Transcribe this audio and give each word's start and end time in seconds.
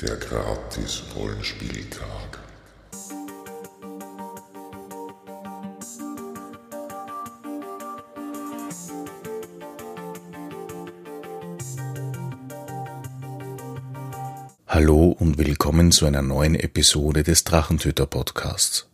Der 0.00 0.16
Gratis-Rollenspieltag. 0.16 2.38
Hallo 14.66 15.14
und 15.18 15.36
willkommen 15.36 15.92
zu 15.92 16.06
einer 16.06 16.22
neuen 16.22 16.54
Episode 16.54 17.22
des 17.22 17.44
Drachentöter 17.44 18.06
Podcasts. 18.06 18.88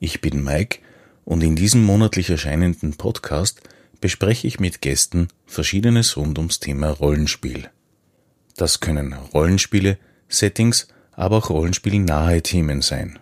Ich 0.00 0.20
bin 0.20 0.42
Mike 0.42 0.80
und 1.24 1.44
in 1.44 1.54
diesem 1.54 1.84
monatlich 1.84 2.30
erscheinenden 2.30 2.96
Podcast 2.96 3.60
bespreche 4.00 4.48
ich 4.48 4.58
mit 4.58 4.80
Gästen 4.80 5.28
Verschiedenes 5.46 6.16
rund 6.16 6.38
ums 6.38 6.58
Thema 6.58 6.90
Rollenspiel. 6.90 7.70
Das 8.56 8.80
können 8.80 9.12
Rollenspiele, 9.12 9.98
Settings, 10.28 10.88
aber 11.12 11.38
auch 11.38 11.50
rollenspielnahe 11.50 12.42
Themen 12.42 12.82
sein. 12.82 13.18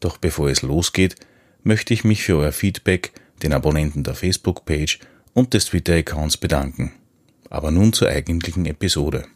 Doch 0.00 0.18
bevor 0.18 0.48
es 0.48 0.62
losgeht, 0.62 1.16
möchte 1.62 1.94
ich 1.94 2.04
mich 2.04 2.22
für 2.22 2.36
euer 2.36 2.52
Feedback, 2.52 3.12
den 3.42 3.52
Abonnenten 3.52 4.04
der 4.04 4.14
Facebook-Page 4.14 5.00
und 5.32 5.54
des 5.54 5.66
Twitter-Accounts 5.66 6.36
bedanken. 6.36 6.92
Aber 7.50 7.70
nun 7.70 7.92
zur 7.92 8.08
eigentlichen 8.08 8.66
Episode. 8.66 9.26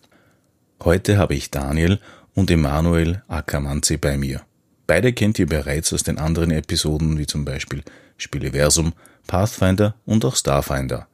Heute 0.83 1.19
habe 1.19 1.35
ich 1.35 1.51
Daniel 1.51 1.99
und 2.35 2.51
Emanuel 2.51 3.23
Akamanzi 3.29 3.97
bei 3.97 4.17
mir. 4.17 4.43
Beide 4.87 5.13
kennt 5.13 5.39
ihr 5.39 5.47
bereits 5.47 5.93
aus 5.93 6.03
den 6.03 6.19
anderen 6.19 6.51
Episoden 6.51 7.19
wie 7.19 7.27
zum 7.27 7.45
Beispiel 7.45 7.83
Spieleversum, 8.17 8.93
Pathfinder 9.27 9.95
und 10.07 10.25
auch 10.25 10.37
Starfinder. 10.37 11.09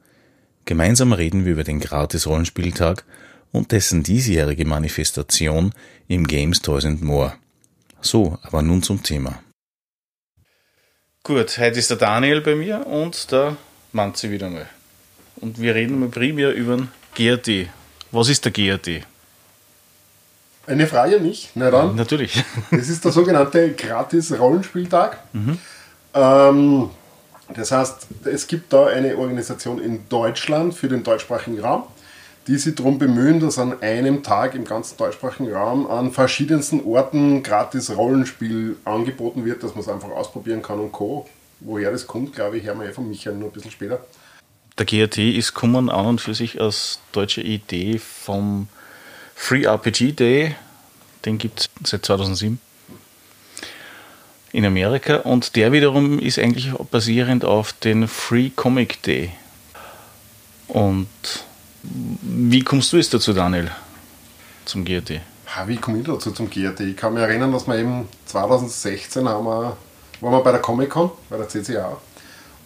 Gemeinsam 0.65 1.13
reden 1.13 1.45
wir 1.45 1.53
über 1.53 1.63
den 1.63 1.79
Gratis-Rollenspieltag 1.79 3.05
und 3.55 3.71
dessen 3.71 4.03
diesjährige 4.03 4.65
Manifestation 4.65 5.73
im 6.07 6.27
Games 6.27 6.61
Toys 6.61 6.85
and 6.85 7.01
More. 7.01 7.33
So, 8.01 8.37
aber 8.43 8.61
nun 8.61 8.83
zum 8.83 9.01
Thema. 9.01 9.39
Gut, 11.23 11.57
heute 11.57 11.79
ist 11.79 11.89
der 11.89 11.97
Daniel 11.97 12.41
bei 12.41 12.53
mir 12.53 12.85
und 12.85 13.31
der 13.31 13.57
Manzi 13.93 14.29
wieder 14.29 14.49
mal. 14.49 14.67
Und 15.37 15.59
wir 15.59 15.73
reden 15.73 15.99
mal 15.99 16.09
primär 16.09 16.53
über 16.53 16.77
den 16.77 16.89
GRT. 17.15 17.69
Was 18.11 18.29
ist 18.29 18.45
der 18.45 18.51
GRT? 18.51 19.05
Eine 20.67 20.87
Frage 20.87 21.17
an 21.17 21.23
mich? 21.23 21.49
Na 21.55 21.71
dann. 21.71 21.95
Natürlich. 21.95 22.43
Das 22.71 22.89
ist 22.89 23.05
der 23.05 23.11
sogenannte 23.11 23.71
Gratis-Rollenspieltag. 23.71 25.17
Mhm. 25.33 25.57
Ähm, 26.13 26.89
das 27.53 27.71
heißt, 27.71 28.07
es 28.25 28.47
gibt 28.47 28.73
da 28.73 28.87
eine 28.87 29.17
Organisation 29.17 29.79
in 29.79 30.09
Deutschland 30.09 30.73
für 30.73 30.87
den 30.87 31.03
deutschsprachigen 31.03 31.59
Raum 31.59 31.83
die 32.47 32.57
sich 32.57 32.75
darum 32.75 32.99
bemühen, 32.99 33.39
dass 33.39 33.57
an 33.57 33.81
einem 33.81 34.21
Tag 34.21 34.53
im 34.53 34.65
ganzen 34.65 34.97
deutschsprachigen 34.97 35.51
Raum 35.51 35.87
an 35.87 36.11
verschiedensten 36.11 36.83
Orten 36.83 37.41
gratis 37.41 37.95
Rollenspiel 37.95 38.77
angeboten 38.85 39.45
wird, 39.45 39.63
dass 39.63 39.71
man 39.71 39.81
es 39.81 39.89
einfach 39.89 40.09
ausprobieren 40.09 40.61
kann 40.61 40.79
und 40.79 40.91
Co. 40.91 41.27
Woher 41.59 41.91
das 41.91 42.05
kommt, 42.05 42.33
glaube 42.33 42.57
ich, 42.57 42.65
hören 42.65 42.79
wir 42.79 42.89
eh 42.89 42.93
von 42.93 43.09
Michael 43.09 43.35
nur 43.35 43.49
ein 43.49 43.53
bisschen 43.53 43.71
später. 43.71 44.05
Der 44.77 44.85
GRT 44.85 45.17
ist 45.17 45.53
kommen 45.53 45.89
an 45.89 46.05
und 46.05 46.21
für 46.21 46.33
sich 46.33 46.59
als 46.59 46.99
deutsche 47.13 47.41
Idee 47.41 47.97
vom 47.97 48.67
Free 49.33 49.63
RPG 49.63 50.11
Day. 50.11 50.55
Den 51.25 51.37
gibt 51.37 51.61
es 51.61 51.89
seit 51.89 52.05
2007 52.05 52.59
in 54.51 54.65
Amerika 54.65 55.17
und 55.17 55.55
der 55.55 55.71
wiederum 55.71 56.19
ist 56.19 56.39
eigentlich 56.39 56.71
basierend 56.91 57.43
auf 57.43 57.73
den 57.73 58.07
Free 58.07 58.51
Comic 58.55 59.01
Day. 59.01 59.31
Und 60.67 61.07
wie 62.21 62.61
kommst 62.61 62.91
du 62.93 62.97
jetzt 62.97 63.13
dazu, 63.13 63.33
Daniel, 63.33 63.69
zum 64.65 64.85
GRT? 64.85 65.21
Wie 65.67 65.77
komme 65.77 65.99
ich 65.99 66.05
dazu 66.05 66.31
zum 66.31 66.49
GRT? 66.49 66.81
Ich 66.81 66.97
kann 66.97 67.13
mich 67.13 67.23
erinnern, 67.23 67.51
dass 67.51 67.67
wir 67.67 67.77
eben 67.77 68.07
2016 68.25 69.27
haben 69.27 69.45
wir, 69.45 69.77
waren 70.21 70.31
wir 70.31 70.41
bei 70.41 70.51
der 70.51 70.61
Comic-Con, 70.61 71.11
bei 71.29 71.37
der 71.37 71.47
CCA 71.47 71.97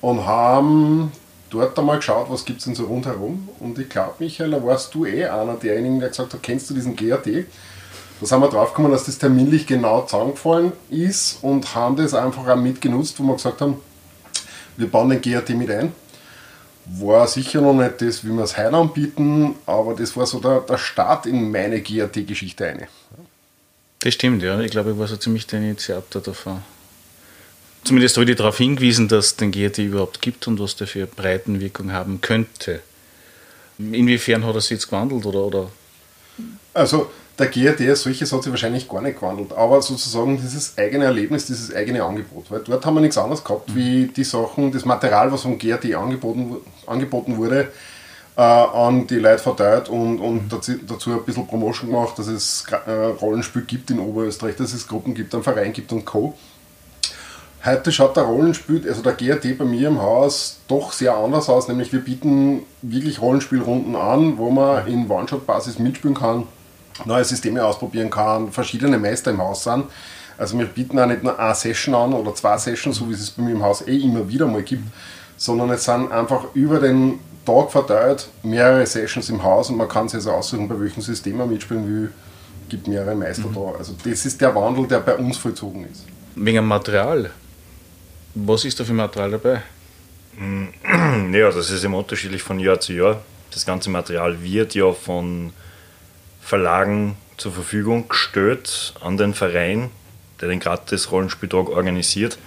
und 0.02 0.26
haben 0.26 1.11
dort 1.49 1.77
einmal 1.77 1.98
geschaut, 1.98 2.30
was 2.30 2.45
gibt 2.45 2.60
es 2.60 2.66
denn 2.66 2.76
so 2.76 2.86
rundherum. 2.86 3.49
Und 3.60 3.77
ich 3.77 3.89
glaube, 3.89 4.14
Michael, 4.20 4.52
da 4.52 4.64
warst 4.64 4.94
du 4.94 5.05
eh 5.05 5.26
einer 5.26 5.55
derjenigen, 5.55 5.99
der 5.99 6.10
gesagt 6.10 6.33
hat, 6.33 6.44
kennst 6.44 6.70
du 6.70 6.73
diesen 6.73 6.95
GRT? 6.95 7.45
Da 8.20 8.26
sind 8.26 8.39
wir 8.42 8.49
drauf 8.49 8.70
gekommen, 8.70 8.92
dass 8.92 9.05
das 9.05 9.17
terminlich 9.17 9.65
genau 9.65 10.02
zusammengefallen 10.02 10.73
ist 10.89 11.39
und 11.42 11.73
haben 11.76 11.95
das 11.95 12.14
einfach 12.14 12.48
auch 12.48 12.55
mitgenutzt, 12.55 13.20
wo 13.20 13.23
wir 13.23 13.36
gesagt 13.36 13.61
haben, 13.61 13.77
wir 14.77 14.89
bauen 14.89 15.10
den 15.10 15.21
GRT 15.21 15.49
mit 15.52 15.70
ein 15.70 15.94
war 16.98 17.27
sicher 17.27 17.61
noch 17.61 17.73
nicht 17.73 18.02
das, 18.02 18.23
wie 18.23 18.30
wir 18.30 18.44
es 18.44 18.58
heute 18.58 18.73
anbieten, 18.73 19.55
aber 19.66 19.94
das 19.94 20.16
war 20.17 20.26
so 20.26 20.39
der, 20.39 20.61
der 20.61 20.77
Start 20.77 21.26
in 21.26 21.52
meine 21.52 21.82
GAT-Geschichte 21.82 22.66
eine. 22.66 22.88
Das 24.00 24.14
stimmt, 24.14 24.42
ja. 24.44 24.60
Ich 24.61 24.72
glaube, 24.72 24.92
ich 24.92 24.98
war 24.98 25.08
so 25.08 25.17
ziemlich 25.17 25.45
der 25.45 25.60
Initiator 25.60 26.22
davon. 26.22 26.64
Zumindest 27.83 28.17
habe 28.17 28.30
ich 28.30 28.38
darauf 28.38 28.58
hingewiesen, 28.58 29.08
dass 29.08 29.27
es 29.27 29.36
den 29.36 29.52
GAT 29.52 29.77
überhaupt 29.77 30.22
gibt 30.22 30.48
und 30.48 30.60
was 30.60 30.76
der 30.76 30.88
für 30.88 31.05
Breitenwirkung 31.05 31.92
haben 31.92 32.22
könnte. 32.22 32.82
Inwiefern 33.77 34.45
hat 34.45 34.56
er 34.56 34.61
sich 34.61 34.71
jetzt 34.71 34.88
gewandelt 34.88 35.26
oder, 35.26 35.39
oder? 35.39 35.71
Also 36.73 37.10
der 37.39 37.48
GRD 37.48 37.89
als 37.89 38.04
solches 38.04 38.32
hat 38.33 38.44
sich 38.44 38.52
wahrscheinlich 38.52 38.88
gar 38.88 39.02
nicht 39.02 39.20
gewandelt, 39.20 39.54
aber 39.54 39.82
sozusagen 39.82 40.38
dieses 40.38 40.77
eigene 40.77 41.05
Erlebnis, 41.05 41.45
dieses 41.45 41.73
eigene 41.73 42.04
Angebot. 42.04 42.52
Weil 42.52 42.60
dort 42.60 42.86
haben 42.86 42.95
wir 42.95 43.02
nichts 43.02 43.17
anderes 43.17 43.44
gehabt, 43.44 43.73
wie 43.73 44.08
die 44.08 44.23
Sachen, 44.26 44.72
das 44.72 44.86
Material, 44.86 45.32
was 45.32 45.44
vom 45.44 45.58
GRD 45.58 45.95
angeboten, 45.95 46.58
angeboten 46.86 47.38
wurde, 47.38 47.72
äh, 48.36 48.42
an 48.42 49.08
die 49.08 49.20
Leute 49.20 49.39
verteilt 49.39 49.89
und, 49.89 50.20
und 50.20 50.52
dazu, 50.52 50.73
dazu, 50.86 51.11
ein 51.11 51.23
bisschen 51.23 51.48
Promotion 51.48 51.89
gemacht, 51.89 52.20
dass 52.20 52.27
es 52.27 52.66
äh, 52.86 52.92
Rollenspiel 52.92 53.64
gibt 53.64 53.89
in 53.89 54.00
Oberösterreich, 54.00 54.56
dass 54.58 54.73
es 54.73 54.88
Gruppen 54.88 55.14
gibt, 55.14 55.33
einen 55.33 55.44
Verein 55.44 55.71
gibt 55.71 55.92
und 55.94 56.06
Co. 56.06 56.38
Heute 57.66 57.92
schaut 57.92 58.16
der 58.16 58.23
Rollenspiel, 58.23 58.88
also 58.88 59.02
der 59.02 59.14
GRT 59.14 59.58
bei 59.58 59.66
mir 59.66 59.89
im 59.89 60.02
Haus, 60.02 60.60
doch 60.67 60.94
sehr 60.94 61.16
anders 61.16 61.50
aus, 61.50 61.67
nämlich 61.67 61.92
wir 61.92 62.00
bieten 62.00 62.61
wirklich 62.82 63.21
Rollenspielrunden 63.21 63.95
an, 63.95 64.38
wo 64.38 64.50
man 64.50 64.88
in 64.88 65.10
One-Shot-Basis 65.10 65.80
mitspielen 65.80 66.16
kann 66.16 66.48
neue 67.05 67.23
Systeme 67.23 67.64
ausprobieren 67.64 68.10
kann, 68.10 68.52
verschiedene 68.52 68.98
Meister 68.98 69.32
im 69.32 69.39
Haus 69.39 69.64
sind. 69.64 69.86
Also 70.37 70.58
wir 70.58 70.65
bieten 70.65 70.98
auch 70.99 71.05
nicht 71.05 71.23
nur 71.23 71.37
eine 71.37 71.54
Session 71.54 71.93
an 71.95 72.14
oder 72.14 72.33
zwei 72.33 72.58
Sessions, 72.58 72.98
so 72.98 73.10
wie 73.10 73.14
es 73.14 73.20
es 73.21 73.32
bei 73.32 73.43
mir 73.43 73.52
im 73.52 73.64
Haus 73.64 73.86
eh 73.86 73.98
immer 73.98 74.27
wieder 74.27 74.48
mal 74.48 74.64
gibt, 74.64 74.83
sondern 75.36 75.70
es 75.71 75.83
sind 75.83 76.11
einfach 76.11 76.45
über 76.54 76.80
den 76.80 77.20
Tag 77.45 77.71
verteilt 77.71 78.30
mehrere 78.43 78.86
Sessions 78.86 79.30
im 79.30 79.43
Haus 79.43 79.70
und 79.70 79.77
man 79.77 79.89
kann 79.89 80.08
sich 80.08 80.17
also 80.17 80.32
aussuchen, 80.32 80.67
bei 80.67 80.80
welchem 80.80 81.02
System 81.02 81.38
man 81.38 81.49
mitspielen 81.49 81.88
will. 81.88 82.11
Es 82.64 82.70
gibt 82.70 82.88
mehrere 82.88 83.15
Meister 83.15 83.48
mhm. 83.48 83.55
da. 83.55 83.77
Also 83.77 83.95
das 84.04 84.26
ist 84.26 84.39
der 84.39 84.54
Wandel, 84.55 84.88
der 84.88 84.99
bei 84.99 85.15
uns 85.15 85.38
vollzogen 85.38 85.88
ist. 85.92 86.05
Wegen 86.36 86.65
Material. 86.65 87.32
Was 88.36 88.64
ist 88.64 88.80
da 88.80 88.83
für 88.83 88.93
Material 88.93 89.32
dabei? 89.32 89.61
Ja, 91.32 91.52
das 91.52 91.70
ist 91.70 91.83
immer 91.83 91.98
unterschiedlich 91.98 92.42
von 92.42 92.59
Jahr 92.59 92.80
zu 92.80 92.93
Jahr. 92.93 93.21
Das 93.52 93.65
ganze 93.65 93.89
Material 93.89 94.42
wird 94.42 94.73
ja 94.73 94.92
von 94.93 95.52
Verlagen 96.49 97.15
zur 97.37 97.52
Verfügung 97.52 98.10
gestellt 98.10 98.95
an 99.02 99.17
den 99.17 99.36
Verein, 99.36 99.92
der 100.42 100.49
den 100.49 100.60
Gratis-Rollenspieltag 100.60 101.70
organisiert. 101.70 102.39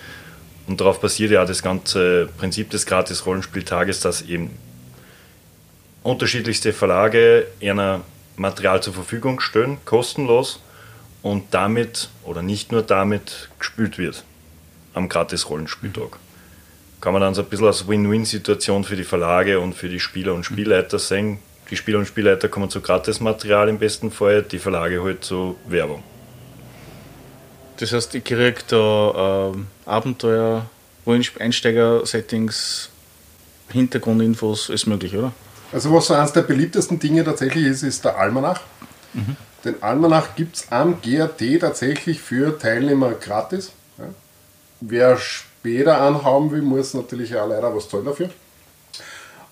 Und 0.66 0.80
darauf 0.80 1.00
basiert 1.00 1.30
ja 1.30 1.44
das 1.44 1.62
ganze 1.62 2.28
Prinzip 2.36 2.70
des 2.70 2.84
Gratis-Rollenspieltages, 2.86 4.00
dass 4.00 4.22
eben 4.22 4.50
unterschiedlichste 6.02 6.72
Verlage 6.72 7.46
einer 7.62 8.00
Material 8.34 8.82
zur 8.82 8.92
Verfügung 8.92 9.38
stellen, 9.38 9.78
kostenlos, 9.84 10.60
und 11.22 11.54
damit 11.54 12.08
oder 12.24 12.42
nicht 12.42 12.72
nur 12.72 12.82
damit 12.82 13.50
gespielt 13.60 13.98
wird 13.98 14.24
am 14.94 15.08
Gratis-Rollenspieltag. 15.08 16.18
Kann 17.00 17.12
man 17.12 17.22
dann 17.22 17.34
so 17.34 17.42
ein 17.42 17.48
bisschen 17.48 17.68
als 17.68 17.86
Win-Win-Situation 17.86 18.82
für 18.82 18.96
die 18.96 19.04
Verlage 19.04 19.60
und 19.60 19.74
für 19.74 19.88
die 19.88 20.00
Spieler 20.00 20.34
und 20.34 20.42
Spielleiter 20.42 20.98
sehen, 20.98 21.38
die 21.72 21.76
Spieler 21.78 21.98
und 21.98 22.06
Spielleiter 22.06 22.50
kommen 22.50 22.68
zu 22.68 22.82
Gratismaterial 22.82 23.70
im 23.70 23.78
besten 23.78 24.10
Fall, 24.10 24.42
die 24.42 24.58
Verlage 24.58 25.02
halt 25.02 25.24
zu 25.24 25.56
Werbung. 25.66 26.02
Das 27.78 27.94
heißt, 27.94 28.14
ich 28.14 28.22
kriege 28.22 28.60
da 28.68 29.54
äh, 29.54 29.88
Abenteuer, 29.88 30.66
Einsteiger-Settings, 31.06 32.90
Hintergrundinfos, 33.70 34.68
ist 34.68 34.86
möglich, 34.86 35.16
oder? 35.16 35.32
Also 35.72 35.90
was 35.94 36.08
so 36.08 36.14
eines 36.14 36.34
der 36.34 36.42
beliebtesten 36.42 36.98
Dinge 36.98 37.24
tatsächlich 37.24 37.64
ist, 37.64 37.82
ist 37.82 38.04
der 38.04 38.18
Almanach. 38.18 38.60
Mhm. 39.14 39.36
Den 39.64 39.82
Almanach 39.82 40.36
gibt 40.36 40.56
es 40.56 40.66
am 40.70 41.00
GRT 41.00 41.58
tatsächlich 41.60 42.20
für 42.20 42.58
Teilnehmer 42.58 43.12
gratis. 43.12 43.72
Ja. 43.96 44.04
Wer 44.82 45.16
später 45.16 46.02
anhaben 46.02 46.50
will, 46.50 46.60
muss 46.60 46.92
natürlich 46.92 47.34
auch 47.34 47.48
leider 47.48 47.74
was 47.74 47.88
zahlen 47.88 48.04
dafür. 48.04 48.28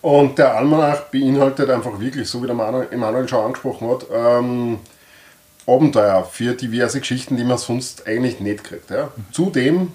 Und 0.02 0.38
der 0.38 0.56
Almanach 0.56 1.02
beinhaltet 1.10 1.68
einfach 1.68 2.00
wirklich, 2.00 2.28
so 2.28 2.42
wie 2.42 2.46
der 2.46 2.56
Emanuel 2.90 3.28
schon 3.28 3.44
angesprochen 3.44 3.88
hat, 3.90 4.06
ähm, 4.12 4.78
Abenteuer 5.66 6.24
für 6.24 6.54
diverse 6.54 7.00
Geschichten, 7.00 7.36
die 7.36 7.44
man 7.44 7.58
sonst 7.58 8.06
eigentlich 8.06 8.40
nicht 8.40 8.64
kriegt. 8.64 8.90
Ja. 8.90 9.10
Zudem 9.30 9.92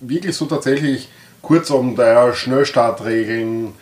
wirklich 0.00 0.34
so 0.34 0.46
tatsächlich 0.46 1.08
Kurzabenteuer, 1.42 2.34
Schnellstartregeln, 2.34 3.74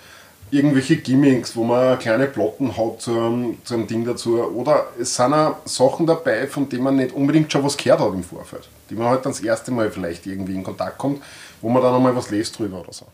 irgendwelche 0.51 0.97
Gimmicks, 0.97 1.57
wo 1.57 1.65
man 1.65 1.99
kleine 1.99 2.27
Plotten 2.27 2.77
hat 2.77 3.01
zu 3.01 3.13
einem, 3.13 3.59
zu 3.65 3.75
einem 3.75 3.87
Ding 3.87 4.05
dazu. 4.05 4.41
Oder 4.43 4.87
es 5.01 5.15
sind 5.15 5.33
auch 5.33 5.57
Sachen 5.65 6.07
dabei, 6.07 6.47
von 6.47 6.69
denen 6.69 6.85
man 6.85 6.97
nicht 6.97 7.15
unbedingt 7.15 7.53
schon 7.53 7.65
was 7.65 7.77
gehört 7.77 8.01
hat 8.01 8.13
im 8.13 8.23
Vorfeld. 8.25 8.69
Die 8.91 8.95
man 8.95 9.09
halt 9.09 9.25
dann 9.25 9.33
das 9.33 9.41
erste 9.41 9.71
Mal 9.71 9.91
vielleicht 9.91 10.27
irgendwie 10.27 10.55
in 10.55 10.63
Kontakt 10.65 10.99
kommt, 10.99 11.23
wo 11.61 11.69
man 11.69 11.83
dann 11.83 11.93
nochmal 11.93 12.15
was 12.15 12.31
lest 12.31 12.59
drüber 12.59 12.81
oder 12.81 12.93
so. 12.93 13.07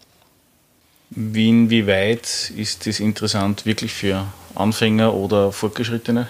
Wie 1.15 1.51
inwieweit 1.51 2.51
ist 2.57 2.87
das 2.87 2.99
interessant 2.99 3.67
wirklich 3.67 3.93
für 3.93 4.27
Anfänger 4.55 5.13
oder 5.13 5.53
Fortgeschrittene? 5.53 6.27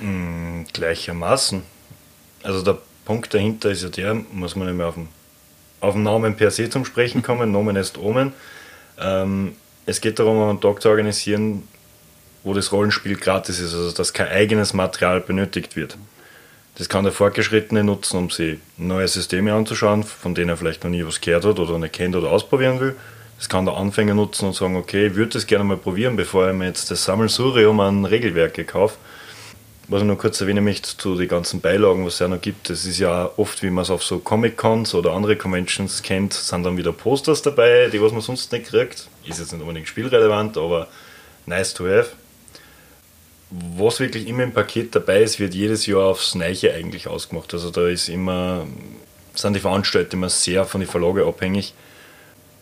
Mm, 0.00 0.62
gleichermaßen. 0.72 1.62
Also 2.42 2.62
der 2.62 2.78
Punkt 3.04 3.34
dahinter 3.34 3.70
ist 3.70 3.82
ja 3.82 3.90
der, 3.90 4.14
muss 4.14 4.56
man 4.56 4.68
nicht 4.68 4.76
mehr 4.78 4.86
auf 4.86 4.94
den, 4.94 5.08
auf 5.80 5.92
den 5.92 6.04
Namen 6.04 6.36
per 6.36 6.50
se 6.50 6.70
zum 6.70 6.86
Sprechen 6.86 7.22
kommen, 7.22 7.52
Nomen 7.52 7.76
ist 7.76 7.98
Omen. 7.98 8.32
Ähm, 8.98 9.56
es 9.84 10.00
geht 10.00 10.18
darum, 10.18 10.40
einen 10.42 10.60
Tag 10.60 10.80
zu 10.80 10.88
organisieren, 10.88 11.68
wo 12.44 12.54
das 12.54 12.72
Rollenspiel 12.72 13.16
gratis 13.16 13.60
ist, 13.60 13.74
also 13.74 13.92
dass 13.92 14.14
kein 14.14 14.28
eigenes 14.28 14.72
Material 14.72 15.20
benötigt 15.20 15.76
wird. 15.76 15.98
Das 16.78 16.88
kann 16.88 17.04
der 17.04 17.12
Fortgeschrittene 17.12 17.84
nutzen, 17.84 18.16
um 18.16 18.30
sich 18.30 18.58
neue 18.78 19.06
Systeme 19.06 19.52
anzuschauen, 19.52 20.02
von 20.02 20.34
denen 20.34 20.48
er 20.48 20.56
vielleicht 20.56 20.82
noch 20.82 20.90
nie 20.90 21.04
was 21.04 21.20
gehört 21.20 21.44
hat 21.44 21.58
oder 21.58 21.78
nicht 21.78 21.92
kennt 21.92 22.16
oder 22.16 22.30
ausprobieren 22.30 22.80
will. 22.80 22.96
Das 23.42 23.48
kann 23.48 23.64
der 23.64 23.76
Anfänger 23.76 24.14
nutzen 24.14 24.46
und 24.46 24.54
sagen, 24.54 24.76
okay, 24.76 25.08
ich 25.08 25.16
würde 25.16 25.32
das 25.32 25.48
gerne 25.48 25.64
mal 25.64 25.76
probieren, 25.76 26.14
bevor 26.14 26.48
ich 26.48 26.54
mir 26.54 26.66
jetzt 26.66 26.92
das 26.92 27.04
Sammelsurium 27.04 27.80
an 27.80 28.04
Regelwerke 28.04 28.64
kaufe. 28.64 28.94
Was 29.88 30.02
ich 30.02 30.06
noch 30.06 30.16
kurz 30.16 30.40
erwähnen 30.40 30.62
möchte 30.62 30.96
zu 30.96 31.16
den 31.16 31.26
ganzen 31.26 31.60
Beilagen, 31.60 32.06
was 32.06 32.14
es 32.14 32.18
ja 32.20 32.28
noch 32.28 32.40
gibt, 32.40 32.70
das 32.70 32.84
ist 32.84 33.00
ja 33.00 33.28
oft, 33.36 33.64
wie 33.64 33.70
man 33.70 33.82
es 33.82 33.90
auf 33.90 34.04
so 34.04 34.20
Comic-Cons 34.20 34.94
oder 34.94 35.10
andere 35.10 35.34
Conventions 35.34 36.02
kennt, 36.02 36.34
sind 36.34 36.62
dann 36.62 36.76
wieder 36.76 36.92
Posters 36.92 37.42
dabei, 37.42 37.88
die 37.92 38.00
was 38.00 38.12
man 38.12 38.20
sonst 38.20 38.52
nicht 38.52 38.66
kriegt. 38.66 39.08
Ist 39.26 39.40
jetzt 39.40 39.52
nicht 39.52 39.60
unbedingt 39.60 39.88
spielrelevant, 39.88 40.56
aber 40.56 40.86
nice 41.46 41.74
to 41.74 41.86
have. 41.86 42.10
Was 43.50 43.98
wirklich 43.98 44.28
immer 44.28 44.44
im 44.44 44.52
Paket 44.52 44.94
dabei 44.94 45.20
ist, 45.20 45.40
wird 45.40 45.52
jedes 45.52 45.86
Jahr 45.86 46.04
aufs 46.04 46.36
Neiche 46.36 46.72
eigentlich 46.72 47.08
ausgemacht. 47.08 47.52
Also 47.52 47.70
da 47.70 47.88
ist 47.88 48.08
immer, 48.08 48.68
sind 49.34 49.56
die 49.56 49.60
Veranstalter 49.60 50.12
immer 50.12 50.28
sehr 50.28 50.64
von 50.64 50.80
den 50.80 50.88
Verlage 50.88 51.26
abhängig. 51.26 51.74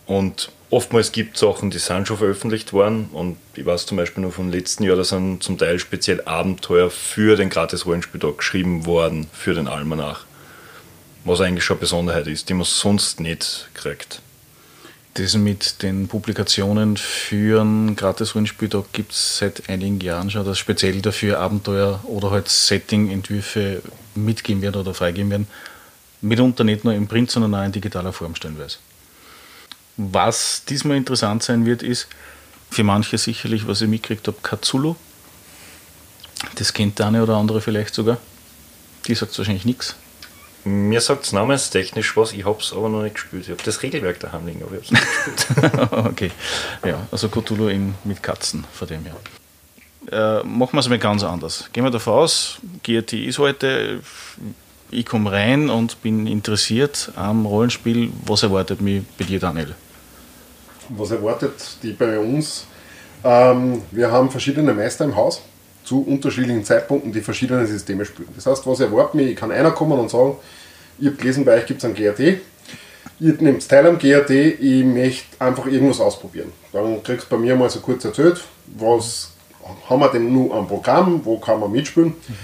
Und 0.07 0.51
oftmals 0.71 1.13
gibt 1.13 1.35
es 1.35 1.41
Sachen, 1.41 1.71
die 1.71 1.79
sind 1.79 2.09
schon 2.09 2.17
veröffentlicht 2.17 2.73
worden. 2.73 3.11
Und 3.13 3.37
ich 3.55 3.67
weiß 3.67 3.87
zum 3.87 3.97
Beispiel 3.97 4.23
nur 4.23 4.33
vom 4.33 4.51
letzten 4.51 4.85
Jahr, 4.85 4.97
da 4.97 5.05
sind 5.05 5.43
zum 5.43 5.59
Teil 5.59 5.79
speziell 5.79 6.23
Abenteuer 6.25 6.91
für 6.91 7.37
den 7.37 7.51
gratis 7.51 7.87
Rollenspieltag 7.87 8.39
geschrieben 8.39 8.87
worden, 8.87 9.27
für 9.33 9.55
den 9.55 9.69
Almanach. 9.69 10.25
Was 11.25 11.41
eigentlich 11.41 11.65
schon 11.65 11.77
eine 11.77 11.81
Besonderheit 11.81 12.27
ist, 12.27 12.49
die 12.49 12.55
man 12.55 12.65
sonst 12.65 13.21
nicht 13.21 13.69
kriegt. 13.75 14.23
Das 15.15 15.35
mit 15.35 15.83
den 15.83 16.07
Publikationen 16.07 16.97
für 16.97 17.61
einen 17.61 17.97
gratis 17.97 18.35
Rollenspieltag 18.35 18.93
gibt 18.93 19.11
es 19.11 19.39
seit 19.39 19.69
einigen 19.69 20.01
Jahren 20.01 20.31
schon, 20.31 20.47
dass 20.47 20.59
speziell 20.59 21.03
dafür 21.03 21.41
Abenteuer 21.41 22.01
oder 22.05 22.31
halt 22.31 22.49
Setting-Entwürfe 22.49 23.83
mitgeben 24.15 24.63
werden 24.63 24.81
oder 24.81 24.95
freigeben 24.95 25.31
werden. 25.31 25.49
Mitunter 26.23 26.63
nicht 26.63 26.85
nur 26.85 26.95
im 26.95 27.09
Print, 27.09 27.31
sondern 27.31 27.55
auch 27.57 27.65
in 27.65 27.73
digitaler 27.73 28.13
Form 28.13 28.37
stellenweise. 28.37 28.79
Was 29.97 30.65
diesmal 30.65 30.97
interessant 30.97 31.43
sein 31.43 31.67
wird, 31.67 31.83
ist 31.83 32.09
für 32.71 32.85
manche 32.85 33.19
sicherlich, 33.19 33.67
was 33.67 33.83
ich 33.83 33.89
mitgekriegt 33.89 34.27
habe, 34.27 34.39
Katsulu. 34.43 34.95
Das 36.55 36.73
kennt 36.73 36.99
der 36.99 37.07
eine 37.07 37.23
oder 37.23 37.37
andere 37.37 37.61
vielleicht 37.61 37.95
sogar. 37.95 38.19
Die 39.07 39.15
sagt 39.15 39.37
wahrscheinlich 39.37 39.65
nichts. 39.65 39.97
Mir 40.65 41.01
sagt 41.01 41.25
es 41.25 41.33
namenstechnisch 41.33 42.17
was, 42.17 42.33
ich 42.33 42.45
habe 42.45 42.61
es 42.61 42.73
aber 42.73 42.91
noch 42.91 43.03
nicht 43.03 43.15
gespielt. 43.15 43.45
Ich 43.45 43.51
habe 43.51 43.63
das 43.63 43.83
Regelwerk 43.83 44.21
daheim 44.21 44.47
liegen, 44.47 44.63
aber 44.63 44.77
ich 44.79 44.91
habe 44.91 44.99
es 44.99 45.27
nicht 45.27 45.47
gespielt. 45.49 45.93
okay, 45.93 46.31
ja, 46.85 47.07
also 47.11 47.29
Cthulhu 47.29 47.69
in, 47.69 47.95
mit 48.05 48.23
Katzen, 48.23 48.67
von 48.73 48.87
dem 48.87 49.05
her. 49.05 49.17
Äh, 50.11 50.45
machen 50.47 50.75
wir 50.75 50.81
es 50.81 50.89
mal 50.89 50.99
ganz 50.99 51.23
anders. 51.23 51.71
Gehen 51.73 51.85
wir 51.85 51.91
davon 51.91 52.15
aus, 52.15 52.59
GRT 52.83 53.15
ist 53.15 53.39
heute, 53.39 54.01
ich 54.91 55.07
komme 55.07 55.33
rein 55.33 55.71
und 55.71 56.03
bin 56.03 56.27
interessiert 56.27 57.13
am 57.17 57.47
Rollenspiel. 57.47 58.11
Was 58.27 58.43
erwartet 58.43 58.81
mich 58.81 59.03
bei 59.19 59.25
dir, 59.25 59.41
Daniel? 59.41 59.75
was 60.97 61.11
erwartet 61.11 61.53
die 61.83 61.93
bei 61.93 62.19
uns? 62.19 62.67
Ähm, 63.25 63.83
wir 63.91 64.11
haben 64.11 64.31
verschiedene 64.31 64.73
Meister 64.75 65.05
im 65.05 65.17
Haus 65.17 65.43
zu 65.85 66.03
unterschiedlichen 66.03 66.65
Zeitpunkten, 66.65 67.13
die 67.13 67.21
verschiedene 67.21 67.67
Systeme 67.67 68.05
spielen. 68.05 68.29
Das 68.35 68.47
heißt, 68.47 68.67
was 68.67 68.81
erwartet 68.81 69.15
mich? 69.15 69.31
Ich 69.31 69.37
kann 69.37 69.51
einer 69.51 69.71
kommen 69.71 69.99
und 69.99 70.11
sagen, 70.11 70.37
ich 70.99 71.07
habe 71.07 71.17
gelesen, 71.17 71.45
bei 71.45 71.55
euch 71.55 71.67
gibt 71.67 71.83
es 71.83 71.89
ein 71.89 71.95
GRT. 71.95 72.41
Ihr 73.21 73.35
nehmt 73.41 73.67
teil 73.69 73.87
am 73.87 73.99
GRT, 73.99 74.31
ich 74.31 74.85
möchte 74.85 75.41
einfach 75.41 75.67
irgendwas 75.67 76.01
ausprobieren. 76.01 76.53
Dann 76.73 77.03
kriegst 77.03 77.27
du 77.31 77.37
bei 77.37 77.41
mir 77.41 77.57
mal 77.57 77.71
so 77.71 77.81
kurz 77.81 78.05
erzählt, 78.05 78.43
was 78.67 79.33
haben 79.89 80.01
wir 80.01 80.09
denn 80.09 80.33
nur 80.33 80.55
am 80.55 80.67
Programm, 80.67 81.21
wo 81.25 81.39
kann 81.39 81.61
man 81.61 81.71
mitspielen. 81.71 82.09
Mhm. 82.09 82.37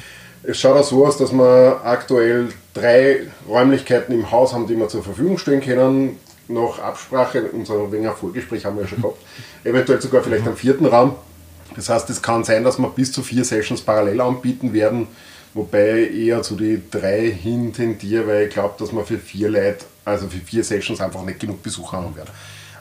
Es 0.48 0.60
schaut 0.60 0.76
auch 0.76 0.84
so 0.84 1.04
aus, 1.04 1.16
dass 1.16 1.32
wir 1.32 1.80
aktuell 1.82 2.50
drei 2.72 3.26
Räumlichkeiten 3.48 4.14
im 4.14 4.30
Haus 4.30 4.52
haben, 4.52 4.68
die 4.68 4.78
wir 4.78 4.88
zur 4.88 5.02
Verfügung 5.02 5.38
stellen 5.38 5.60
können 5.60 6.20
nach 6.48 6.78
Absprache, 6.78 7.42
unser 7.52 7.90
wenig 7.90 8.12
Vorgespräch 8.12 8.64
haben 8.64 8.76
wir 8.76 8.82
ja 8.82 8.88
schon 8.88 9.02
gehabt, 9.02 9.18
eventuell 9.64 10.00
sogar 10.00 10.22
vielleicht 10.22 10.46
einen 10.46 10.56
vierten 10.56 10.86
Raum. 10.86 11.16
Das 11.74 11.88
heißt, 11.88 12.08
es 12.10 12.22
kann 12.22 12.44
sein, 12.44 12.62
dass 12.62 12.78
wir 12.78 12.88
bis 12.88 13.10
zu 13.10 13.22
vier 13.22 13.44
Sessions 13.44 13.80
parallel 13.80 14.20
anbieten 14.20 14.72
werden, 14.72 15.08
wobei 15.52 16.08
eher 16.08 16.42
zu 16.42 16.54
die 16.54 16.80
drei 16.90 17.28
hin 17.30 17.72
tendiere, 17.72 18.28
weil 18.28 18.46
ich 18.46 18.54
glaube, 18.54 18.74
dass 18.78 18.92
wir 18.92 19.04
für 19.04 19.18
vier 19.18 19.50
Leute, 19.50 19.84
also 20.04 20.28
für 20.28 20.38
vier 20.38 20.62
Sessions 20.62 21.00
einfach 21.00 21.22
nicht 21.22 21.40
genug 21.40 21.62
Besucher 21.62 21.96
haben 21.96 22.14
werden. 22.14 22.30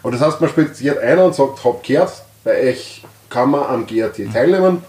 Aber 0.04 0.12
das 0.12 0.22
heißt, 0.22 0.40
man 0.40 0.52
spaziert 0.52 1.00
einer 1.00 1.26
und 1.26 1.34
sagt, 1.34 1.64
hab 1.64 1.84
gehört, 1.84 2.12
bei 2.44 2.70
euch 2.70 3.04
kann 3.28 3.50
man 3.50 3.64
am 3.64 3.88
GRT 3.88 4.32
teilnehmen. 4.32 4.84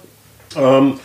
Ähm, 0.55 1.00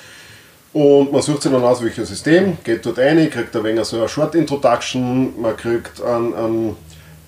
und 0.73 1.11
man 1.11 1.21
sucht 1.21 1.43
sich 1.43 1.51
dann 1.51 1.63
aus, 1.63 1.83
welches 1.83 2.09
System, 2.09 2.57
geht 2.63 2.85
dort 2.85 2.97
rein, 2.97 3.29
kriegt 3.29 3.55
ein 3.55 3.63
wenig 3.63 3.85
so 3.85 3.97
eine 3.97 4.07
Short 4.07 4.35
Introduction, 4.35 5.39
man 5.41 5.57
kriegt 5.57 6.01
einen, 6.01 6.33
einen 6.33 6.75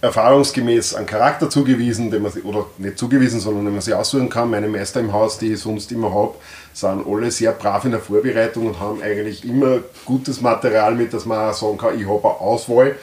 erfahrungsgemäß 0.04 0.96
einen 0.96 1.06
Charakter 1.06 1.50
zugewiesen, 1.50 2.12
den 2.12 2.24
man 2.24 2.32
oder 2.44 2.66
nicht 2.78 2.98
zugewiesen, 2.98 3.40
sondern 3.40 3.64
den 3.66 3.74
man 3.74 3.82
sich 3.82 3.94
aussuchen 3.94 4.30
kann. 4.30 4.50
Meine 4.50 4.68
Meister 4.68 5.00
im 5.00 5.14
Haus, 5.14 5.38
die 5.38 5.54
ich 5.54 5.62
sonst 5.62 5.92
immer 5.94 6.14
habe, 6.14 6.36
sind 6.74 7.08
alle 7.08 7.32
sehr 7.32 7.54
brav 7.54 7.86
in 7.86 7.92
der 7.92 8.02
Vorbereitung 8.02 8.68
und 8.68 8.80
haben 8.82 9.02
eigentlich 9.02 9.46
immer 9.46 9.80
gutes 10.06 10.42
Material 10.42 10.94
mit, 10.96 11.14
dass 11.14 11.26
man 11.26 11.54
sagen 11.54 11.78
kann, 11.78 11.98
ich 11.98 12.06
habe 12.06 12.20
eine 12.20 12.40
Auswahl. 12.40 12.96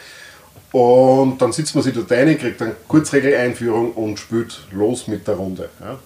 Und 0.73 1.39
dann 1.41 1.53
sitzt 1.53 1.75
man 1.75 1.83
sich 1.83 1.95
dort 1.95 2.13
rein, 2.13 2.39
kriegt 2.39 2.61
eine 2.61 2.77
Kurzregeleinführung 2.87 3.93
und 3.93 4.19
spielt 4.19 4.61
los 4.71 5.09
mit 5.09 5.27
der 5.27 5.37
Runde. 5.37 5.71
Ja. 5.81 5.99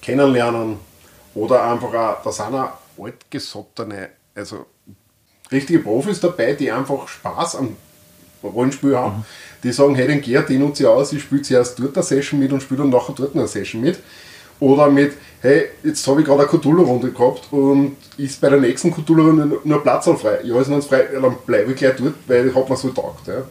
Kennenlernen 0.00 0.78
oder 1.34 1.62
einfach 1.62 1.92
auch, 1.94 2.22
da 2.24 2.32
sind 2.32 2.54
auch 2.54 2.70
altgesottene, 3.00 4.10
also 4.34 4.66
richtige 5.50 5.80
Profis 5.80 6.20
dabei, 6.20 6.52
die 6.54 6.70
einfach 6.70 7.08
Spaß 7.08 7.56
am 7.56 7.76
Rollenspiel 8.42 8.96
haben. 8.96 9.18
Mhm 9.18 9.24
die 9.62 9.72
sagen, 9.72 9.94
hey, 9.94 10.06
den 10.06 10.20
Gerd, 10.20 10.48
den 10.48 10.60
nutze 10.60 10.84
ich 10.84 10.88
aus, 10.88 11.12
ich 11.12 11.22
spiele 11.22 11.42
zuerst 11.42 11.78
dort 11.78 11.96
eine 11.96 12.04
Session 12.04 12.38
mit 12.38 12.52
und 12.52 12.62
spiele 12.62 12.80
dann 12.80 12.90
nachher 12.90 13.14
dort 13.14 13.34
eine 13.34 13.48
Session 13.48 13.80
mit. 13.80 13.98
Oder 14.60 14.90
mit, 14.90 15.12
hey, 15.40 15.66
jetzt 15.84 16.06
habe 16.08 16.20
ich 16.20 16.26
gerade 16.26 16.40
eine 16.40 16.48
Cthulhu-Runde 16.48 17.12
gehabt 17.12 17.52
und 17.52 17.96
ist 18.16 18.40
bei 18.40 18.50
der 18.50 18.60
nächsten 18.60 18.92
Cthulhu-Runde 18.92 19.60
nur 19.62 19.82
Platz 19.82 20.06
frei. 20.06 20.40
Ja, 20.42 20.60
ist 20.60 20.68
noch 20.68 20.82
frei, 20.82 21.08
dann 21.12 21.36
bleibe 21.46 21.72
ich 21.72 21.76
gleich 21.76 21.96
dort, 21.96 22.14
weil 22.26 22.48
ich 22.48 22.54
habe 22.54 22.68
mir 22.68 22.76
so 22.76 22.88
gedacht. 22.88 23.26
Ja. 23.26 23.42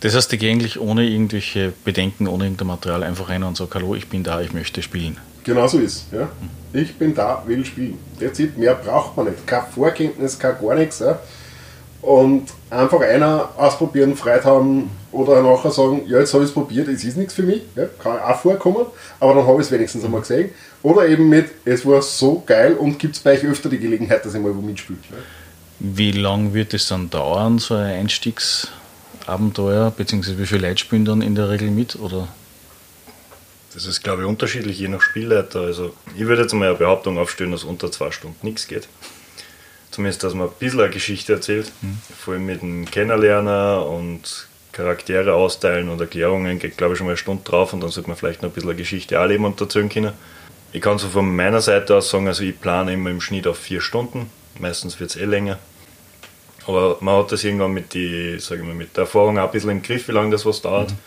Das 0.00 0.14
heißt, 0.14 0.32
ich 0.32 0.38
gehe 0.38 0.52
eigentlich 0.52 0.78
ohne 0.78 1.08
irgendwelche 1.08 1.72
Bedenken, 1.84 2.28
ohne 2.28 2.44
irgendein 2.44 2.68
Material 2.68 3.02
einfach 3.02 3.30
rein 3.30 3.42
und 3.42 3.56
sage, 3.56 3.70
hallo, 3.74 3.94
ich 3.94 4.08
bin 4.08 4.22
da, 4.22 4.40
ich 4.42 4.52
möchte 4.52 4.82
spielen. 4.82 5.16
Genau 5.48 5.66
so 5.66 5.78
ist 5.78 6.06
ja. 6.12 6.28
Ich 6.72 6.96
bin 6.96 7.14
da, 7.14 7.42
will 7.46 7.64
spielen. 7.64 7.98
That's 8.20 8.38
it, 8.38 8.58
mehr 8.58 8.74
braucht 8.74 9.16
man 9.16 9.26
nicht. 9.26 9.46
Keine 9.46 9.66
Vorkenntnis, 9.74 10.38
kein 10.38 10.56
gar 10.60 10.74
nichts. 10.74 10.98
Ja 11.00 11.18
und 12.00 12.48
einfach 12.70 13.00
einer 13.00 13.48
ausprobieren, 13.56 14.16
Freude 14.16 14.44
haben 14.44 14.90
oder 15.10 15.42
nachher 15.42 15.70
sagen, 15.70 16.02
ja, 16.06 16.20
jetzt 16.20 16.32
habe 16.32 16.44
ich 16.44 16.50
es 16.50 16.54
probiert, 16.54 16.88
es 16.88 17.02
ist 17.04 17.16
nichts 17.16 17.34
für 17.34 17.42
mich, 17.42 17.62
ja, 17.74 17.86
kann 18.02 18.18
auch 18.18 18.38
vorkommen, 18.38 18.86
aber 19.18 19.34
dann 19.34 19.46
habe 19.46 19.60
ich 19.60 19.66
es 19.66 19.72
wenigstens 19.72 20.04
einmal 20.04 20.20
gesehen. 20.20 20.50
Oder 20.82 21.08
eben 21.08 21.28
mit, 21.28 21.46
es 21.64 21.84
war 21.84 22.00
so 22.02 22.42
geil 22.46 22.74
und 22.74 22.98
gibt 22.98 23.16
es 23.16 23.22
bei 23.22 23.32
euch 23.32 23.44
öfter 23.44 23.68
die 23.68 23.78
Gelegenheit, 23.78 24.24
dass 24.24 24.34
ich 24.34 24.40
mal 24.40 24.54
wo 24.54 24.60
mitspiele. 24.60 24.98
Ja. 25.10 25.16
Wie 25.80 26.12
lange 26.12 26.54
wird 26.54 26.74
es 26.74 26.88
dann 26.88 27.10
dauern, 27.10 27.58
so 27.58 27.74
ein 27.74 28.00
Einstiegsabenteuer, 28.00 29.90
beziehungsweise 29.90 30.38
wie 30.38 30.46
viele 30.46 30.68
Leute 30.68 30.78
spielen 30.78 31.04
dann 31.04 31.22
in 31.22 31.34
der 31.34 31.50
Regel 31.50 31.70
mit? 31.70 31.96
Oder? 31.96 32.28
Das 33.74 33.86
ist, 33.86 34.02
glaube 34.02 34.22
ich, 34.22 34.28
unterschiedlich, 34.28 34.78
je 34.78 34.88
nach 34.88 35.02
Spielleiter. 35.02 35.60
Also 35.60 35.94
ich 36.16 36.26
würde 36.26 36.42
jetzt 36.42 36.54
mal 36.54 36.68
eine 36.68 36.78
Behauptung 36.78 37.18
aufstellen, 37.18 37.52
dass 37.52 37.64
unter 37.64 37.92
zwei 37.92 38.10
Stunden 38.10 38.46
nichts 38.46 38.66
geht 38.66 38.88
zumindest, 39.98 40.22
dass 40.22 40.34
man 40.34 40.46
ein 40.46 40.54
bisschen 40.60 40.80
eine 40.80 40.90
Geschichte 40.90 41.32
erzählt. 41.32 41.72
Mhm. 41.82 41.98
Vor 42.16 42.34
allem 42.34 42.46
mit 42.46 42.62
dem 42.62 42.88
Kennenlerner 42.88 43.84
und 43.84 44.46
Charaktere 44.70 45.34
austeilen 45.34 45.88
und 45.88 46.00
Erklärungen 46.00 46.60
geht, 46.60 46.76
glaube 46.76 46.92
ich, 46.92 46.98
schon 46.98 47.06
mal 47.08 47.12
eine 47.12 47.16
Stunde 47.16 47.42
drauf 47.42 47.72
und 47.72 47.80
dann 47.80 47.90
sollte 47.90 48.08
man 48.08 48.16
vielleicht 48.16 48.42
noch 48.42 48.50
ein 48.50 48.52
bisschen 48.52 48.70
eine 48.70 48.78
Geschichte 48.78 49.16
erleben 49.16 49.44
und 49.44 49.60
erzählen 49.60 49.88
können. 49.88 50.12
Ich 50.72 50.80
kann 50.82 50.98
so 50.98 51.08
von 51.08 51.34
meiner 51.34 51.60
Seite 51.60 51.96
aus 51.96 52.10
sagen, 52.10 52.28
also 52.28 52.44
ich 52.44 52.60
plane 52.60 52.92
immer 52.92 53.10
im 53.10 53.20
Schnitt 53.20 53.48
auf 53.48 53.58
vier 53.58 53.80
Stunden. 53.80 54.30
Meistens 54.60 55.00
wird 55.00 55.10
es 55.10 55.16
eh 55.16 55.24
länger. 55.24 55.58
Aber 56.68 56.98
man 57.00 57.16
hat 57.16 57.32
das 57.32 57.42
irgendwann 57.42 57.72
mit, 57.72 57.92
die, 57.92 58.36
sag 58.38 58.58
ich 58.58 58.64
mal, 58.64 58.74
mit 58.74 58.96
der 58.96 59.02
Erfahrung 59.02 59.36
auch 59.38 59.46
ein 59.46 59.50
bisschen 59.50 59.70
im 59.70 59.82
Griff, 59.82 60.06
wie 60.06 60.12
lange 60.12 60.30
das 60.30 60.46
was 60.46 60.62
dauert. 60.62 60.90
Mhm. 60.90 60.98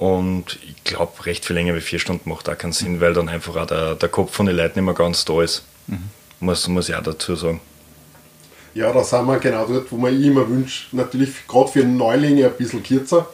Und 0.00 0.58
ich 0.66 0.82
glaube, 0.82 1.26
recht 1.26 1.44
viel 1.44 1.54
länger 1.54 1.74
wie 1.74 1.82
vier 1.82 1.98
Stunden 1.98 2.30
macht 2.30 2.48
auch 2.48 2.56
keinen 2.56 2.72
Sinn, 2.72 3.02
weil 3.02 3.12
dann 3.12 3.28
einfach 3.28 3.54
auch 3.56 3.66
der, 3.66 3.94
der 3.96 4.08
Kopf 4.08 4.34
von 4.34 4.46
den 4.46 4.56
Leuten 4.56 4.78
nicht 4.78 4.86
mehr 4.86 4.94
ganz 4.94 5.26
da 5.26 5.42
ist. 5.42 5.62
Mhm. 5.88 6.08
Muss, 6.40 6.66
muss 6.68 6.88
ich 6.88 6.94
auch 6.94 7.02
dazu 7.02 7.36
sagen. 7.36 7.60
Ja, 8.72 8.90
da 8.94 9.04
sind 9.04 9.26
wir 9.26 9.38
genau 9.38 9.66
dort, 9.66 9.92
wo 9.92 9.96
man 9.96 10.18
immer 10.22 10.48
wünscht, 10.48 10.94
natürlich 10.94 11.46
gerade 11.46 11.68
für 11.68 11.84
Neulinge 11.84 12.46
ein 12.46 12.56
bisschen 12.56 12.82
kürzer, 12.82 13.28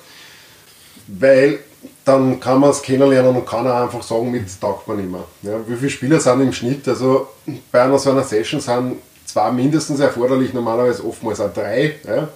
weil 1.07 1.61
dann 2.05 2.41
kann 2.41 2.59
man 2.59 2.71
es 2.71 2.83
kennenlernen 2.83 3.37
und 3.37 3.47
kann 3.47 3.69
auch 3.69 3.83
einfach 3.85 4.03
sagen, 4.03 4.33
mit 4.33 4.61
taugt 4.61 4.89
man 4.89 4.99
immer. 4.99 5.25
Ja, 5.43 5.61
wie 5.69 5.77
viele 5.77 5.91
Spieler 5.91 6.19
sind 6.19 6.41
im 6.41 6.53
Schnitt? 6.53 6.89
Also 6.89 7.29
bei 7.71 7.83
einer 7.83 7.99
so 8.01 8.11
einer 8.11 8.25
Session 8.25 8.61
sind 8.61 8.97
zwei 9.25 9.53
mindestens 9.53 10.01
erforderlich, 10.01 10.53
normalerweise 10.53 11.07
oftmals 11.07 11.39
auch 11.39 11.53
drei. 11.53 11.95
Ja. 12.05 12.29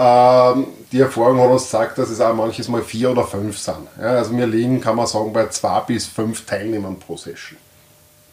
Ähm, 0.00 0.66
die 0.92 1.00
Erfahrung 1.00 1.40
hat 1.40 1.50
uns 1.50 1.64
gezeigt, 1.64 1.98
dass 1.98 2.08
es 2.08 2.20
auch 2.20 2.32
manches 2.32 2.68
Mal 2.68 2.82
vier 2.82 3.10
oder 3.10 3.24
fünf 3.24 3.58
sind. 3.58 3.88
Ja, 4.00 4.10
also 4.10 4.36
wir 4.36 4.46
liegen, 4.46 4.80
kann 4.80 4.94
man 4.94 5.08
sagen, 5.08 5.32
bei 5.32 5.48
zwei 5.48 5.80
bis 5.80 6.06
fünf 6.06 6.46
Teilnehmern 6.46 6.96
pro 7.00 7.16
Session. 7.16 7.58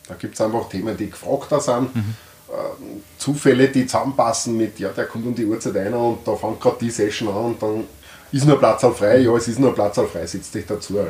Da 0.07 0.13
gibt 0.13 0.36
es 0.36 0.41
einfach 0.41 0.69
Themen, 0.69 0.95
die 0.95 1.10
gefragter 1.10 1.60
sind. 1.60 1.95
Mhm. 1.95 2.15
Ähm, 2.51 3.03
Zufälle, 3.17 3.69
die 3.69 3.88
zusammenpassen 3.88 4.55
mit, 4.55 4.77
ja, 4.77 4.89
der 4.89 5.05
kommt 5.05 5.25
um 5.25 5.34
die 5.34 5.45
Uhrzeit 5.45 5.75
ein 5.77 5.95
und 5.95 6.19
da 6.24 6.36
fängt 6.36 6.62
gerade 6.62 6.77
die 6.79 6.91
Session 6.91 7.29
an 7.29 7.45
und 7.45 7.62
dann 7.63 7.84
ist 8.31 8.45
nur 8.45 8.60
Platz 8.60 8.81
frei, 8.81 9.17
ja, 9.17 9.36
es 9.36 9.48
ist 9.48 9.60
nur 9.60 9.74
Platz 9.74 10.00
frei, 10.12 10.27
sitzt 10.27 10.53
dich 10.53 10.67
dazu. 10.67 10.98
Ja. 10.98 11.03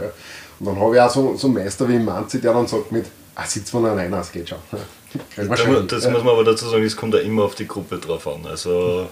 Und 0.60 0.68
dann 0.68 0.80
habe 0.80 0.96
ich 0.96 1.02
auch 1.02 1.10
so, 1.10 1.36
so 1.36 1.48
einen 1.48 1.58
Meister 1.58 1.90
wie 1.90 2.00
Manzi, 2.00 2.40
der 2.40 2.54
dann 2.54 2.66
sagt 2.66 2.94
mit, 2.94 3.08
ah, 3.36 3.46
sitzt 3.46 3.74
man 3.74 3.86
alleine, 3.86 4.18
es 4.20 4.32
geht 4.32 4.48
schon. 4.48 4.60
das, 5.36 5.48
das 5.90 6.10
muss 6.10 6.24
man 6.24 6.34
aber 6.34 6.46
dazu 6.46 6.70
sagen, 6.70 6.86
es 6.86 6.96
kommt 6.96 7.14
ja 7.14 7.20
immer 7.20 7.44
auf 7.44 7.56
die 7.56 7.68
Gruppe 7.68 7.98
drauf 7.98 8.26
an. 8.28 8.46
Also 8.46 9.10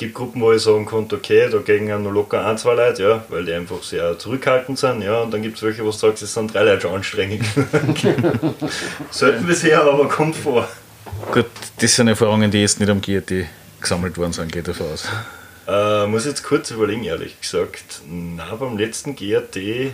gibt 0.00 0.14
Gruppen, 0.14 0.40
wo 0.40 0.50
ich 0.50 0.62
sagen 0.62 0.86
konnte, 0.86 1.16
okay, 1.16 1.48
da 1.50 1.58
gehen 1.58 1.86
ja 1.86 1.98
nur 1.98 2.12
locker 2.12 2.44
ein, 2.46 2.56
zwei 2.56 2.74
Leute, 2.74 3.02
ja, 3.02 3.24
weil 3.28 3.44
die 3.44 3.52
einfach 3.52 3.82
sehr 3.82 4.18
zurückhaltend 4.18 4.78
sind, 4.78 5.02
ja, 5.02 5.20
und 5.20 5.30
dann 5.30 5.42
gibt 5.42 5.58
es 5.58 5.62
welche, 5.62 5.82
wo 5.82 5.90
du 5.90 5.92
sagst, 5.92 6.22
es 6.22 6.32
sind 6.32 6.54
drei 6.54 6.64
Leute 6.64 6.80
schon 6.80 6.94
anstrengend. 6.94 7.44
Sollten 9.10 9.46
bisher, 9.46 9.82
aber 9.82 10.08
kommt 10.08 10.36
vor. 10.36 10.66
Gut, 11.32 11.44
das 11.78 11.94
sind 11.94 12.08
Erfahrungen, 12.08 12.50
die 12.50 12.62
jetzt 12.62 12.80
nicht 12.80 12.88
am 12.88 13.02
GRT 13.02 13.46
gesammelt 13.78 14.16
worden 14.16 14.32
sind, 14.32 14.50
geht 14.50 14.68
davon 14.68 14.86
aus. 14.86 15.06
Äh, 15.68 16.06
muss 16.06 16.24
jetzt 16.24 16.44
kurz 16.44 16.70
überlegen, 16.70 17.04
ehrlich 17.04 17.38
gesagt. 17.38 18.00
Na, 18.08 18.54
beim 18.54 18.78
letzten 18.78 19.14
GRT. 19.14 19.92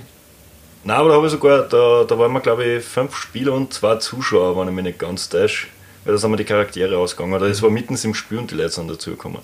Na, 0.84 0.98
aber 0.98 1.08
da 1.08 1.14
habe 1.16 1.26
ich 1.26 1.32
sogar, 1.32 1.62
da, 1.62 2.04
da 2.04 2.16
waren 2.16 2.32
wir 2.32 2.40
glaube 2.40 2.64
ich 2.64 2.84
fünf 2.84 3.16
Spieler 3.16 3.54
und 3.54 3.74
zwei 3.74 3.96
Zuschauer, 3.96 4.56
wenn 4.56 4.68
ich 4.68 4.74
mich 4.74 4.84
nicht 4.84 4.98
ganz 5.00 5.28
täusche. 5.28 5.66
Weil 6.04 6.12
da 6.12 6.18
sind 6.18 6.30
wir 6.30 6.36
die 6.36 6.44
Charaktere 6.44 6.96
ausgegangen. 6.96 7.34
Oder 7.34 7.46
es 7.46 7.60
war 7.60 7.70
mitten 7.70 7.98
im 8.00 8.14
Spiel 8.14 8.38
und 8.38 8.52
die 8.52 8.54
Leute 8.54 8.70
sind 8.70 8.88
dazugekommen. 8.88 9.42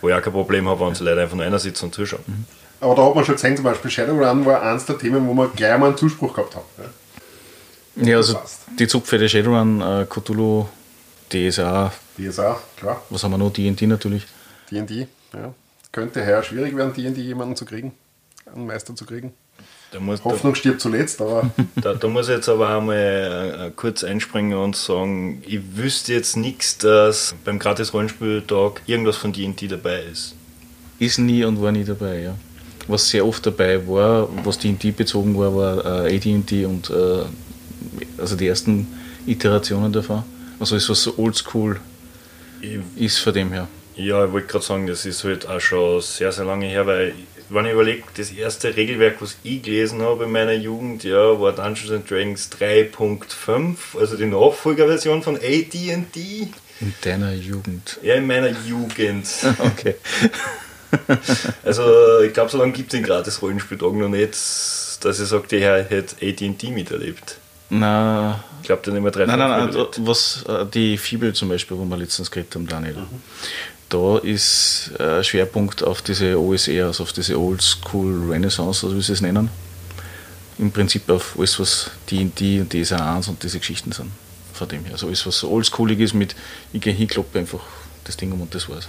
Wo 0.00 0.08
ich 0.08 0.14
auch 0.14 0.22
kein 0.22 0.32
Problem 0.32 0.68
habe, 0.68 0.86
wenn 0.86 0.94
sie 0.94 1.04
Leute 1.04 1.20
einfach 1.20 1.36
nur 1.36 1.44
einer 1.44 1.58
sitzen 1.58 1.86
und 1.86 1.94
zuschauen. 1.94 2.22
Mhm. 2.26 2.44
Aber 2.80 2.94
da 2.94 3.04
hat 3.04 3.14
man 3.14 3.24
schon 3.24 3.34
gesehen, 3.34 3.56
zum 3.56 3.64
Beispiel 3.64 3.90
Shadowrun 3.90 4.46
war 4.46 4.62
eines 4.62 4.86
der 4.86 4.96
Themen, 4.96 5.26
wo 5.26 5.34
man 5.34 5.50
gleich 5.54 5.78
mal 5.78 5.88
einen 5.88 5.96
Zuspruch 5.96 6.34
gehabt 6.34 6.56
hat. 6.56 6.64
Ja, 7.96 8.06
ja 8.06 8.16
also 8.16 8.38
die 8.78 8.86
Zugpferde 8.86 9.28
Shadowrun, 9.28 9.80
äh, 9.82 10.06
Cthulhu, 10.08 10.66
DSA. 11.28 11.92
DSA, 12.16 12.58
klar. 12.76 13.02
Was 13.10 13.22
haben 13.22 13.32
wir 13.32 13.38
noch? 13.38 13.52
D&D 13.52 13.86
natürlich. 13.86 14.26
D&D, 14.70 15.06
ja. 15.34 15.54
Könnte 15.92 16.24
heuer 16.24 16.42
schwierig 16.42 16.76
werden, 16.76 16.94
D&D 16.94 17.20
jemanden 17.20 17.56
zu 17.56 17.64
kriegen, 17.64 17.92
einen 18.54 18.66
Meister 18.66 18.94
zu 18.96 19.04
kriegen. 19.04 19.34
Muss, 19.98 20.22
Hoffnung 20.24 20.52
da, 20.52 20.58
stirbt 20.58 20.80
zuletzt, 20.80 21.20
aber. 21.20 21.50
Da, 21.82 21.94
da, 21.94 22.08
muss 22.08 22.28
ich 22.28 22.34
jetzt 22.36 22.48
aber 22.48 22.68
einmal 22.76 23.66
äh, 23.68 23.70
kurz 23.74 24.04
einspringen 24.04 24.56
und 24.56 24.76
sagen, 24.76 25.42
ich 25.46 25.60
wüsste 25.74 26.12
jetzt 26.12 26.36
nichts, 26.36 26.78
dass 26.78 27.34
beim 27.44 27.58
gratis 27.58 27.92
Rollenspieltag 27.92 28.82
irgendwas 28.86 29.16
von 29.16 29.32
D&D 29.32 29.66
dabei 29.66 30.02
ist. 30.12 30.34
Ist 30.98 31.18
nie 31.18 31.44
und 31.44 31.60
war 31.60 31.72
nie 31.72 31.84
dabei, 31.84 32.20
ja. 32.20 32.34
Was 32.86 33.08
sehr 33.08 33.26
oft 33.26 33.44
dabei 33.46 33.86
war, 33.88 34.28
was 34.44 34.58
D&D 34.58 34.92
bezogen 34.92 35.36
war, 35.36 35.54
war 35.54 36.06
äh, 36.06 36.16
AD&D 36.16 36.66
und 36.66 36.90
äh, 36.90 37.24
also 38.18 38.36
die 38.36 38.46
ersten 38.46 38.86
Iterationen 39.26 39.92
davon. 39.92 40.22
Also 40.58 40.76
ist 40.76 40.88
was 40.88 41.02
so 41.02 41.14
oldschool 41.16 41.80
ist 42.96 43.18
von 43.18 43.32
dem 43.32 43.52
her. 43.52 43.68
Ja, 43.96 44.24
ich 44.24 44.32
wollte 44.32 44.46
gerade 44.46 44.64
sagen, 44.64 44.86
das 44.86 45.04
ist 45.04 45.24
halt 45.24 45.46
auch 45.46 45.60
schon 45.60 46.00
sehr, 46.00 46.32
sehr 46.32 46.44
lange 46.44 46.66
her, 46.66 46.86
weil 46.86 47.14
wenn 47.50 47.66
ich 47.66 47.72
überlege, 47.72 48.02
das 48.16 48.30
erste 48.30 48.76
Regelwerk, 48.76 49.20
was 49.20 49.36
ich 49.42 49.62
gelesen 49.62 50.02
habe 50.02 50.24
in 50.24 50.32
meiner 50.32 50.52
Jugend, 50.52 51.04
ja, 51.04 51.40
war 51.40 51.52
Dungeons 51.52 51.90
and 51.90 52.08
Dragons 52.08 52.50
3.5, 52.52 53.76
also 53.98 54.16
die 54.16 54.26
Nachfolgerversion 54.26 55.22
von 55.22 55.36
AD&D. 55.36 56.48
In 56.80 56.94
deiner 57.02 57.32
Jugend? 57.32 57.98
Ja, 58.02 58.14
in 58.14 58.26
meiner 58.26 58.50
Jugend. 58.66 59.26
okay. 59.58 59.96
also 61.64 62.20
ich 62.20 62.32
glaube, 62.32 62.50
so 62.50 62.58
lange 62.58 62.72
gibt 62.72 62.92
es 62.92 62.98
den 62.98 63.04
gratis 63.04 63.42
Rollenspieltag 63.42 63.92
noch 63.94 64.08
nicht, 64.08 64.32
dass 64.32 65.20
ich 65.20 65.28
sage, 65.28 65.48
der 65.48 65.84
hätte 65.84 66.16
AD&D 66.24 66.70
miterlebt. 66.70 67.36
Na, 67.70 68.42
ich 68.60 68.66
glaube, 68.66 68.82
der 68.82 68.94
nicht 68.94 69.02
mehr 69.02 69.12
drei 69.12 69.26
Nein, 69.26 69.38
nein, 69.38 69.50
nein, 69.50 69.60
also, 69.68 69.90
was 69.98 70.44
äh, 70.48 70.66
die 70.66 70.98
Fibel 70.98 71.32
zum 71.32 71.48
Beispiel, 71.48 71.78
wo 71.78 71.84
wir 71.84 71.96
letztens 71.96 72.30
geredet 72.30 72.54
haben, 72.56 72.66
Daniel. 72.66 72.94
Mhm. 72.94 73.22
Da 73.90 74.18
ist 74.18 74.92
äh, 75.00 75.22
Schwerpunkt 75.24 75.82
auf 75.82 76.00
diese 76.00 76.38
OSR, 76.38 76.86
also 76.86 77.02
auf 77.02 77.12
diese 77.12 77.38
Old 77.38 77.60
School 77.60 78.30
Renaissance, 78.30 78.86
also 78.86 78.96
wie 78.96 79.02
sie 79.02 79.12
es 79.12 79.20
nennen. 79.20 79.50
Im 80.58 80.70
Prinzip 80.70 81.10
auf 81.10 81.34
alles, 81.36 81.58
was 81.58 81.90
D&D 82.08 82.60
und 82.60 82.72
DSA 82.72 83.16
1 83.16 83.26
und 83.26 83.42
diese 83.42 83.58
Geschichten 83.58 83.90
sind. 83.90 84.12
Von 84.52 84.68
dem 84.68 84.84
her. 84.84 84.92
Also 84.92 85.08
alles, 85.08 85.26
was 85.26 85.40
so 85.40 85.50
oldschoolig 85.50 85.98
ist 85.98 86.14
mit, 86.14 86.36
ich 86.72 86.80
gehe 86.80 86.92
hin, 86.92 87.08
kloppe 87.08 87.40
einfach 87.40 87.60
das 88.04 88.16
Ding 88.16 88.30
um 88.30 88.42
und 88.42 88.54
das 88.54 88.68
war's. 88.68 88.88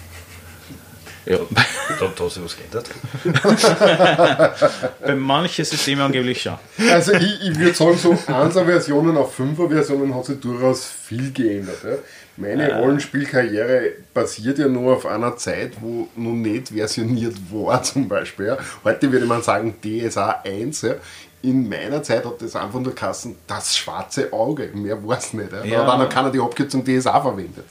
Ja. 1.26 1.38
Da, 1.38 1.64
da 2.00 2.26
hat 2.26 2.32
sich 2.32 2.44
was 2.44 2.58
geändert. 2.58 2.90
Bei 5.06 5.16
manchen 5.16 5.66
Systemen 5.66 6.04
angeblich 6.06 6.42
schon. 6.42 6.58
Also 6.90 7.14
ich, 7.14 7.42
ich 7.44 7.60
würde 7.60 7.74
sagen, 7.74 7.98
so 7.98 8.12
1er 8.14 8.66
Versionen 8.66 9.18
auf 9.18 9.40
5er 9.40 9.70
Versionen 9.70 10.16
hat 10.16 10.26
sich 10.26 10.40
durchaus 10.40 10.86
viel 10.88 11.32
geändert. 11.32 11.84
Ja. 11.84 11.96
Meine 12.38 12.80
Rollenspielkarriere 12.80 13.92
basiert 14.14 14.58
ja 14.58 14.68
nur 14.68 14.96
auf 14.96 15.06
einer 15.06 15.38
Zeit, 15.38 15.74
wo 15.80 16.08
noch 16.16 16.32
nicht 16.32 16.70
versioniert 16.70 17.36
war 17.52 17.84
zum 17.84 18.08
Beispiel. 18.08 18.48
Ja. 18.48 18.58
Heute 18.84 19.12
würde 19.12 19.26
man 19.26 19.44
sagen 19.44 19.76
DSA 19.82 20.42
1. 20.44 20.82
Ja. 20.82 20.96
In 21.44 21.68
meiner 21.70 22.02
Zeit 22.04 22.26
hat 22.26 22.42
das 22.42 22.56
einfach 22.56 22.80
nur 22.80 22.96
Kassen 22.96 23.36
das 23.48 23.76
schwarze 23.78 24.32
Auge. 24.34 24.70
Mehr 24.74 25.06
war 25.06 25.18
es 25.18 25.34
nicht. 25.34 25.52
Ja. 25.52 25.86
Da 25.86 25.94
hat 25.94 26.00
noch 26.00 26.10
keiner 26.10 26.32
die 26.32 26.40
Abkürzung 26.40 26.84
DSA 26.84 27.20
verwendet. 27.22 27.66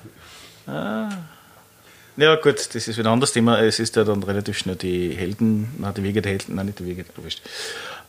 Ah. 0.66 1.08
Ja, 2.20 2.34
gut, 2.36 2.58
das 2.74 2.86
ist 2.86 2.98
wieder 2.98 3.08
ein 3.08 3.14
anderes 3.14 3.32
Thema. 3.32 3.58
Es 3.60 3.78
ist 3.78 3.96
ja 3.96 4.04
dann 4.04 4.22
relativ 4.22 4.58
schnell 4.58 4.76
die 4.76 5.14
Helden, 5.14 5.74
nein, 5.78 5.94
die 5.94 6.02
Wege 6.02 6.20
der 6.20 6.32
Helden, 6.32 6.54
nein, 6.54 6.66
nicht 6.66 6.78
die 6.78 6.86
Wege, 6.86 7.04
der 7.04 7.24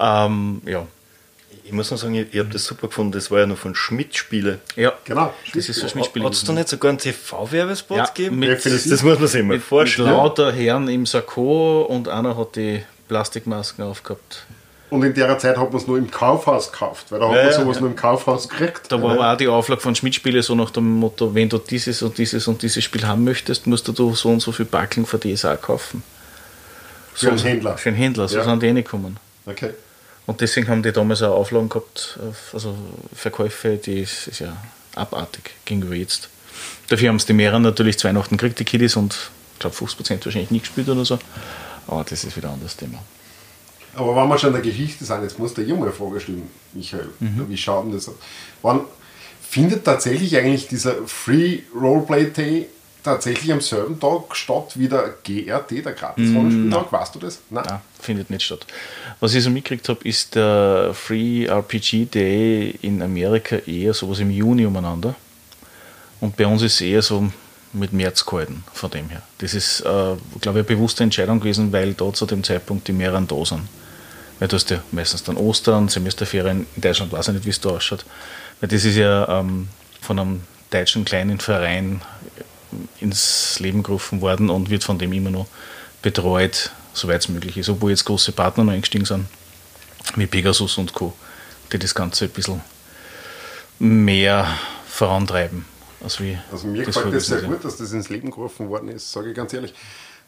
ähm, 0.01 0.62
ja. 0.65 0.86
Ich 1.63 1.72
muss 1.72 1.91
noch 1.91 1.98
sagen, 1.98 2.15
ich, 2.15 2.34
ich 2.34 2.39
habe 2.39 2.50
das 2.50 2.65
super 2.65 2.88
gefunden, 2.88 3.13
das 3.13 3.32
war 3.32 3.39
ja 3.39 3.46
noch 3.46 3.58
von 3.58 3.74
Schmidt-Spiele. 3.74 4.60
Ja, 4.75 4.91
genau. 5.06 5.34
Das 5.53 5.70
ist 5.70 5.80
von 5.80 5.88
Schmidt-Spiele. 5.88 6.25
Hat 6.25 6.34
es 6.34 6.44
da 6.44 6.51
nicht 6.51 6.68
sogar 6.68 6.89
einen 6.89 6.98
TV-Werbespot 6.98 7.98
ja, 7.98 8.06
gegeben? 8.06 8.39
Mit, 8.39 8.65
das, 8.65 8.84
das 8.84 9.03
muss 9.03 9.20
man 9.20 9.27
sich 9.27 9.44
mal 9.44 9.60
vorstellen. 9.60 10.10
Mit 10.10 10.18
lauter 10.18 10.51
Herren 10.51 10.89
im 10.89 11.06
Sakko 11.06 11.84
und 11.84 12.10
einer 12.10 12.36
hat 12.36 12.58
die 12.58 12.84
Plastikmasken 13.08 13.86
aufgehabt. 13.86 14.46
Und 14.92 15.04
in 15.04 15.14
der 15.14 15.40
Zeit 15.40 15.58
hat 15.58 15.72
man 15.72 15.82
es 15.82 15.88
nur 15.88 15.98
im 15.98 16.12
Kaufhaus 16.12 16.70
gekauft, 16.70 17.06
weil 17.12 17.22
da 17.22 17.30
hat 17.30 17.36
ja, 17.38 17.44
man 17.46 17.54
sowas 17.54 17.78
ja. 17.78 17.82
nur 17.82 17.90
im 17.92 17.96
Kaufhaus 17.96 18.50
gekriegt. 18.50 18.92
Da 18.92 19.02
war 19.02 19.14
aber 19.14 19.32
auch 19.32 19.38
die 19.38 19.48
Auflage 19.48 19.80
von 19.80 19.96
Schmidt-Spiele 19.96 20.44
so 20.44 20.54
nach 20.54 20.70
dem 20.70 21.00
Motto, 21.00 21.34
wenn 21.34 21.48
du 21.48 21.60
dieses 21.60 22.02
und 22.02 22.18
dieses 22.18 22.46
und 22.50 22.62
dieses 22.62 22.84
Spiel 22.84 23.08
haben 23.08 23.24
möchtest, 23.24 23.68
musst 23.68 23.88
du 23.88 24.14
so 24.14 24.30
und 24.30 24.42
so 24.42 24.52
viel 24.52 24.66
Backeln 24.66 25.06
für 25.06 25.18
DSA 25.18 25.56
kaufen. 25.56 26.04
So 27.16 27.28
für 27.28 27.32
einen 27.32 27.40
Händler. 27.40 27.78
Für 27.78 27.88
einen 27.88 27.98
Händler, 27.98 28.28
so 28.28 28.44
sind 28.44 28.62
die 28.62 28.68
reingekommen. 28.68 29.16
Okay. 29.46 29.70
Und 30.26 30.42
deswegen 30.42 30.68
haben 30.68 30.84
die 30.84 30.92
damals 30.92 31.22
auch 31.24 31.38
Auflagen 31.38 31.70
gehabt, 31.70 32.20
also 32.52 32.76
Verkäufe, 33.16 33.78
die 33.78 34.02
ist, 34.02 34.28
ist 34.28 34.40
ja 34.40 34.58
abartig 34.96 35.52
gegenüber 35.64 35.96
jetzt. 35.96 36.28
Dafür 36.90 37.08
haben 37.08 37.16
es 37.16 37.26
die 37.26 37.34
mehreren 37.34 37.62
natürlich 37.62 37.98
zu 37.98 38.10
Weihnachten 38.10 38.36
gekriegt, 38.36 38.60
die 38.60 38.66
Kiddies, 38.66 38.98
und 38.98 39.32
ich 39.54 39.60
glaube 39.60 39.74
50% 39.74 40.26
wahrscheinlich 40.26 40.52
nicht 40.52 40.64
gespielt 40.64 40.90
oder 40.90 41.06
so. 41.06 41.18
Aber 41.88 42.04
das 42.04 42.26
ist 42.26 42.36
wieder 42.36 42.50
ein 42.50 42.56
anderes 42.56 42.76
Thema. 42.76 43.00
Aber 43.96 44.16
wenn 44.16 44.28
wir 44.28 44.38
schon 44.38 44.56
in 44.56 44.62
der 44.62 44.72
Geschichte 44.72 45.04
sind, 45.04 45.24
jetzt 45.24 45.38
muss 45.40 45.54
der 45.54 45.66
Junge 45.66 45.84
eine 45.84 45.92
Frage 45.92 46.20
stellen, 46.20 46.50
Michael. 46.74 47.10
Mhm. 47.20 47.46
Wie 47.50 47.58
schaut 47.58 47.86
denn 47.86 47.92
das 47.92 48.08
aus? 48.08 48.16
Wann 48.62 48.82
findet 49.42 49.84
tatsächlich 49.84 50.38
eigentlich 50.38 50.68
dieser 50.68 50.96
Free 51.06 51.60
Roleplay 51.76 52.26
Day 52.26 52.68
tatsächlich 53.04 53.52
am 53.52 53.62
selben 53.62 54.00
Tag 54.00 54.36
statt 54.36 54.74
wie 54.76 54.88
der 54.88 55.16
GRT, 55.24 55.86
der 55.86 55.94
gratis 55.94 56.34
Rollenspieltag? 56.34 56.92
Mm, 56.92 56.96
weißt 56.96 57.16
du 57.16 57.20
das? 57.20 57.40
Nein. 57.50 57.64
Nein, 57.68 57.80
findet 58.00 58.30
nicht 58.30 58.44
statt. 58.44 58.66
Was 59.20 59.34
ich 59.34 59.44
so 59.44 59.50
mitgekriegt 59.50 59.90
habe, 59.90 60.08
ist 60.08 60.36
der 60.36 60.92
Free 60.94 61.46
RPG 61.46 62.06
Day 62.06 62.78
in 62.82 63.02
Amerika 63.02 63.58
eher 63.58 63.94
sowas 63.94 64.20
im 64.20 64.32
Juni 64.32 64.66
umeinander. 64.66 65.16
Und 66.20 66.38
bei 66.38 66.46
uns 66.46 66.62
ist 66.62 66.76
es 66.76 66.82
eher 66.82 67.02
so 67.02 67.32
mit 67.74 67.94
März 67.94 68.26
gehalten, 68.26 68.64
von 68.74 68.92
dem 68.92 69.10
her. 69.10 69.22
Das 69.40 69.54
ist, 69.54 69.82
äh, 69.82 69.84
glaube 69.84 70.20
ich, 70.42 70.48
eine 70.48 70.64
bewusste 70.64 71.04
Entscheidung 71.04 71.40
gewesen, 71.40 71.72
weil 71.72 71.94
da 71.94 72.14
zu 72.14 72.26
dem 72.26 72.44
Zeitpunkt 72.44 72.88
die 72.88 72.94
mehreren 72.94 73.28
da 73.28 73.44
sind. 73.46 73.62
Weil 74.42 74.48
du 74.48 74.56
hast 74.56 74.72
ja 74.72 74.82
meistens 74.92 75.22
dann 75.22 75.38
Ostern, 75.38 75.88
Semesterferien. 75.88 76.66
In 76.76 76.82
Deutschland 76.82 77.12
weiß 77.12 77.28
ich 77.28 77.36
nicht, 77.36 77.46
wie 77.46 77.52
es 77.52 77.62
da 77.62 77.70
ausschaut. 77.70 78.06
Weil 78.60 78.70
das 78.70 78.84
ist 78.84 78.96
ja 78.96 79.40
ähm, 79.40 79.68
von 80.02 80.18
einem 80.18 80.42
deutschen 80.72 81.06
kleinen 81.06 81.40
Verein 81.40 82.02
ins 83.00 83.60
Leben 83.60 83.84
gerufen 83.84 84.20
worden 84.20 84.50
und 84.50 84.72
wird 84.72 84.84
von 84.84 84.98
dem 84.98 85.14
immer 85.14 85.30
noch 85.30 85.46
betreut, 86.02 86.72
soweit 86.92 87.22
es 87.22 87.30
möglich 87.30 87.56
ist. 87.56 87.70
Obwohl 87.70 87.92
jetzt 87.92 88.06
große 88.06 88.32
Partner 88.32 88.64
noch 88.64 88.74
eingestiegen 88.74 89.06
sind. 89.06 89.28
wie 90.16 90.26
Pegasus 90.26 90.80
und 90.80 90.92
Co., 90.92 91.14
die 91.72 91.78
das 91.78 91.94
Ganze 91.94 92.26
ein 92.26 92.32
bisschen 92.32 92.62
mehr 93.78 94.48
vorantreiben. 94.88 95.66
Als 96.04 96.20
wie 96.20 96.36
also 96.52 96.66
mir 96.66 96.84
gefällt 96.84 97.14
das 97.14 97.28
sehr 97.28 97.44
gut, 97.44 97.64
dass 97.64 97.78
das 97.78 97.92
ins 97.92 98.10
Leben 98.10 98.32
gerufen 98.32 98.70
worden 98.70 98.90
ist, 98.90 99.12
sage 99.12 99.30
ich 99.30 99.36
ganz 99.36 99.54
ehrlich. 99.54 99.76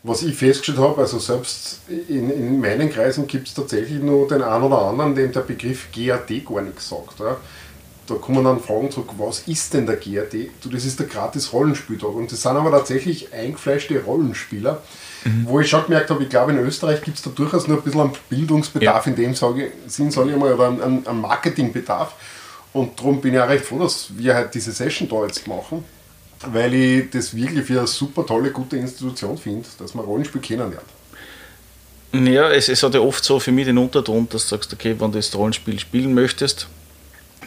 Was 0.06 0.22
ich 0.22 0.36
festgestellt 0.36 0.80
habe, 0.80 1.02
also 1.02 1.18
selbst 1.18 1.80
in, 1.88 2.30
in 2.30 2.60
meinen 2.60 2.92
Kreisen 2.92 3.26
gibt 3.26 3.48
es 3.48 3.54
tatsächlich 3.54 4.02
nur 4.02 4.28
den 4.28 4.42
einen 4.42 4.66
oder 4.66 4.82
anderen, 4.82 5.16
dem 5.16 5.32
der 5.32 5.40
Begriff 5.40 5.88
GAD 5.96 6.46
gar 6.46 6.62
nichts 6.62 6.90
sagt. 6.90 7.22
Ja. 7.22 7.38
Da 8.08 8.16
kommen 8.16 8.44
dann 8.44 8.60
Fragen 8.60 8.92
zurück, 8.92 9.12
was 9.18 9.48
ist 9.48 9.74
denn 9.74 9.86
der 9.86 9.96
GAD? 9.96 10.50
Du, 10.62 10.68
das 10.70 10.84
ist 10.84 11.00
der 11.00 11.08
gratis 11.08 11.54
Rollenspieltag. 11.54 12.10
Und 12.10 12.30
das 12.30 12.42
sind 12.42 12.52
aber 12.52 12.72
tatsächlich 12.72 13.34
eingefleischte 13.34 14.04
Rollenspieler, 14.04 14.82
mhm. 15.24 15.46
wo 15.48 15.62
ich 15.62 15.70
schon 15.70 15.86
gemerkt 15.86 16.10
habe, 16.10 16.22
ich 16.22 16.30
glaube 16.30 16.52
in 16.52 16.60
Österreich 16.60 17.02
gibt 17.02 17.16
es 17.16 17.24
da 17.24 17.30
durchaus 17.30 17.70
nur 17.70 17.78
ein 17.78 17.84
bisschen 17.84 18.02
einen 18.02 18.12
Bildungsbedarf, 18.28 19.06
ja. 19.06 19.10
in 19.10 19.16
dem 19.16 19.36
sage, 19.36 19.72
Sinn 19.88 20.12
sage 20.12 20.32
ich 20.32 20.36
mal, 20.36 20.54
oder 20.54 20.68
einen, 20.68 21.08
einen 21.08 21.22
Marketingbedarf. 21.22 22.14
Und 22.74 23.00
darum 23.00 23.22
bin 23.22 23.36
ich 23.36 23.40
auch 23.40 23.48
recht 23.48 23.64
froh, 23.64 23.80
dass 23.80 24.10
wir 24.18 24.36
halt 24.36 24.54
diese 24.54 24.74
Session 24.74 25.08
da 25.08 25.24
jetzt 25.24 25.48
machen, 25.48 25.86
weil 26.52 26.74
ich 26.74 27.10
das 27.10 27.36
wirklich 27.36 27.66
für 27.66 27.80
eine 27.80 27.88
super 27.88 28.26
tolle, 28.26 28.52
gute 28.52 28.78
Institution 28.78 29.38
finde, 29.38 29.68
dass 29.80 29.94
man 29.94 30.06
Rollenspiel 30.06 30.42
kennenlernt. 30.42 30.86
Ja, 32.14 32.52
es, 32.52 32.70
es 32.70 32.84
hat 32.84 32.94
ja 32.94 33.00
oft 33.00 33.24
so 33.24 33.40
für 33.40 33.52
mich 33.52 33.66
den 33.66 33.78
Unterton, 33.78 34.28
dass 34.30 34.44
du 34.44 34.56
sagst, 34.56 34.72
okay, 34.72 34.96
wenn 35.00 35.12
du 35.12 35.18
das 35.18 35.34
Rollenspiel 35.34 35.80
spielen 35.80 36.14
möchtest, 36.14 36.68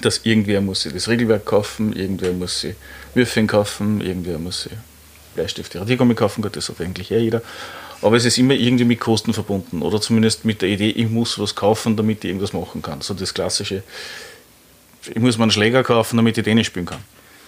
dass 0.02 0.20
irgendwer 0.24 0.60
muss 0.60 0.82
sich 0.82 0.92
das 0.92 1.08
Regelwerk 1.08 1.44
kaufen, 1.44 1.92
irgendwer 1.92 2.32
muss 2.32 2.60
sich 2.60 2.74
Würfel 3.14 3.46
kaufen, 3.46 4.00
irgendwer 4.00 4.38
muss 4.38 4.64
sich 4.64 4.72
Bleistifte, 5.36 5.80
Radiergummi 5.80 6.14
kaufen, 6.14 6.42
gut, 6.42 6.56
das 6.56 6.68
hat 6.68 6.80
eigentlich 6.80 7.12
eh 7.12 7.18
jeder. 7.18 7.42
Aber 8.02 8.16
es 8.16 8.24
ist 8.24 8.38
immer 8.38 8.54
irgendwie 8.54 8.84
mit 8.84 9.00
Kosten 9.00 9.32
verbunden 9.32 9.82
oder 9.82 10.00
zumindest 10.00 10.44
mit 10.44 10.62
der 10.62 10.68
Idee, 10.68 10.90
ich 10.90 11.08
muss 11.08 11.38
was 11.38 11.54
kaufen, 11.54 11.96
damit 11.96 12.24
ich 12.24 12.30
irgendwas 12.30 12.52
machen 12.52 12.82
kann. 12.82 13.00
So 13.00 13.14
das 13.14 13.32
klassische, 13.32 13.82
ich 15.08 15.20
muss 15.20 15.38
mir 15.38 15.44
einen 15.44 15.50
Schläger 15.52 15.82
kaufen, 15.84 16.16
damit 16.16 16.36
ich 16.36 16.44
Tennis 16.44 16.66
spielen 16.66 16.86
kann. 16.86 17.00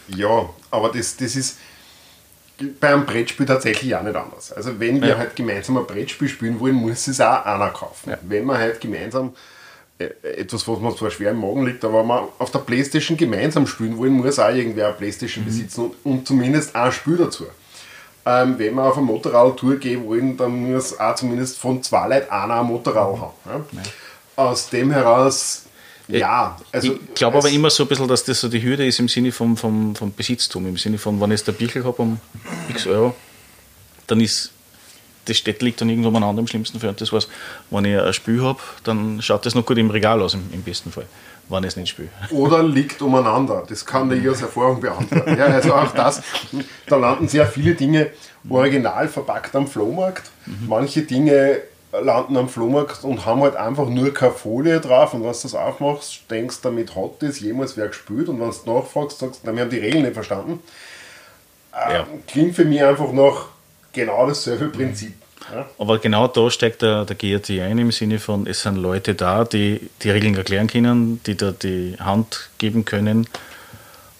Ja, 0.09 0.49
aber 0.71 0.91
das, 0.91 1.17
das 1.17 1.37
ist 1.37 1.59
bei 2.81 2.89
einem 2.89 3.07
Brettspiel 3.07 3.47
tatsächlich 3.47 3.95
auch 3.95 4.03
nicht 4.03 4.17
anders. 4.17 4.53
Also 4.53 4.81
wenn 4.81 5.01
wir 5.01 5.11
ja. 5.11 5.19
halt 5.19 5.37
gemeinsam 5.37 5.77
ein 5.77 5.87
Brettspiel 5.87 6.29
spielen 6.29 6.59
wollen, 6.59 6.75
muss 6.75 7.07
es 7.07 7.21
auch 7.21 7.45
einer 7.45 7.71
kaufen. 7.71 8.11
Ja. 8.11 8.19
Wenn 8.23 8.47
wir 8.47 8.59
halt 8.59 8.81
gemeinsam 8.81 9.35
äh, 9.99 10.11
etwas, 10.23 10.67
was 10.67 10.81
mir 10.81 10.97
zwar 10.97 11.11
schwer 11.11 11.31
im 11.31 11.41
Magen 11.41 11.67
liegt, 11.67 11.85
aber 11.85 12.01
wenn 12.01 12.09
wir 12.09 12.29
auf 12.39 12.51
der 12.51 12.61
Playstation 12.61 13.17
gemeinsam 13.17 13.67
spielen 13.67 13.97
wollen, 13.97 14.13
muss 14.13 14.39
auch 14.39 14.51
irgendwer 14.51 14.89
eine 14.89 14.97
Playstation 14.97 15.45
mhm. 15.45 15.49
besitzen 15.49 15.85
und, 15.85 15.95
und, 16.05 16.27
zumindest 16.27 16.75
ein 16.75 16.91
Spiel 16.93 17.17
dazu. 17.17 17.47
Ähm, 18.27 18.59
wenn 18.59 18.75
wir 18.75 18.83
auf 18.83 18.97
eine 18.97 19.07
Motorradtour 19.07 19.77
gehen 19.77 20.05
wollen, 20.07 20.37
dann 20.37 20.71
muss 20.71 20.99
auch 20.99 21.15
zumindest 21.15 21.59
von 21.59 21.83
zwei 21.83 22.09
Leuten 22.09 22.31
einer 22.31 22.61
ein 22.61 22.67
Motorrad 22.67 23.21
haben. 23.21 23.33
Ja? 23.47 23.57
Ja. 23.73 23.83
Aus 24.37 24.69
dem 24.71 24.91
heraus 24.91 25.65
ja, 26.09 26.57
also. 26.73 26.95
Ich 26.95 27.15
glaube 27.15 27.39
aber 27.39 27.51
immer 27.51 27.71
so 27.71 27.85
ein 27.85 27.89
bisschen, 27.89 28.09
dass 28.09 28.25
das 28.25 28.41
so 28.41 28.49
die 28.49 28.63
Hürde 28.63 28.87
ist 28.87 28.99
im 28.99 29.09
Sinne 29.09 29.33
vom, 29.33 29.57
vom, 29.57 29.95
vom 29.95 30.13
Besitztum, 30.13 30.67
im 30.67 30.77
Sinne 30.77 30.99
von, 30.99 31.21
wenn 31.21 31.31
ich 31.31 31.41
jetzt 31.41 31.49
ein 31.49 31.55
Bichl 31.55 31.85
habe 31.85 32.03
um 32.03 32.21
x 32.69 32.87
Euro, 32.87 33.15
dann 34.07 34.21
ist 34.21 34.53
das 35.29 35.37
Städte 35.37 35.65
liegt 35.65 35.81
dann 35.81 35.89
irgendwo 35.91 36.09
umeinander 36.09 36.41
im 36.41 36.47
schlimmsten 36.47 36.81
Fall. 36.81 36.91
Und 36.91 37.01
das 37.01 37.13
war's. 37.13 37.29
Wenn 37.71 37.85
ich 37.85 37.99
ein 37.99 38.13
Spiel 38.13 38.43
habe, 38.43 38.61
dann 38.85 39.21
schaut 39.23 39.45
das 39.45 39.55
noch 39.55 39.65
gut 39.65 39.79
im 39.79 39.91
Regal 39.91 40.23
aus, 40.23 40.35
im, 40.35 40.43
im 40.53 40.63
besten 40.63 40.91
Fall, 40.91 41.07
wenn 41.49 41.65
ich 41.65 41.69
es 41.69 41.77
nicht 41.77 41.91
spiele. 41.91 42.09
Oder 42.31 42.63
liegt 42.63 43.03
umeinander. 43.03 43.65
Das 43.69 43.85
kann 43.85 44.11
ich 44.11 44.27
aus 44.29 44.41
Erfahrung 44.41 44.81
beantworten. 44.81 45.37
Ja, 45.39 45.47
also 45.47 45.75
auch 45.75 45.93
das, 45.93 46.23
da 46.87 46.97
landen 46.97 47.29
sehr 47.29 47.47
viele 47.47 47.75
Dinge 47.75 48.11
original 48.49 49.09
verpackt 49.09 49.55
am 49.55 49.67
Flohmarkt. 49.67 50.31
Mhm. 50.47 50.69
Manche 50.69 51.03
Dinge 51.03 51.61
landen 51.93 52.37
am 52.37 52.49
Flohmarkt 52.49 53.05
und 53.05 53.25
haben 53.25 53.43
halt 53.43 53.57
einfach 53.57 53.89
nur 53.89 54.13
keine 54.13 54.33
Folie 54.33 54.81
drauf 54.81 55.15
und 55.15 55.21
wenn 55.21 55.33
du 55.33 55.39
das 55.43 55.55
aufmachst, 55.55 56.23
denkst 56.31 56.61
du, 56.61 56.69
damit 56.69 56.95
hat 56.95 57.21
das 57.21 57.41
jemals 57.41 57.77
wer 57.77 57.89
gespielt 57.89 58.29
und 58.29 58.41
wenn 58.41 58.51
du 58.51 58.73
nachfragst, 58.73 59.19
sagst 59.19 59.47
du, 59.47 59.53
wir 59.53 59.63
haben 59.63 59.71
die 59.71 59.79
Regeln 59.79 60.03
nicht 60.03 60.15
verstanden. 60.15 60.63
Ähm, 61.75 61.93
ja. 61.93 62.07
Klingt 62.27 62.55
für 62.55 62.65
mich 62.65 62.83
einfach 62.83 63.13
nach 63.13 63.47
genau 63.93 64.27
dasselbe 64.27 64.67
Prinzip. 64.67 65.15
Ja. 65.53 65.67
Aber 65.79 65.99
genau 65.99 66.29
da 66.29 66.51
steckt 66.51 66.83
der, 66.83 67.07
der 67.07 67.17
GRT 67.17 67.51
ein 67.51 67.79
im 67.79 67.93
Sinne 67.93 68.19
von, 68.19 68.47
es 68.47 68.63
sind 68.63 68.77
Leute 68.77 69.15
da, 69.15 69.45
die 69.45 69.89
die 70.03 70.11
Regeln 70.11 70.35
erklären 70.35 70.67
können, 70.67 71.23
die 71.25 71.37
da 71.37 71.53
die 71.53 71.97
Hand 71.99 72.51
geben 72.59 72.85
können, 72.85 73.27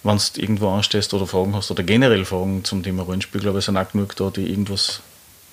wenn 0.03 0.17
du 0.17 0.41
irgendwo 0.41 0.69
anstehst 0.69 1.13
oder 1.13 1.27
Fragen 1.27 1.55
hast 1.55 1.69
oder 1.69 1.83
generell 1.83 2.25
Fragen 2.25 2.63
zum 2.63 2.81
Thema 2.81 3.03
Rollenspiel, 3.03 3.41
glaube 3.41 3.59
ich, 3.59 3.65
sind 3.65 3.77
auch 3.77 3.91
genug 3.91 4.15
da, 4.15 4.29
die 4.29 4.49
irgendwas 4.49 5.01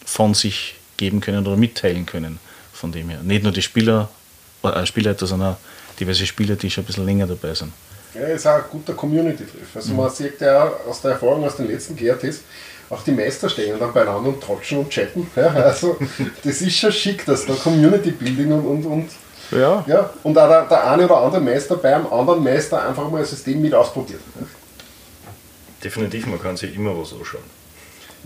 von 0.04 0.34
sich 0.34 0.76
geben 0.96 1.20
können 1.20 1.46
oder 1.46 1.56
mitteilen 1.56 2.06
können. 2.06 2.38
Von 2.72 2.92
dem 2.92 3.08
her. 3.08 3.20
Nicht 3.22 3.42
nur 3.42 3.52
die 3.52 3.62
Spieler, 3.62 4.08
äh, 4.62 4.84
Spielleiter, 4.84 5.26
sondern 5.26 5.56
diverse 5.98 6.26
Spieler, 6.26 6.56
die 6.56 6.70
schon 6.70 6.84
ein 6.84 6.86
bisschen 6.86 7.06
länger 7.06 7.26
dabei 7.26 7.54
sind. 7.54 7.72
Ja, 8.14 8.26
ist 8.26 8.46
auch 8.46 8.54
ein 8.54 8.64
guter 8.70 8.94
Community-Treff. 8.94 9.76
Also 9.76 9.90
mhm. 9.92 9.96
man 9.96 10.10
sieht 10.10 10.40
ja 10.40 10.70
aus 10.88 11.00
der 11.00 11.12
Erfahrung 11.12 11.44
aus 11.44 11.56
den 11.56 11.68
letzten 11.68 11.96
GRTs, 11.96 12.40
auch 12.88 13.02
die 13.02 13.12
Meister 13.12 13.48
stehen 13.48 13.78
dann 13.78 13.92
beieinander 13.92 14.28
und 14.28 14.40
tratschen 14.40 14.78
und 14.78 14.90
chatten. 14.90 15.26
Ja, 15.34 15.48
also 15.48 15.96
das 16.44 16.60
ist 16.60 16.76
schon 16.76 16.92
schick, 16.92 17.24
dass 17.24 17.44
da 17.44 17.54
Community-Building 17.54 18.52
und, 18.52 18.66
und, 18.66 18.86
und 18.86 19.10
ja. 19.50 19.84
ja. 19.86 20.10
Und 20.22 20.38
auch 20.38 20.48
der, 20.48 20.66
der 20.66 20.90
eine 20.90 21.04
oder 21.04 21.18
andere 21.18 21.40
Meister 21.40 21.76
beim 21.76 22.06
anderen 22.12 22.42
Meister 22.42 22.86
einfach 22.86 23.10
mal 23.10 23.18
ein 23.18 23.24
System 23.24 23.60
mit 23.60 23.74
ausprobiert. 23.74 24.20
Definitiv, 25.82 26.26
man 26.26 26.40
kann 26.40 26.56
sich 26.56 26.74
immer 26.74 26.98
was 26.98 27.12
anschauen. 27.12 27.55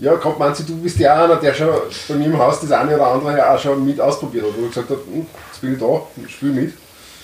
Ja, 0.01 0.15
kommt 0.15 0.39
Manzi, 0.39 0.65
du 0.65 0.75
bist 0.77 0.97
ja 0.97 1.25
einer, 1.25 1.35
der 1.35 1.53
schon 1.53 1.69
bei 2.07 2.15
mir 2.15 2.25
im 2.25 2.37
Haus 2.39 2.59
das 2.59 2.71
eine 2.71 2.95
oder 2.95 3.05
andere 3.05 3.47
auch 3.47 3.61
schon 3.61 3.85
mit 3.85 4.01
ausprobiert 4.01 4.45
hat, 4.45 4.53
wo 4.57 4.63
ich 4.63 4.69
gesagt 4.69 4.89
habe, 4.89 5.01
hm, 5.05 5.27
jetzt 5.51 5.61
bin 5.61 5.73
ich 5.73 5.79
da, 5.79 6.01
spiel 6.27 6.49
mit. 6.49 6.73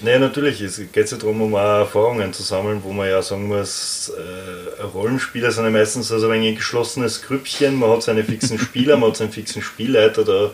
Nein, 0.02 0.22
natürlich. 0.22 0.62
Es 0.62 0.80
geht 0.92 1.10
ja 1.10 1.18
darum, 1.18 1.42
um 1.42 1.56
auch 1.56 1.80
Erfahrungen 1.80 2.32
zu 2.34 2.44
sammeln, 2.44 2.82
wo 2.84 2.94
man 2.94 3.10
ja 3.10 3.20
sagen 3.24 3.48
muss, 3.48 4.12
äh, 4.16 4.84
Rollenspieler 4.84 5.50
sind 5.50 5.64
ja 5.64 5.72
meistens 5.72 6.12
also 6.12 6.30
ein 6.30 6.54
geschlossenes 6.54 7.24
Grüppchen, 7.24 7.80
man 7.80 7.90
hat 7.90 8.04
seine 8.04 8.24
fixen 8.24 8.60
Spieler, 8.60 8.96
man 8.96 9.10
hat 9.10 9.18
seinen 9.18 9.32
fixen 9.32 9.64
Spielleiter, 9.64 10.24
da 10.24 10.52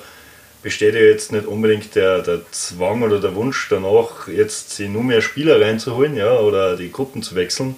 besteht 0.62 0.96
ja 0.96 1.02
jetzt 1.02 1.34
nicht 1.34 1.46
unbedingt 1.46 1.94
der, 1.94 2.20
der 2.20 2.40
Zwang 2.52 3.04
oder 3.04 3.20
der 3.20 3.36
Wunsch 3.36 3.68
danach, 3.70 4.30
jetzt 4.30 4.80
nur 4.80 5.04
mehr 5.04 5.22
Spieler 5.22 5.60
reinzuholen 5.60 6.16
ja, 6.16 6.38
oder 6.38 6.78
die 6.78 6.90
Gruppen 6.90 7.22
zu 7.22 7.36
wechseln 7.36 7.76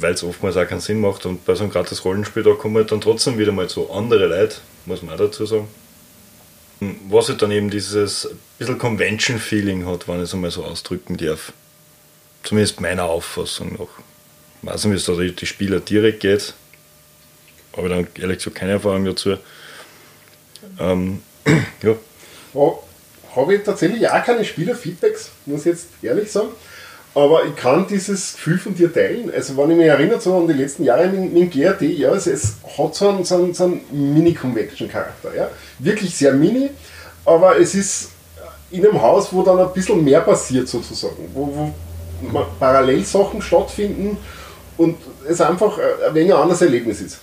weil 0.00 0.14
es 0.14 0.22
oftmals 0.22 0.56
auch 0.56 0.66
keinen 0.66 0.80
Sinn 0.80 1.00
macht. 1.00 1.26
Und 1.26 1.44
bei 1.44 1.54
so 1.54 1.64
einem 1.64 1.72
gratis 1.72 2.04
Rollenspiel, 2.04 2.42
da 2.42 2.54
kommen 2.54 2.76
halt 2.76 2.92
dann 2.92 3.00
trotzdem 3.00 3.38
wieder 3.38 3.52
mal 3.52 3.68
so 3.68 3.92
andere 3.92 4.26
Leute, 4.26 4.56
muss 4.86 5.02
man 5.02 5.14
auch 5.14 5.18
dazu 5.18 5.46
sagen. 5.46 5.68
Was 7.08 7.28
halt 7.28 7.42
dann 7.42 7.50
eben 7.50 7.70
dieses 7.70 8.28
bisschen 8.58 8.78
Convention-Feeling 8.78 9.86
hat, 9.86 10.06
wenn 10.06 10.18
ich 10.18 10.24
es 10.24 10.34
einmal 10.34 10.50
so 10.50 10.64
ausdrücken 10.64 11.16
darf. 11.16 11.52
Zumindest 12.44 12.80
meiner 12.80 13.04
Auffassung 13.04 13.72
nach. 13.72 13.88
Ich 14.62 14.68
weiß 14.68 14.84
nicht, 14.84 14.92
wie 14.92 14.96
es 14.96 15.04
da 15.04 15.14
die 15.14 15.46
Spieler 15.46 15.80
direkt 15.80 16.20
geht. 16.20 16.54
Aber 17.72 17.88
dann 17.88 18.06
ehrlich 18.18 18.38
gesagt 18.38 18.56
keine 18.56 18.72
Erfahrung 18.72 19.04
dazu. 19.04 19.36
Ähm, 20.78 21.22
ja. 21.82 21.96
Oh, 22.54 22.78
Habe 23.34 23.56
ich 23.56 23.62
tatsächlich 23.62 24.08
auch 24.08 24.24
keine 24.24 24.44
Spieler-Feedbacks, 24.44 25.30
muss 25.46 25.60
ich 25.60 25.66
jetzt 25.66 25.86
ehrlich 26.02 26.30
sagen. 26.30 26.48
Aber 27.18 27.44
ich 27.44 27.56
kann 27.56 27.84
dieses 27.88 28.34
Gefühl 28.34 28.58
von 28.58 28.76
dir 28.76 28.94
teilen. 28.94 29.32
Also 29.34 29.56
wenn 29.56 29.72
ich 29.72 29.76
mich 29.76 29.86
erinnere 29.86 30.20
so 30.20 30.36
an 30.36 30.46
die 30.46 30.52
letzten 30.52 30.84
Jahre 30.84 31.08
mit, 31.08 31.32
mit 31.32 31.42
dem 31.42 31.50
GRT, 31.50 31.82
ja, 31.82 32.14
es, 32.14 32.28
es 32.28 32.54
hat 32.78 32.94
so 32.94 33.08
einen, 33.08 33.24
so 33.24 33.34
einen, 33.34 33.54
so 33.54 33.64
einen 33.64 33.80
Mini-Convention-Charakter. 33.90 35.34
Ja. 35.34 35.48
Wirklich 35.80 36.14
sehr 36.14 36.32
mini, 36.32 36.70
aber 37.24 37.58
es 37.58 37.74
ist 37.74 38.10
in 38.70 38.86
einem 38.86 39.02
Haus, 39.02 39.32
wo 39.32 39.42
dann 39.42 39.58
ein 39.58 39.72
bisschen 39.72 40.04
mehr 40.04 40.20
passiert 40.20 40.68
sozusagen, 40.68 41.28
wo, 41.34 41.72
wo 42.20 42.44
parallel 42.60 43.04
Sachen 43.04 43.42
stattfinden 43.42 44.16
und 44.76 44.96
es 45.28 45.40
einfach 45.40 45.76
ein 46.06 46.14
wenig 46.14 46.32
ein 46.32 46.40
anderes 46.40 46.62
Erlebnis 46.62 47.00
ist. 47.00 47.18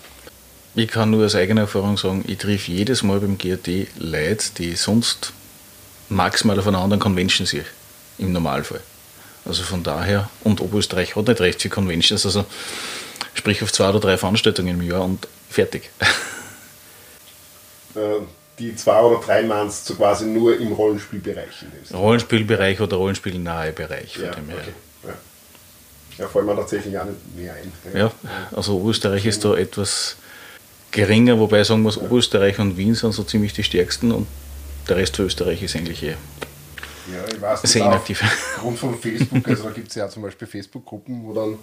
Ich 0.76 0.90
kann 0.90 1.10
nur 1.10 1.26
aus 1.26 1.36
eigener 1.36 1.62
Erfahrung 1.62 1.96
sagen, 1.96 2.26
ich 2.28 2.38
triff 2.38 2.68
jedes 2.68 3.02
Mal 3.02 3.22
beim 3.22 3.38
GRT 3.38 3.88
Leute, 3.98 4.46
die 4.58 4.76
sonst 4.76 5.32
maximal 6.10 6.60
auf 6.60 6.68
einer 6.68 6.80
anderen 6.80 7.00
Convention 7.00 7.48
sehe, 7.48 7.64
im 8.18 8.34
Normalfall. 8.34 8.82
Also 9.46 9.64
von 9.64 9.84
daher, 9.84 10.30
und 10.44 10.60
Oberösterreich 10.62 11.16
hat 11.16 11.28
nicht 11.28 11.40
recht 11.40 11.62
für 11.62 11.70
Conventions, 11.70 12.26
also 12.26 12.46
sprich 13.34 13.62
auf 13.62 13.72
zwei 13.72 13.90
oder 13.90 14.00
drei 14.00 14.18
Veranstaltungen 14.18 14.80
im 14.80 14.88
Jahr 14.88 15.04
und 15.04 15.28
fertig. 15.50 15.90
Äh, 17.96 18.26
die 18.60 18.76
zwei 18.76 19.00
oder 19.02 19.22
drei 19.22 19.44
meinst 19.44 19.90
du 19.90 19.96
quasi 19.96 20.26
nur 20.26 20.58
im 20.60 20.74
Rollenspielbereich? 20.74 21.66
Rollenspielbereich 21.94 22.82
oder 22.82 22.98
Rollenspielnahe 22.98 23.72
Bereich. 23.72 24.18
Ja, 24.18 24.32
okay. 24.32 24.42
ja. 25.04 25.14
ja, 26.18 26.28
fallen 26.28 26.46
mir 26.46 26.56
tatsächlich 26.56 26.98
auch 26.98 27.06
nicht 27.06 27.36
mehr 27.38 27.54
ein. 27.54 27.72
Ja, 27.98 28.12
also 28.52 28.76
Oberösterreich 28.76 29.26
ist 29.26 29.46
da 29.46 29.56
etwas 29.56 30.18
geringer, 30.92 31.40
wobei 31.40 31.64
sagen 31.64 31.84
muss, 31.84 31.98
Oberösterreich 31.98 32.60
und 32.60 32.78
Wien 32.78 32.96
sind 32.96 33.14
so 33.14 33.24
ziemlich 33.24 33.54
die 33.54 33.64
stärksten 33.64 34.12
und 34.12 34.28
der 34.88 34.98
Rest 34.98 35.16
von 35.16 35.26
Österreich 35.26 35.62
ist 35.64 35.76
eigentlich 35.76 36.04
eh 36.04 36.16
ja, 37.12 37.34
ich 37.34 37.42
weiß 37.42 37.62
Sehr 37.64 37.86
inaktiv. 37.86 38.22
Aufgrund 38.24 38.80
von 38.80 39.00
Facebook, 39.00 39.48
also 39.48 39.64
da 39.64 39.70
gibt 39.72 39.90
es 39.90 39.96
ja 39.96 40.10
zum 40.10 40.24
Beispiel 40.24 40.48
Facebook-Gruppen, 40.48 41.24
wo 41.26 41.34
dann 41.34 41.58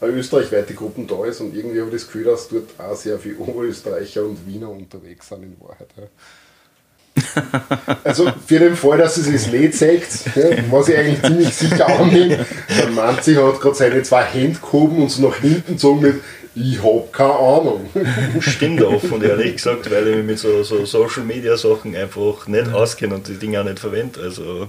eine 0.00 0.12
österreichweite 0.12 0.74
Gruppen 0.74 1.06
da 1.06 1.24
ist 1.24 1.40
und 1.40 1.54
irgendwie 1.54 1.80
habe 1.80 1.90
ich 1.90 1.96
das 1.96 2.06
Gefühl, 2.06 2.24
dass 2.24 2.48
dort 2.48 2.70
auch 2.78 2.96
sehr 2.96 3.18
viele 3.18 3.36
Oberösterreicher 3.36 4.24
und 4.24 4.46
Wiener 4.46 4.68
unterwegs 4.68 5.28
sind 5.28 5.44
in 5.44 5.56
Wahrheit. 5.60 5.88
Ja. 5.96 6.04
Also 8.04 8.32
für 8.46 8.58
den 8.58 8.74
Fall, 8.74 8.98
dass 8.98 9.16
sie 9.16 9.32
das 9.32 9.48
Lied 9.48 9.74
sagt, 9.74 10.34
ja, 10.34 10.56
was 10.70 10.88
ich 10.88 10.96
eigentlich 10.96 11.22
ziemlich 11.22 11.54
sicher 11.54 11.86
annehme, 11.86 12.44
der 12.76 12.88
Manzi 12.88 13.34
hat 13.34 13.60
gerade 13.60 13.74
seine 13.74 14.02
zwei 14.02 14.24
Hände 14.24 14.58
gehoben 14.58 15.02
und 15.02 15.10
so 15.10 15.28
nach 15.28 15.36
hinten 15.36 15.72
gezogen 15.72 16.00
mit 16.00 16.22
ich 16.54 16.82
hab 16.82 17.12
keine 17.12 17.32
Ahnung. 17.32 17.88
Stimmt 18.40 18.82
offen, 18.82 19.22
ehrlich 19.22 19.56
gesagt, 19.56 19.90
weil 19.90 20.06
ich 20.08 20.16
mich 20.16 20.26
mit 20.26 20.38
so, 20.38 20.62
so 20.62 20.84
Social 20.84 21.24
Media 21.24 21.56
Sachen 21.56 21.96
einfach 21.96 22.46
nicht 22.46 22.72
auskenne 22.72 23.14
und 23.14 23.26
die 23.28 23.38
Dinge 23.38 23.60
auch 23.60 23.64
nicht 23.64 23.78
verwende. 23.78 24.20
Also 24.20 24.68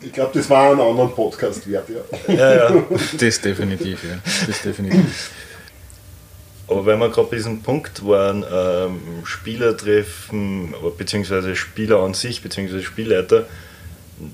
ich 0.00 0.12
glaube, 0.12 0.30
das 0.34 0.48
war 0.50 0.72
ein 0.72 0.80
anderen 0.80 1.12
Podcast 1.14 1.68
wert, 1.70 1.88
ja. 1.88 2.34
ja, 2.34 2.54
ja. 2.54 2.84
Das 3.18 3.40
definitiv, 3.40 4.04
ja. 4.04 4.18
Das 4.46 4.62
definitiv. 4.62 5.30
Aber 6.68 6.84
wenn 6.84 6.98
wir 6.98 7.08
gerade 7.10 7.28
bei 7.28 7.36
diesem 7.36 7.62
Punkt 7.62 8.04
waren, 8.06 8.44
ähm, 8.52 9.00
Spieler 9.24 9.76
treffen, 9.76 10.74
beziehungsweise 10.98 11.54
Spieler 11.54 12.00
an 12.00 12.14
sich, 12.14 12.42
beziehungsweise 12.42 12.82
Spielleiter, 12.82 13.46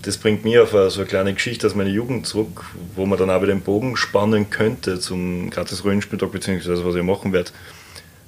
das 0.03 0.16
bringt 0.16 0.44
mir 0.44 0.62
auf 0.62 0.70
so 0.70 1.01
eine 1.01 1.09
kleine 1.09 1.35
Geschichte 1.35 1.66
aus 1.66 1.75
meiner 1.75 1.90
Jugend 1.90 2.27
zurück, 2.27 2.64
wo 2.94 3.05
man 3.05 3.18
dann 3.18 3.31
auch 3.31 3.42
wieder 3.42 3.53
den 3.53 3.62
Bogen 3.62 3.96
spannen 3.96 4.48
könnte 4.48 4.98
zum 5.01 5.51
gratis 5.51 5.85
Rollenspieltag, 5.85 6.31
beziehungsweise 6.33 6.85
was 6.85 6.94
ich 6.94 7.03
machen 7.03 7.33
werde. 7.33 7.51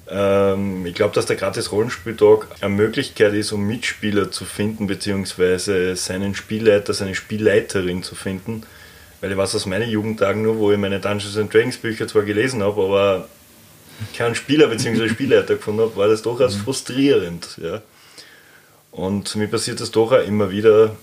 Ähm, 0.07 0.85
ich 0.85 0.93
glaube, 0.93 1.15
dass 1.15 1.25
der 1.25 1.35
gratis 1.35 1.71
Rollenspieltag 1.71 2.47
eine 2.61 2.73
Möglichkeit 2.73 3.33
ist, 3.33 3.51
um 3.51 3.65
Mitspieler 3.65 4.31
zu 4.31 4.45
finden, 4.45 4.87
beziehungsweise 4.87 5.95
seinen 5.95 6.35
Spielleiter, 6.35 6.93
seine 6.93 7.15
Spielleiterin 7.15 8.03
zu 8.03 8.15
finden. 8.15 8.63
Weil 9.21 9.31
ich 9.31 9.37
weiß 9.37 9.55
aus 9.55 9.65
meinen 9.65 9.89
Jugendtagen 9.89 10.43
nur, 10.43 10.57
wo 10.57 10.71
ich 10.71 10.77
meine 10.77 10.99
Dungeons 10.99 11.37
and 11.37 11.53
Dragons 11.53 11.77
Bücher 11.77 12.07
zwar 12.07 12.23
gelesen 12.23 12.61
habe, 12.61 12.81
aber 12.83 13.29
keinen 14.15 14.35
Spieler 14.35 14.67
bzw. 14.67 15.09
Spielleiter 15.09 15.55
gefunden 15.55 15.81
habe, 15.81 15.95
war 15.95 16.07
das 16.07 16.21
durchaus 16.21 16.55
mhm. 16.55 16.61
frustrierend. 16.61 17.57
Ja. 17.61 17.81
Und 18.91 19.35
mir 19.35 19.47
passiert 19.47 19.79
das 19.79 19.91
doch 19.91 20.11
auch 20.11 20.25
immer 20.25 20.51
wieder, 20.51 20.95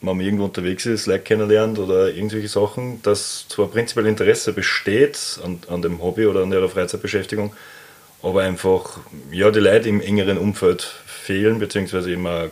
wenn 0.00 0.16
man 0.16 0.20
irgendwo 0.24 0.44
unterwegs 0.44 0.86
ist, 0.86 1.06
Leute 1.06 1.24
kennenlernt 1.24 1.78
oder 1.78 2.12
irgendwelche 2.12 2.48
Sachen, 2.48 3.02
dass 3.02 3.46
zwar 3.48 3.66
prinzipiell 3.66 4.06
Interesse 4.06 4.52
besteht 4.52 5.40
an, 5.44 5.60
an 5.68 5.82
dem 5.82 6.00
Hobby 6.00 6.26
oder 6.26 6.42
an 6.42 6.50
der 6.50 6.68
Freizeitbeschäftigung, 6.68 7.52
aber 8.22 8.42
einfach 8.42 8.98
ja, 9.30 9.50
die 9.50 9.60
Leute 9.60 9.88
im 9.88 10.00
engeren 10.00 10.38
Umfeld 10.38 10.82
fehlen, 10.82 11.58
beziehungsweise 11.58 12.16
auch 12.16 12.50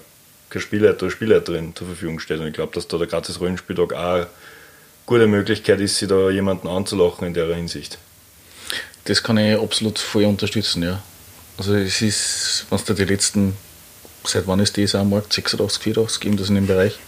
kein 0.50 0.62
Spielleiter 0.62 1.04
oder 1.04 1.10
Spielleiterin 1.10 1.74
zur 1.74 1.88
Verfügung 1.88 2.20
steht. 2.20 2.40
Und 2.40 2.46
ich 2.46 2.54
glaube, 2.54 2.72
dass 2.74 2.88
da 2.88 2.98
der 2.98 3.06
gratis 3.06 3.40
Rollenspieltag 3.40 3.92
auch 3.92 4.14
eine 4.14 4.26
gute 5.06 5.26
Möglichkeit 5.26 5.80
ist, 5.80 5.98
sich 5.98 6.08
da 6.08 6.30
jemanden 6.30 6.68
anzulachen 6.68 7.26
in 7.26 7.34
der 7.34 7.54
Hinsicht. 7.54 7.98
Das 9.04 9.22
kann 9.22 9.38
ich 9.38 9.58
absolut 9.58 9.98
voll 9.98 10.24
unterstützen, 10.24 10.82
ja. 10.82 11.02
Also 11.58 11.74
es 11.74 12.02
ist, 12.02 12.66
was 12.70 12.84
da 12.84 12.92
die 12.92 13.04
letzten, 13.04 13.56
seit 14.24 14.46
wann 14.46 14.60
ist 14.60 14.76
das 14.76 14.94
am 14.94 15.10
Markt? 15.10 15.32
86, 15.32 15.82
84, 15.82 16.24
eben 16.26 16.36
das 16.36 16.48
in 16.48 16.56
dem 16.56 16.66
Bereich. 16.66 16.98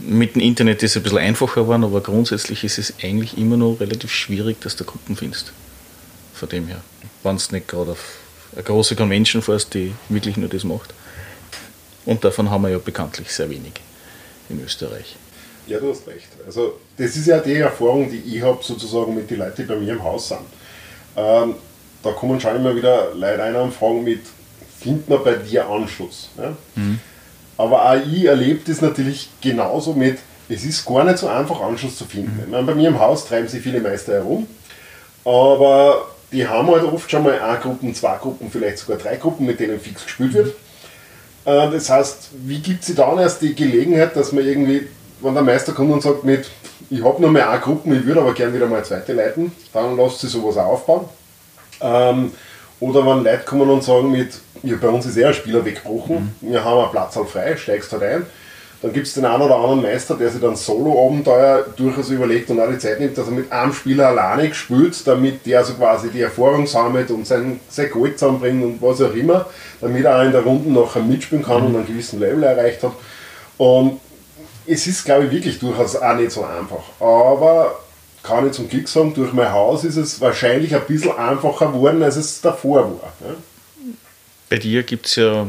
Mit 0.00 0.34
dem 0.34 0.42
Internet 0.42 0.82
ist 0.82 0.92
es 0.92 0.96
ein 0.96 1.02
bisschen 1.04 1.18
einfacher 1.18 1.62
geworden, 1.62 1.84
aber 1.84 2.00
grundsätzlich 2.00 2.64
ist 2.64 2.78
es 2.78 2.94
eigentlich 3.02 3.38
immer 3.38 3.56
noch 3.56 3.76
relativ 3.78 4.12
schwierig, 4.12 4.60
dass 4.60 4.74
du 4.74 4.84
Gruppen 4.84 5.16
findest. 5.16 5.52
Von 6.34 6.48
dem 6.48 6.66
her. 6.66 6.82
Wenn 7.22 7.36
du 7.36 7.42
nicht 7.54 7.68
gerade 7.68 7.92
auf 7.92 8.04
eine 8.52 8.62
große 8.62 8.96
Convention 8.96 9.42
fährst, 9.42 9.74
die 9.74 9.94
wirklich 10.08 10.36
nur 10.36 10.48
das 10.48 10.64
macht. 10.64 10.94
Und 12.06 12.24
davon 12.24 12.50
haben 12.50 12.62
wir 12.62 12.70
ja 12.70 12.78
bekanntlich 12.78 13.32
sehr 13.32 13.50
wenig 13.50 13.74
in 14.48 14.62
Österreich. 14.64 15.16
Ja, 15.66 15.78
du 15.78 15.90
hast 15.90 16.06
recht. 16.06 16.28
Also 16.46 16.78
das 16.96 17.14
ist 17.14 17.26
ja 17.26 17.38
die 17.40 17.56
Erfahrung, 17.56 18.10
die 18.10 18.36
ich 18.36 18.42
habe 18.42 18.58
sozusagen 18.62 19.14
mit 19.14 19.30
den 19.30 19.38
Leuten, 19.38 19.56
die 19.56 19.62
bei 19.64 19.76
mir 19.76 19.92
im 19.92 20.02
Haus 20.02 20.28
sind. 20.28 20.40
Ähm, 21.16 21.56
da 22.02 22.12
kommen 22.12 22.40
schon 22.40 22.56
immer 22.56 22.74
wieder 22.74 23.14
Leute 23.14 23.38
rein 23.40 23.56
und 23.56 23.74
fragen 23.74 24.02
mit, 24.02 24.20
findet 24.80 25.08
man 25.08 25.22
bei 25.22 25.34
dir 25.34 25.68
Anschluss? 25.68 26.30
Ja? 26.38 26.56
Mhm. 26.76 27.00
Aber 27.58 27.90
auch 27.90 27.96
ich 27.96 28.24
erlebe 28.24 28.60
das 28.66 28.80
natürlich 28.80 29.28
genauso 29.40 29.92
mit, 29.92 30.18
es 30.48 30.64
ist 30.64 30.86
gar 30.86 31.04
nicht 31.04 31.18
so 31.18 31.28
einfach 31.28 31.60
Anschluss 31.60 31.98
zu 31.98 32.06
finden. 32.06 32.36
Mhm. 32.36 32.42
Ich 32.44 32.48
meine, 32.48 32.66
bei 32.66 32.74
mir 32.74 32.88
im 32.88 32.98
Haus 32.98 33.26
treiben 33.26 33.48
sich 33.48 33.62
viele 33.62 33.80
Meister 33.80 34.14
herum, 34.14 34.46
aber 35.24 36.06
die 36.32 36.46
haben 36.46 36.70
halt 36.70 36.84
oft 36.84 37.10
schon 37.10 37.22
mal 37.22 37.38
eine 37.38 37.58
Gruppen, 37.58 37.94
zwei 37.94 38.16
Gruppen, 38.16 38.50
vielleicht 38.50 38.78
sogar 38.78 38.98
drei 38.98 39.16
Gruppen, 39.16 39.46
mit 39.46 39.60
denen 39.60 39.80
fix 39.80 40.04
gespielt 40.04 40.34
wird. 40.34 40.48
Äh, 41.44 41.70
das 41.70 41.88
heißt, 41.88 42.30
wie 42.44 42.60
gibt 42.60 42.86
es 42.86 42.94
dann 42.94 43.18
erst 43.18 43.42
die 43.42 43.54
Gelegenheit, 43.54 44.14
dass 44.16 44.32
man 44.32 44.44
irgendwie, 44.44 44.86
wenn 45.20 45.34
der 45.34 45.42
Meister 45.42 45.72
kommt 45.72 45.92
und 45.92 46.02
sagt 46.02 46.24
mit, 46.24 46.50
ich 46.90 47.02
habe 47.02 47.20
nur 47.20 47.30
mehr 47.30 47.50
eine 47.50 47.60
Gruppe, 47.60 47.94
ich 47.94 48.04
würde 48.04 48.20
aber 48.20 48.34
gerne 48.34 48.54
wieder 48.54 48.66
mal 48.66 48.76
eine 48.76 48.84
zweite 48.84 49.12
leiten, 49.12 49.52
dann 49.72 49.96
lasst 49.96 50.20
sie 50.20 50.28
sowas 50.28 50.56
auch 50.56 50.72
aufbauen. 50.72 51.08
Ähm, 51.80 52.32
oder 52.80 53.04
wenn 53.06 53.24
Leute 53.24 53.44
kommen 53.44 53.68
und 53.68 53.82
sagen 53.82 54.10
mit, 54.10 54.34
ja, 54.62 54.76
bei 54.80 54.88
uns 54.88 55.06
ist 55.06 55.16
eher 55.16 55.28
ein 55.28 55.34
Spieler 55.34 55.64
weggebrochen, 55.64 56.34
mhm. 56.40 56.52
wir 56.52 56.64
haben 56.64 56.80
einen 56.80 56.90
Platz 56.90 57.16
halt 57.16 57.28
frei, 57.28 57.56
steigst 57.56 57.92
halt 57.92 58.02
ein. 58.02 58.26
Dann 58.80 58.92
gibt 58.92 59.08
es 59.08 59.14
den 59.14 59.24
einen 59.24 59.42
oder 59.42 59.56
anderen 59.56 59.82
Meister, 59.82 60.14
der 60.14 60.30
sich 60.30 60.40
dann 60.40 60.54
Solo-Abenteuer 60.54 61.66
durchaus 61.76 62.10
überlegt 62.10 62.48
und 62.50 62.60
auch 62.60 62.70
die 62.70 62.78
Zeit 62.78 63.00
nimmt, 63.00 63.18
dass 63.18 63.26
er 63.26 63.32
mit 63.32 63.50
einem 63.50 63.72
Spieler 63.72 64.08
alleine 64.08 64.54
spielt, 64.54 65.04
damit 65.04 65.44
der 65.46 65.64
so 65.64 65.74
quasi 65.74 66.10
die 66.10 66.20
Erfahrung 66.20 66.64
sammelt 66.66 67.10
und 67.10 67.26
sein, 67.26 67.58
sein 67.68 67.90
Gold 67.90 68.18
zusammenbringt 68.18 68.62
und 68.62 68.80
was 68.80 69.02
auch 69.02 69.14
immer, 69.14 69.46
damit 69.80 70.04
er 70.04 70.18
auch 70.18 70.24
in 70.24 70.30
der 70.30 70.42
Runde 70.42 70.70
nachher 70.70 71.02
mitspielen 71.02 71.44
kann 71.44 71.62
mhm. 71.62 71.66
und 71.66 71.76
einen 71.76 71.86
gewissen 71.86 72.20
Level 72.20 72.44
erreicht 72.44 72.84
hat. 72.84 72.92
Und 73.56 74.00
es 74.64 74.86
ist, 74.86 75.04
glaube 75.04 75.24
ich, 75.24 75.32
wirklich 75.32 75.58
durchaus 75.58 75.96
auch 75.96 76.14
nicht 76.14 76.30
so 76.30 76.44
einfach. 76.44 76.84
Aber 77.00 77.80
kann 78.22 78.46
ich 78.46 78.52
zum 78.52 78.68
Glück 78.68 78.88
sagen, 78.88 79.12
durch 79.14 79.32
mein 79.32 79.50
Haus 79.50 79.84
ist 79.84 79.96
es 79.96 80.20
wahrscheinlich 80.20 80.74
ein 80.74 80.84
bisschen 80.86 81.16
einfacher 81.16 81.72
geworden, 81.72 82.02
als 82.02 82.16
es 82.16 82.40
davor 82.40 82.84
war. 82.84 83.12
Ja? 83.20 83.34
Bei 84.50 84.56
dir 84.56 84.82
gibt 84.82 85.06
es 85.06 85.16
ja 85.16 85.46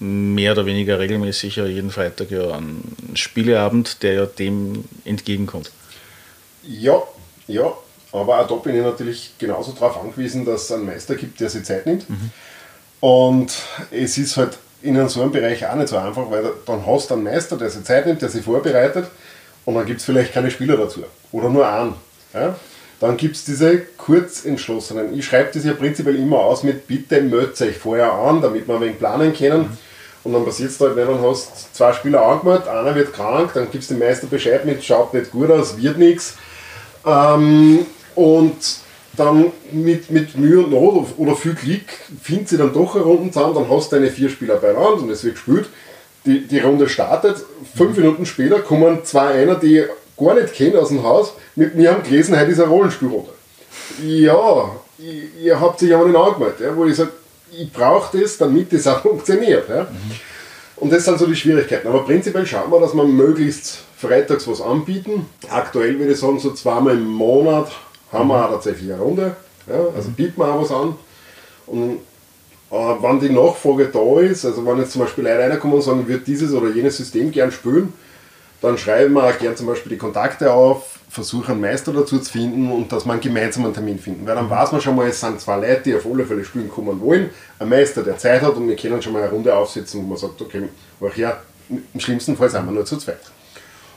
mehr 0.00 0.52
oder 0.52 0.66
weniger 0.66 0.98
regelmäßig 0.98 1.56
ja 1.56 1.66
jeden 1.66 1.90
Freitag 1.90 2.30
ja 2.30 2.50
einen 2.52 2.96
Spieleabend, 3.14 4.02
der 4.02 4.14
ja 4.14 4.26
dem 4.26 4.84
entgegenkommt. 5.04 5.70
Ja, 6.62 7.02
ja, 7.46 7.72
aber 8.12 8.40
auch 8.40 8.48
da 8.48 8.54
bin 8.56 8.76
ich 8.76 8.82
natürlich 8.82 9.34
genauso 9.38 9.72
darauf 9.72 10.02
angewiesen, 10.02 10.44
dass 10.44 10.64
es 10.64 10.72
einen 10.72 10.86
Meister 10.86 11.14
gibt, 11.14 11.40
der 11.40 11.50
sich 11.50 11.64
Zeit 11.64 11.86
nimmt. 11.86 12.08
Mhm. 12.08 12.30
Und 13.00 13.52
es 13.90 14.18
ist 14.18 14.36
halt 14.36 14.58
in 14.82 15.08
so 15.08 15.22
einem 15.22 15.32
Bereich 15.32 15.66
auch 15.66 15.74
nicht 15.74 15.88
so 15.88 15.96
einfach, 15.96 16.30
weil 16.30 16.44
dann 16.66 16.86
hast 16.86 17.10
du 17.10 17.14
einen 17.14 17.24
Meister, 17.24 17.56
der 17.56 17.70
sich 17.70 17.84
Zeit 17.84 18.06
nimmt, 18.06 18.22
der 18.22 18.28
sich 18.28 18.44
vorbereitet 18.44 19.06
und 19.64 19.74
dann 19.74 19.86
gibt 19.86 20.00
es 20.00 20.06
vielleicht 20.06 20.32
keine 20.32 20.50
Spieler 20.50 20.76
dazu. 20.76 21.04
Oder 21.32 21.50
nur 21.50 21.68
einen. 21.68 21.94
Ja? 22.32 22.56
Dann 22.98 23.16
gibt 23.16 23.36
es 23.36 23.44
diese 23.44 23.78
Kurzentschlossenen. 23.96 25.18
Ich 25.18 25.26
schreibe 25.26 25.50
das 25.52 25.64
ja 25.64 25.72
prinzipiell 25.72 26.16
immer 26.16 26.38
aus 26.38 26.62
mit 26.62 26.86
Bitte 26.86 27.20
meldet 27.22 27.60
euch 27.62 27.76
vorher 27.78 28.12
an, 28.12 28.42
damit 28.42 28.68
wir 28.68 28.74
ein 28.74 28.80
wenig 28.80 28.98
planen 28.98 29.34
können. 29.34 29.62
Mhm. 29.62 29.78
Und 30.22 30.32
dann 30.34 30.44
passiert 30.44 30.70
es 30.70 30.80
halt, 30.80 30.96
wenn 30.96 31.06
du 31.06 31.18
hast 31.20 31.74
zwei 31.74 31.92
Spieler 31.92 32.22
angemeldet, 32.22 32.68
einer 32.68 32.94
wird 32.94 33.12
krank, 33.12 33.52
dann 33.54 33.70
gibst 33.70 33.90
du 33.90 33.94
dem 33.94 34.06
Meister 34.06 34.26
Bescheid 34.26 34.64
mit, 34.66 34.84
schaut 34.84 35.14
nicht 35.14 35.30
gut 35.30 35.50
aus, 35.50 35.80
wird 35.80 35.98
nichts. 35.98 36.36
Ähm, 37.06 37.86
und 38.14 38.54
dann 39.16 39.52
mit, 39.72 40.10
mit 40.10 40.36
Mühe 40.36 40.60
und 40.60 40.70
Not 40.70 41.08
oder 41.16 41.34
viel 41.34 41.54
Glück 41.54 41.82
findet 42.22 42.48
sie 42.48 42.56
dann 42.58 42.72
doch 42.72 42.94
eine 42.94 43.04
Runde 43.04 43.30
zusammen, 43.30 43.54
dann 43.54 43.70
hast 43.70 43.90
du 43.90 43.96
deine 43.96 44.10
vier 44.10 44.28
Spieler 44.28 44.56
beieinander 44.56 45.02
und 45.02 45.10
es 45.10 45.24
wird 45.24 45.34
gespielt. 45.34 45.68
Die, 46.26 46.46
die 46.46 46.58
Runde 46.58 46.88
startet, 46.88 47.38
fünf 47.74 47.96
Minuten 47.96 48.26
später 48.26 48.60
kommen 48.60 49.04
zwei 49.04 49.28
einer, 49.28 49.54
die 49.54 49.84
gar 50.18 50.34
nicht 50.34 50.52
kennen 50.52 50.76
aus 50.76 50.88
dem 50.88 51.02
Haus, 51.02 51.32
mit 51.56 51.74
mir 51.74 51.92
haben 51.92 52.02
gelesen, 52.02 52.38
heute 52.38 52.50
ist 52.50 52.60
eine 52.60 52.68
Rollenspielrunde. 52.68 53.30
Ja, 54.04 54.70
ihr 55.42 55.60
habt 55.60 55.78
sich 55.78 55.94
aber 55.94 56.06
nicht 56.06 56.16
angemeldet, 56.16 56.60
ja, 56.60 56.76
wo 56.76 56.84
ich 56.84 56.94
sage, 56.94 57.10
ich 57.52 57.72
brauche 57.72 58.18
das, 58.18 58.38
damit 58.38 58.72
das 58.72 58.86
auch 58.86 59.00
funktioniert. 59.00 59.68
Ja. 59.68 59.84
Mhm. 59.84 59.88
Und 60.76 60.92
das 60.92 61.04
sind 61.04 61.18
so 61.18 61.26
die 61.26 61.36
Schwierigkeiten. 61.36 61.88
Aber 61.88 62.04
prinzipiell 62.04 62.46
schauen 62.46 62.70
wir, 62.70 62.80
dass 62.80 62.94
wir 62.94 63.04
möglichst 63.04 63.80
freitags 63.96 64.48
was 64.48 64.62
anbieten. 64.62 65.26
Aktuell 65.50 65.98
würde 65.98 66.12
ich 66.12 66.18
sagen, 66.18 66.38
so 66.38 66.52
zweimal 66.52 66.94
im 66.94 67.06
Monat 67.06 67.70
haben 68.12 68.28
wir 68.28 68.44
auch 68.46 68.50
tatsächlich 68.50 68.90
eine 68.90 69.00
Runde. 69.00 69.36
Ja, 69.68 69.80
also 69.94 70.08
bieten 70.10 70.40
wir 70.40 70.48
auch 70.48 70.62
was 70.62 70.72
an. 70.72 70.94
Und 71.66 71.98
äh, 72.70 72.74
wenn 72.74 73.20
die 73.20 73.28
Nachfrage 73.28 73.90
da 73.92 74.20
ist, 74.20 74.44
also 74.44 74.64
wenn 74.64 74.78
jetzt 74.78 74.92
zum 74.92 75.02
Beispiel 75.02 75.24
Leute 75.24 75.38
reinkommen 75.38 75.76
und 75.76 75.82
sagen, 75.82 76.00
ich 76.00 76.08
würde 76.08 76.24
dieses 76.24 76.52
oder 76.52 76.70
jenes 76.70 76.96
System 76.96 77.30
gern 77.30 77.52
spielen, 77.52 77.92
dann 78.60 78.76
schreiben 78.76 79.14
wir 79.14 79.24
auch 79.24 79.38
gern 79.38 79.56
zum 79.56 79.66
Beispiel 79.66 79.90
die 79.90 79.98
Kontakte 79.98 80.52
auf, 80.52 80.98
versuchen 81.08 81.52
einen 81.52 81.60
Meister 81.60 81.92
dazu 81.92 82.18
zu 82.18 82.30
finden 82.30 82.70
und 82.70 82.92
dass 82.92 83.04
wir 83.04 83.12
einen 83.12 83.20
gemeinsamen 83.20 83.72
Termin 83.72 83.98
finden. 83.98 84.26
Weil 84.26 84.34
dann 84.34 84.46
mhm. 84.46 84.50
weiß 84.50 84.72
man 84.72 84.80
schon 84.80 84.96
mal, 84.96 85.08
es 85.08 85.20
sind 85.20 85.40
zwei 85.40 85.56
Leute, 85.56 85.82
die 85.86 85.94
auf 85.96 86.06
alle 86.06 86.24
Fälle 86.24 86.44
spielen 86.44 86.68
kommen 86.68 87.00
wollen, 87.00 87.30
ein 87.58 87.68
Meister, 87.68 88.02
der 88.02 88.18
Zeit 88.18 88.42
hat 88.42 88.54
und 88.54 88.68
wir 88.68 88.76
können 88.76 89.02
schon 89.02 89.12
mal 89.12 89.22
eine 89.22 89.30
Runde 89.30 89.54
aufsetzen, 89.54 90.02
wo 90.02 90.06
man 90.06 90.18
sagt, 90.18 90.40
okay, 90.40 90.68
ach 91.00 91.16
ja, 91.16 91.38
im 91.68 92.00
schlimmsten 92.00 92.36
Fall 92.36 92.50
sind 92.50 92.64
wir 92.66 92.72
nur 92.72 92.84
zu 92.84 92.96
zweit. 92.96 93.20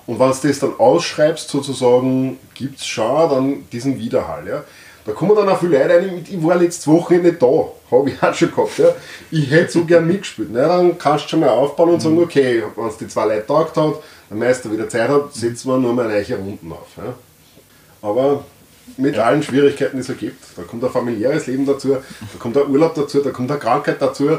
Und 0.05 0.19
wenn 0.19 0.31
du 0.31 0.47
das 0.47 0.59
dann 0.59 0.77
ausschreibst, 0.77 1.49
sozusagen, 1.49 2.37
gibt 2.53 2.79
es 2.79 2.85
schon 2.85 3.29
dann 3.29 3.65
diesen 3.71 3.97
Widerhall. 3.97 4.47
Ja? 4.47 4.63
Da 5.05 5.11
kommen 5.11 5.35
dann 5.35 5.49
auch 5.49 5.59
viele 5.59 5.77
Leute 5.77 5.95
rein, 5.95 6.25
ich 6.29 6.43
war 6.43 6.55
letzte 6.55 6.91
Woche 6.91 7.15
nicht 7.15 7.41
da, 7.41 7.71
habe 7.91 8.09
ich 8.09 8.21
auch 8.23 8.33
schon 8.33 8.51
gehabt. 8.51 8.77
Ja? 8.77 8.89
Ich 9.31 9.49
hätte 9.49 9.71
so 9.71 9.85
gern 9.85 10.07
mitgespielt. 10.07 10.49
Ja, 10.53 10.67
dann 10.67 10.97
kannst 10.97 11.25
du 11.25 11.29
schon 11.29 11.39
mal 11.41 11.49
aufbauen 11.49 11.91
und 11.91 12.01
sagen, 12.01 12.15
mhm. 12.15 12.23
okay, 12.23 12.63
wenn 12.75 12.87
es 12.87 12.97
die 12.97 13.07
zwei 13.07 13.25
Leute 13.25 13.47
taugt 13.47 13.77
hat, 13.77 13.95
der 14.33 14.47
Meister 14.47 14.71
wieder 14.71 14.89
Zeit 14.89 15.09
hat, 15.09 15.33
setzen 15.33 15.69
wir 15.69 15.77
nur 15.77 15.93
mal 15.93 16.07
reiche 16.07 16.35
Runden 16.35 16.71
auf. 16.71 16.87
Ja? 16.97 17.13
Aber 18.01 18.45
mit 18.97 19.15
ja. 19.15 19.23
allen 19.23 19.43
Schwierigkeiten, 19.43 19.95
die 19.95 20.01
es 20.01 20.07
so 20.07 20.13
gibt. 20.13 20.43
Da 20.55 20.63
kommt 20.63 20.83
ein 20.83 20.91
familiäres 20.91 21.47
Leben 21.47 21.65
dazu, 21.65 21.93
da 21.93 22.39
kommt 22.39 22.57
ein 22.57 22.67
Urlaub 22.67 22.95
dazu, 22.95 23.21
da 23.21 23.31
kommt 23.31 23.49
eine 23.49 23.59
Krankheit 23.59 24.01
dazu. 24.01 24.37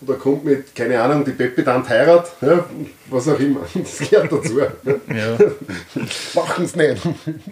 da 0.00 0.14
kommt 0.14 0.44
mit, 0.44 0.74
keine 0.74 1.00
Ahnung, 1.00 1.24
die 1.24 1.30
Peppe 1.30 1.62
dann 1.62 1.88
heirat, 1.88 2.32
ja, 2.40 2.64
was 3.08 3.28
auch 3.28 3.38
immer. 3.38 3.60
Das 3.74 3.98
gehört 3.98 4.32
dazu. 4.32 4.58
Ja. 4.58 5.38
Machen 6.34 6.64
es 6.64 6.76
nicht. 6.76 7.02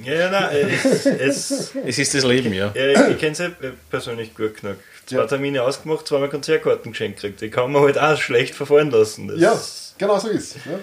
Ja, 0.05 0.31
nein, 0.31 0.68
es, 0.85 1.07
es, 1.07 1.72
es 1.87 1.98
ist 1.98 2.14
das 2.14 2.24
Leben, 2.24 2.52
ja. 2.52 2.72
ja 2.74 3.09
ich 3.09 3.18
kenne 3.18 3.33
es 3.33 3.38
ja 3.38 3.50
persönlich 3.88 4.35
gut 4.35 4.61
genug. 4.61 4.76
Zwei 5.07 5.16
ja. 5.16 5.26
Termine 5.26 5.62
ausgemacht, 5.62 6.07
zweimal 6.07 6.28
Konzertkarten 6.28 6.92
geschenkt 6.92 7.20
gekriegt. 7.20 7.40
Die 7.40 7.50
kann 7.50 7.72
man 7.72 7.83
halt 7.83 7.98
auch 7.98 8.16
schlecht 8.20 8.55
verfallen 8.55 8.90
lassen. 8.90 9.28
Das 9.28 9.40
ja, 9.40 9.59
genau 9.98 10.18
so 10.18 10.28
ist 10.28 10.57
ja. 10.57 10.78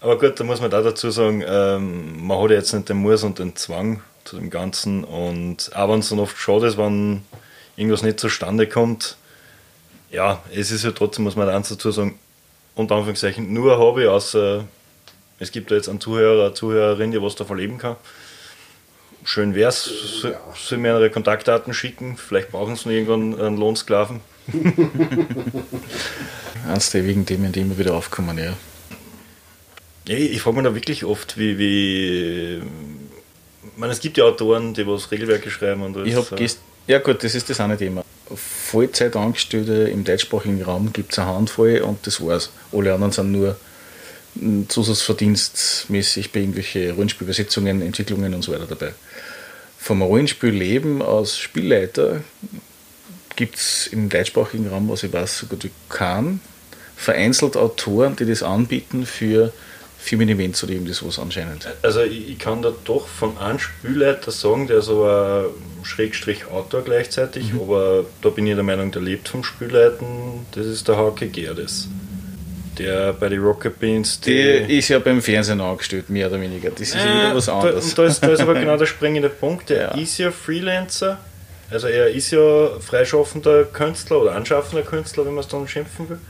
Aber 0.00 0.18
gut, 0.18 0.40
da 0.40 0.44
muss 0.44 0.60
man 0.60 0.70
da 0.70 0.80
dazu 0.80 1.10
sagen, 1.10 1.44
ähm, 1.46 2.26
man 2.26 2.38
hat 2.42 2.50
ja 2.50 2.56
jetzt 2.56 2.72
nicht 2.72 2.88
den 2.88 2.96
Muss 2.96 3.22
und 3.22 3.38
den 3.38 3.54
Zwang 3.54 4.02
zu 4.24 4.36
dem 4.36 4.48
Ganzen. 4.48 5.04
Und 5.04 5.76
auch 5.76 5.90
wenn 5.90 6.00
es 6.00 6.08
dann 6.08 6.18
oft 6.18 6.38
schade 6.38 6.66
ist, 6.66 6.78
wenn 6.78 7.22
irgendwas 7.76 8.02
nicht 8.02 8.18
zustande 8.18 8.66
kommt, 8.66 9.16
ja, 10.10 10.42
es 10.54 10.70
ist 10.70 10.84
ja 10.84 10.90
trotzdem, 10.92 11.24
muss 11.24 11.36
man 11.36 11.48
eins 11.48 11.68
dazu 11.68 11.90
sagen, 11.90 12.18
unter 12.74 12.94
Anführungszeichen 12.96 13.52
nur 13.52 13.74
ein 13.74 13.78
Hobby, 13.78 14.06
außer 14.06 14.64
es 15.38 15.52
gibt 15.52 15.70
da 15.70 15.74
jetzt 15.74 15.88
einen 15.88 16.00
Zuhörer, 16.00 16.46
eine 16.46 16.54
Zuhörerin, 16.54 17.10
die 17.12 17.22
was 17.22 17.36
davon 17.36 17.58
leben 17.58 17.78
kann. 17.78 17.96
Schön 19.22 19.54
wäre 19.54 19.68
es, 19.68 20.22
ja. 20.22 20.30
soll 20.54 20.78
mir 20.78 20.98
ihre 20.98 21.10
Kontaktdaten 21.10 21.74
schicken, 21.74 22.16
vielleicht 22.16 22.50
brauchen 22.50 22.74
sie 22.74 22.88
noch 22.88 22.94
irgendwann 22.94 23.38
einen 23.38 23.58
Lohnsklaven. 23.58 24.20
Eins 26.68 26.90
der 26.90 27.04
wegen 27.04 27.26
Themen, 27.26 27.52
die 27.52 27.60
immer 27.60 27.76
wieder 27.76 27.94
aufkommen, 27.94 28.38
ja. 28.38 28.54
Ich 30.16 30.40
frage 30.40 30.56
mich 30.56 30.64
da 30.64 30.74
wirklich 30.74 31.04
oft, 31.04 31.38
wie, 31.38 31.58
wie 31.58 32.62
ich 33.62 33.78
meine, 33.78 33.92
es 33.92 34.00
gibt 34.00 34.16
ja 34.18 34.24
Autoren, 34.24 34.74
die 34.74 34.86
was 34.86 35.10
Regelwerke 35.10 35.50
schreiben 35.50 35.82
und 35.82 36.06
ich 36.06 36.14
habe 36.14 36.36
ja 36.86 36.98
gut, 36.98 37.22
das 37.22 37.34
ist 37.34 37.48
das 37.48 37.60
eine 37.60 37.76
Thema. 37.76 38.04
Vollzeitangestellte 38.34 39.88
im 39.90 40.02
deutschsprachigen 40.02 40.62
Raum 40.62 40.92
gibt 40.92 41.12
es 41.12 41.18
eine 41.18 41.28
Handvoll 41.28 41.78
und 41.80 42.04
das 42.06 42.20
war's. 42.20 42.50
Alle 42.72 42.94
anderen 42.94 43.12
sind 43.12 43.32
nur 43.32 43.56
zusatzverdienstmäßig 44.68 46.32
bei 46.32 46.40
irgendwelchen 46.40 46.90
Rollenspielübersetzungen, 46.92 47.82
Entwicklungen 47.82 48.34
und 48.34 48.42
so 48.42 48.52
weiter 48.52 48.66
dabei. 48.66 48.92
Vom 49.78 50.02
Rollenspielleben 50.02 51.02
als 51.02 51.38
Spielleiter 51.38 52.22
gibt 53.36 53.56
es 53.56 53.86
im 53.88 54.08
deutschsprachigen 54.08 54.68
Raum, 54.68 54.88
was 54.88 55.02
ich 55.02 55.12
weiß, 55.12 55.38
sogar 55.38 55.58
die 55.58 55.70
keinen. 55.88 56.40
Vereinzelt 56.96 57.56
Autoren, 57.56 58.16
die 58.16 58.26
das 58.26 58.42
anbieten 58.42 59.06
für 59.06 59.52
Firmen-Events 60.00 60.64
oder 60.64 60.72
irgendwas 60.72 61.04
was 61.04 61.18
anscheinend. 61.18 61.68
Also 61.82 62.02
ich, 62.02 62.30
ich, 62.30 62.38
kann 62.38 62.62
da 62.62 62.72
doch 62.84 63.06
von 63.06 63.36
einem 63.38 63.58
Spielleiter 63.58 64.30
sagen, 64.30 64.66
der 64.66 64.78
ist 64.78 64.88
aber 64.88 65.50
Schrägstrich 65.82 66.46
Autor 66.46 66.82
gleichzeitig, 66.82 67.52
mhm. 67.52 67.60
aber 67.60 68.04
da 68.22 68.30
bin 68.30 68.46
ich 68.46 68.54
der 68.54 68.64
Meinung, 68.64 68.90
der 68.90 69.02
lebt 69.02 69.28
vom 69.28 69.44
Spielleiten, 69.44 70.46
das 70.52 70.66
ist 70.66 70.88
der 70.88 70.96
Hauke 70.96 71.28
Gerdes. 71.28 71.88
Der 72.78 73.12
bei 73.12 73.28
den 73.28 73.42
Rocket 73.42 73.78
Beans. 73.78 74.20
Der 74.20 74.68
ist 74.68 74.88
ja 74.88 74.98
beim 75.00 75.20
Fernsehen 75.20 75.60
angestellt, 75.60 76.08
mehr 76.08 76.28
oder 76.28 76.40
weniger. 76.40 76.70
Das 76.70 76.80
ist 76.80 76.94
äh, 76.94 76.98
wieder 76.98 77.34
was 77.34 77.48
anderes. 77.48 77.94
Da, 77.94 78.02
da, 78.02 78.08
ist, 78.08 78.22
da 78.22 78.28
ist 78.28 78.40
aber 78.40 78.54
genau 78.54 78.78
der 78.78 78.86
springende 78.86 79.28
Punkt. 79.28 79.68
Der 79.68 79.80
ja. 79.82 79.88
ist 79.90 80.16
ja 80.16 80.30
Freelancer, 80.30 81.18
also 81.70 81.88
er 81.88 82.08
ist 82.08 82.30
ja 82.30 82.70
freischaffender 82.80 83.64
Künstler 83.64 84.22
oder 84.22 84.32
anschaffender 84.32 84.82
Künstler, 84.82 85.26
wenn 85.26 85.34
man 85.34 85.44
es 85.44 85.48
dann 85.48 85.68
schimpfen 85.68 86.08
will. 86.08 86.18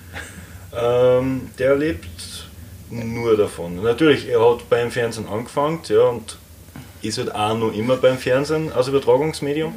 Ähm, 0.73 1.51
der 1.59 1.75
lebt 1.75 2.07
nur 2.91 3.37
davon. 3.37 3.83
Natürlich, 3.83 4.29
er 4.29 4.41
hat 4.41 4.69
beim 4.69 4.91
Fernsehen 4.91 5.29
angefangen 5.29 5.81
ja, 5.89 6.03
und 6.03 6.37
ist 7.03 7.19
halt 7.19 7.35
auch 7.35 7.57
noch 7.57 7.73
immer 7.73 7.97
beim 7.97 8.19
Fernsehen 8.19 8.73
als 8.73 8.89
Übertragungsmedium, 8.89 9.75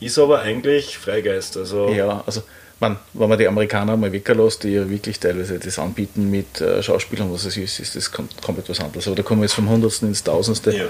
ist 0.00 0.18
aber 0.18 0.40
eigentlich 0.40 0.98
Freigeist. 0.98 1.56
Also 1.56 1.88
ja, 1.90 2.22
also 2.26 2.42
man, 2.80 2.96
wenn 3.12 3.28
man 3.28 3.38
die 3.38 3.46
Amerikaner 3.46 3.96
mal 3.96 4.12
weglässt, 4.12 4.64
die 4.64 4.70
ja 4.70 4.88
wirklich 4.88 5.20
teilweise 5.20 5.58
das 5.58 5.78
anbieten 5.78 6.30
mit 6.30 6.60
äh, 6.60 6.82
Schauspielern, 6.82 7.32
was 7.32 7.44
es 7.44 7.56
ist, 7.56 7.78
ist 7.78 7.96
das 7.96 8.10
komplett 8.10 8.68
was 8.68 8.80
anderes. 8.80 9.06
Aber 9.06 9.16
da 9.16 9.22
kommen 9.22 9.40
wir 9.40 9.44
jetzt 9.44 9.54
vom 9.54 9.68
Hundertsten 9.68 10.08
ins 10.08 10.24
Tausendste. 10.24 10.76
Ja. 10.76 10.84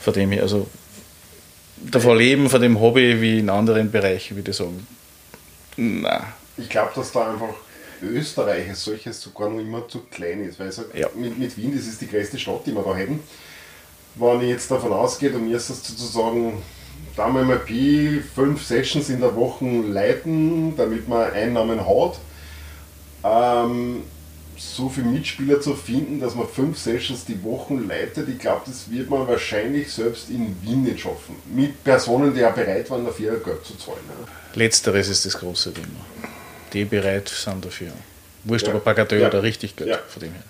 Von 0.00 0.14
dem 0.14 0.32
her, 0.32 0.42
also 0.42 0.66
davon 1.76 2.18
leben, 2.18 2.50
von 2.50 2.60
dem 2.60 2.80
Hobby 2.80 3.20
wie 3.20 3.38
in 3.38 3.50
anderen 3.50 3.90
Bereichen, 3.90 4.36
würde 4.36 4.50
ich 4.50 4.56
sagen. 4.56 4.86
Na. 5.76 6.24
Ich 6.58 6.68
glaube, 6.68 6.90
dass 6.94 7.12
da 7.12 7.30
einfach 7.30 7.54
Österreich 8.02 8.68
als 8.68 8.84
solches 8.84 9.20
sogar 9.20 9.48
noch 9.48 9.60
immer 9.60 9.86
zu 9.88 10.00
klein 10.10 10.44
ist, 10.44 10.58
weil 10.58 10.72
sag, 10.72 10.94
ja. 10.94 11.08
mit, 11.14 11.38
mit, 11.38 11.56
Wien, 11.56 11.74
das 11.76 11.86
ist 11.86 12.00
die 12.00 12.08
größte 12.08 12.38
Stadt, 12.38 12.66
die 12.66 12.74
wir 12.74 12.82
da 12.82 12.94
hätten. 12.94 13.20
Wenn 14.14 14.40
ich 14.42 14.48
jetzt 14.48 14.70
davon 14.70 14.92
ausgehe, 14.92 15.30
du 15.30 15.38
müsstest 15.38 15.86
sozusagen 15.86 16.62
da 17.16 17.28
mal 17.28 17.58
Pi 17.58 18.22
fünf 18.34 18.64
Sessions 18.64 19.08
in 19.08 19.20
der 19.20 19.34
Woche 19.34 19.64
leiten, 19.64 20.76
damit 20.76 21.08
man 21.08 21.30
Einnahmen 21.32 21.80
hat. 21.80 22.18
Ähm, 23.24 24.02
so 24.56 24.88
viele 24.88 25.06
Mitspieler 25.06 25.60
zu 25.60 25.74
finden, 25.74 26.20
dass 26.20 26.34
man 26.34 26.46
fünf 26.46 26.78
Sessions 26.78 27.24
die 27.24 27.42
Woche 27.42 27.74
leitet, 27.74 28.28
ich 28.28 28.38
glaube, 28.38 28.62
das 28.66 28.90
wird 28.90 29.10
man 29.10 29.26
wahrscheinlich 29.26 29.90
selbst 29.92 30.30
in 30.30 30.56
Wien 30.62 30.84
nicht 30.84 31.00
schaffen. 31.00 31.36
Mit 31.52 31.82
Personen, 31.82 32.34
die 32.34 32.40
ja 32.40 32.50
bereit 32.50 32.88
waren, 32.90 33.04
dafür 33.04 33.40
Geld 33.40 33.64
zu 33.64 33.76
zahlen. 33.76 33.98
Letzteres 34.54 35.08
ist 35.08 35.24
das 35.24 35.38
große 35.38 35.72
Thema 35.72 36.31
die 36.72 36.84
bereit 36.84 37.28
sind 37.28 37.64
dafür. 37.64 37.92
Wurscht, 38.44 38.66
ja. 38.66 38.72
aber 38.72 38.80
Bagatell 38.80 39.20
ja. 39.20 39.28
oder 39.28 39.42
richtig 39.42 39.76
Geld 39.76 39.90
ja. 39.90 39.98
von 40.08 40.20
dem 40.20 40.32
her. 40.32 40.42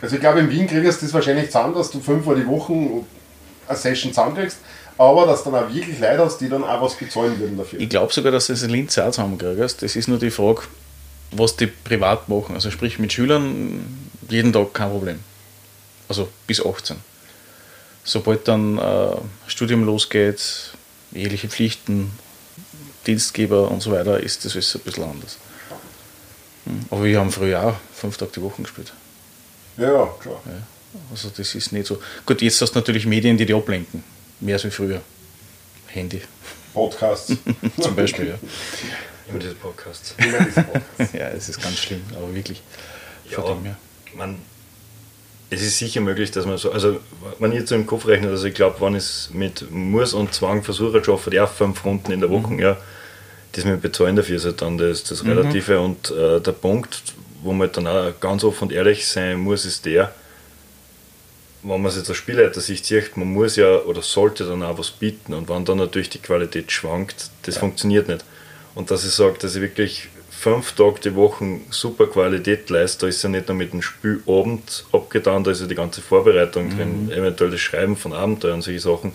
Also 0.00 0.16
ich 0.16 0.20
glaube, 0.20 0.40
in 0.40 0.50
Wien 0.50 0.66
kriegst 0.66 1.00
du 1.00 1.06
das 1.06 1.14
wahrscheinlich 1.14 1.46
zusammen, 1.46 1.74
dass 1.74 1.90
du 1.90 2.00
fünfmal 2.00 2.36
die 2.36 2.46
Woche 2.46 2.72
eine 2.72 3.78
Session 3.78 4.12
zusammenkriegst, 4.12 4.58
aber 4.98 5.26
dass 5.26 5.44
du 5.44 5.50
dann 5.50 5.64
auch 5.64 5.72
wirklich 5.72 5.98
Leute 6.00 6.18
hast, 6.18 6.38
die 6.38 6.48
dann 6.48 6.64
auch 6.64 6.82
was 6.82 6.94
bezahlen 6.96 7.38
würden 7.38 7.56
dafür. 7.56 7.80
Ich 7.80 7.88
glaube 7.88 8.12
sogar, 8.12 8.32
dass 8.32 8.48
du 8.48 8.52
das 8.52 8.62
in 8.62 8.70
Linz 8.70 8.98
auch 8.98 9.10
zusammenkriegst. 9.10 9.82
Das 9.82 9.94
ist 9.94 10.08
nur 10.08 10.18
die 10.18 10.30
Frage, 10.30 10.62
was 11.30 11.56
die 11.56 11.66
privat 11.66 12.28
machen. 12.28 12.54
Also 12.54 12.70
sprich 12.70 12.98
mit 12.98 13.12
Schülern 13.12 14.10
jeden 14.28 14.52
Tag 14.52 14.74
kein 14.74 14.90
Problem. 14.90 15.20
Also 16.08 16.28
bis 16.46 16.64
18. 16.64 16.96
Sobald 18.04 18.48
dann 18.48 18.78
äh, 18.78 19.16
Studium 19.46 19.84
losgeht, 19.84 20.72
eheliche 21.14 21.48
Pflichten, 21.48 22.10
Dienstgeber 23.06 23.70
und 23.70 23.80
so 23.80 23.92
weiter, 23.92 24.20
ist 24.20 24.44
das 24.44 24.54
alles 24.54 24.74
ein 24.74 24.80
bisschen 24.82 25.04
anders. 25.04 25.38
Hm. 26.64 26.80
Aber 26.90 27.04
wir 27.04 27.18
haben 27.18 27.32
früher 27.32 27.62
auch 27.62 27.76
fünf 27.94 28.16
Tage 28.16 28.32
die 28.36 28.42
Woche 28.42 28.62
gespielt. 28.62 28.92
Ja, 29.76 30.06
klar. 30.20 30.40
Ja, 30.44 30.52
also 31.10 31.30
das 31.36 31.54
ist 31.54 31.72
nicht 31.72 31.86
so. 31.86 32.00
Gut, 32.26 32.42
jetzt 32.42 32.60
hast 32.60 32.72
du 32.72 32.78
natürlich 32.78 33.06
Medien, 33.06 33.36
die 33.36 33.46
dich 33.46 33.56
ablenken. 33.56 34.04
Mehr 34.40 34.56
als 34.56 34.64
wie 34.64 34.70
früher. 34.70 35.00
Handy. 35.86 36.22
Podcasts. 36.74 37.36
Zum 37.80 37.96
Beispiel, 37.96 38.28
ja. 38.28 38.34
Immer 39.28 39.38
diese 39.38 39.54
Podcasts. 39.54 40.14
Immer 40.18 40.40
diese 40.44 40.62
Podcasts. 40.62 41.12
ja, 41.14 41.28
es 41.28 41.48
ist 41.48 41.62
ganz 41.62 41.78
schlimm, 41.78 42.02
aber 42.16 42.34
wirklich. 42.34 42.62
Ja, 43.30 43.56
man, 44.14 44.38
es 45.52 45.62
ist 45.62 45.78
sicher 45.78 46.00
möglich, 46.00 46.30
dass 46.30 46.46
man 46.46 46.56
so, 46.56 46.72
also 46.72 46.98
wenn 47.38 47.52
ich 47.52 47.58
jetzt 47.58 47.68
so 47.68 47.74
im 47.74 47.86
Kopf 47.86 48.06
rechne, 48.06 48.28
also 48.28 48.46
ich 48.46 48.54
glaube, 48.54 48.80
wenn 48.80 48.94
ich 48.94 49.02
es 49.02 49.30
mit 49.32 49.70
Muss 49.70 50.14
und 50.14 50.32
Zwang 50.32 50.62
versuche, 50.62 51.04
schaffe 51.04 51.42
auch 51.42 51.50
fünf 51.50 51.84
Runden 51.84 52.10
in 52.10 52.20
der 52.20 52.30
Woche, 52.30 52.52
mhm. 52.54 52.58
ja, 52.58 52.78
das 53.52 53.66
mit 53.66 53.82
Bezahlen 53.82 54.16
dafür 54.16 54.36
ist 54.36 54.46
halt 54.46 54.62
dann 54.62 54.78
das, 54.78 55.04
das 55.04 55.22
mhm. 55.22 55.32
Relative. 55.32 55.78
Und 55.80 56.10
äh, 56.10 56.40
der 56.40 56.52
Punkt, 56.52 57.02
wo 57.42 57.52
man 57.52 57.70
dann 57.70 57.86
auch 57.86 58.18
ganz 58.18 58.44
offen 58.44 58.68
und 58.68 58.72
ehrlich 58.72 59.06
sein 59.06 59.38
muss, 59.40 59.66
ist 59.66 59.84
der, 59.84 60.14
wenn 61.62 61.82
man 61.82 61.90
es 61.90 61.96
jetzt 61.96 62.08
als 62.08 62.16
Spielleiter 62.16 62.60
sich 62.60 62.82
sieht, 62.82 63.16
man 63.16 63.30
muss 63.30 63.56
ja 63.56 63.76
oder 63.80 64.00
sollte 64.00 64.44
dann 64.46 64.62
auch 64.62 64.78
was 64.78 64.90
bieten. 64.90 65.34
Und 65.34 65.50
wenn 65.50 65.66
dann 65.66 65.78
natürlich 65.78 66.08
die 66.08 66.18
Qualität 66.18 66.72
schwankt, 66.72 67.30
das 67.42 67.56
ja. 67.56 67.60
funktioniert 67.60 68.08
nicht. 68.08 68.24
Und 68.74 68.90
dass 68.90 69.04
ich 69.04 69.12
sage, 69.12 69.36
dass 69.38 69.54
ich 69.54 69.60
wirklich 69.60 70.08
fünf 70.42 70.72
Tage 70.72 71.00
die 71.04 71.14
Woche 71.14 71.60
super 71.70 72.08
Qualität 72.08 72.68
leistet, 72.68 73.04
da 73.04 73.06
ist 73.06 73.22
ja 73.22 73.28
nicht 73.28 73.46
nur 73.46 73.56
mit 73.56 73.72
dem 73.72 73.80
Spielabend 73.80 74.84
abgetan, 74.90 75.44
da 75.44 75.52
ist 75.52 75.60
ja 75.60 75.68
die 75.68 75.76
ganze 75.76 76.02
Vorbereitung 76.02 76.66
mhm. 76.66 76.76
drin, 76.76 77.12
eventuell 77.12 77.52
das 77.52 77.60
Schreiben 77.60 77.96
von 77.96 78.12
Abenteuern 78.12 78.54
und 78.54 78.62
solche 78.62 78.80
Sachen. 78.80 79.12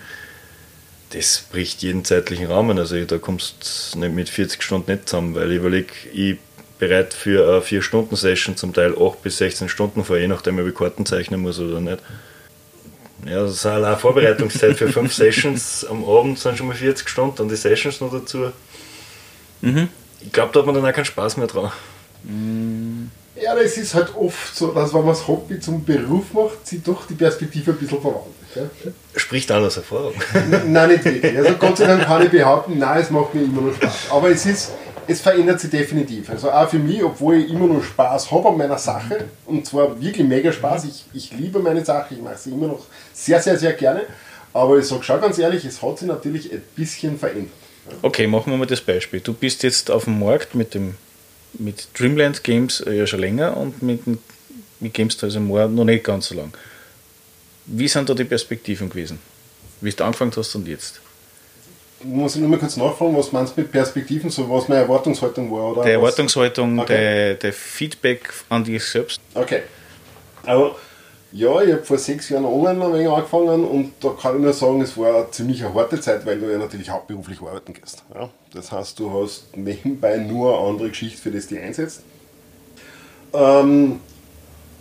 Das 1.12 1.46
bricht 1.52 1.84
jeden 1.84 2.06
zeitlichen 2.06 2.48
Rahmen. 2.48 2.80
Also 2.80 3.04
da 3.04 3.18
kommst 3.18 3.94
du 3.94 4.00
nicht 4.00 4.13
mit 4.13 4.30
40 4.30 4.63
Stunden 4.63 4.92
nicht 4.92 5.10
zusammen, 5.10 5.36
weil 5.36 5.52
ich 5.52 5.58
überlege, 5.58 5.94
ich 6.13 6.38
bereit 6.80 7.13
für 7.13 7.50
eine 7.50 7.60
4-Stunden-Session, 7.60 8.56
zum 8.56 8.74
Teil 8.74 8.96
8 8.98 9.22
bis 9.22 9.38
16 9.38 9.68
Stunden 9.68 10.06
vor, 10.06 10.18
je 10.18 10.28
nachdem, 10.28 10.60
ob 10.60 10.68
ich 10.68 10.76
Karten 10.76 11.06
zeichnen 11.06 11.42
muss 11.42 11.60
oder 11.60 11.82
nicht. 11.82 12.00
Ja, 13.26 13.42
das 13.42 13.54
ist 13.54 13.66
allein 13.66 13.98
Vorbereitungszeit 13.98 14.78
für 14.78 14.88
5 14.88 15.13
Sessions 15.13 15.86
am 15.90 16.06
Abend 16.06 16.40
sind 16.40 16.58
schon 16.58 16.68
mal 16.68 16.76
40 16.76 17.10
Stunden 17.10 17.42
und 17.42 17.50
die 17.50 17.56
Sessions 17.56 18.00
noch 18.00 18.12
dazu. 18.12 18.52
Mhm 19.62 19.90
ich 20.21 20.32
glaube, 20.32 20.51
da 20.53 20.60
hat 20.60 20.65
man 20.65 20.75
dann 20.75 20.86
auch 20.86 20.93
keinen 20.93 21.06
Spaß 21.06 21.38
mehr 21.38 21.47
dran. 21.47 21.71
Ja, 23.41 23.56
das 23.56 23.77
ist 23.77 23.93
halt 23.93 24.15
oft 24.15 24.56
so, 24.56 24.71
dass 24.71 24.93
wenn 24.93 25.01
man 25.01 25.10
das 25.10 25.27
Hobby 25.27 25.60
zum 25.60 25.86
Beruf 25.86 26.34
macht, 26.34 26.65
sich 26.65 26.82
doch 26.82 27.06
die 27.06 27.13
Perspektive 27.13 27.71
ein 27.71 27.77
bisschen 27.77 28.01
verwandelt. 28.01 28.34
Ja? 28.56 28.63
Spricht 29.15 29.51
auch 29.51 29.62
aus 29.62 29.77
Erfahrung. 29.77 30.13
nein, 30.65 30.89
nicht 30.89 31.06
wirklich. 31.06 31.38
Also 31.38 31.53
Gott 31.53 31.77
sei 31.77 31.86
Dank 31.86 32.03
kann 32.03 32.23
ich 32.23 32.32
behaupten, 32.32 32.80
nein, 32.80 33.01
es 33.01 33.12
macht 33.12 33.36
mir 33.36 33.43
immer 33.43 33.62
noch 33.62 33.75
Spaß. 33.75 34.10
Aber 34.10 34.30
es 34.30 34.45
ist, 34.45 34.71
es 35.08 35.21
verändert 35.21 35.60
sich 35.60 35.69
definitiv. 35.69 36.30
Also 36.30 36.49
auch 36.49 36.67
für 36.67 36.80
mich, 36.80 37.03
obwohl 37.03 37.36
ich 37.36 37.49
immer 37.51 37.67
noch 37.67 37.84
Spaß 37.84 38.32
habe 38.32 38.49
an 38.49 38.58
meiner 38.58 38.77
Sache, 38.80 39.25
und 39.45 39.65
zwar 39.65 40.01
wirklich 40.01 40.27
mega 40.27 40.51
Spaß, 40.51 40.86
ich, 40.86 41.06
ich 41.13 41.32
liebe 41.38 41.60
meine 41.60 41.86
Sache, 41.86 42.15
ich 42.15 42.21
mache 42.21 42.38
sie 42.38 42.51
immer 42.51 42.67
noch 42.67 42.86
sehr, 43.13 43.41
sehr, 43.41 43.58
sehr 43.58 43.73
gerne. 43.73 44.01
Aber 44.53 44.80
ich 44.80 44.86
sage 44.86 45.03
schon 45.03 45.21
ganz 45.21 45.38
ehrlich, 45.38 45.63
es 45.63 45.82
hat 45.82 45.99
sich 45.99 46.08
natürlich 46.08 46.51
ein 46.51 46.63
bisschen 46.75 47.19
verändert. 47.19 47.51
Okay, 48.02 48.28
machen 48.28 48.52
wir 48.52 48.58
mal 48.58 48.65
das 48.65 48.82
Beispiel. 48.82 49.19
Du 49.19 49.34
bist 49.34 49.63
jetzt 49.63 49.89
auf 49.91 50.06
dem 50.06 50.19
Markt 50.19 50.56
mit 50.56 50.73
dem 50.73 50.95
mit 51.54 51.88
Dreamland 51.97 52.43
Games 52.43 52.84
ja 52.86 53.08
schon 53.08 53.19
länger 53.19 53.58
und 53.58 53.82
mit, 53.82 54.02
mit 54.80 54.93
Games 54.93 55.21
also 55.23 55.39
More 55.39 55.67
noch 55.67 55.86
nicht 55.86 56.04
ganz 56.04 56.28
so 56.28 56.36
lang. 56.36 56.54
Wie 57.65 57.88
sind 57.88 58.10
da 58.10 58.13
die 58.13 58.23
Perspektiven 58.23 58.89
gewesen? 58.89 59.19
Wie 59.82 59.91
du 59.91 60.04
angefangen 60.04 60.32
hast 60.36 60.56
und 60.56 60.67
jetzt? 60.67 61.02
Muss 62.04 62.36
ich 62.36 62.41
nur 62.41 62.50
mal 62.50 62.60
kurz 62.60 62.78
nachfragen, 62.78 63.17
was 63.17 63.32
meinst 63.32 63.58
du 63.58 63.62
mit 63.62 63.71
Perspektiven, 63.71 64.30
so 64.30 64.47
was 64.50 64.67
meine 64.67 64.82
Erwartungshaltung 64.82 65.52
war? 65.52 65.71
Oder 65.71 65.84
der 65.84 65.93
Erwartungshaltung, 65.93 66.80
okay. 66.80 66.95
der, 66.95 67.34
der 67.36 67.54
Feedback 67.54 68.32
an 68.50 68.63
dich 68.63 68.84
selbst. 68.84 69.19
Okay. 69.34 69.63
Aber 70.43 70.76
ja, 71.32 71.62
ich 71.62 71.74
habe 71.74 71.84
vor 71.84 71.98
sechs 71.98 72.30
Jahren 72.30 72.46
online 72.46 72.84
ein 72.86 72.94
wenig 72.94 73.10
angefangen 73.10 73.66
und 73.66 73.94
da 74.00 74.10
kann 74.10 74.38
ich 74.38 74.42
nur 74.42 74.54
sagen, 74.54 74.82
es 74.82 74.98
war 74.98 75.16
eine 75.16 75.32
ziemlich 75.32 75.63
harte 75.63 76.00
Zeit, 76.00 76.26
weil 76.26 76.40
du 76.40 76.50
ja 76.50 76.58
natürlich 76.58 76.90
hauptberuflich 76.90 77.42
arbeiten 77.42 77.74
gehst. 77.74 78.04
Ja? 78.13 78.30
Das 78.54 78.72
heißt, 78.72 78.98
du 79.00 79.12
hast 79.12 79.56
nebenbei 79.56 80.18
nur 80.18 80.58
eine 80.58 80.68
andere 80.70 80.90
Geschichte, 80.90 81.22
für 81.22 81.32
das 81.32 81.48
du 81.48 81.60
einsetzt. 81.62 82.02
Ähm, 83.34 84.00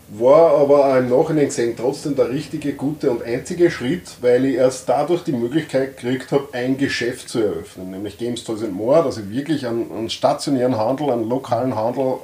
war 0.08 0.58
aber 0.60 0.86
auch 0.86 0.96
im 0.98 1.08
Nachhinein 1.10 1.46
gesehen 1.46 1.74
trotzdem 1.76 2.14
der 2.14 2.30
richtige, 2.30 2.74
gute 2.74 3.10
und 3.10 3.24
einzige 3.24 3.72
Schritt, 3.72 4.08
weil 4.20 4.44
ich 4.44 4.54
erst 4.54 4.88
dadurch 4.88 5.24
die 5.24 5.32
Möglichkeit 5.32 5.96
gekriegt 5.96 6.30
habe, 6.30 6.46
ein 6.52 6.78
Geschäft 6.78 7.28
zu 7.28 7.40
eröffnen, 7.40 7.90
nämlich 7.90 8.16
Games 8.16 8.44
Toys 8.44 8.60
More, 8.70 9.02
dass 9.02 9.18
ich 9.18 9.28
wirklich 9.30 9.66
einen, 9.66 9.90
einen 9.90 10.10
stationären 10.10 10.78
Handel, 10.78 11.10
einen 11.10 11.28
lokalen 11.28 11.74
Handel 11.74 12.18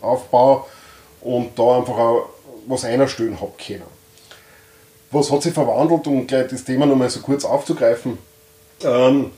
aufbaue 0.00 0.62
und 1.22 1.58
da 1.58 1.78
einfach 1.78 1.98
auch 1.98 2.28
was 2.66 2.84
einstellen 2.84 3.40
habe 3.40 3.52
können. 3.64 3.82
Was 5.10 5.30
hat 5.30 5.42
sich 5.42 5.52
verwandelt, 5.52 6.06
um 6.06 6.26
gleich 6.26 6.48
das 6.48 6.64
Thema 6.64 6.86
nochmal 6.86 7.10
so 7.10 7.20
kurz 7.20 7.44
aufzugreifen? 7.44 8.18
Ähm, 8.82 9.30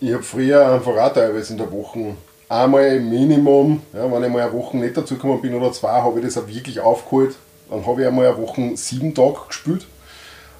ich 0.00 0.12
habe 0.12 0.22
früher 0.22 0.66
einfach 0.72 0.96
auch 0.96 1.12
teilweise 1.12 1.52
in 1.52 1.58
der 1.58 1.70
Woche 1.70 2.16
einmal 2.48 3.00
Minimum, 3.00 3.82
ja, 3.92 4.10
wenn 4.10 4.24
ich 4.24 4.30
mal 4.30 4.42
eine 4.42 4.52
Woche 4.52 4.76
nicht 4.76 4.96
dazu 4.96 5.14
gekommen 5.14 5.40
bin 5.40 5.54
oder 5.54 5.72
zwei, 5.72 6.02
habe 6.02 6.18
ich 6.18 6.26
das 6.26 6.38
auch 6.38 6.48
wirklich 6.48 6.80
aufgeholt. 6.80 7.36
Dann 7.70 7.86
habe 7.86 8.02
ich 8.02 8.08
einmal 8.08 8.26
eine 8.26 8.38
Woche 8.38 8.76
sieben 8.76 9.14
Tage 9.14 9.38
gespielt. 9.48 9.86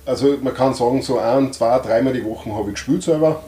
Also 0.06 0.36
man 0.40 0.54
kann 0.54 0.74
sagen, 0.74 1.02
so 1.02 1.18
ein, 1.18 1.52
zwei, 1.52 1.78
dreimal 1.78 2.12
die 2.12 2.24
Woche 2.24 2.52
habe 2.54 2.68
ich 2.68 2.74
gespielt 2.74 3.02
selber. 3.02 3.42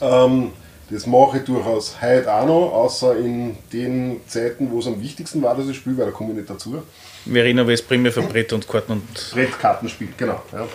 Ähm, 0.00 0.52
das 0.90 1.06
mache 1.06 1.38
ich 1.38 1.44
durchaus 1.44 2.00
heute 2.00 2.32
auch 2.32 2.46
noch, 2.46 2.72
außer 2.72 3.16
in 3.16 3.56
den 3.72 4.20
Zeiten, 4.26 4.70
wo 4.70 4.80
es 4.80 4.86
am 4.86 5.00
wichtigsten 5.00 5.42
war, 5.42 5.56
dass 5.56 5.68
ich 5.68 5.76
spiele, 5.76 5.98
weil 5.98 6.06
da 6.06 6.10
komme 6.12 6.30
ich 6.30 6.36
nicht 6.36 6.50
dazu. 6.50 6.82
Verena 7.24 7.66
weiß 7.66 7.82
primär 7.82 8.12
für 8.12 8.22
Brett 8.22 8.52
und 8.52 8.68
Karten 8.68 8.92
und. 8.92 9.30
Brettkarten 9.32 9.88
spielt, 9.88 10.18
genau. 10.18 10.42
Ja. 10.52 10.66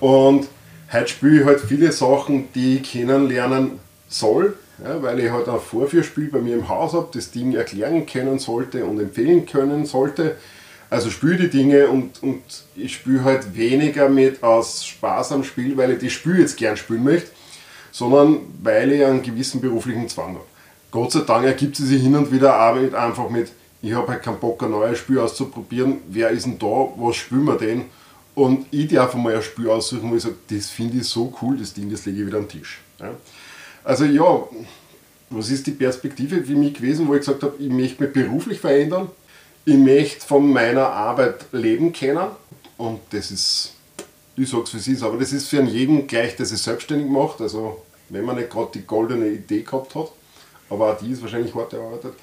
Und 0.00 0.48
heute 0.92 1.08
spiele 1.08 1.40
ich 1.40 1.46
halt 1.46 1.60
viele 1.60 1.92
Sachen, 1.92 2.52
die 2.52 2.76
ich 2.76 2.82
kennenlernen 2.90 3.80
soll, 4.08 4.56
ja, 4.84 5.02
weil 5.02 5.20
ich 5.20 5.30
halt 5.30 5.48
ein 5.48 5.60
Vorführspiel 5.60 6.28
bei 6.30 6.40
mir 6.40 6.54
im 6.54 6.68
Haus 6.68 6.92
habe, 6.92 7.08
das 7.14 7.30
Ding 7.30 7.54
erklären 7.54 8.04
können 8.04 8.38
sollte 8.38 8.84
und 8.84 9.00
empfehlen 9.00 9.46
können 9.46 9.86
sollte. 9.86 10.36
Also 10.90 11.08
spiele 11.08 11.36
die 11.36 11.48
Dinge 11.48 11.88
und, 11.88 12.22
und 12.22 12.42
ich 12.76 12.94
spiele 12.94 13.24
halt 13.24 13.56
weniger 13.56 14.10
mit 14.10 14.42
aus 14.42 14.84
Spaß 14.84 15.32
am 15.32 15.42
Spiel, 15.42 15.74
weil 15.78 15.92
ich 15.92 16.00
das 16.00 16.12
Spiel 16.12 16.38
jetzt 16.38 16.58
gern 16.58 16.76
spielen 16.76 17.02
möchte, 17.02 17.30
sondern 17.92 18.40
weil 18.62 18.90
ich 18.90 19.04
einen 19.04 19.22
gewissen 19.22 19.60
beruflichen 19.60 20.08
Zwang 20.08 20.34
habe. 20.34 20.44
Gott 20.90 21.12
sei 21.12 21.20
Dank 21.20 21.46
ergibt 21.46 21.76
sie 21.76 21.86
sich 21.86 22.02
hin 22.02 22.16
und 22.16 22.32
wieder 22.32 22.54
Arbeit 22.54 22.94
einfach 22.94 23.30
mit, 23.30 23.52
ich 23.80 23.92
habe 23.94 24.08
halt 24.08 24.22
keinen 24.22 24.40
Bock, 24.40 24.62
ein 24.62 24.70
neues 24.70 24.98
Spiel 24.98 25.18
auszuprobieren, 25.20 25.98
wer 26.08 26.30
ist 26.30 26.46
denn 26.46 26.58
da, 26.58 26.88
was 26.96 27.16
spielen 27.16 27.44
wir 27.44 27.56
denn? 27.56 27.84
Und 28.34 28.66
ich 28.70 28.88
darf 28.88 29.14
einmal 29.14 29.36
ein 29.36 29.42
Spiel 29.42 29.68
aussuchen, 29.68 30.10
wo 30.10 30.16
ich 30.16 30.22
sage, 30.22 30.36
das 30.48 30.70
finde 30.70 30.98
ich 30.98 31.04
so 31.04 31.32
cool, 31.40 31.56
das 31.56 31.74
Ding, 31.74 31.90
das 31.90 32.06
lege 32.06 32.20
ich 32.20 32.26
wieder 32.26 32.38
am 32.38 32.48
Tisch. 32.48 32.80
Ja. 32.98 33.10
Also 33.84 34.04
ja, 34.04 34.42
was 35.30 35.50
ist 35.50 35.66
die 35.66 35.72
Perspektive 35.72 36.42
für 36.42 36.54
mich 36.54 36.74
gewesen, 36.74 37.08
wo 37.08 37.14
ich 37.14 37.20
gesagt 37.20 37.42
habe, 37.42 37.54
ich 37.58 37.70
möchte 37.70 38.02
mich 38.02 38.12
beruflich 38.12 38.60
verändern, 38.60 39.10
ich 39.64 39.76
möchte 39.76 40.26
von 40.26 40.50
meiner 40.50 40.88
Arbeit 40.88 41.46
leben 41.52 41.92
können 41.92 42.28
und 42.76 43.00
das 43.10 43.30
ist, 43.30 43.72
ich 44.36 44.48
sage 44.48 44.62
es 44.64 44.74
wie 44.74 44.78
es 44.78 44.88
ist, 44.88 45.02
aber 45.02 45.18
das 45.18 45.32
ist 45.32 45.48
für 45.48 45.62
jeden 45.62 46.06
gleich, 46.06 46.36
der 46.36 46.46
sich 46.46 46.60
selbstständig 46.60 47.08
macht, 47.08 47.40
also 47.40 47.82
wenn 48.08 48.24
man 48.24 48.36
nicht 48.36 48.50
gerade 48.50 48.70
die 48.74 48.86
goldene 48.86 49.28
Idee 49.28 49.62
gehabt 49.62 49.94
hat, 49.94 50.10
aber 50.70 50.92
auch 50.92 50.98
die 50.98 51.12
ist 51.12 51.22
wahrscheinlich 51.22 51.54
hart 51.54 51.72
erarbeitet, 51.72 52.14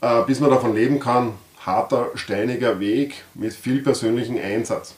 äh, 0.00 0.22
bis 0.22 0.40
man 0.40 0.50
davon 0.50 0.74
leben 0.74 0.98
kann, 0.98 1.34
harter, 1.64 2.10
steiniger 2.14 2.78
Weg 2.80 3.24
mit 3.34 3.52
viel 3.52 3.82
persönlichem 3.82 4.38
Einsatz. 4.38 4.94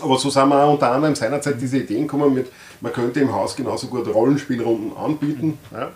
Aber 0.00 0.18
so 0.18 0.30
sind 0.30 0.48
wir 0.48 0.62
auch 0.64 0.72
unter 0.72 0.90
anderem 0.92 1.14
seinerzeit 1.14 1.60
diese 1.60 1.78
Ideen 1.78 2.02
gekommen 2.02 2.32
mit, 2.32 2.50
man 2.80 2.92
könnte 2.92 3.20
im 3.20 3.34
Haus 3.34 3.54
genauso 3.54 3.88
gut 3.88 4.06
Rollenspielrunden 4.12 4.96
anbieten. 4.96 5.58
Ja. 5.72 5.90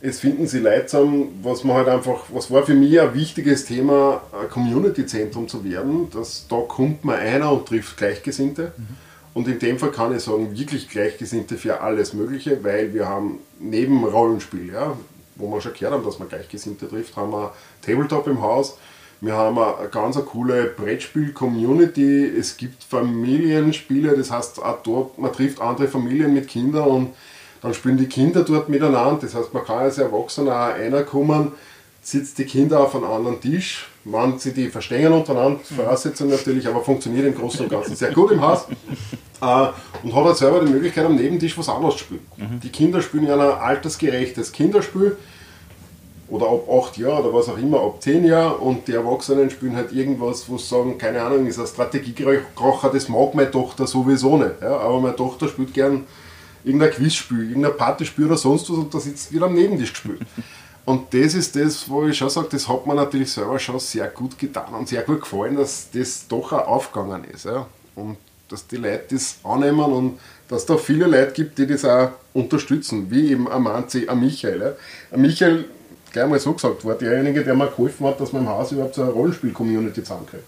Es 0.00 0.20
finden 0.20 0.46
sie 0.46 0.60
leidsam, 0.60 1.28
was 1.42 1.64
man 1.64 1.76
halt 1.76 1.88
einfach, 1.88 2.24
was 2.32 2.50
war 2.50 2.62
für 2.62 2.74
mich 2.74 3.00
ein 3.00 3.14
wichtiges 3.14 3.64
Thema, 3.64 4.22
ein 4.32 4.48
Community-Zentrum 4.48 5.48
zu 5.48 5.64
werden, 5.64 6.08
dass 6.10 6.46
da 6.48 6.60
kommt 6.60 7.04
man 7.04 7.16
einer 7.16 7.52
und 7.52 7.66
trifft 7.66 7.96
Gleichgesinnte. 7.96 8.72
Mhm. 8.76 8.96
Und 9.34 9.48
in 9.48 9.58
dem 9.58 9.78
Fall 9.78 9.90
kann 9.90 10.16
ich 10.16 10.22
sagen, 10.22 10.56
wirklich 10.56 10.88
Gleichgesinnte 10.88 11.56
für 11.56 11.80
alles 11.80 12.12
Mögliche, 12.12 12.62
weil 12.62 12.94
wir 12.94 13.08
haben 13.08 13.40
neben 13.58 14.04
Rollenspiel, 14.04 14.72
ja, 14.72 14.96
wo 15.36 15.50
wir 15.52 15.60
schon 15.60 15.72
gehört 15.72 15.94
haben, 15.94 16.04
dass 16.04 16.18
man 16.18 16.28
Gleichgesinnte 16.28 16.88
trifft, 16.88 17.16
haben 17.16 17.32
wir 17.32 17.52
Tabletop 17.82 18.26
im 18.28 18.40
Haus, 18.40 18.78
wir 19.20 19.34
haben 19.34 19.58
eine 19.58 19.88
ganz 19.88 20.16
eine 20.16 20.24
coole 20.24 20.64
Brettspiel-Community. 20.64 22.24
Es 22.38 22.56
gibt 22.56 22.84
Familienspiele, 22.84 24.16
das 24.16 24.30
heißt, 24.30 24.62
auch 24.62 24.82
dort, 24.82 25.18
man 25.18 25.32
trifft 25.32 25.60
andere 25.60 25.88
Familien 25.88 26.34
mit 26.34 26.46
Kindern 26.46 26.88
und 26.88 27.10
dann 27.62 27.74
spielen 27.74 27.96
die 27.96 28.06
Kinder 28.06 28.42
dort 28.42 28.68
miteinander. 28.68 29.18
Das 29.20 29.34
heißt, 29.34 29.52
man 29.52 29.64
kann 29.64 29.78
als 29.78 29.98
Erwachsener 29.98 30.52
auch 30.52 30.74
einer 30.74 31.02
kommen, 31.02 31.52
sitzt 32.00 32.38
die 32.38 32.44
Kinder 32.44 32.80
auf 32.80 32.94
einem 32.94 33.04
anderen 33.04 33.40
Tisch, 33.40 33.88
man 34.04 34.38
sie 34.38 34.52
die 34.52 34.68
verstehen 34.68 35.12
untereinander, 35.12 35.60
Voraussetzung 35.62 36.30
natürlich, 36.30 36.66
aber 36.66 36.82
funktioniert 36.82 37.26
im 37.26 37.34
Großen 37.34 37.60
und 37.60 37.68
Ganzen 37.68 37.96
sehr 37.96 38.12
gut 38.12 38.32
im 38.32 38.40
Haus. 38.40 38.66
Äh, 39.40 39.68
und 40.02 40.16
hat 40.16 40.24
halt 40.24 40.36
selber 40.36 40.64
die 40.64 40.72
Möglichkeit, 40.72 41.06
am 41.06 41.14
Nebentisch 41.14 41.56
was 41.56 41.68
anderes 41.68 41.94
zu 41.94 42.00
spielen. 42.00 42.26
Mhm. 42.36 42.58
Die 42.58 42.70
Kinder 42.70 43.00
spielen 43.00 43.24
ja 43.24 43.34
ein 43.34 43.40
altersgerechtes 43.40 44.50
Kinderspiel 44.50 45.16
oder 46.28 46.46
ab 46.46 46.68
8 46.68 46.98
Jahren 46.98 47.24
oder 47.24 47.32
was 47.32 47.48
auch 47.48 47.56
immer, 47.56 47.80
ab 47.80 48.02
10 48.02 48.24
Jahren 48.24 48.56
und 48.56 48.88
die 48.88 48.94
Erwachsenen 48.94 49.48
spielen 49.50 49.76
halt 49.76 49.92
irgendwas, 49.92 50.48
wo 50.48 50.58
sie 50.58 50.66
sagen, 50.66 50.98
keine 50.98 51.22
Ahnung, 51.22 51.46
ist 51.46 51.60
ein 51.60 51.68
Strategiekrocher, 51.68 52.90
das 52.92 53.08
mag 53.08 53.34
meine 53.34 53.50
Tochter 53.50 53.86
sowieso 53.86 54.36
nicht. 54.36 54.60
Ja? 54.60 54.76
Aber 54.78 55.00
meine 55.00 55.14
Tochter 55.14 55.46
spielt 55.46 55.72
gern 55.72 56.04
irgendein 56.64 56.90
Quizspiel, 56.90 57.50
irgendein 57.50 57.76
Partyspiel 57.76 58.26
oder 58.26 58.36
sonst 58.36 58.70
was 58.70 58.76
und 58.76 58.92
da 58.92 59.00
sitzt 59.00 59.32
wieder 59.32 59.46
am 59.46 59.54
Nebentisch 59.54 59.92
gespielt. 59.92 60.20
Und 60.84 61.12
das 61.12 61.34
ist 61.34 61.54
das, 61.54 61.88
wo 61.88 62.06
ich 62.06 62.16
schon 62.16 62.30
sage, 62.30 62.48
das 62.50 62.66
hat 62.66 62.86
mir 62.86 62.94
natürlich 62.94 63.30
selber 63.30 63.58
schon 63.58 63.78
sehr 63.78 64.08
gut 64.08 64.38
getan 64.38 64.72
und 64.72 64.88
sehr 64.88 65.02
gut 65.02 65.20
gefallen, 65.20 65.56
dass 65.56 65.90
das 65.90 66.26
doch 66.26 66.52
auch 66.52 66.66
aufgegangen 66.66 67.24
ist. 67.24 67.44
Ja? 67.44 67.66
Und 67.94 68.16
dass 68.48 68.66
die 68.66 68.76
Leute 68.76 69.04
das 69.10 69.36
annehmen 69.44 69.80
und 69.80 70.18
dass 70.48 70.64
da 70.64 70.78
viele 70.78 71.06
Leute 71.06 71.32
gibt, 71.32 71.58
die 71.58 71.66
das 71.66 71.84
auch 71.84 72.12
unterstützen, 72.32 73.10
wie 73.10 73.32
eben 73.32 73.50
Amanzi, 73.50 74.08
ein 74.08 74.18
Michael. 74.18 74.60
Ja? 74.62 74.72
Ein 75.10 75.20
Michael 75.20 75.66
gleich 76.10 76.26
mal 76.26 76.40
so 76.40 76.54
gesagt 76.54 76.84
war, 76.84 76.94
derjenige, 76.94 77.44
der 77.44 77.54
mir 77.54 77.66
geholfen 77.66 78.06
hat, 78.06 78.18
dass 78.18 78.32
man 78.32 78.44
im 78.44 78.48
Haus 78.48 78.72
überhaupt 78.72 78.94
so 78.94 79.02
eine 79.02 79.10
Rollenspiel-Community 79.10 80.02
zusammenkriegt. 80.02 80.44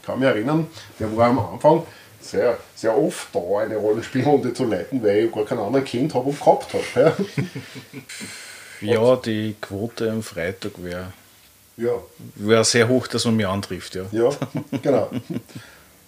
Ich 0.00 0.06
kann 0.06 0.18
mich 0.18 0.28
erinnern, 0.28 0.66
der 0.98 1.16
war 1.16 1.28
am 1.28 1.38
Anfang 1.38 1.84
sehr, 2.30 2.58
sehr 2.74 2.96
oft 2.96 3.28
da, 3.32 3.40
eine 3.60 3.76
Rollenspielrunde 3.76 4.52
zu 4.52 4.64
leiten, 4.64 5.02
weil 5.02 5.26
ich 5.26 5.32
gar 5.32 5.44
keinen 5.44 5.60
anderen 5.60 5.84
Kind 5.84 6.14
habe 6.14 6.28
und 6.28 6.38
gehabt 6.38 6.74
habe. 6.74 7.16
Ja. 8.80 8.92
ja, 8.94 9.16
die 9.16 9.56
Quote 9.60 10.10
am 10.10 10.22
Freitag 10.22 10.72
wäre 10.82 11.12
ja. 11.76 11.92
wär 12.34 12.64
sehr 12.64 12.88
hoch, 12.88 13.06
dass 13.06 13.24
man 13.24 13.36
mich 13.36 13.46
antrifft. 13.46 13.94
Ja, 13.94 14.04
ja 14.12 14.30
genau. 14.82 15.10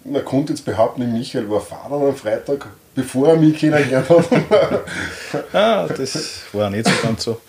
Man 0.03 0.25
konnte 0.25 0.53
jetzt 0.53 0.65
behaupten, 0.65 1.11
Michael 1.11 1.49
war 1.49 1.61
Vater 1.61 1.95
am 1.95 2.15
Freitag, 2.15 2.67
bevor 2.95 3.29
er 3.29 3.35
mich 3.35 3.57
kennengelernt 3.57 4.09
hat. 4.09 4.25
ah, 5.53 5.87
das 5.87 6.41
war 6.53 6.69
nicht 6.69 6.87
so 6.87 6.93
ganz 7.03 7.23
so. 7.23 7.41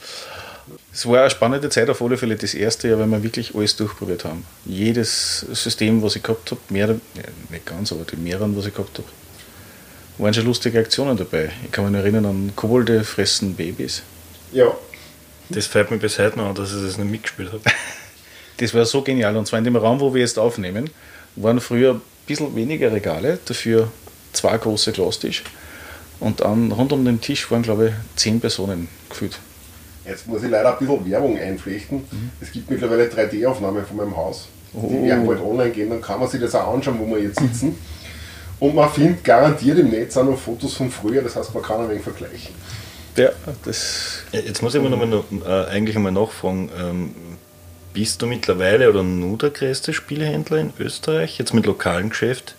Es 0.92 1.06
war 1.06 1.20
eine 1.20 1.30
spannende 1.30 1.68
Zeit 1.68 1.88
auf 1.88 2.02
alle 2.02 2.16
Fälle, 2.16 2.36
das 2.36 2.52
erste 2.52 2.88
Jahr, 2.88 2.98
weil 2.98 3.06
wir 3.06 3.22
wirklich 3.22 3.54
alles 3.54 3.76
durchprobiert 3.76 4.24
haben. 4.24 4.44
Jedes 4.64 5.46
System, 5.52 6.02
was 6.02 6.16
ich 6.16 6.22
gehabt 6.22 6.50
habe, 6.50 6.60
mehr, 6.68 6.96
nicht 7.48 7.66
ganz, 7.66 7.92
aber 7.92 8.04
die 8.04 8.16
mehreren, 8.16 8.56
was 8.56 8.66
ich 8.66 8.74
gehabt 8.74 8.98
habe, 8.98 9.08
waren 10.18 10.34
schon 10.34 10.46
lustige 10.46 10.80
Aktionen 10.80 11.16
dabei. 11.16 11.50
Ich 11.64 11.70
kann 11.70 11.90
mich 11.90 11.98
erinnern 11.98 12.26
an 12.26 12.52
Kobolde 12.56 13.04
fressen 13.04 13.54
Babys. 13.54 14.02
Ja. 14.52 14.76
Das 15.48 15.66
fällt 15.66 15.90
mir 15.90 15.98
bis 15.98 16.18
heute 16.18 16.38
noch 16.38 16.48
an, 16.48 16.54
dass 16.54 16.74
ich 16.74 16.82
das 16.82 16.98
nicht 16.98 17.10
mitgespielt 17.10 17.52
habe. 17.52 17.62
das 18.56 18.74
war 18.74 18.84
so 18.84 19.02
genial. 19.02 19.36
Und 19.36 19.46
zwar 19.46 19.58
in 19.58 19.64
dem 19.64 19.76
Raum, 19.76 20.00
wo 20.00 20.12
wir 20.12 20.20
jetzt 20.20 20.38
aufnehmen, 20.38 20.90
waren 21.36 21.60
früher 21.60 21.94
ein 21.94 22.02
bisschen 22.26 22.54
weniger 22.56 22.92
Regale, 22.92 23.38
dafür 23.44 23.90
zwei 24.32 24.58
große 24.58 24.92
Glastisch. 24.92 25.44
Und 26.18 26.40
dann 26.40 26.72
rund 26.72 26.92
um 26.92 27.04
den 27.04 27.20
Tisch 27.20 27.50
waren, 27.50 27.62
glaube 27.62 27.88
ich, 27.88 27.94
zehn 28.16 28.40
Personen 28.40 28.88
gefühlt. 29.08 29.38
Jetzt 30.06 30.26
muss 30.26 30.42
ich 30.42 30.50
leider 30.50 30.72
ein 30.72 30.78
bisschen 30.78 31.10
Werbung 31.10 31.38
einflechten. 31.38 31.98
Mhm. 31.98 32.30
Es 32.40 32.50
gibt 32.50 32.70
mittlerweile 32.70 33.04
3D-Aufnahmen 33.04 33.84
von 33.84 33.96
meinem 33.96 34.16
Haus. 34.16 34.48
Oh. 34.72 34.88
Die 34.88 35.02
werden 35.02 35.26
bald 35.26 35.40
online 35.40 35.70
gehen, 35.70 35.90
dann 35.90 36.00
kann 36.00 36.20
man 36.20 36.28
sich 36.28 36.40
das 36.40 36.54
auch 36.54 36.72
anschauen, 36.74 36.98
wo 36.98 37.06
wir 37.06 37.22
jetzt 37.22 37.40
sitzen. 37.40 37.76
Und 38.60 38.74
man 38.74 38.90
findet 38.90 39.24
garantiert 39.24 39.78
im 39.78 39.88
Netz 39.88 40.16
auch 40.16 40.24
noch 40.24 40.38
Fotos 40.38 40.74
von 40.74 40.90
früher, 40.90 41.22
das 41.22 41.34
heißt, 41.34 41.54
man 41.54 41.62
kann 41.62 41.80
ein 41.80 41.88
wenig 41.88 42.02
vergleichen. 42.02 42.54
Ja, 43.16 43.30
das. 43.64 44.24
Jetzt 44.32 44.62
muss 44.62 44.74
ich 44.74 44.80
aber 44.80 44.90
noch 44.90 44.98
mal, 44.98 45.24
äh, 45.46 45.70
eigentlich 45.70 45.96
einmal 45.96 46.12
nachfragen. 46.12 46.70
Ähm, 46.78 47.14
bist 47.92 48.22
du 48.22 48.26
mittlerweile 48.26 48.88
oder 48.88 49.02
nur 49.02 49.36
der 49.36 49.50
größte 49.50 49.92
Spielhändler 49.92 50.58
in 50.58 50.72
Österreich, 50.78 51.38
jetzt 51.38 51.54
mit 51.54 51.66
lokalen 51.66 52.10
Geschäft? 52.10 52.54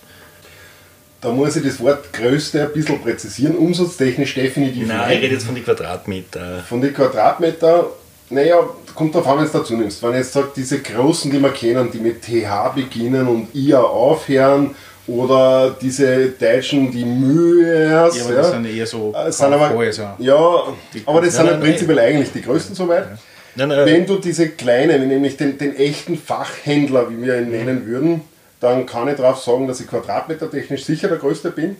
Da 1.21 1.29
muss 1.29 1.55
ich 1.55 1.63
das 1.63 1.79
Wort 1.79 2.11
größte 2.11 2.63
ein 2.63 2.73
bisschen 2.73 2.99
präzisieren. 2.99 3.55
Umsatztechnisch 3.55 4.33
definitiv. 4.33 4.87
Nein, 4.87 5.11
ich 5.11 5.21
rede 5.21 5.35
jetzt 5.35 5.45
von 5.45 5.53
den 5.53 5.63
Quadratmeter. 5.63 6.63
Von 6.67 6.81
den 6.81 6.93
Quadratmeter, 6.93 7.87
naja, 8.31 8.57
kommt 8.95 9.13
darauf 9.13 9.27
an, 9.27 9.33
wenn 9.37 9.43
du 9.43 9.47
es 9.47 9.51
dazu 9.51 9.77
nimmst. 9.77 10.01
Wenn 10.01 10.11
ich 10.11 10.17
jetzt 10.17 10.33
sage, 10.33 10.47
diese 10.55 10.79
großen, 10.79 11.29
die 11.29 11.39
wir 11.39 11.51
kennen, 11.51 11.91
die 11.91 11.99
mit 11.99 12.23
TH 12.23 12.73
beginnen 12.73 13.27
und 13.27 13.53
IA 13.53 13.81
aufhören, 13.81 14.75
oder 15.07 15.75
diese 15.81 16.29
Deutschen, 16.29 16.91
die 16.91 17.03
Mühe. 17.03 17.89
Ja, 17.89 18.05
aber 18.05 18.15
ja, 18.15 18.31
das 18.31 18.51
sind 18.51 18.65
eher 18.65 18.85
so. 18.85 19.13
Äh, 19.13 19.31
sind 19.31 19.53
aber, 19.53 19.77
also. 19.77 20.03
Ja, 20.19 20.63
die, 20.93 21.01
aber 21.05 21.21
das 21.21 21.35
sind 21.35 21.47
ja 21.47 21.57
prinzipiell 21.57 21.99
eigentlich 21.99 22.31
die 22.31 22.41
größten 22.41 22.75
soweit. 22.75 23.07
Nein, 23.55 23.67
nein, 23.67 23.85
Wenn 23.85 24.05
du 24.05 24.17
diese 24.17 24.49
kleinen, 24.49 25.07
nämlich 25.07 25.35
den, 25.35 25.57
den 25.57 25.75
echten 25.75 26.17
Fachhändler, 26.17 27.09
wie 27.09 27.21
wir 27.21 27.39
ihn 27.39 27.51
nennen 27.51 27.85
würden, 27.85 28.21
dann 28.61 28.85
kann 28.85 29.09
ich 29.09 29.17
darauf 29.17 29.43
sagen, 29.43 29.67
dass 29.67 29.81
ich 29.81 29.87
quadratmetertechnisch 29.87 30.85
sicher 30.85 31.09
der 31.09 31.17
Größte 31.17 31.51
bin 31.51 31.75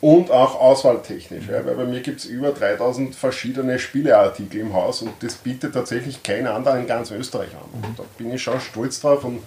und 0.00 0.30
auch 0.30 0.60
auswahltechnisch. 0.60 1.46
Ja, 1.48 1.64
weil 1.64 1.76
bei 1.76 1.84
mir 1.84 2.00
gibt 2.00 2.20
es 2.20 2.26
über 2.26 2.50
3000 2.50 3.14
verschiedene 3.14 3.78
Spieleartikel 3.78 4.60
im 4.60 4.74
Haus 4.74 5.00
und 5.00 5.12
das 5.20 5.36
bietet 5.36 5.74
tatsächlich 5.74 6.22
kein 6.22 6.46
anderer 6.46 6.78
in 6.78 6.86
ganz 6.86 7.10
Österreich 7.10 7.50
an. 7.54 7.82
Und 7.88 7.98
da 7.98 8.04
bin 8.18 8.32
ich 8.32 8.42
schon 8.42 8.60
stolz 8.60 9.00
drauf 9.00 9.24
und 9.24 9.42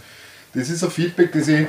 das 0.54 0.70
ist 0.70 0.84
ein 0.84 0.92
Feedback, 0.92 1.32
das 1.34 1.48
ich 1.48 1.68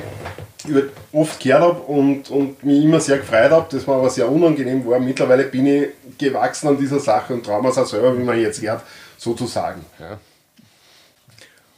oft 1.11 1.39
gehört 1.39 1.61
habe 1.61 1.79
und, 1.81 2.29
und 2.29 2.63
mich 2.63 2.83
immer 2.83 2.99
sehr 2.99 3.17
gefreut 3.17 3.51
habe. 3.51 3.67
Das 3.71 3.87
war 3.87 3.97
aber 3.97 4.09
sehr 4.09 4.29
unangenehm 4.29 4.85
war. 4.85 4.99
Mittlerweile 4.99 5.43
bin 5.43 5.67
ich 5.67 5.89
gewachsen 6.17 6.69
an 6.69 6.77
dieser 6.77 6.99
Sache 6.99 7.33
und 7.33 7.45
traue 7.45 7.61
mir 7.61 7.69
es 7.69 7.77
auch 7.77 7.85
selber, 7.85 8.17
wie 8.17 8.23
man 8.23 8.39
jetzt 8.39 8.61
hört, 8.61 8.81
sozusagen. 9.17 9.85
Ja. 9.99 10.17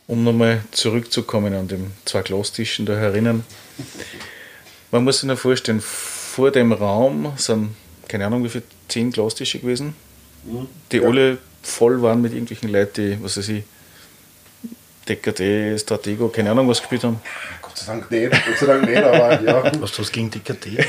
Um 0.07 0.23
nochmal 0.23 0.61
zurückzukommen 0.71 1.53
an 1.53 1.67
den 1.67 1.91
zwei 2.05 2.21
Glastischen 2.21 2.85
da 2.85 2.95
herinnen. 2.95 3.43
Man 4.91 5.03
muss 5.03 5.19
sich 5.19 5.27
noch 5.27 5.37
vorstellen, 5.37 5.81
vor 5.81 6.51
dem 6.51 6.71
Raum 6.71 7.33
sind, 7.37 7.75
keine 8.07 8.25
Ahnung, 8.27 8.43
wie 8.43 8.49
viele, 8.49 8.63
zehn 8.87 9.11
Glastische 9.11 9.59
gewesen, 9.59 9.95
mhm. 10.43 10.67
die 10.91 10.97
ja. 10.97 11.07
alle 11.07 11.37
voll 11.63 12.01
waren 12.01 12.21
mit 12.21 12.33
irgendwelchen 12.33 12.69
Leuten, 12.69 12.93
die, 12.93 13.23
was 13.23 13.37
weiß 13.37 13.49
ich, 13.49 13.63
DKD, 15.07 15.77
Stratego, 15.77 16.29
keine 16.29 16.51
Ahnung, 16.51 16.67
was 16.67 16.79
gespielt 16.79 17.03
haben. 17.03 17.19
Gott 17.61 17.77
sei 17.77 17.93
Dank 17.93 18.11
nicht, 18.11 18.31
Gott 18.31 18.57
sei 18.59 18.65
Dank 18.65 18.87
nicht, 18.87 18.97
aber 19.03 19.41
ja. 19.41 19.63
Hast 19.81 19.97
du 19.97 20.01
was 20.01 20.11
gegen 20.11 20.29
DKD? 20.31 20.85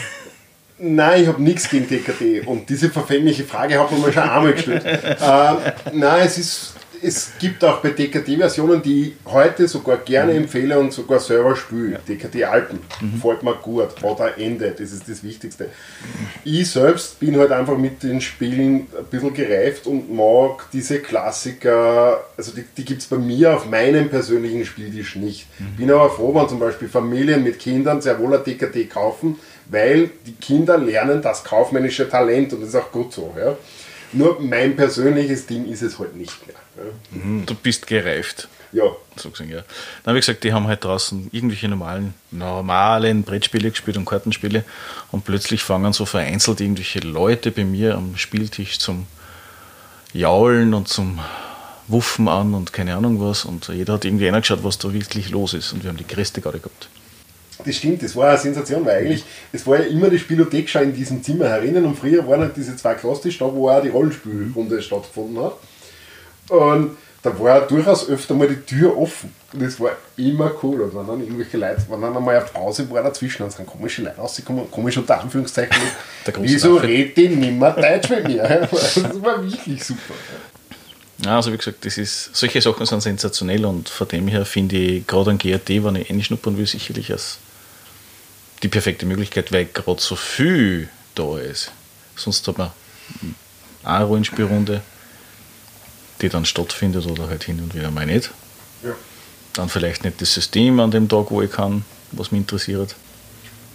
Nein, 0.78 1.22
ich 1.22 1.28
habe 1.28 1.42
nichts 1.42 1.68
gegen 1.70 1.88
DKD. 1.88 2.40
Und 2.40 2.68
diese 2.68 2.90
verfängliche 2.90 3.44
Frage 3.44 3.78
hat 3.80 3.90
man 3.90 4.02
mir 4.02 4.12
schon 4.12 4.22
einmal 4.22 4.52
gestellt. 4.52 4.84
äh, 4.84 5.54
nein, 5.92 6.26
es 6.26 6.38
ist 6.38 6.74
es 7.02 7.32
gibt 7.38 7.64
auch 7.64 7.80
bei 7.80 7.90
DKD-Versionen, 7.90 8.82
die 8.82 9.02
ich 9.02 9.12
heute 9.26 9.68
sogar 9.68 9.98
gerne 9.98 10.32
mhm. 10.32 10.42
empfehle 10.42 10.78
und 10.78 10.92
sogar 10.92 11.20
selber 11.20 11.56
spiele. 11.56 11.92
Ja. 11.92 11.98
DKD 11.98 12.44
Alpen. 12.44 12.80
Mhm. 13.00 13.20
Fällt 13.20 13.42
mir 13.42 13.54
gut. 13.54 13.88
Ein 14.02 14.32
Ende. 14.38 14.70
Das 14.70 14.92
ist 14.92 15.08
das 15.08 15.22
Wichtigste. 15.22 15.68
Ich 16.44 16.70
selbst 16.70 17.20
bin 17.20 17.38
halt 17.38 17.52
einfach 17.52 17.76
mit 17.76 18.02
den 18.02 18.20
Spielen 18.20 18.86
ein 18.96 19.04
bisschen 19.10 19.34
gereift 19.34 19.86
und 19.86 20.12
mag 20.14 20.70
diese 20.72 21.00
Klassiker, 21.00 22.24
also 22.36 22.52
die, 22.52 22.64
die 22.76 22.84
gibt 22.84 23.02
es 23.02 23.08
bei 23.08 23.18
mir 23.18 23.56
auf 23.56 23.66
meinem 23.68 24.08
persönlichen 24.08 24.64
Spieltisch 24.64 25.16
nicht. 25.16 25.46
Mhm. 25.58 25.76
Bin 25.76 25.90
aber 25.90 26.10
froh, 26.10 26.34
wenn 26.34 26.48
zum 26.48 26.58
Beispiel 26.58 26.88
Familien 26.88 27.42
mit 27.42 27.58
Kindern 27.58 28.00
sehr 28.00 28.18
wohl 28.18 28.34
ein 28.34 28.44
DKD 28.44 28.86
kaufen, 28.86 29.38
weil 29.68 30.10
die 30.26 30.34
Kinder 30.34 30.78
lernen 30.78 31.22
das 31.22 31.44
kaufmännische 31.44 32.08
Talent 32.08 32.52
und 32.52 32.60
das 32.60 32.70
ist 32.70 32.76
auch 32.76 32.90
gut 32.92 33.12
so. 33.12 33.34
Ja. 33.38 33.56
Nur 34.12 34.40
mein 34.40 34.76
persönliches 34.76 35.46
Ding 35.46 35.66
ist 35.66 35.82
es 35.82 35.98
halt 35.98 36.16
nicht 36.16 36.46
mehr. 36.46 36.56
Mhm. 37.10 37.46
Du 37.46 37.54
bist 37.54 37.86
gereift. 37.86 38.48
Ja. 38.72 38.84
So 39.16 39.30
gesehen, 39.30 39.50
ja. 39.50 39.62
Dann 40.02 40.12
habe 40.12 40.18
ich 40.18 40.26
gesagt, 40.26 40.44
die 40.44 40.52
haben 40.52 40.66
halt 40.66 40.84
draußen 40.84 41.28
irgendwelche 41.32 41.68
normalen, 41.68 42.14
normalen 42.30 43.22
Brettspiele 43.22 43.70
gespielt 43.70 43.96
und 43.96 44.04
Kartenspiele 44.04 44.64
und 45.12 45.24
plötzlich 45.24 45.62
fangen 45.62 45.92
so 45.92 46.04
vereinzelt 46.04 46.60
irgendwelche 46.60 47.00
Leute 47.00 47.50
bei 47.50 47.64
mir 47.64 47.94
am 47.94 48.16
Spieltisch 48.16 48.78
zum 48.78 49.06
Jaulen 50.12 50.74
und 50.74 50.88
zum 50.88 51.20
Wuffen 51.88 52.28
an 52.28 52.54
und 52.54 52.72
keine 52.72 52.96
Ahnung 52.96 53.20
was 53.20 53.44
und 53.44 53.68
jeder 53.68 53.94
hat 53.94 54.04
irgendwie 54.04 54.28
reingeschaut, 54.28 54.64
was 54.64 54.78
da 54.78 54.92
wirklich 54.92 55.30
los 55.30 55.54
ist 55.54 55.72
und 55.72 55.82
wir 55.82 55.90
haben 55.90 55.96
die 55.96 56.06
Gräste 56.06 56.40
gerade 56.40 56.58
gehabt. 56.58 56.88
Das 57.64 57.76
stimmt, 57.76 58.02
das 58.02 58.14
war 58.14 58.30
eine 58.30 58.38
Sensation, 58.38 58.84
weil 58.84 58.98
eigentlich, 58.98 59.24
es 59.52 59.66
war 59.66 59.80
ja 59.80 59.86
immer 59.86 60.10
die 60.10 60.18
Spielothek 60.18 60.68
schon 60.68 60.82
in 60.82 60.94
diesem 60.94 61.22
Zimmer 61.22 61.48
herinnen 61.48 61.84
und 61.84 61.96
früher 61.96 62.26
waren 62.28 62.40
halt 62.40 62.56
diese 62.56 62.76
zwei 62.76 62.94
Klassisch 62.94 63.38
da, 63.38 63.52
wo 63.52 63.70
auch 63.70 63.82
die 63.82 63.88
Rollenspielrunde 63.88 64.82
stattgefunden 64.82 65.42
hat. 65.42 65.56
Und 66.48 66.96
da 67.22 67.38
war 67.40 67.66
durchaus 67.66 68.08
öfter 68.08 68.34
mal 68.34 68.46
die 68.46 68.60
Tür 68.60 68.96
offen. 68.96 69.32
Und 69.52 69.62
das 69.62 69.80
war 69.80 69.92
immer 70.16 70.52
cool. 70.62 70.82
Und 70.82 70.94
wenn 70.94 71.06
dann 71.06 71.20
irgendwelche 71.20 71.56
Leute, 71.56 71.82
wenn 71.88 72.00
dann 72.00 72.16
einmal 72.16 72.38
auf 72.38 72.52
Pause 72.52 72.88
war 72.90 73.02
dazwischen, 73.02 73.42
dann 73.42 73.50
sind 73.50 73.66
komische 73.66 74.02
Leute 74.02 74.16
rausgekommen, 74.16 74.70
komisch 74.70 74.96
unter 74.96 75.20
Anführungszeichen. 75.20 75.76
Wieso 76.40 76.76
redet 76.76 77.16
die 77.16 77.28
nimmer 77.28 77.72
Deutsch 77.72 78.10
mit 78.10 78.28
mir? 78.28 78.68
Das 78.70 79.22
war 79.22 79.42
wirklich 79.42 79.82
super. 79.82 80.14
Ja, 81.24 81.36
also 81.36 81.52
wie 81.52 81.56
gesagt, 81.56 81.84
das 81.84 81.96
ist, 81.98 82.36
solche 82.36 82.60
Sachen 82.60 82.86
sind 82.86 83.00
sensationell 83.00 83.64
und 83.64 83.88
von 83.88 84.06
dem 84.06 84.28
her 84.28 84.44
finde 84.44 84.76
ich 84.76 85.06
gerade 85.06 85.30
ein 85.30 85.38
GRT, 85.38 85.82
wenn 85.82 85.96
ich 85.96 86.10
einschnuppern 86.10 86.58
will, 86.58 86.66
sicherlich 86.66 87.10
als 87.10 87.38
die 88.62 88.68
perfekte 88.68 89.06
Möglichkeit, 89.06 89.52
weil 89.52 89.66
gerade 89.66 90.00
so 90.00 90.16
viel 90.16 90.88
da 91.14 91.38
ist. 91.38 91.72
Sonst 92.16 92.46
hat 92.48 92.58
man 92.58 92.70
eine 93.84 94.04
Rollenspielrunde, 94.04 94.82
die 96.20 96.28
dann 96.28 96.44
stattfindet 96.44 97.06
oder 97.06 97.28
halt 97.28 97.44
hin 97.44 97.60
und 97.60 97.74
wieder 97.74 97.90
mal 97.90 98.06
nicht. 98.06 98.30
Ja. 98.82 98.94
Dann 99.52 99.68
vielleicht 99.68 100.04
nicht 100.04 100.20
das 100.20 100.32
System 100.32 100.80
an 100.80 100.90
dem 100.90 101.08
Tag, 101.08 101.30
wo 101.30 101.42
ich 101.42 101.50
kann, 101.50 101.84
was 102.12 102.32
mich 102.32 102.40
interessiert. 102.40 102.94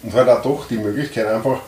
Und 0.02 0.12
halt 0.12 0.28
auch 0.28 0.42
doch 0.42 0.68
die 0.68 0.78
Möglichkeit, 0.78 1.26
einfach 1.26 1.60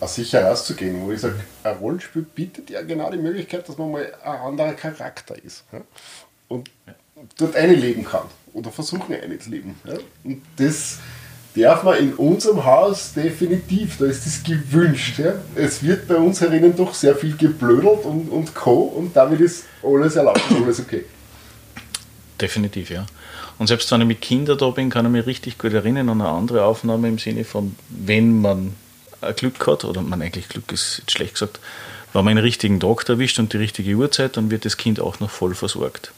aus 0.00 0.16
sich 0.16 0.32
herauszugehen, 0.32 1.00
wo 1.00 1.12
ich 1.12 1.20
sage, 1.20 1.38
ein 1.62 1.76
Rollenspiel 1.76 2.22
bietet 2.22 2.70
ja 2.70 2.82
genau 2.82 3.10
die 3.10 3.18
Möglichkeit, 3.18 3.68
dass 3.68 3.78
man 3.78 3.92
mal 3.92 4.12
ein 4.24 4.40
anderer 4.40 4.74
Charakter 4.74 5.36
ist. 5.42 5.62
Ja? 5.72 5.80
Und 6.48 6.70
dort 7.38 7.54
eine 7.54 7.74
leben 7.74 8.04
kann. 8.04 8.26
Oder 8.52 8.72
versuchen 8.72 9.14
eine 9.14 9.38
zu 9.38 9.50
leben. 9.50 9.80
Ja? 9.84 9.94
Und 10.24 10.42
das 10.56 10.98
darf 11.54 11.82
man 11.82 11.98
in 11.98 12.14
unserem 12.14 12.64
Haus 12.64 13.12
definitiv, 13.12 13.98
da 13.98 14.06
ist 14.06 14.26
das 14.26 14.42
gewünscht. 14.42 15.18
Ja? 15.18 15.34
Es 15.54 15.82
wird 15.82 16.08
bei 16.08 16.16
uns 16.16 16.40
herinnen 16.40 16.74
doch 16.76 16.94
sehr 16.94 17.14
viel 17.14 17.36
geblödelt 17.36 18.04
und, 18.04 18.28
und 18.28 18.54
co. 18.54 18.82
und 18.82 19.14
damit 19.14 19.40
ist 19.40 19.64
alles 19.82 20.16
erlaubt, 20.16 20.40
alles 20.62 20.80
okay. 20.80 21.04
Definitiv, 22.40 22.90
ja. 22.90 23.06
Und 23.58 23.66
selbst 23.66 23.90
wenn 23.92 24.00
ich 24.00 24.06
mit 24.06 24.20
Kindern 24.20 24.58
da 24.58 24.70
bin, 24.70 24.90
kann 24.90 25.06
ich 25.06 25.12
mich 25.12 25.26
richtig 25.26 25.58
gut 25.58 25.72
erinnern 25.72 26.08
an 26.08 26.20
eine 26.20 26.30
andere 26.30 26.64
Aufnahme 26.64 27.08
im 27.08 27.18
Sinne 27.18 27.44
von, 27.44 27.76
wenn 27.88 28.40
man 28.40 28.74
Glück 29.36 29.64
hat, 29.66 29.84
oder 29.84 30.00
man 30.00 30.20
eigentlich 30.20 30.48
Glück 30.48 30.72
ist 30.72 30.98
jetzt 30.98 31.12
schlecht 31.12 31.34
gesagt, 31.34 31.60
wenn 32.12 32.24
man 32.24 32.32
einen 32.32 32.44
richtigen 32.44 32.80
Tag 32.80 33.08
erwischt 33.08 33.38
und 33.38 33.52
die 33.52 33.58
richtige 33.58 33.94
Uhrzeit, 33.94 34.36
dann 34.36 34.50
wird 34.50 34.64
das 34.64 34.76
Kind 34.76 35.00
auch 35.00 35.20
noch 35.20 35.30
voll 35.30 35.54
versorgt 35.54 36.12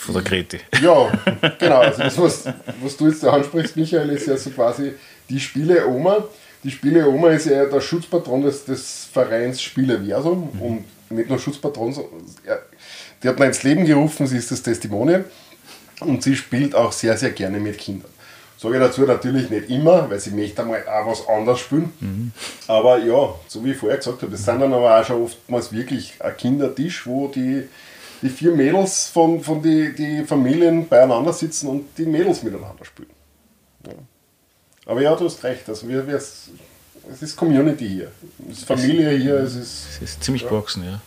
von 0.00 0.14
der 0.14 0.22
Grete. 0.22 0.60
Ja, 0.82 1.12
genau. 1.58 1.80
Also 1.80 2.02
das, 2.02 2.18
was, 2.18 2.44
was 2.82 2.96
du 2.96 3.08
jetzt 3.08 3.22
da 3.22 3.32
ansprichst, 3.32 3.76
Michael, 3.76 4.10
ist 4.10 4.26
ja 4.26 4.36
so 4.36 4.50
quasi 4.50 4.94
die 5.28 5.38
Spiele-Oma. 5.38 6.24
Die 6.64 6.70
Spiele-Oma 6.70 7.30
ist 7.30 7.46
ja 7.46 7.66
der 7.66 7.80
Schutzpatron 7.80 8.42
des, 8.42 8.64
des 8.64 9.08
Vereins 9.12 9.60
Spieleversum 9.60 10.50
mhm. 10.52 10.62
und 10.62 10.84
nicht 11.10 11.28
nur 11.28 11.38
Schutzpatron, 11.38 11.94
ja, 12.46 12.58
die 13.22 13.28
hat 13.28 13.38
man 13.38 13.48
ins 13.48 13.62
Leben 13.62 13.84
gerufen, 13.84 14.26
sie 14.26 14.36
ist 14.36 14.50
das 14.50 14.62
Testimonial 14.62 15.24
und 16.00 16.22
sie 16.22 16.36
spielt 16.36 16.74
auch 16.74 16.92
sehr, 16.92 17.16
sehr 17.16 17.30
gerne 17.30 17.58
mit 17.58 17.78
Kindern. 17.78 18.10
Sage 18.56 18.74
ich 18.74 18.80
dazu 18.80 19.02
natürlich 19.02 19.48
nicht 19.48 19.70
immer, 19.70 20.10
weil 20.10 20.20
sie 20.20 20.30
möchte 20.30 20.62
einmal 20.62 20.86
auch 20.86 21.06
was 21.06 21.26
anderes 21.26 21.60
spielen. 21.60 21.92
Mhm. 22.00 22.32
Aber 22.66 22.98
ja, 22.98 23.34
so 23.48 23.64
wie 23.64 23.72
ich 23.72 23.76
vorher 23.78 23.96
gesagt 23.96 24.20
habe, 24.20 24.30
das 24.30 24.44
sind 24.44 24.60
dann 24.60 24.72
aber 24.72 25.00
auch 25.00 25.04
schon 25.04 25.22
oftmals 25.22 25.72
wirklich 25.72 26.14
ein 26.20 26.36
Kindertisch, 26.36 27.06
wo 27.06 27.28
die 27.28 27.66
die 28.22 28.28
vier 28.28 28.52
Mädels 28.52 29.08
von, 29.08 29.40
von 29.40 29.62
die, 29.62 29.94
die 29.94 30.24
Familien 30.24 30.88
beieinander 30.88 31.32
sitzen 31.32 31.68
und 31.68 31.86
die 31.96 32.06
Mädels 32.06 32.42
miteinander 32.42 32.84
spielen. 32.84 33.10
Ja. 33.86 33.92
Aber 34.86 35.02
ja, 35.02 35.14
du 35.16 35.24
hast 35.24 35.42
recht. 35.44 35.68
Also 35.68 35.88
wir, 35.88 36.06
wir, 36.06 36.16
es 36.16 36.50
ist 37.20 37.36
Community 37.36 37.88
hier. 37.88 38.12
Es 38.50 38.58
ist 38.58 38.64
Familie 38.66 39.10
hier. 39.10 39.36
Es 39.36 39.54
ist, 39.54 39.86
es 39.96 40.02
ist 40.02 40.24
ziemlich 40.24 40.42
ja. 40.42 40.48
gewachsen, 40.48 40.84
ja. 40.84 41.00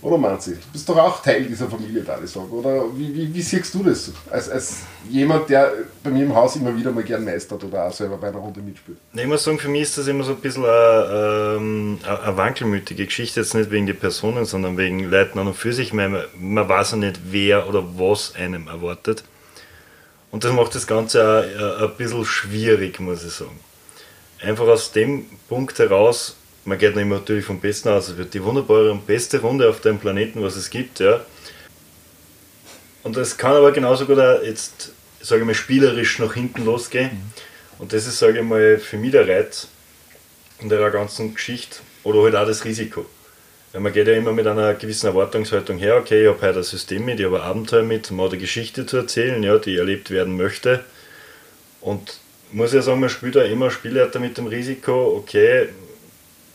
Oder 0.00 0.16
Manzi? 0.16 0.52
Du 0.52 0.72
bist 0.72 0.88
doch 0.88 0.96
auch 0.96 1.20
Teil 1.20 1.44
dieser 1.44 1.68
Familie, 1.68 2.02
da 2.02 2.18
ich 2.22 2.30
sage. 2.30 2.50
Oder 2.50 2.84
wie, 2.94 3.12
wie, 3.12 3.34
wie 3.34 3.42
siehst 3.42 3.74
du 3.74 3.82
das? 3.82 4.12
Als, 4.30 4.48
als 4.48 4.76
jemand, 5.10 5.50
der 5.50 5.72
bei 6.04 6.10
mir 6.10 6.24
im 6.24 6.34
Haus 6.34 6.54
immer 6.54 6.76
wieder 6.76 6.92
mal 6.92 7.02
gern 7.02 7.24
meistert 7.24 7.64
oder 7.64 7.86
auch 7.86 7.92
selber 7.92 8.16
bei 8.16 8.28
einer 8.28 8.38
Runde 8.38 8.60
mitspielt. 8.60 8.98
Ich 9.12 9.26
muss 9.26 9.42
sagen, 9.42 9.58
für 9.58 9.68
mich 9.68 9.82
ist 9.82 9.98
das 9.98 10.06
immer 10.06 10.22
so 10.22 10.32
ein 10.32 10.40
bisschen 10.40 10.64
eine, 10.64 11.56
ähm, 11.58 11.98
eine 12.04 12.36
wankelmütige 12.36 13.06
Geschichte. 13.06 13.40
Jetzt 13.40 13.54
nicht 13.54 13.72
wegen 13.72 13.86
der 13.86 13.94
Personen, 13.94 14.44
sondern 14.44 14.76
wegen 14.76 15.10
Leuten 15.10 15.40
an 15.40 15.48
und 15.48 15.54
für 15.54 15.72
sich. 15.72 15.92
Man, 15.92 16.16
man 16.38 16.68
weiß 16.68 16.92
ja 16.92 16.96
nicht, 16.98 17.18
wer 17.30 17.68
oder 17.68 17.82
was 17.98 18.36
einem 18.36 18.68
erwartet. 18.68 19.24
Und 20.30 20.44
das 20.44 20.52
macht 20.52 20.76
das 20.76 20.86
Ganze 20.86 21.80
auch 21.80 21.88
ein 21.88 21.96
bisschen 21.96 22.24
schwierig, 22.24 23.00
muss 23.00 23.24
ich 23.24 23.32
sagen. 23.32 23.58
Einfach 24.40 24.68
aus 24.68 24.92
dem 24.92 25.26
Punkt 25.48 25.76
heraus, 25.80 26.36
man 26.68 26.78
geht 26.78 26.96
immer 26.96 27.16
natürlich 27.16 27.44
vom 27.44 27.60
Besten 27.60 27.88
aus. 27.88 28.08
Es 28.08 28.16
wird 28.16 28.34
die 28.34 28.44
wunderbare 28.44 28.92
und 28.92 29.06
beste 29.06 29.40
Runde 29.40 29.68
auf 29.68 29.80
dem 29.80 29.98
Planeten, 29.98 30.42
was 30.42 30.54
es 30.56 30.70
gibt, 30.70 31.00
ja. 31.00 31.24
Und 33.02 33.16
das 33.16 33.36
kann 33.36 33.52
aber 33.52 33.72
genauso 33.72 34.04
gut 34.04 34.18
auch 34.18 34.42
jetzt, 34.42 34.92
sage 35.20 35.40
ich 35.40 35.46
mal, 35.46 35.54
spielerisch 35.54 36.18
nach 36.18 36.34
hinten 36.34 36.64
losgehen. 36.64 37.10
Mhm. 37.10 37.32
Und 37.78 37.92
das 37.92 38.06
ist, 38.06 38.18
sage 38.18 38.40
ich 38.40 38.44
mal, 38.44 38.78
für 38.78 38.98
mich 38.98 39.12
der 39.12 39.26
Reiz 39.26 39.68
in 40.60 40.68
der 40.68 40.90
ganzen 40.90 41.34
Geschichte 41.34 41.78
oder 42.04 42.22
halt 42.22 42.36
auch 42.36 42.46
das 42.46 42.64
Risiko. 42.64 43.06
Weil 43.72 43.80
man 43.80 43.92
geht 43.92 44.08
ja 44.08 44.14
immer 44.14 44.32
mit 44.32 44.46
einer 44.46 44.74
gewissen 44.74 45.06
Erwartungshaltung 45.06 45.78
her, 45.78 45.96
okay, 45.96 46.22
ich 46.22 46.28
habe 46.28 46.46
heute 46.46 46.58
ein 46.58 46.64
System 46.64 47.04
mit, 47.04 47.20
ich 47.20 47.26
habe 47.26 47.40
ein 47.40 47.48
Abenteuer 47.48 47.82
mit, 47.82 48.10
man 48.10 48.26
hat 48.26 48.32
eine 48.32 48.40
Geschichte 48.40 48.84
zu 48.84 48.98
erzählen, 48.98 49.42
ja, 49.42 49.58
die 49.58 49.76
erlebt 49.76 50.10
werden 50.10 50.36
möchte. 50.36 50.84
Und 51.80 52.18
muss 52.50 52.72
ja 52.72 52.82
sagen, 52.82 53.00
man 53.00 53.10
spielt 53.10 53.36
da 53.36 53.42
immer 53.42 53.70
Spielleiter 53.70 54.20
mit 54.20 54.36
dem 54.36 54.46
Risiko, 54.46 55.16
okay, 55.16 55.68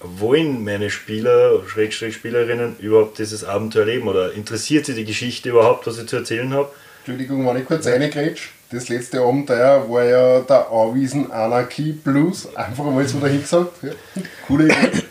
wollen 0.04 0.64
meine 0.64 0.90
Spieler, 0.90 1.62
Schrägstrich 1.68 2.16
Spielerinnen, 2.16 2.76
überhaupt 2.80 3.20
dieses 3.20 3.44
Abenteuer 3.44 3.82
erleben 3.88 4.08
oder 4.08 4.34
interessiert 4.34 4.86
sie 4.86 4.94
die 4.94 5.06
Geschichte 5.06 5.50
überhaupt, 5.50 5.88
was 5.88 5.98
ich 5.98 6.08
zu 6.08 6.18
erzählen 6.18 6.54
habe? 6.54 6.70
Entschuldigung, 7.00 7.48
wenn 7.48 7.58
ich 7.58 7.66
kurz 7.66 7.86
reingrätsch. 7.88 8.50
Das 8.72 8.90
letzte 8.90 9.22
Abenteuer 9.22 9.88
war 9.90 10.04
ja 10.04 10.40
der 10.42 10.72
Anwiesen 10.72 11.32
Anarchy 11.32 11.92
Blues. 11.92 12.56
Einfach 12.56 12.86
mal 12.86 13.08
so 13.08 13.20
dahin 13.20 13.42
gesagt. 13.42 13.84
Ja. 13.84 13.92
Coole 14.48 14.66
Idee. 14.66 15.04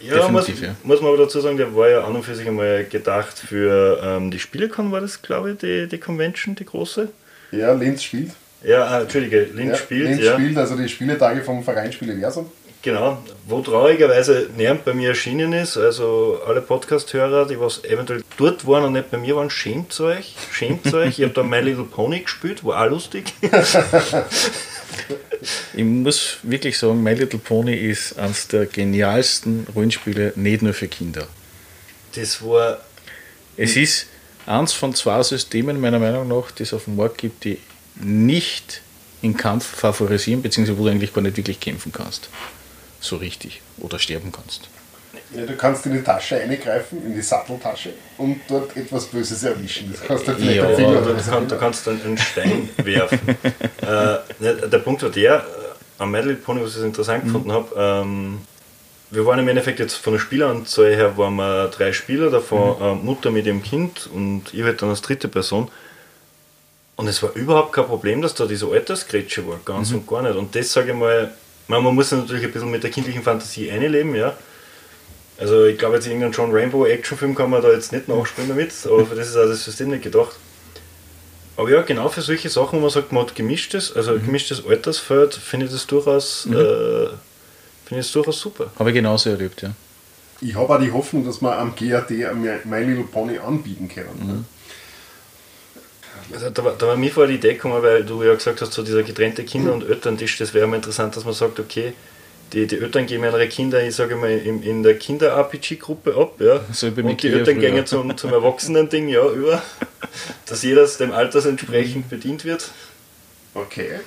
Ja, 0.00 0.28
muss, 0.28 0.48
ja. 0.48 0.74
muss 0.84 1.00
man 1.00 1.12
aber 1.12 1.24
dazu 1.24 1.40
sagen, 1.40 1.56
der 1.56 1.74
war 1.74 1.88
ja 1.88 2.04
an 2.04 2.14
und 2.14 2.22
für 2.22 2.34
sich 2.34 2.48
einmal 2.48 2.84
gedacht 2.84 3.38
für 3.38 4.00
ähm, 4.02 4.30
die 4.30 4.38
Spielecon, 4.38 4.90
war 4.90 5.00
das, 5.00 5.20
glaube 5.22 5.52
ich, 5.52 5.58
die, 5.58 5.86
die 5.86 5.98
Convention, 5.98 6.54
die 6.54 6.64
große? 6.64 7.08
Ja, 7.50 7.72
Linz 7.72 8.04
spielt. 8.04 8.30
Ja, 8.62 8.86
ah, 8.86 9.00
Entschuldige, 9.02 9.48
Linz 9.52 9.70
ja, 9.70 9.76
spielt. 9.76 10.08
Linz 10.08 10.24
ja. 10.24 10.34
spielt, 10.34 10.56
also 10.56 10.76
die 10.76 10.88
Spieletage 10.88 11.42
vom 11.42 11.62
Verein 11.62 11.92
Spieleversum. 11.92 12.50
Genau, 12.82 13.18
wo 13.46 13.60
traurigerweise 13.60 14.50
niemand 14.56 14.84
bei 14.84 14.94
mir 14.94 15.08
erschienen 15.08 15.52
ist, 15.52 15.76
also 15.76 16.40
alle 16.46 16.60
Podcast-Hörer, 16.60 17.48
die 17.48 17.58
was 17.58 17.82
eventuell 17.82 18.22
dort 18.36 18.64
waren 18.68 18.84
und 18.84 18.92
nicht 18.92 19.10
bei 19.10 19.18
mir 19.18 19.34
waren, 19.34 19.50
schämt 19.50 19.98
euch, 19.98 20.36
schämt 20.52 20.94
euch. 20.94 21.18
Ich 21.18 21.24
habe 21.24 21.34
da 21.34 21.42
My 21.42 21.58
Little 21.58 21.84
Pony 21.84 22.20
gespielt, 22.20 22.64
war 22.64 22.84
auch 22.84 22.90
lustig. 22.90 23.32
ich 25.74 25.84
muss 25.84 26.36
wirklich 26.44 26.78
sagen, 26.78 27.02
My 27.02 27.14
Little 27.14 27.40
Pony 27.40 27.74
ist 27.74 28.16
eines 28.16 28.46
der 28.46 28.66
genialsten 28.66 29.66
Rollenspiele, 29.74 30.34
nicht 30.36 30.62
nur 30.62 30.72
für 30.72 30.86
Kinder. 30.86 31.26
Das 32.14 32.44
war. 32.44 32.78
Es 33.56 33.74
ist 33.74 34.06
eins 34.46 34.72
von 34.72 34.94
zwei 34.94 35.20
Systemen, 35.24 35.80
meiner 35.80 35.98
Meinung 35.98 36.28
nach, 36.28 36.52
die 36.52 36.62
es 36.62 36.72
auf 36.72 36.84
dem 36.84 36.94
Markt 36.94 37.18
gibt, 37.18 37.42
die 37.42 37.58
nicht 37.96 38.82
in 39.20 39.36
Kampf 39.36 39.66
favorisieren, 39.66 40.42
beziehungsweise 40.42 40.78
wo 40.78 40.84
du 40.84 40.90
eigentlich 40.90 41.12
gar 41.12 41.22
nicht 41.22 41.36
wirklich 41.36 41.58
kämpfen 41.58 41.90
kannst 41.90 42.28
so 43.00 43.16
richtig 43.16 43.62
oder 43.78 43.98
sterben 43.98 44.32
kannst. 44.32 44.68
Ja, 45.34 45.44
du 45.44 45.56
kannst 45.56 45.84
in 45.86 45.92
die 45.92 46.02
Tasche 46.02 46.36
eingreifen, 46.36 47.04
in 47.04 47.14
die 47.14 47.22
Satteltasche 47.22 47.90
und 48.16 48.40
dort 48.48 48.74
etwas 48.76 49.06
Böses 49.06 49.42
erwischen. 49.42 49.92
Das 49.92 50.02
kannst 50.02 50.26
du 50.26 50.34
vielleicht 50.34 50.56
ja, 50.56 50.68
Finger 50.74 51.02
oder 51.02 51.14
du, 51.14 51.30
kann, 51.30 51.48
du 51.48 51.58
kannst 51.58 51.86
dann 51.86 52.00
einen 52.02 52.18
Stein 52.18 52.68
werfen. 52.76 53.20
äh, 53.28 54.68
der 54.68 54.78
Punkt 54.78 55.02
war 55.02 55.10
der, 55.10 55.36
äh, 55.36 55.42
am 55.98 56.10
Medley 56.10 56.34
Pony, 56.34 56.62
was 56.62 56.76
ich 56.76 56.82
interessant 56.82 57.24
mhm. 57.24 57.26
gefunden 57.28 57.52
habe, 57.52 57.74
ähm, 57.76 58.40
wir 59.10 59.24
waren 59.24 59.38
im 59.38 59.48
Endeffekt 59.48 59.78
jetzt 59.78 59.94
von 59.94 60.14
der 60.14 60.20
Spieleranzahl 60.20 60.94
her 60.94 61.16
waren 61.16 61.36
wir 61.36 61.68
drei 61.68 61.92
Spieler, 61.92 62.30
davon 62.30 62.78
mhm. 62.78 62.84
äh, 62.84 62.94
Mutter 62.94 63.30
mit 63.30 63.46
ihrem 63.46 63.62
Kind 63.62 64.08
und 64.12 64.52
ich 64.52 64.62
halt 64.62 64.80
dann 64.82 64.90
als 64.90 65.02
dritte 65.02 65.28
Person. 65.28 65.70
Und 66.96 67.06
es 67.06 67.22
war 67.22 67.32
überhaupt 67.34 67.72
kein 67.72 67.86
Problem, 67.86 68.22
dass 68.22 68.34
da 68.34 68.46
diese 68.46 68.66
Altersgrätsche 68.66 69.46
war, 69.46 69.60
ganz 69.64 69.90
mhm. 69.90 69.98
und 69.98 70.06
gar 70.08 70.22
nicht. 70.22 70.36
Und 70.36 70.54
das 70.54 70.72
sage 70.72 70.90
ich 70.90 70.96
mal, 70.96 71.32
man, 71.68 71.84
man 71.84 71.94
muss 71.94 72.10
natürlich 72.10 72.44
ein 72.44 72.52
bisschen 72.52 72.70
mit 72.70 72.82
der 72.82 72.90
kindlichen 72.90 73.22
Fantasie 73.22 73.70
einleben, 73.70 74.14
ja. 74.14 74.36
Also 75.38 75.66
ich 75.66 75.78
glaube 75.78 75.96
jetzt 75.96 76.06
irgendeinen 76.06 76.32
John 76.32 76.50
Rainbow 76.50 76.84
Actionfilm 76.84 77.34
kann 77.34 77.50
man 77.50 77.62
da 77.62 77.70
jetzt 77.70 77.92
nicht 77.92 78.08
nachspielen 78.08 78.48
damit, 78.48 78.72
aber 78.84 79.06
für 79.06 79.14
das 79.14 79.28
ist 79.28 79.36
auch 79.36 79.46
das 79.46 79.64
System 79.64 79.90
nicht 79.90 80.02
gedacht. 80.02 80.34
Aber 81.56 81.70
ja, 81.70 81.82
genau 81.82 82.08
für 82.08 82.22
solche 82.22 82.48
Sachen, 82.48 82.78
wo 82.78 82.82
man 82.82 82.90
sagt, 82.90 83.12
man 83.12 83.24
hat 83.24 83.34
gemischtes, 83.34 83.94
also 83.94 84.12
mhm. 84.12 84.26
gemischtes 84.26 84.64
Altersfeld, 84.66 85.34
finde 85.34 85.66
ich 85.66 85.72
das 85.72 85.86
durchaus, 85.86 86.46
mhm. 86.46 86.54
äh, 86.54 86.56
finde 87.84 88.00
ich 88.00 88.06
das 88.06 88.12
durchaus 88.12 88.40
super. 88.40 88.72
Habe 88.78 88.90
ich 88.90 88.94
genauso 88.94 89.30
erlebt, 89.30 89.62
ja. 89.62 89.72
Ich 90.40 90.54
habe 90.54 90.72
auch 90.72 90.80
die 90.80 90.92
Hoffnung, 90.92 91.24
dass 91.24 91.40
man 91.40 91.58
am 91.58 91.74
GAD 91.74 92.10
My 92.64 92.82
Little 92.82 93.04
Pony 93.04 93.38
anbieten 93.38 93.88
können. 93.88 94.08
Mhm. 94.20 94.44
Also 96.32 96.50
da, 96.50 96.64
war, 96.64 96.74
da 96.76 96.86
war 96.86 96.96
mir 96.96 97.10
vor 97.10 97.26
die 97.26 97.34
Idee 97.34 97.54
gekommen, 97.54 97.82
weil 97.82 98.04
du 98.04 98.22
ja 98.22 98.34
gesagt 98.34 98.60
hast, 98.60 98.72
so 98.72 98.82
dieser 98.82 99.02
getrennte 99.02 99.44
Kinder- 99.44 99.72
und 99.72 99.88
Elterntisch, 99.88 100.36
das 100.38 100.52
wäre 100.52 100.66
mal 100.66 100.76
interessant, 100.76 101.16
dass 101.16 101.24
man 101.24 101.34
sagt, 101.34 101.58
okay, 101.58 101.94
die, 102.52 102.66
die 102.66 102.78
Eltern 102.78 103.06
geben 103.06 103.24
ihre 103.24 103.48
Kinder, 103.48 103.82
ich 103.82 103.94
sage 103.94 104.16
mal, 104.16 104.30
in, 104.30 104.62
in 104.62 104.82
der 104.82 104.98
Kinder-RPG-Gruppe 104.98 106.14
ab, 106.16 106.40
ja. 106.40 106.60
So 106.72 106.86
und 106.86 107.22
die 107.22 107.28
Eltern 107.28 107.60
gehen 107.60 107.86
zum, 107.86 108.16
zum 108.16 108.32
Erwachsenen-Ding, 108.32 109.08
ja, 109.08 109.28
über, 109.30 109.62
dass 110.46 110.62
jeder 110.62 110.86
dem 110.86 111.12
Alters 111.12 111.46
entsprechend 111.46 112.08
bedient 112.08 112.44
wird. 112.44 112.70
Okay. 113.54 114.00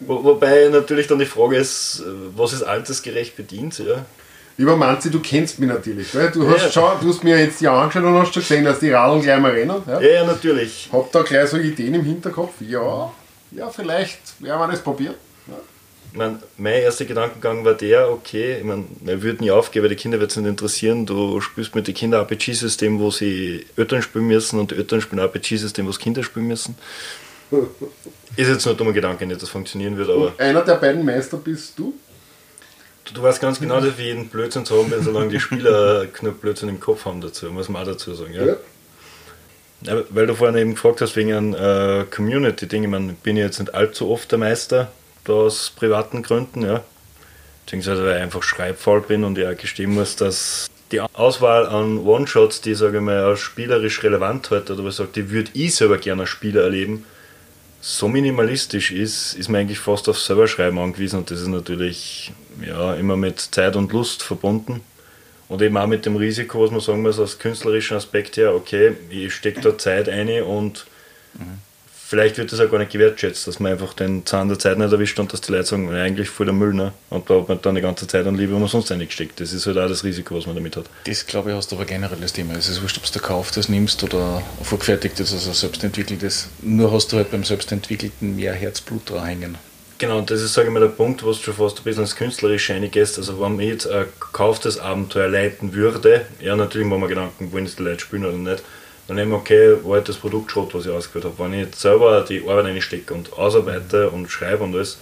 Wo, 0.00 0.22
wobei 0.24 0.68
natürlich 0.68 1.06
dann 1.06 1.18
die 1.18 1.26
Frage 1.26 1.56
ist, 1.56 2.02
was 2.36 2.52
ist 2.52 2.62
altersgerecht 2.62 3.36
bedient, 3.36 3.78
ja. 3.78 4.04
Lieber 4.58 4.76
Manzi, 4.76 5.08
du 5.08 5.20
kennst 5.20 5.60
mich 5.60 5.68
natürlich. 5.68 6.10
Gell? 6.10 6.32
Du, 6.32 6.50
hast 6.50 6.64
ja. 6.64 6.70
schon, 6.72 7.00
du 7.00 7.08
hast 7.10 7.22
mir 7.22 7.38
jetzt 7.38 7.60
die 7.60 7.68
angeschaut 7.68 8.02
und 8.02 8.18
hast 8.18 8.34
schon 8.34 8.42
gesehen, 8.42 8.64
dass 8.64 8.80
die 8.80 8.90
Radeln 8.90 9.22
gleich 9.22 9.40
mal 9.40 9.52
rennen. 9.52 9.82
Ja, 9.86 10.00
ja, 10.00 10.10
ja 10.14 10.24
natürlich. 10.24 10.88
Hab 10.92 11.12
da 11.12 11.22
gleich 11.22 11.48
so 11.48 11.58
Ideen 11.58 11.94
im 11.94 12.04
Hinterkopf. 12.04 12.54
Ja, 12.60 13.12
ja 13.52 13.70
vielleicht 13.70 14.18
werden 14.40 14.58
wir 14.58 14.66
das 14.66 14.82
probieren. 14.82 15.14
Ja. 15.46 15.54
Mein, 16.12 16.42
mein 16.56 16.82
erster 16.82 17.04
Gedankengang 17.04 17.64
war 17.64 17.74
der, 17.74 18.10
okay, 18.10 18.58
ich 18.58 18.64
meine, 18.64 18.84
wir 19.00 19.22
würden 19.22 19.44
nie 19.44 19.52
aufgeben, 19.52 19.88
die 19.88 19.94
Kinder 19.94 20.18
wird 20.18 20.32
es 20.32 20.36
nicht 20.36 20.48
interessieren. 20.48 21.06
Du 21.06 21.40
spielst 21.40 21.76
mit 21.76 21.86
den 21.86 21.94
Kindern 21.94 22.22
RPG-System, 22.22 22.98
wo 22.98 23.12
sie 23.12 23.64
Eltern 23.76 24.02
spielen 24.02 24.26
müssen 24.26 24.58
und 24.58 24.72
die 24.72 24.74
Eltern 24.74 25.00
spielen 25.00 25.20
RPG-System, 25.20 25.86
wo 25.86 25.92
sie 25.92 26.00
Kinder 26.00 26.24
spielen 26.24 26.48
müssen. 26.48 26.74
Ist 28.36 28.48
jetzt 28.48 28.64
nur 28.64 28.74
ein 28.74 28.78
dummer 28.78 28.92
Gedanke, 28.92 29.24
nicht, 29.24 29.36
dass 29.36 29.42
das 29.42 29.50
funktionieren 29.50 29.96
wird, 29.96 30.10
aber. 30.10 30.26
Und 30.26 30.40
einer 30.40 30.62
der 30.62 30.74
beiden 30.74 31.04
Meister 31.04 31.36
bist 31.36 31.78
du? 31.78 31.94
Du, 33.08 33.14
du 33.14 33.22
weißt 33.22 33.40
ganz 33.40 33.60
genau, 33.60 33.80
dass 33.80 33.96
wir 33.98 34.04
jeden 34.04 34.28
Blödsinn 34.28 34.64
zu 34.64 34.78
haben, 34.78 34.92
solange 35.02 35.28
die 35.28 35.40
Spieler 35.40 36.06
genug 36.18 36.40
Blödsinn 36.40 36.68
im 36.68 36.80
Kopf 36.80 37.04
haben 37.04 37.20
dazu, 37.20 37.46
muss 37.46 37.68
man 37.68 37.82
auch 37.82 37.86
dazu 37.86 38.14
sagen. 38.14 38.34
Ja? 38.34 38.44
ja. 38.44 38.56
ja 39.82 40.02
weil 40.10 40.26
du 40.26 40.34
vorhin 40.34 40.56
eben 40.56 40.74
gefragt 40.74 41.00
hast, 41.00 41.16
wegen 41.16 41.32
einem 41.32 41.54
äh, 41.54 42.04
Community-Ding, 42.04 42.84
ich 42.84 42.88
meine, 42.88 43.14
bin 43.14 43.36
ich 43.36 43.42
jetzt 43.42 43.58
nicht 43.58 43.74
allzu 43.74 44.10
oft 44.10 44.30
der 44.30 44.38
Meister, 44.38 44.90
da 45.24 45.32
aus 45.32 45.70
privaten 45.70 46.22
Gründen, 46.22 46.62
ja. 46.62 46.82
Beziehungsweise 47.64 48.04
weil 48.04 48.16
ich 48.16 48.22
einfach 48.22 48.42
schreibfaul 48.42 49.02
bin 49.02 49.24
und 49.24 49.36
ja 49.36 49.52
gestehen 49.52 49.92
muss, 49.92 50.16
dass 50.16 50.70
die 50.90 51.00
Auswahl 51.00 51.66
an 51.66 51.98
One-Shots, 51.98 52.62
die, 52.62 52.74
sage 52.74 52.98
ich 52.98 53.02
mal, 53.02 53.36
spielerisch 53.36 54.02
relevant 54.02 54.50
heute, 54.50 54.72
oder 54.72 54.84
was 54.84 54.96
sagt, 54.96 55.16
die 55.16 55.30
würde 55.30 55.50
ich 55.52 55.74
selber 55.74 55.98
gerne 55.98 56.22
als 56.22 56.30
Spieler 56.30 56.62
erleben, 56.62 57.04
so 57.80 58.08
minimalistisch 58.08 58.90
ist, 58.90 59.34
ist 59.34 59.48
man 59.48 59.60
eigentlich 59.60 59.78
fast 59.78 60.08
auf 60.08 60.18
Serverschreiben 60.18 60.78
angewiesen 60.78 61.20
und 61.20 61.30
das 61.30 61.40
ist 61.40 61.48
natürlich 61.48 62.32
ja, 62.66 62.94
immer 62.94 63.16
mit 63.16 63.40
Zeit 63.40 63.76
und 63.76 63.92
Lust 63.92 64.22
verbunden. 64.22 64.80
Und 65.48 65.62
eben 65.62 65.78
auch 65.78 65.86
mit 65.86 66.04
dem 66.04 66.16
Risiko, 66.16 66.62
was 66.62 66.70
man 66.70 66.80
sagen 66.80 67.02
muss, 67.02 67.18
aus 67.18 67.38
künstlerischen 67.38 67.96
Aspekt 67.96 68.36
her, 68.36 68.54
okay, 68.54 68.94
ich 69.08 69.32
stecke 69.32 69.62
da 69.62 69.78
Zeit 69.78 70.08
ein 70.08 70.42
und 70.42 70.86
mhm. 71.34 71.58
Vielleicht 72.08 72.38
wird 72.38 72.50
das 72.50 72.58
auch 72.60 72.70
gar 72.70 72.78
nicht 72.78 72.90
gewertschätzt, 72.90 73.46
dass 73.46 73.60
man 73.60 73.72
einfach 73.72 73.92
den 73.92 74.24
Zahn 74.24 74.48
der 74.48 74.58
Zeit 74.58 74.78
nicht 74.78 74.90
erwischt 74.90 75.20
und 75.20 75.30
dass 75.30 75.42
die 75.42 75.52
Leute 75.52 75.64
sagen, 75.64 75.92
eigentlich 75.94 76.30
voll 76.30 76.46
der 76.46 76.54
Müll, 76.54 76.72
ne? 76.72 76.92
Und 77.10 77.28
da 77.28 77.34
hat 77.34 77.48
man 77.48 77.60
dann 77.60 77.74
die 77.74 77.82
ganze 77.82 78.06
Zeit 78.06 78.24
und 78.26 78.36
Liebe 78.36 78.54
umsonst 78.54 78.90
eingesteckt. 78.90 79.38
Das 79.40 79.52
ist 79.52 79.66
halt 79.66 79.76
auch 79.76 79.88
das 79.88 80.04
Risiko, 80.04 80.34
was 80.34 80.46
man 80.46 80.56
damit 80.56 80.74
hat. 80.76 80.86
Das 81.04 81.26
glaube 81.26 81.50
ich 81.50 81.56
hast 81.56 81.70
du 81.70 81.76
aber 81.76 81.84
generell 81.84 82.16
das 82.18 82.32
Thema. 82.32 82.54
Es 82.54 82.68
ist 82.70 82.80
wurscht, 82.80 82.96
ob 82.96 83.04
du 83.04 83.12
gekauftes 83.12 83.68
nimmst 83.68 84.02
oder 84.02 84.42
vorgefertigtes, 84.62 85.34
also 85.34 85.52
selbstentwickeltes. 85.52 86.48
Nur 86.62 86.90
hast 86.92 87.12
du 87.12 87.18
halt 87.18 87.30
beim 87.30 87.44
selbstentwickelten 87.44 88.36
mehr 88.36 88.54
Herzblut 88.54 89.10
dran 89.10 89.26
hängen. 89.26 89.58
Genau, 89.98 90.22
das 90.22 90.40
ist, 90.40 90.54
sage 90.54 90.68
ich 90.68 90.72
mal, 90.72 90.80
der 90.80 90.88
Punkt, 90.88 91.26
was 91.26 91.38
du 91.38 91.44
schon 91.44 91.54
fast 91.54 91.78
ein 91.78 91.84
bisschen 91.84 92.04
ins 92.04 92.16
Künstlerische 92.16 92.72
eingehst. 92.72 93.18
Also, 93.18 93.38
wenn 93.40 93.56
man 93.56 93.66
jetzt 93.66 93.86
ein 93.86 94.06
gekauftes 94.18 94.78
Abenteuer 94.78 95.28
leiten 95.28 95.74
würde, 95.74 96.24
ja, 96.40 96.56
natürlich 96.56 96.86
machen 96.86 97.02
wir 97.02 97.08
Gedanken, 97.08 97.52
wollen 97.52 97.64
das 97.64 97.76
die 97.76 97.82
Leute 97.82 98.00
spielen 98.00 98.24
oder 98.24 98.36
nicht, 98.36 98.62
dann 99.08 99.16
nehmen 99.16 99.32
wir, 99.32 99.38
okay, 99.38 99.74
war 99.82 99.96
halt 99.96 100.08
das 100.08 100.16
Produkt 100.16 100.52
Schrott, 100.52 100.74
was 100.74 100.84
ich 100.84 100.92
ausgewählt 100.92 101.24
habe. 101.24 101.34
Wenn 101.38 101.54
ich 101.54 101.66
jetzt 101.66 101.80
selber 101.80 102.24
die 102.28 102.42
Arbeit 102.46 102.66
reinstecke 102.66 103.14
und 103.14 103.32
ausarbeite 103.32 104.10
und 104.10 104.30
schreibe 104.30 104.64
und 104.64 104.74
alles, 104.74 104.98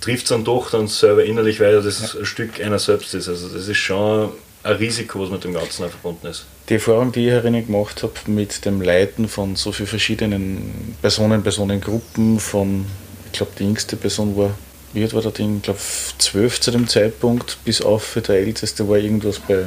trifft 0.00 0.24
es 0.24 0.30
dann 0.30 0.42
doch 0.42 0.70
dann 0.70 0.88
selber 0.88 1.22
innerlich, 1.22 1.60
weil 1.60 1.82
das 1.82 2.14
ja. 2.14 2.20
ein 2.20 2.26
Stück 2.26 2.60
einer 2.60 2.78
selbst 2.78 3.14
ist. 3.14 3.28
Also, 3.28 3.48
das 3.48 3.68
ist 3.68 3.76
schon 3.76 4.30
ein 4.62 4.76
Risiko, 4.76 5.20
was 5.20 5.30
mit 5.30 5.44
dem 5.44 5.52
Ganzen 5.52 5.84
auch 5.84 5.90
verbunden 5.90 6.28
ist. 6.28 6.46
Die 6.70 6.74
Erfahrung, 6.74 7.12
die 7.12 7.26
ich 7.26 7.30
herinnen 7.30 7.66
gemacht 7.66 8.02
habe 8.02 8.14
mit 8.26 8.64
dem 8.64 8.80
Leiten 8.80 9.28
von 9.28 9.54
so 9.54 9.70
vielen 9.70 9.86
verschiedenen 9.86 10.96
Personen, 11.00 11.42
Personengruppen, 11.42 12.40
von 12.40 12.86
ich 13.26 13.32
glaube, 13.32 13.52
die 13.58 13.64
jüngste 13.64 13.96
Person 13.96 14.34
war, 14.36 14.50
wie 14.94 15.02
alt 15.02 15.12
war 15.12 15.20
der 15.20 15.32
Ding? 15.32 15.58
Ich 15.58 15.62
glaube, 15.62 15.80
zwölf 16.16 16.60
zu 16.60 16.70
dem 16.70 16.88
Zeitpunkt, 16.88 17.58
bis 17.64 17.82
auf 17.82 18.02
für 18.02 18.22
der 18.22 18.36
Älteste 18.36 18.88
war 18.88 18.96
irgendwas 18.96 19.38
bei 19.38 19.66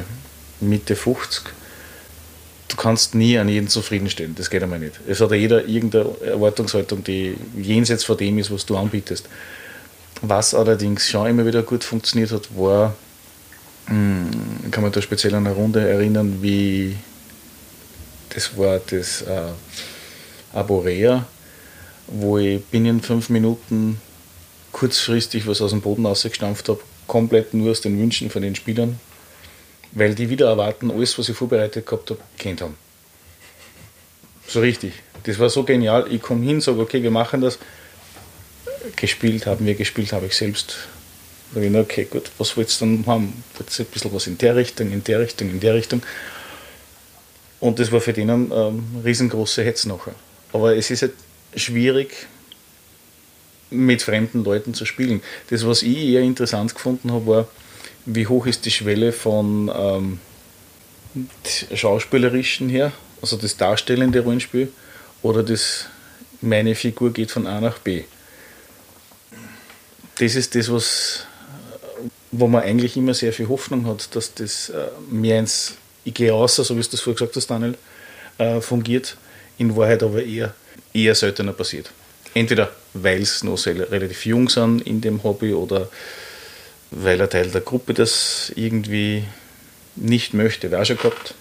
Mitte 0.60 0.96
50. 0.96 1.44
Du 2.72 2.76
kannst 2.76 3.14
nie 3.14 3.38
an 3.38 3.48
jeden 3.48 3.68
zufriedenstellen, 3.68 4.34
das 4.34 4.50
geht 4.50 4.62
einmal 4.62 4.78
nicht. 4.78 4.98
Es 5.06 5.20
hat 5.20 5.30
ja 5.30 5.36
jeder 5.36 5.64
irgendeine 5.66 6.10
Erwartungshaltung, 6.24 7.04
die 7.04 7.36
jenseits 7.56 8.04
von 8.04 8.16
dem 8.16 8.38
ist, 8.38 8.50
was 8.50 8.66
du 8.66 8.76
anbietest. 8.76 9.28
Was 10.22 10.54
allerdings 10.54 11.08
schon 11.08 11.26
immer 11.26 11.46
wieder 11.46 11.62
gut 11.62 11.84
funktioniert 11.84 12.32
hat, 12.32 12.48
war 12.56 12.94
Hm, 13.86 14.30
kann 14.70 14.84
mich 14.84 14.92
da 14.92 15.02
speziell 15.02 15.34
an 15.34 15.46
eine 15.46 15.54
Runde 15.54 15.86
erinnern, 15.88 16.38
wie 16.40 16.96
das 18.30 18.56
war 18.56 18.78
das 18.78 19.22
äh, 19.22 19.50
Aborea, 20.52 21.26
wo 22.06 22.38
ich 22.38 22.64
binnen 22.64 23.02
fünf 23.02 23.28
Minuten 23.28 24.00
kurzfristig 24.70 25.46
was 25.46 25.60
aus 25.60 25.70
dem 25.70 25.80
Boden 25.80 26.06
rausgestampft 26.06 26.68
habe, 26.68 26.80
komplett 27.06 27.54
nur 27.54 27.72
aus 27.72 27.80
den 27.80 27.98
Wünschen 27.98 28.30
von 28.30 28.42
den 28.42 28.54
Spielern, 28.54 28.98
weil 29.92 30.14
die 30.14 30.28
wieder 30.28 30.48
erwarten, 30.48 30.90
alles, 30.90 31.18
was 31.18 31.28
ich 31.28 31.36
vorbereitet 31.36 31.86
gehabt 31.86 32.10
habe, 32.10 32.20
kennt 32.38 32.60
haben. 32.60 32.76
So 34.46 34.60
richtig. 34.60 34.94
Das 35.24 35.38
war 35.38 35.48
so 35.48 35.62
genial. 35.62 36.06
Ich 36.10 36.20
komme 36.20 36.44
hin, 36.44 36.60
sage, 36.60 36.80
okay, 36.80 37.02
wir 37.02 37.10
machen 37.10 37.40
das. 37.40 37.58
Gespielt 38.96 39.46
haben 39.46 39.64
wir 39.64 39.74
gespielt, 39.74 40.12
habe 40.12 40.26
ich 40.26 40.34
selbst. 40.34 40.76
Da 41.54 41.60
ich, 41.60 41.74
okay, 41.74 42.06
gut, 42.10 42.30
was 42.38 42.56
willst 42.56 42.80
du 42.80 42.86
dann 42.86 43.06
haben? 43.06 43.44
Willst 43.56 43.78
du 43.78 43.82
ein 43.82 43.86
bisschen 43.86 44.12
was 44.12 44.26
in 44.26 44.38
der 44.38 44.56
Richtung, 44.56 44.90
in 44.90 45.04
der 45.04 45.20
Richtung, 45.20 45.50
in 45.50 45.60
der 45.60 45.74
Richtung? 45.74 46.02
Und 47.60 47.78
das 47.78 47.92
war 47.92 48.00
für 48.00 48.12
denen 48.12 48.50
ähm, 48.50 48.84
riesengroße 49.04 49.62
Hetz 49.62 49.84
nachher. 49.84 50.14
Aber 50.52 50.74
es 50.76 50.90
ist 50.90 51.02
halt 51.02 51.12
schwierig, 51.54 52.26
mit 53.70 54.02
fremden 54.02 54.44
Leuten 54.44 54.74
zu 54.74 54.84
spielen. 54.84 55.22
Das, 55.50 55.66
was 55.66 55.82
ich 55.82 55.96
eher 55.96 56.22
interessant 56.22 56.74
gefunden 56.74 57.12
habe, 57.12 57.26
war, 57.26 57.48
wie 58.04 58.26
hoch 58.26 58.46
ist 58.46 58.64
die 58.64 58.70
Schwelle 58.70 59.12
von 59.12 59.70
ähm, 59.74 60.20
schauspielerischen 61.74 62.68
her, 62.68 62.92
also 63.20 63.36
das 63.36 63.56
darstellende 63.56 64.20
Rollenspiel, 64.20 64.72
oder 65.22 65.42
das 65.42 65.86
meine 66.40 66.74
Figur 66.74 67.12
geht 67.12 67.30
von 67.30 67.46
A 67.46 67.60
nach 67.60 67.78
B. 67.78 68.04
Das 70.18 70.34
ist 70.34 70.54
das, 70.54 70.70
was, 70.70 71.26
wo 72.30 72.48
man 72.48 72.62
eigentlich 72.62 72.96
immer 72.96 73.14
sehr 73.14 73.32
viel 73.32 73.48
Hoffnung 73.48 73.86
hat, 73.86 74.14
dass 74.14 74.34
das 74.34 74.68
äh, 74.70 74.88
mehr 75.08 75.38
ins 75.38 75.76
Ich 76.04 76.14
gehe 76.14 76.32
raus, 76.32 76.56
so 76.56 76.76
wie 76.76 76.82
du 76.82 76.88
das 76.90 77.00
vorher 77.00 77.14
gesagt 77.14 77.36
hast, 77.36 77.46
Daniel, 77.46 77.76
äh, 78.38 78.60
fungiert, 78.60 79.16
in 79.58 79.76
Wahrheit 79.76 80.02
aber 80.02 80.22
eher, 80.22 80.54
eher 80.92 81.14
seltener 81.14 81.52
passiert. 81.52 81.90
Entweder 82.34 82.72
weil 82.94 83.24
sie 83.24 83.46
noch 83.46 83.58
sehr, 83.58 83.90
relativ 83.90 84.26
jung 84.26 84.48
sind 84.48 84.82
in 84.82 85.00
dem 85.00 85.22
Hobby 85.22 85.52
oder 85.52 85.88
weil 86.92 87.20
ein 87.20 87.30
Teil 87.30 87.50
der 87.50 87.62
Gruppe 87.62 87.94
das 87.94 88.52
irgendwie 88.54 89.24
nicht 89.96 90.34
möchte. 90.34 90.70
Wäre 90.70 90.84
schon 90.84 90.98
gehabt. 90.98 91.34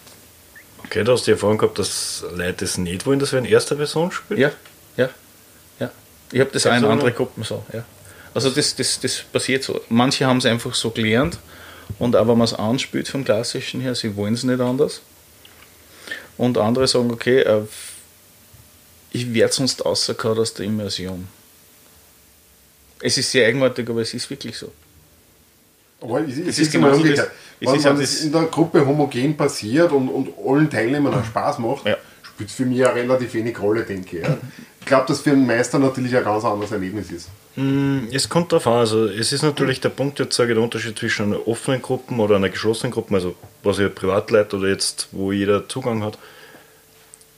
Okay, 0.85 1.03
du 1.03 1.11
hast 1.11 1.27
die 1.27 1.31
Erfahrung 1.31 1.57
gehabt, 1.57 1.77
dass 1.77 2.25
Leute 2.33 2.65
es 2.65 2.77
nicht 2.77 3.05
wollen, 3.05 3.19
dass 3.19 3.31
wir 3.31 3.39
in 3.39 3.45
erster 3.45 3.75
Person 3.75 4.11
spielen? 4.11 4.39
Ja, 4.39 4.51
ja, 4.97 5.09
ja. 5.79 5.91
Ich 6.31 6.39
habe 6.39 6.49
das 6.51 6.65
auch 6.65 6.75
in 6.75 6.83
anderen 6.83 7.13
Gruppen 7.13 7.43
so, 7.43 7.63
ja. 7.71 7.85
Also 8.33 8.49
das, 8.49 8.75
das, 8.75 8.99
das 8.99 9.23
passiert 9.31 9.63
so. 9.63 9.81
Manche 9.89 10.25
haben 10.25 10.37
es 10.37 10.45
einfach 10.45 10.73
so 10.73 10.89
gelernt 10.89 11.37
und 11.99 12.15
auch 12.15 12.27
wenn 12.27 12.37
man 12.37 12.45
es 12.45 12.53
anspielt 12.53 13.07
vom 13.07 13.25
Klassischen 13.25 13.81
her, 13.81 13.95
sie 13.95 14.15
wollen 14.15 14.33
es 14.33 14.43
nicht 14.43 14.59
anders. 14.59 15.01
Und 16.37 16.57
andere 16.57 16.87
sagen, 16.87 17.11
okay, 17.11 17.41
äh, 17.41 17.61
ich 19.11 19.33
werde 19.33 19.53
sonst 19.53 19.83
rausgehauen 19.85 20.39
aus 20.39 20.53
der 20.53 20.65
Immersion. 20.65 21.27
Es 23.01 23.17
ist 23.17 23.31
sehr 23.31 23.47
eigenartig, 23.47 23.89
aber 23.89 24.01
es 24.01 24.13
ist 24.13 24.29
wirklich 24.29 24.57
so. 24.57 24.71
Aber 26.01 26.21
es, 26.21 26.31
es 26.31 26.37
ist, 26.39 26.59
ist 26.59 26.71
genau 26.71 26.93
umgekehrt. 26.93 27.31
Wenn, 27.59 27.83
wenn 27.83 28.01
es 28.01 28.23
in 28.23 28.31
der 28.31 28.43
Gruppe 28.43 28.85
homogen 28.85 29.37
passiert 29.37 29.91
und, 29.91 30.09
und 30.09 30.29
allen 30.43 30.69
Teilnehmern 30.69 31.13
auch 31.13 31.23
Spaß 31.23 31.59
macht, 31.59 31.85
ja. 31.85 31.95
spielt 32.23 32.49
es 32.49 32.55
für 32.55 32.65
mich 32.65 32.79
ja 32.79 32.89
relativ 32.89 33.33
wenig 33.35 33.59
Rolle, 33.61 33.83
denke 33.83 34.19
ich. 34.19 34.27
Ich 34.79 34.87
glaube, 34.87 35.05
dass 35.07 35.21
für 35.21 35.29
einen 35.29 35.45
Meister 35.45 35.77
natürlich 35.77 36.15
ein 36.17 36.23
ganz 36.23 36.43
anderes 36.43 36.71
Erlebnis 36.71 37.11
ist. 37.11 37.29
Mm, 37.55 38.05
es 38.11 38.27
kommt 38.27 38.51
darauf 38.51 38.65
an, 38.65 38.73
also 38.73 39.05
es 39.05 39.31
ist 39.31 39.43
natürlich 39.43 39.79
der 39.79 39.89
Punkt, 39.89 40.17
jetzt 40.17 40.35
sage 40.35 40.51
ich, 40.51 40.55
der 40.55 40.63
Unterschied 40.63 40.97
zwischen 40.97 41.27
einer 41.27 41.47
offenen 41.47 41.83
Gruppe 41.83 42.15
oder 42.15 42.37
einer 42.37 42.49
geschlossenen 42.49 42.91
Gruppe, 42.91 43.13
also 43.13 43.35
was 43.61 43.77
ich 43.77 43.93
Privatleute 43.93 44.57
oder 44.57 44.69
jetzt, 44.69 45.09
wo 45.11 45.31
jeder 45.31 45.69
Zugang 45.69 46.03
hat. 46.03 46.17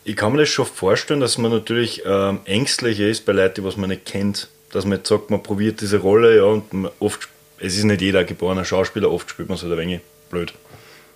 Ich 0.06 0.16
kann 0.16 0.32
mir 0.32 0.40
das 0.40 0.50
schon 0.50 0.66
vorstellen, 0.66 1.20
dass 1.20 1.38
man 1.38 1.52
natürlich 1.52 2.04
ähm, 2.06 2.40
ängstlicher 2.46 3.08
ist 3.08 3.26
bei 3.26 3.34
Leuten, 3.34 3.56
die 3.56 3.64
was 3.66 3.76
man 3.76 3.90
nicht 3.90 4.06
kennt. 4.06 4.50
Dass 4.72 4.86
man 4.86 5.00
jetzt 5.00 5.10
sagt, 5.10 5.30
man 5.30 5.44
probiert 5.44 5.82
diese 5.82 5.98
Rolle, 5.98 6.38
ja, 6.38 6.44
und 6.44 6.90
oft 7.00 7.30
es 7.64 7.78
ist 7.78 7.86
nicht 7.86 8.02
jeder 8.02 8.24
geborener 8.24 8.66
Schauspieler, 8.66 9.12
oft 9.12 9.30
spielt 9.30 9.50
man 9.50 9.56
es 9.56 9.64
halt 9.64 9.72
ein 9.74 9.80
wenig 9.80 10.02
blöd. 10.30 10.54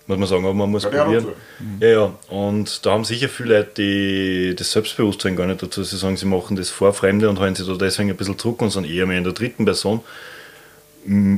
Muss 0.06 0.18
man 0.18 0.26
sagen, 0.26 0.44
aber 0.44 0.54
man 0.54 0.70
muss 0.70 0.84
ja, 0.84 0.88
probieren. 0.88 1.26
Ja, 1.80 1.88
ja. 1.88 2.14
Und 2.28 2.86
da 2.86 2.92
haben 2.92 3.04
sicher 3.04 3.28
viele 3.28 3.58
Leute 3.58 3.70
die, 3.76 4.56
das 4.56 4.72
Selbstbewusstsein 4.72 5.36
gar 5.36 5.46
nicht 5.46 5.62
dazu. 5.62 5.84
Sie 5.84 5.98
sagen, 5.98 6.16
sie 6.16 6.24
machen 6.24 6.56
das 6.56 6.70
vor 6.70 6.94
Fremde 6.94 7.28
und 7.28 7.38
halten 7.38 7.56
sich 7.56 7.66
da 7.66 7.74
deswegen 7.74 8.08
ein 8.08 8.16
bisschen 8.16 8.38
zurück 8.38 8.62
und 8.62 8.70
sind 8.70 8.90
eher 8.90 9.04
mehr 9.04 9.18
in 9.18 9.24
der 9.24 9.34
dritten 9.34 9.66
Person. 9.66 10.00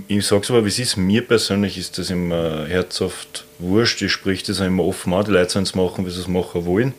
Ich 0.06 0.24
sage 0.24 0.42
es 0.42 0.50
aber, 0.50 0.64
wie 0.64 0.68
es 0.68 0.78
ist, 0.78 0.96
mir 0.96 1.26
persönlich 1.26 1.78
ist 1.78 1.98
das 1.98 2.10
immer 2.10 2.66
herzhaft 2.66 3.44
wurscht. 3.58 4.02
Ich 4.02 4.12
sprich 4.12 4.44
das 4.44 4.60
auch 4.60 4.66
immer 4.66 4.84
offen 4.84 5.12
an, 5.14 5.24
die 5.24 5.32
Leute 5.32 5.50
sollen 5.50 5.64
es 5.64 5.74
machen, 5.74 6.06
wie 6.06 6.10
sie 6.10 6.20
es 6.20 6.28
machen 6.28 6.64
wollen. 6.64 6.94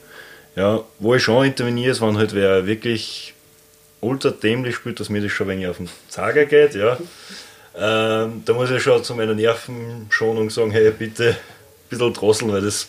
Ja, 0.57 0.84
wo 0.99 1.16
ich 1.16 1.24
schon 1.24 1.45
interveniere, 1.45 1.91
ist, 1.91 2.01
wenn 2.01 2.18
halt 2.18 2.36
wer 2.36 2.68
wirklich 2.68 3.34
ultra 4.01 4.32
dämlich 4.32 4.76
spielt, 4.76 4.99
dass 4.99 5.09
mir 5.09 5.22
das 5.22 5.32
schon 5.32 5.47
ein 5.47 5.51
wenig 5.55 5.68
auf 5.68 5.78
den 5.78 5.89
Zager 6.09 6.45
geht. 6.45 6.76
Ja. 6.76 6.97
Ähm, 7.78 8.43
da 8.45 8.53
muss 8.53 8.69
ich 8.69 8.84
schon 8.84 9.03
zu 9.03 9.15
meiner 9.15 9.34
Nervenschonung 9.34 10.49
sagen, 10.49 10.72
hey, 10.72 10.91
bitte 10.91 11.30
ein 11.30 11.38
bisschen 11.89 12.13
drosseln, 12.13 12.51
weil 12.51 12.61
das 12.61 12.88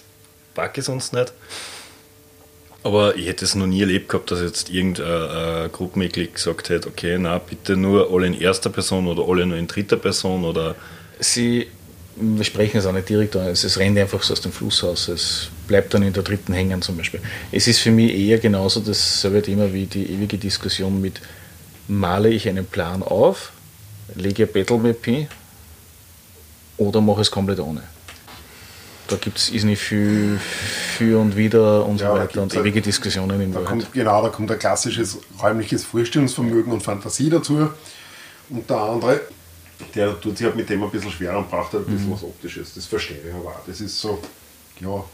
packe 0.54 0.80
ich 0.80 0.86
sonst 0.86 1.12
nicht. 1.12 1.32
Aber 2.84 3.16
ich 3.16 3.26
hätte 3.26 3.44
es 3.44 3.54
noch 3.54 3.66
nie 3.68 3.80
erlebt 3.80 4.08
gehabt, 4.08 4.32
dass 4.32 4.40
jetzt 4.40 4.68
irgendein 4.70 5.70
Gruppenmitglied 5.70 6.34
gesagt 6.34 6.68
hätte, 6.68 6.88
okay, 6.88 7.16
na 7.16 7.38
bitte 7.38 7.76
nur 7.76 8.12
alle 8.12 8.26
in 8.26 8.40
erster 8.40 8.70
Person 8.70 9.06
oder 9.06 9.22
alle 9.28 9.46
nur 9.46 9.56
in 9.56 9.68
dritter 9.68 9.96
Person 9.96 10.44
oder. 10.44 10.74
Sie, 11.20 11.68
wir 12.16 12.42
sprechen 12.42 12.78
es 12.78 12.86
auch 12.86 12.92
nicht 12.92 13.08
direkt 13.08 13.36
an, 13.36 13.46
es 13.46 13.78
rennt 13.78 13.96
einfach 13.98 14.20
so 14.24 14.32
aus 14.32 14.40
dem 14.40 14.50
Fluss 14.50 14.82
aus, 14.82 15.06
es 15.06 15.48
bleibt 15.68 15.94
dann 15.94 16.02
in 16.02 16.12
der 16.12 16.24
dritten 16.24 16.52
hängen 16.52 16.82
zum 16.82 16.96
Beispiel. 16.96 17.20
Es 17.52 17.68
ist 17.68 17.78
für 17.78 17.92
mich 17.92 18.12
eher 18.12 18.38
genauso 18.38 18.80
dasselbe 18.80 19.42
Thema 19.42 19.72
wie 19.72 19.86
die 19.86 20.10
ewige 20.10 20.36
Diskussion 20.36 21.00
mit, 21.00 21.20
male 21.86 22.30
ich 22.30 22.48
einen 22.48 22.66
Plan 22.66 23.04
auf 23.04 23.52
lege 24.16 24.46
Battle 24.46 24.78
Map 24.78 25.04
hin 25.04 25.28
oder 26.78 27.00
mache 27.00 27.20
es 27.20 27.30
komplett 27.30 27.60
ohne. 27.60 27.82
Da 29.08 29.16
gibt 29.16 29.36
es 29.38 29.50
nicht 29.50 29.80
viel 29.80 30.38
für 30.38 31.18
und 31.18 31.36
wieder 31.36 31.84
und 31.84 32.00
ja, 32.00 32.12
so 32.12 32.18
weiter 32.18 32.42
und 32.42 32.54
ewige 32.54 32.80
Diskussionen 32.80 33.40
in 33.40 33.52
da 33.52 33.60
kommt, 33.60 33.92
Genau, 33.92 34.22
da 34.22 34.28
kommt 34.28 34.50
ein 34.50 34.58
klassisches 34.58 35.18
räumliches 35.42 35.84
Vorstellungsvermögen 35.84 36.72
und 36.72 36.82
Fantasie 36.82 37.28
dazu. 37.28 37.68
Und 38.48 38.70
der 38.70 38.76
andere, 38.76 39.20
der 39.94 40.18
tut 40.20 40.38
sich 40.38 40.46
halt 40.46 40.56
mit 40.56 40.68
dem 40.68 40.82
ein 40.82 40.90
bisschen 40.90 41.10
schwerer 41.10 41.38
und 41.38 41.50
braucht 41.50 41.72
halt 41.72 41.86
ein 41.86 41.92
bisschen 41.92 42.08
mhm. 42.08 42.14
was 42.14 42.22
Optisches. 42.22 42.74
Das 42.74 42.86
verstehe 42.86 43.18
ich 43.18 43.34
aber 43.34 43.50
auch. 43.50 43.66
Das 43.66 43.80
ist 43.80 44.00
so, 44.00 44.18
ja. 44.80 45.04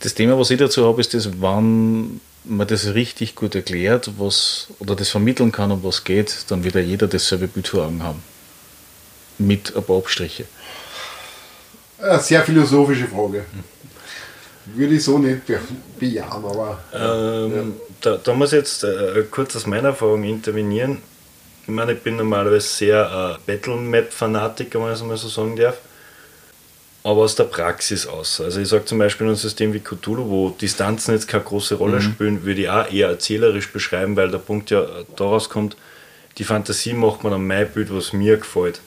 Das 0.00 0.12
Thema, 0.12 0.38
was 0.38 0.50
ich 0.50 0.58
dazu 0.58 0.84
habe, 0.84 1.00
ist 1.00 1.14
das, 1.14 1.28
wann 1.40 2.20
man 2.44 2.66
das 2.66 2.94
richtig 2.94 3.34
gut 3.34 3.54
erklärt, 3.54 4.10
was 4.18 4.68
oder 4.78 4.94
das 4.94 5.10
vermitteln 5.10 5.52
kann, 5.52 5.70
um 5.70 5.82
was 5.82 6.04
geht, 6.04 6.46
dann 6.48 6.64
wird 6.64 6.74
ja 6.74 6.80
jeder 6.80 7.06
dasselbe 7.06 7.48
Bild 7.48 7.68
vor 7.68 7.86
Augen 7.86 8.02
haben. 8.02 8.22
Mit 9.38 9.74
ein 9.74 9.82
paar 9.82 9.98
Abstriche. 9.98 10.44
Eine 11.98 12.20
sehr 12.20 12.42
philosophische 12.42 13.06
Frage. 13.06 13.44
Würde 14.66 14.94
ich 14.94 15.04
so 15.04 15.18
nicht 15.18 15.42
bejahen, 15.98 16.44
aber. 16.44 16.78
Ähm, 16.92 17.54
ja. 17.54 17.62
da, 18.00 18.16
da, 18.16 18.34
muss 18.34 18.52
ich 18.52 18.58
jetzt 18.58 18.84
äh, 18.84 19.24
kurz 19.30 19.56
aus 19.56 19.66
meiner 19.66 19.88
Erfahrung 19.88 20.24
intervenieren. 20.24 21.02
Ich 21.62 21.68
meine, 21.68 21.92
ich 21.92 22.00
bin 22.00 22.16
normalerweise 22.16 22.66
sehr 22.66 23.38
äh, 23.46 23.50
Battle-Map-Fanatiker, 23.50 24.80
wenn 24.80 24.92
ich 24.92 25.00
es 25.00 25.02
mal 25.02 25.16
so 25.16 25.28
sagen 25.28 25.56
darf 25.56 25.78
aber 27.04 27.20
aus 27.20 27.34
der 27.34 27.44
Praxis 27.44 28.06
aus. 28.06 28.40
Also 28.40 28.60
ich 28.60 28.68
sage 28.68 28.86
zum 28.86 28.98
Beispiel 28.98 29.28
ein 29.28 29.36
System 29.36 29.74
wie 29.74 29.80
Cthulhu, 29.80 30.28
wo 30.30 30.48
Distanzen 30.48 31.12
jetzt 31.12 31.28
keine 31.28 31.44
große 31.44 31.74
Rolle 31.74 31.96
mhm. 31.96 32.02
spielen, 32.02 32.44
würde 32.44 32.62
ich 32.62 32.70
auch 32.70 32.90
eher 32.90 33.08
erzählerisch 33.08 33.70
beschreiben, 33.70 34.16
weil 34.16 34.30
der 34.30 34.38
Punkt 34.38 34.70
ja 34.70 34.86
daraus 35.14 35.50
kommt, 35.50 35.76
die 36.38 36.44
Fantasie 36.44 36.94
macht 36.94 37.22
man 37.22 37.34
an 37.34 37.46
mein 37.46 37.70
Bild, 37.70 37.94
was 37.94 38.14
mir 38.14 38.38
gefällt. 38.38 38.80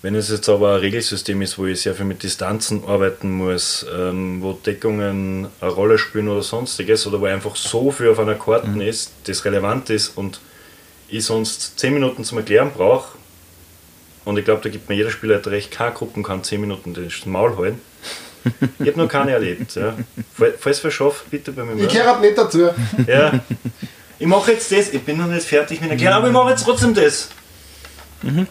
Wenn 0.00 0.14
es 0.14 0.30
jetzt 0.30 0.48
aber 0.48 0.74
ein 0.74 0.80
Regelsystem 0.80 1.40
ist, 1.42 1.58
wo 1.58 1.66
ich 1.66 1.82
sehr 1.82 1.94
viel 1.94 2.06
mit 2.06 2.22
Distanzen 2.22 2.84
arbeiten 2.86 3.30
muss, 3.30 3.86
ähm, 3.94 4.42
wo 4.42 4.52
Deckungen 4.54 5.48
eine 5.60 5.70
Rolle 5.70 5.98
spielen 5.98 6.28
oder 6.28 6.42
sonstiges, 6.42 7.06
oder 7.06 7.20
wo 7.20 7.26
einfach 7.26 7.56
so 7.56 7.90
viel 7.90 8.08
auf 8.08 8.18
einer 8.18 8.34
Karte 8.34 8.68
mhm. 8.68 8.80
ist, 8.80 9.12
das 9.26 9.44
relevant 9.44 9.90
ist 9.90 10.16
und 10.16 10.40
ich 11.08 11.24
sonst 11.24 11.78
10 11.78 11.94
Minuten 11.94 12.24
zum 12.24 12.38
Erklären 12.38 12.70
brauche, 12.74 13.16
und 14.24 14.38
ich 14.38 14.44
glaube, 14.44 14.62
da 14.62 14.68
gibt 14.68 14.88
mir 14.88 14.94
jeder 14.94 15.10
Spieler 15.10 15.44
recht, 15.46 15.70
keine 15.70 15.92
Gruppen 15.92 16.22
kann 16.22 16.42
10 16.42 16.60
Minuten 16.60 16.94
das 16.94 17.26
Maul 17.26 17.56
halten. 17.56 17.80
Ich 18.78 18.88
habe 18.88 18.98
noch 18.98 19.08
keine 19.08 19.32
erlebt. 19.32 19.74
Ja. 19.74 19.96
Falls 20.58 20.78
verschafft, 20.78 21.30
bitte 21.30 21.52
bei 21.52 21.64
mir. 21.64 21.82
Ich 21.84 21.92
gehöre 21.92 22.20
nicht 22.20 22.36
dazu. 22.36 22.70
Ja. 23.06 23.40
Ich 24.18 24.26
mache 24.26 24.52
jetzt 24.52 24.70
das, 24.70 24.92
ich 24.92 25.02
bin 25.02 25.18
noch 25.18 25.26
nicht 25.26 25.46
fertig 25.46 25.80
mit 25.80 25.90
Erklären, 25.90 26.14
aber 26.14 26.28
ich 26.28 26.32
mache 26.32 26.50
jetzt 26.50 26.64
trotzdem 26.64 26.94
das. 26.94 27.30
Mhm. 28.22 28.46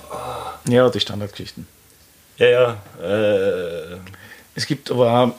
Ja, 0.68 0.90
die 0.90 1.00
Standardgeschichten. 1.00 1.68
Ja, 2.38 2.48
ja. 2.48 2.82
Äh. 3.02 3.98
Es 4.56 4.66
gibt 4.66 4.92
aber 4.92 5.12
auch, 5.12 5.36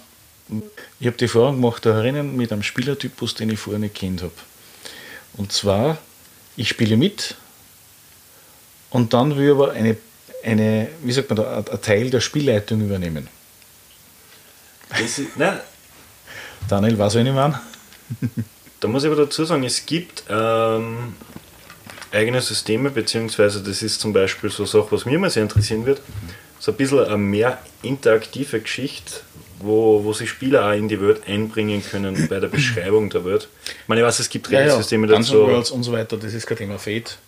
ich 1.00 1.06
habe 1.06 1.16
die 1.16 1.24
Erfahrung 1.24 1.60
gemacht, 1.60 1.84
da 1.86 1.90
erinnern 1.90 2.36
mit 2.36 2.52
einem 2.52 2.62
Spielertypus, 2.62 3.34
den 3.34 3.50
ich 3.50 3.58
vorher 3.58 3.80
nicht 3.80 3.94
kennt 3.94 4.22
habe. 4.22 4.32
Und 5.36 5.52
zwar, 5.52 5.98
ich 6.56 6.68
spiele 6.68 6.96
mit 6.96 7.36
und 8.90 9.12
dann 9.12 9.36
will 9.36 9.52
aber 9.52 9.72
eine 9.72 9.96
eine, 10.44 10.88
wie 11.02 11.12
sagt 11.12 11.30
man 11.30 11.36
da, 11.36 11.58
ein 11.58 11.82
Teil 11.82 12.10
der 12.10 12.20
Spielleitung 12.20 12.80
übernehmen. 12.80 13.28
Ist, 15.02 15.20
nein, 15.36 15.58
Daniel, 16.68 16.98
was 16.98 17.14
wenn 17.14 17.26
ich 17.26 17.32
meine? 17.32 17.60
Da 18.80 18.88
muss 18.88 19.04
ich 19.04 19.10
aber 19.10 19.24
dazu 19.24 19.44
sagen, 19.44 19.64
es 19.64 19.86
gibt 19.86 20.24
ähm, 20.28 21.14
eigene 22.12 22.40
Systeme, 22.40 22.90
beziehungsweise 22.90 23.62
das 23.62 23.82
ist 23.82 24.00
zum 24.00 24.12
Beispiel 24.12 24.50
so 24.50 24.62
eine 24.64 24.70
Sache, 24.70 24.88
was 24.90 25.04
mir 25.04 25.14
immer 25.14 25.30
sehr 25.30 25.42
interessieren 25.42 25.86
wird, 25.86 26.00
so 26.58 26.72
ein 26.72 26.76
bisschen 26.76 27.04
eine 27.04 27.16
mehr 27.16 27.58
interaktive 27.82 28.60
Geschichte, 28.60 29.20
wo, 29.60 30.04
wo 30.04 30.12
sich 30.12 30.30
Spieler 30.30 30.68
auch 30.68 30.72
in 30.72 30.88
die 30.88 31.00
Welt 31.00 31.22
einbringen 31.26 31.82
können 31.82 32.28
bei 32.28 32.40
der 32.40 32.48
Beschreibung 32.48 33.10
der 33.10 33.24
Welt. 33.24 33.48
Ich 33.64 33.88
meine, 33.88 34.00
ich 34.00 34.06
weiß, 34.06 34.20
es 34.20 34.28
gibt 34.28 34.50
Regelsysteme 34.50 35.06
Dungeon 35.06 35.22
dazu, 35.22 35.46
Worlds 35.46 35.70
und 35.70 35.82
so 35.82 35.92
weiter, 35.92 36.16
das 36.16 36.32
ist 36.34 36.46
kein 36.46 36.58
Thema 36.58 36.78
Fate. 36.78 37.18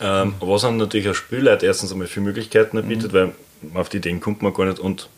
Ähm, 0.00 0.34
was 0.40 0.62
dann 0.62 0.76
natürlich 0.76 1.08
als 1.08 1.16
Spielleiter 1.16 1.66
erstens 1.66 1.92
einmal 1.92 2.06
viele 2.06 2.26
Möglichkeiten 2.26 2.82
bietet, 2.86 3.12
weil 3.12 3.32
auf 3.74 3.88
die 3.88 3.96
Ideen 3.98 4.20
kommt 4.20 4.42
man 4.42 4.54
gar 4.54 4.66
nicht 4.66 4.78
und 4.78 5.08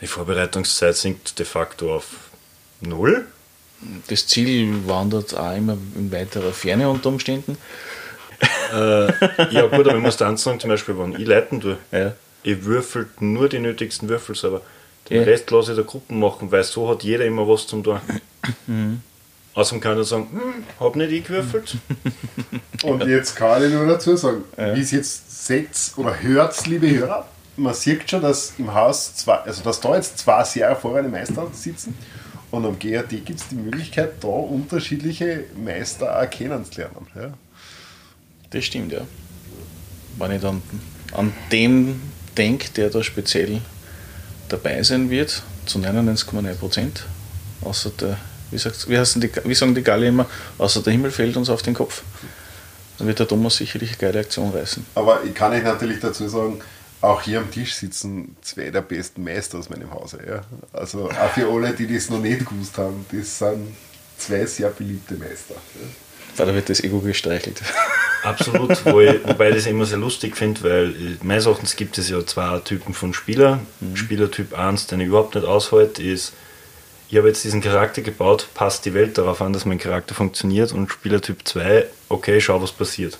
die 0.00 0.06
Vorbereitungszeit 0.06 0.96
sinkt 0.96 1.38
de 1.38 1.46
facto 1.46 1.94
auf 1.96 2.06
null. 2.80 3.26
Das 4.08 4.26
Ziel 4.26 4.86
wandert 4.86 5.36
auch 5.36 5.56
immer 5.56 5.76
in 5.96 6.10
weiterer 6.12 6.52
Ferne 6.52 6.88
unter 6.88 7.08
Umständen. 7.08 7.56
Ja 8.72 9.66
gut, 9.66 9.86
aber 9.86 9.96
ich 9.96 10.02
muss 10.02 10.16
dann 10.16 10.36
sagen, 10.36 10.58
zum 10.60 10.70
Beispiel, 10.70 10.98
wenn 10.98 11.12
ich 11.18 11.26
leiten 11.26 11.60
tue, 11.60 11.78
Ja. 11.92 12.12
ich 12.42 12.64
würfel 12.64 13.08
nur 13.20 13.48
die 13.48 13.58
nötigsten 13.58 14.08
Würfel 14.08 14.34
selber. 14.34 14.60
Den 15.08 15.18
Ja. 15.18 15.22
Rest 15.24 15.50
lasse 15.50 15.72
ich 15.72 15.76
der 15.76 15.84
Gruppen 15.84 16.18
machen, 16.18 16.50
weil 16.50 16.64
so 16.64 16.88
hat 16.88 17.02
jeder 17.04 17.24
immer 17.24 17.46
was 17.48 17.66
zum 17.66 17.84
tun. 17.84 18.00
Außerdem 19.54 19.80
kann 19.80 19.96
er 19.96 20.04
sagen, 20.04 20.28
hm, 20.32 20.64
hab 20.80 20.96
nicht 20.96 21.12
ich 21.12 21.24
gewürfelt. 21.24 21.76
Und 22.82 23.06
jetzt 23.06 23.36
kann 23.36 23.62
ich 23.64 23.72
nur 23.72 23.86
dazu 23.86 24.16
sagen, 24.16 24.44
wie 24.56 24.80
es 24.80 24.90
jetzt 24.90 25.46
seht 25.46 25.70
oder 25.96 26.20
hört, 26.20 26.66
liebe 26.66 26.90
Hörer, 26.90 27.28
man 27.56 27.74
sieht 27.74 28.10
schon, 28.10 28.22
dass 28.22 28.54
im 28.58 28.74
Haus 28.74 29.14
zwei, 29.14 29.36
also 29.36 29.62
dass 29.62 29.80
da 29.80 29.94
jetzt 29.94 30.18
zwei 30.18 30.42
sehr 30.44 30.68
erfahrene 30.68 31.08
Meister 31.08 31.46
sitzen 31.52 31.96
und 32.50 32.64
am 32.64 32.78
GRT 32.78 33.24
gibt 33.24 33.40
es 33.40 33.48
die 33.48 33.56
Möglichkeit, 33.56 34.22
da 34.22 34.28
unterschiedliche 34.28 35.44
Meister 35.56 36.20
auch 36.20 36.30
kennenzulernen. 36.30 37.06
Ja. 37.14 37.32
Das 38.50 38.64
stimmt, 38.64 38.92
ja. 38.92 39.00
Wenn 40.18 40.32
ich 40.32 40.40
dann 40.40 40.62
an 41.12 41.32
den 41.50 42.00
denke, 42.36 42.70
der 42.70 42.90
da 42.90 43.02
speziell 43.02 43.60
dabei 44.48 44.82
sein 44.82 45.10
wird, 45.10 45.42
zu 45.66 45.78
99,9 45.78 46.54
Prozent, 46.54 47.06
außer 47.62 47.90
der, 47.90 48.18
wie, 48.50 48.58
sagt's, 48.58 48.88
wie, 48.88 49.20
die, 49.20 49.30
wie 49.44 49.54
sagen 49.54 49.74
die 49.74 49.82
Galle 49.82 50.08
immer, 50.08 50.26
außer 50.58 50.82
der 50.82 50.92
Himmel 50.92 51.10
fällt 51.10 51.36
uns 51.36 51.50
auf 51.50 51.62
den 51.62 51.74
Kopf, 51.74 52.02
dann 52.98 53.06
wird 53.06 53.18
der 53.18 53.28
Thomas 53.28 53.56
sicherlich 53.56 53.90
eine 53.90 53.98
geile 53.98 54.20
Aktion 54.20 54.50
reißen. 54.50 54.84
Aber 54.94 55.22
ich 55.24 55.34
kann 55.34 55.52
euch 55.52 55.64
natürlich 55.64 56.00
dazu 56.00 56.28
sagen, 56.28 56.60
auch 57.00 57.22
hier 57.22 57.38
am 57.38 57.50
Tisch 57.50 57.74
sitzen 57.74 58.36
zwei 58.40 58.70
der 58.70 58.80
besten 58.80 59.24
Meister 59.24 59.58
aus 59.58 59.68
meinem 59.68 59.92
Hause. 59.92 60.18
Ja. 60.26 60.42
Also 60.72 61.10
auch 61.10 61.30
für 61.34 61.46
alle, 61.50 61.72
die 61.72 61.92
das 61.92 62.08
noch 62.08 62.20
nicht 62.20 62.46
gewusst 62.46 62.78
haben, 62.78 63.04
das 63.12 63.38
sind 63.38 63.76
zwei 64.16 64.46
sehr 64.46 64.70
beliebte 64.70 65.14
Meister. 65.14 65.54
Ja. 65.54 66.44
Da 66.44 66.52
wird 66.52 66.68
das 66.68 66.82
Ego 66.82 67.00
gestreichelt. 67.00 67.62
Absolut, 68.24 68.84
wo 68.86 69.00
ich, 69.00 69.22
wobei 69.24 69.50
ich 69.50 69.56
das 69.56 69.66
immer 69.66 69.84
sehr 69.84 69.98
lustig 69.98 70.36
finde, 70.36 70.62
weil 70.62 70.90
äh, 70.90 71.16
meines 71.22 71.46
Erachtens 71.46 71.76
gibt 71.76 71.98
es 71.98 72.08
ja 72.08 72.24
zwei 72.24 72.58
Typen 72.60 72.94
von 72.94 73.12
Spieler. 73.12 73.60
Spielertyp 73.94 74.58
1, 74.58 74.86
den 74.86 75.00
ich 75.00 75.08
überhaupt 75.08 75.34
nicht 75.34 75.46
aushalte, 75.46 76.02
ist, 76.02 76.32
ich 77.14 77.18
habe 77.18 77.28
jetzt 77.28 77.44
diesen 77.44 77.60
Charakter 77.60 78.02
gebaut, 78.02 78.48
passt 78.54 78.84
die 78.86 78.92
Welt 78.92 79.16
darauf 79.18 79.40
an, 79.40 79.52
dass 79.52 79.64
mein 79.64 79.78
Charakter 79.78 80.16
funktioniert 80.16 80.72
und 80.72 80.90
Spielertyp 80.90 81.46
2, 81.46 81.86
okay, 82.08 82.40
schau, 82.40 82.60
was 82.60 82.72
passiert. 82.72 83.18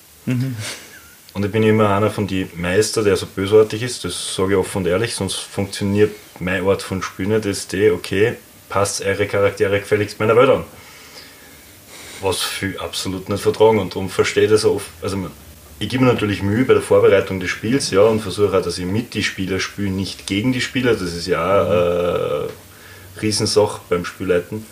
Und 1.33 1.45
ich 1.45 1.53
bin 1.53 1.63
immer 1.63 1.91
einer 1.91 2.11
von 2.11 2.27
den 2.27 2.51
Meister, 2.57 3.05
der 3.05 3.17
so 3.17 3.27
bösartig 3.27 3.85
ist, 3.85 4.05
das 4.05 4.35
sage 4.35 4.55
ich 4.55 4.59
offen 4.59 4.79
und 4.79 4.89
ehrlich, 4.89 5.15
sonst 5.15 5.37
funktioniert 5.37 6.11
mein 6.41 6.67
Art 6.67 6.83
von 6.83 7.05
Spielen 7.05 7.29
nicht, 7.29 7.45
das 7.45 7.59
ist 7.59 7.73
die, 7.73 7.93
okay, 7.93 8.35
passt 8.69 9.01
eure 9.05 9.27
Charaktere 9.29 9.79
gefälligst 9.79 10.19
meiner 10.19 10.35
Welt 10.35 10.51
an 10.51 10.65
was 12.21 12.43
viel 12.43 12.79
absolut 12.79 13.29
nicht 13.29 13.43
vertragen 13.43 13.79
und 13.79 13.95
darum 13.95 14.09
verstehe 14.09 14.45
ich 14.45 14.51
das 14.51 14.65
oft. 14.65 14.87
Also 15.03 15.19
ich 15.79 15.89
gebe 15.89 16.05
mir 16.05 16.13
natürlich 16.13 16.43
Mühe 16.43 16.65
bei 16.65 16.73
der 16.73 16.83
Vorbereitung 16.83 17.39
des 17.39 17.51
Spiels, 17.51 17.91
ja, 17.91 18.01
und 18.01 18.21
versuche 18.21 18.57
auch, 18.57 18.63
dass 18.63 18.79
ich 18.79 18.87
mit 18.87 19.15
die 19.15 19.23
Spieler 19.23 19.61
spiele, 19.61 19.91
nicht 19.91 20.27
gegen 20.27 20.53
die 20.53 20.61
Spieler. 20.61 20.95
Das 20.95 21.15
ist 21.15 21.27
ja 21.27 21.45
auch 21.45 21.67
eine 21.67 22.49
Riesensache 23.21 23.81
beim 23.89 24.05
Spielleiten. 24.05 24.67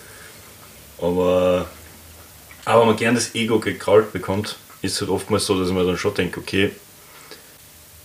Aber, 1.01 1.66
aber 2.64 2.80
wenn 2.80 2.88
man 2.88 2.97
gern 2.97 3.14
das 3.14 3.34
Ego 3.34 3.59
gekrallt 3.59 4.12
bekommt, 4.12 4.57
ist 4.82 4.95
es 4.95 5.01
halt 5.01 5.11
oftmals 5.11 5.47
so, 5.47 5.59
dass 5.59 5.70
mir 5.70 5.84
dann 5.84 5.99
schon 5.99 6.14
denke, 6.14 6.40
okay, 6.40 6.70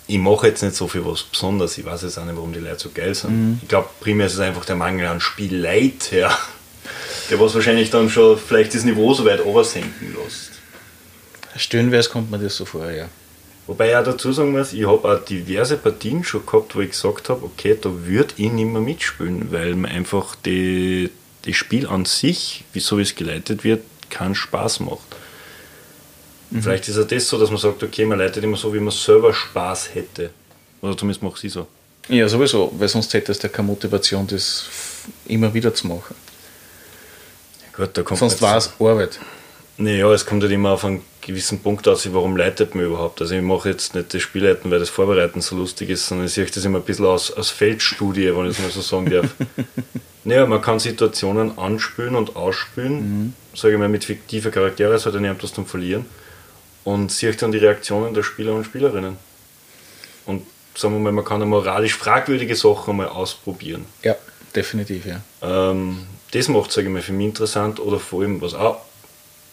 ich 0.07 0.17
mache 0.17 0.47
jetzt 0.47 0.63
nicht 0.63 0.75
so 0.75 0.88
viel 0.88 1.05
was 1.05 1.23
Besonderes, 1.23 1.77
ich 1.77 1.85
weiß 1.85 2.03
jetzt 2.03 2.17
auch 2.17 2.25
nicht, 2.25 2.35
warum 2.35 2.53
die 2.53 2.59
Leute 2.59 2.79
so 2.79 2.89
geil 2.93 3.13
sind. 3.13 3.59
Ich 3.61 3.67
glaube, 3.67 3.89
primär 3.99 4.27
ist 4.27 4.35
es 4.35 4.39
einfach 4.39 4.65
der 4.65 4.75
Mangel 4.75 5.07
an 5.07 5.19
Spielleit, 5.19 6.11
ja. 6.11 6.35
Der 7.29 7.38
was 7.41 7.53
wahrscheinlich 7.53 7.89
dann 7.89 8.09
schon 8.09 8.38
vielleicht 8.38 8.73
das 8.73 8.85
Niveau 8.85 9.13
so 9.13 9.25
weit 9.25 9.45
oversenken 9.45 10.15
lässt. 10.15 10.51
Stöhnwärts 11.57 12.09
kommt 12.09 12.31
mir 12.31 12.39
das 12.39 12.55
so 12.55 12.63
vor, 12.63 12.89
ja. 12.89 13.09
Wobei 13.68 13.89
ich 13.89 13.95
auch 13.95 14.03
dazu 14.03 14.32
sagen 14.32 14.53
muss, 14.53 14.74
ich 14.74 14.88
habe 14.88 15.07
auch 15.07 15.26
diverse 15.26 15.78
Partien 15.78 16.24
schon 16.24 16.45
gehabt, 16.45 16.76
wo 16.76 16.80
ich 16.80 16.91
gesagt 16.91 17.30
habe, 17.30 17.43
okay, 17.45 17.78
da 17.80 17.89
würde 17.91 18.34
ich 18.38 18.51
nicht 18.51 18.65
mehr 18.65 18.82
mitspielen, 18.82 19.51
weil 19.51 19.76
mir 19.76 19.89
einfach 19.89 20.36
die, 20.36 21.11
das 21.43 21.55
Spiel 21.55 21.86
an 21.86 22.05
sich, 22.05 22.63
wie 22.72 22.80
so 22.80 22.97
wie 22.97 23.01
es 23.01 23.15
geleitet 23.15 23.65
wird, 23.65 23.84
keinen 24.09 24.36
Spaß 24.36 24.80
macht. 24.80 24.99
Vielleicht 26.61 26.88
ist 26.88 26.97
auch 26.97 27.07
das 27.07 27.28
so, 27.28 27.38
dass 27.38 27.49
man 27.49 27.59
sagt, 27.59 27.84
okay, 27.84 28.05
man 28.05 28.20
leitet 28.20 28.43
immer 28.43 28.55
so, 28.55 28.74
wie 28.74 28.80
man 28.80 28.91
selber 28.91 29.34
Spaß 29.34 29.93
hätte. 29.95 30.30
Oder 30.82 30.95
zumindest 30.95 31.22
mache 31.22 31.45
ich 31.45 31.51
so. 31.51 31.68
Ja, 32.07 32.30
sowieso, 32.30 32.72
weil 32.78 32.88
sonst 32.88 33.13
hättest 33.13 33.43
du 33.43 33.47
ja 33.47 33.53
keine 33.53 33.68
Motivation, 33.68 34.26
das 34.28 34.65
immer 35.26 35.53
wieder 35.53 35.74
zu 35.74 35.88
machen. 35.88 36.15
Gut, 37.76 37.89
da 37.93 38.01
kommt 38.01 38.20
Sonst 38.20 38.41
man 38.41 38.51
war 38.51 38.57
es 38.57 38.72
Arbeit. 38.80 39.20
Naja, 39.78 40.11
es 40.13 40.26
kommt 40.26 40.41
halt 40.41 40.53
immer 40.53 40.72
auf 40.72 40.86
einen 40.86 41.01
gewissen 41.28 41.59
Punkt 41.59 41.88
aus, 41.88 42.11
warum 42.13 42.36
leitet 42.38 42.73
man 42.73 42.86
überhaupt. 42.86 43.21
Also 43.21 43.36
ich 43.36 43.41
mache 43.41 43.69
jetzt 43.69 43.93
nicht 43.93 44.13
das 44.13 44.21
Spielleiten, 44.21 44.71
weil 44.71 44.80
das 44.80 44.89
Vorbereiten 44.89 45.41
so 45.41 45.55
lustig 45.55 45.89
ist, 45.89 46.07
sondern 46.07 46.25
ich 46.25 46.34
sehe 46.34 46.45
das 46.45 46.65
immer 46.65 46.80
ein 46.80 46.84
bisschen 46.84 47.05
aus, 47.05 47.32
aus 47.32 47.51
Feldstudie, 47.51 48.36
wenn 48.36 48.45
ich 48.49 48.57
es 48.57 48.59
mal 48.59 48.71
so 48.71 48.82
sagen 48.82 49.09
darf. 49.09 49.36
naja, 50.23 50.45
man 50.45 50.61
kann 50.61 50.80
Situationen 50.80 51.57
anspülen 51.59 52.15
und 52.15 52.36
ausspülen, 52.36 53.36
sage 53.53 53.73
ich 53.73 53.80
mal, 53.80 53.89
mit 53.89 54.05
fiktiven 54.05 54.51
Charakteren, 54.51 54.95
es 54.95 55.05
hat 55.05 55.13
ja 55.13 55.19
nicht 55.19 55.32
etwas 55.32 55.53
zum 55.53 55.67
Verlieren. 55.67 56.05
Und 56.84 57.11
sieht 57.11 57.41
dann 57.41 57.51
die 57.51 57.57
Reaktionen 57.57 58.13
der 58.13 58.23
Spieler 58.23 58.53
und 58.53 58.63
Spielerinnen. 58.63 59.17
Und 60.25 60.43
sagen 60.75 60.93
wir 60.93 60.99
mal, 60.99 61.11
man 61.11 61.25
kann 61.25 61.41
eine 61.41 61.45
moralisch 61.45 61.95
fragwürdige 61.95 62.55
Sachen 62.55 62.95
mal 62.95 63.09
ausprobieren. 63.09 63.86
Ja, 64.03 64.15
definitiv, 64.55 65.05
ja. 65.05 65.21
Ähm, 65.41 66.07
das 66.32 66.47
macht, 66.47 66.71
sage 66.71 66.88
ich 66.88 66.93
mal, 66.93 67.01
für 67.01 67.13
mich 67.13 67.28
interessant 67.28 67.82
oder 67.82 67.99
vor 67.99 68.21
allem, 68.21 68.41
was 68.41 68.53
auch 68.53 68.80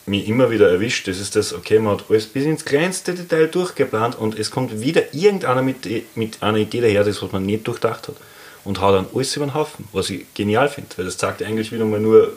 mich 0.06 0.28
immer 0.28 0.50
wieder 0.50 0.70
erwischt, 0.70 1.08
das 1.08 1.18
ist 1.18 1.34
das, 1.34 1.54
okay, 1.54 1.78
man 1.78 1.94
hat 1.94 2.04
alles 2.10 2.26
bis 2.26 2.44
ins 2.44 2.64
kleinste 2.64 3.14
Detail 3.14 3.46
durchgeplant 3.46 4.16
und 4.18 4.38
es 4.38 4.50
kommt 4.50 4.80
wieder 4.80 5.14
irgendeiner 5.14 5.62
mit, 5.62 5.88
mit 6.16 6.42
einer 6.42 6.58
Idee 6.58 6.82
daher, 6.82 7.04
das 7.04 7.22
was 7.22 7.32
man 7.32 7.46
nicht 7.46 7.66
durchdacht 7.66 8.08
hat 8.08 8.16
und 8.64 8.80
haut 8.80 8.94
dann 8.94 9.06
alles 9.14 9.34
über 9.36 9.46
den 9.46 9.54
Haufen, 9.54 9.88
was 9.92 10.10
ich 10.10 10.26
genial 10.34 10.68
finde, 10.68 10.90
weil 10.96 11.04
das 11.06 11.16
zeigt 11.16 11.42
eigentlich 11.42 11.72
wieder 11.72 11.84
mal 11.84 12.00
nur, 12.00 12.34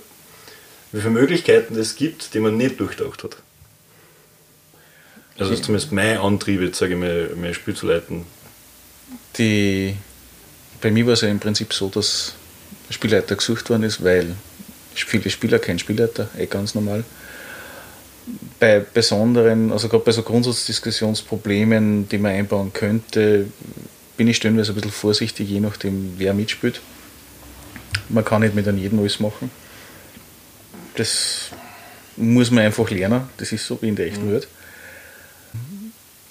wie 0.92 1.00
viele 1.00 1.12
Möglichkeiten 1.12 1.78
es 1.78 1.96
gibt, 1.96 2.34
die 2.34 2.40
man 2.40 2.56
nicht 2.56 2.80
durchdacht 2.80 3.24
hat. 3.24 3.38
Also 5.38 5.52
das 5.52 5.60
ist 5.60 5.66
zumindest 5.66 5.92
mein 5.92 6.18
Antrieb, 6.18 6.62
jetzt 6.62 6.80
sage 6.80 6.94
ich 6.94 7.00
mal, 7.00 7.32
mein 7.36 7.54
Spiel 7.54 7.76
zu 7.76 7.86
leiten. 7.86 8.26
Die, 9.38 9.96
bei 10.82 10.90
mir 10.90 11.06
war 11.06 11.14
es 11.14 11.22
ja 11.22 11.28
im 11.28 11.40
Prinzip 11.40 11.74
so, 11.74 11.90
dass 11.90 12.34
Spielleiter 12.90 13.36
gesucht 13.36 13.70
worden 13.70 13.84
ist, 13.84 14.04
weil 14.04 14.36
viele 14.96 15.30
Spieler 15.30 15.60
kein 15.60 15.80
Spielleiter, 15.80 16.30
eh 16.38 16.48
ganz 16.48 16.74
normal. 16.74 17.04
Bei 18.60 18.80
besonderen, 18.80 19.72
also 19.72 19.88
gerade 19.88 20.04
bei 20.04 20.12
so 20.12 20.24
Grundsatzdiskussionsproblemen, 20.24 22.10
die 22.10 22.18
man 22.18 22.32
einbauen 22.32 22.74
könnte, 22.74 23.48
bin 24.18 24.28
ich 24.28 24.38
stellenweise 24.38 24.72
ein 24.72 24.76
bisschen 24.76 24.92
vorsichtig, 24.92 25.48
je 25.50 25.60
nachdem, 25.60 26.16
wer 26.18 26.34
mitspielt. 26.34 26.82
Man 28.10 28.26
kann 28.26 28.42
nicht 28.42 28.56
mit 28.56 28.68
an 28.68 28.78
jedem 28.78 29.00
alles 29.00 29.20
machen. 29.20 29.52
Das 30.96 31.52
muss 32.18 32.50
man 32.50 32.66
einfach 32.66 32.90
lernen, 32.90 33.30
das 33.38 33.52
ist 33.52 33.66
so 33.66 33.80
wie 33.82 33.90
in 33.90 33.96
der 33.96 34.08
echten 34.08 34.32
Welt. 34.32 34.48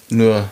Nur, 0.09 0.49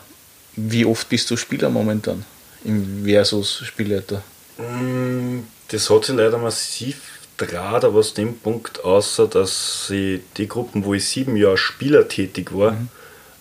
wie 0.55 0.85
oft 0.85 1.09
bist 1.09 1.29
du 1.29 1.37
Spieler 1.37 1.69
momentan 1.69 2.25
im 2.63 3.03
Versus 3.05 3.61
Spielleiter? 3.65 4.23
Mm, 4.57 5.39
Das 5.67 5.89
hat 5.89 6.05
sich 6.05 6.15
leider 6.15 6.37
massiv 6.37 7.14
draht, 7.37 7.83
aber 7.83 7.99
aus 7.99 8.13
dem 8.13 8.37
Punkt 8.37 8.83
außer, 8.83 9.27
dass 9.27 9.87
sie 9.87 10.21
die 10.37 10.47
Gruppen, 10.47 10.85
wo 10.85 10.93
ich 10.93 11.07
sieben 11.07 11.35
Jahre 11.35 11.57
Spieler 11.57 12.07
tätig 12.07 12.53
war, 12.53 12.77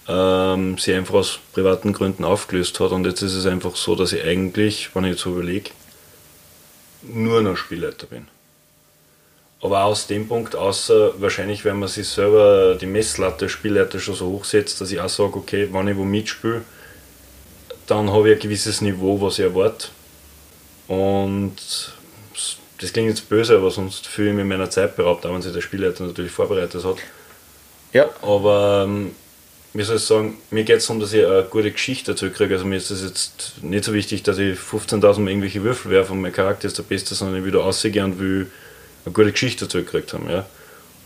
ähm, 0.08 0.76
sie 0.78 0.94
einfach 0.94 1.14
aus 1.14 1.38
privaten 1.52 1.92
Gründen 1.92 2.24
aufgelöst 2.24 2.78
hat. 2.80 2.92
Und 2.92 3.06
jetzt 3.06 3.22
ist 3.22 3.34
es 3.34 3.46
einfach 3.46 3.76
so, 3.76 3.94
dass 3.94 4.12
ich 4.12 4.22
eigentlich, 4.22 4.94
wenn 4.94 5.04
ich 5.04 5.12
jetzt 5.12 5.22
so 5.22 5.30
überlege, 5.30 5.70
nur 7.02 7.42
noch 7.42 7.56
Spielleiter 7.56 8.06
bin. 8.06 8.28
Aber 9.60 9.84
auch 9.84 9.92
aus 9.92 10.06
dem 10.06 10.28
Punkt, 10.28 10.56
außer 10.56 11.20
wahrscheinlich, 11.20 11.64
wenn 11.64 11.78
man 11.78 11.88
sich 11.88 12.06
selber 12.06 12.76
die 12.78 12.86
Messlatte 12.86 13.48
Spielleiter 13.48 13.98
schon 13.98 14.14
so 14.14 14.26
hochsetzt, 14.26 14.80
dass 14.80 14.92
ich 14.92 15.00
auch 15.00 15.08
sage, 15.08 15.36
okay, 15.36 15.68
wenn 15.72 15.88
ich 15.88 15.96
wo 15.96 16.04
mitspiele, 16.04 16.62
dann 17.86 18.10
habe 18.12 18.28
ich 18.28 18.36
ein 18.36 18.42
gewisses 18.42 18.80
Niveau, 18.82 19.20
was 19.20 19.38
ich 19.38 19.44
erwarte. 19.46 19.88
Und 20.86 21.56
das 22.78 22.92
klingt 22.92 23.08
jetzt 23.08 23.28
böse, 23.28 23.56
aber 23.56 23.70
sonst 23.70 24.06
fühle 24.06 24.30
ich 24.30 24.36
mich 24.36 24.44
meiner 24.44 24.70
Zeit 24.70 24.96
beraubt, 24.96 25.24
auch 25.26 25.34
wenn 25.34 25.42
sich 25.42 25.52
der 25.52 25.60
Spielleiter 25.60 26.04
natürlich 26.04 26.32
vorbereitet 26.32 26.84
hat. 26.84 26.96
Ja. 27.92 28.10
Aber 28.22 28.84
ähm, 28.86 29.12
wie 29.72 29.82
soll 29.82 29.96
ich 29.96 30.02
sagen, 30.02 30.38
mir 30.50 30.64
geht 30.64 30.78
es 30.78 30.86
darum, 30.86 31.00
dass 31.00 31.12
ich 31.12 31.24
eine 31.24 31.44
gute 31.44 31.70
Geschichte 31.70 32.12
dazu 32.12 32.30
kriege. 32.30 32.54
Also 32.54 32.64
mir 32.64 32.76
ist 32.76 32.90
es 32.90 33.02
jetzt 33.02 33.62
nicht 33.62 33.84
so 33.84 33.92
wichtig, 33.92 34.22
dass 34.22 34.38
ich 34.38 34.58
15.000 34.58 35.20
Mal 35.20 35.30
irgendwelche 35.30 35.62
Würfel 35.62 35.90
werfe 35.90 36.12
und 36.12 36.20
mein 36.20 36.32
Charakter 36.32 36.66
ist 36.66 36.78
der 36.78 36.84
Beste, 36.84 37.14
sondern 37.14 37.38
ich 37.38 37.44
will 37.44 37.52
da 37.52 37.60
rausgehen 37.60 38.04
und 38.04 38.18
will 38.18 38.50
eine 39.04 39.12
gute 39.12 39.32
Geschichte 39.32 39.64
dazu 39.64 39.78
gekriegt 39.78 40.12
haben. 40.12 40.28
Ja? 40.28 40.46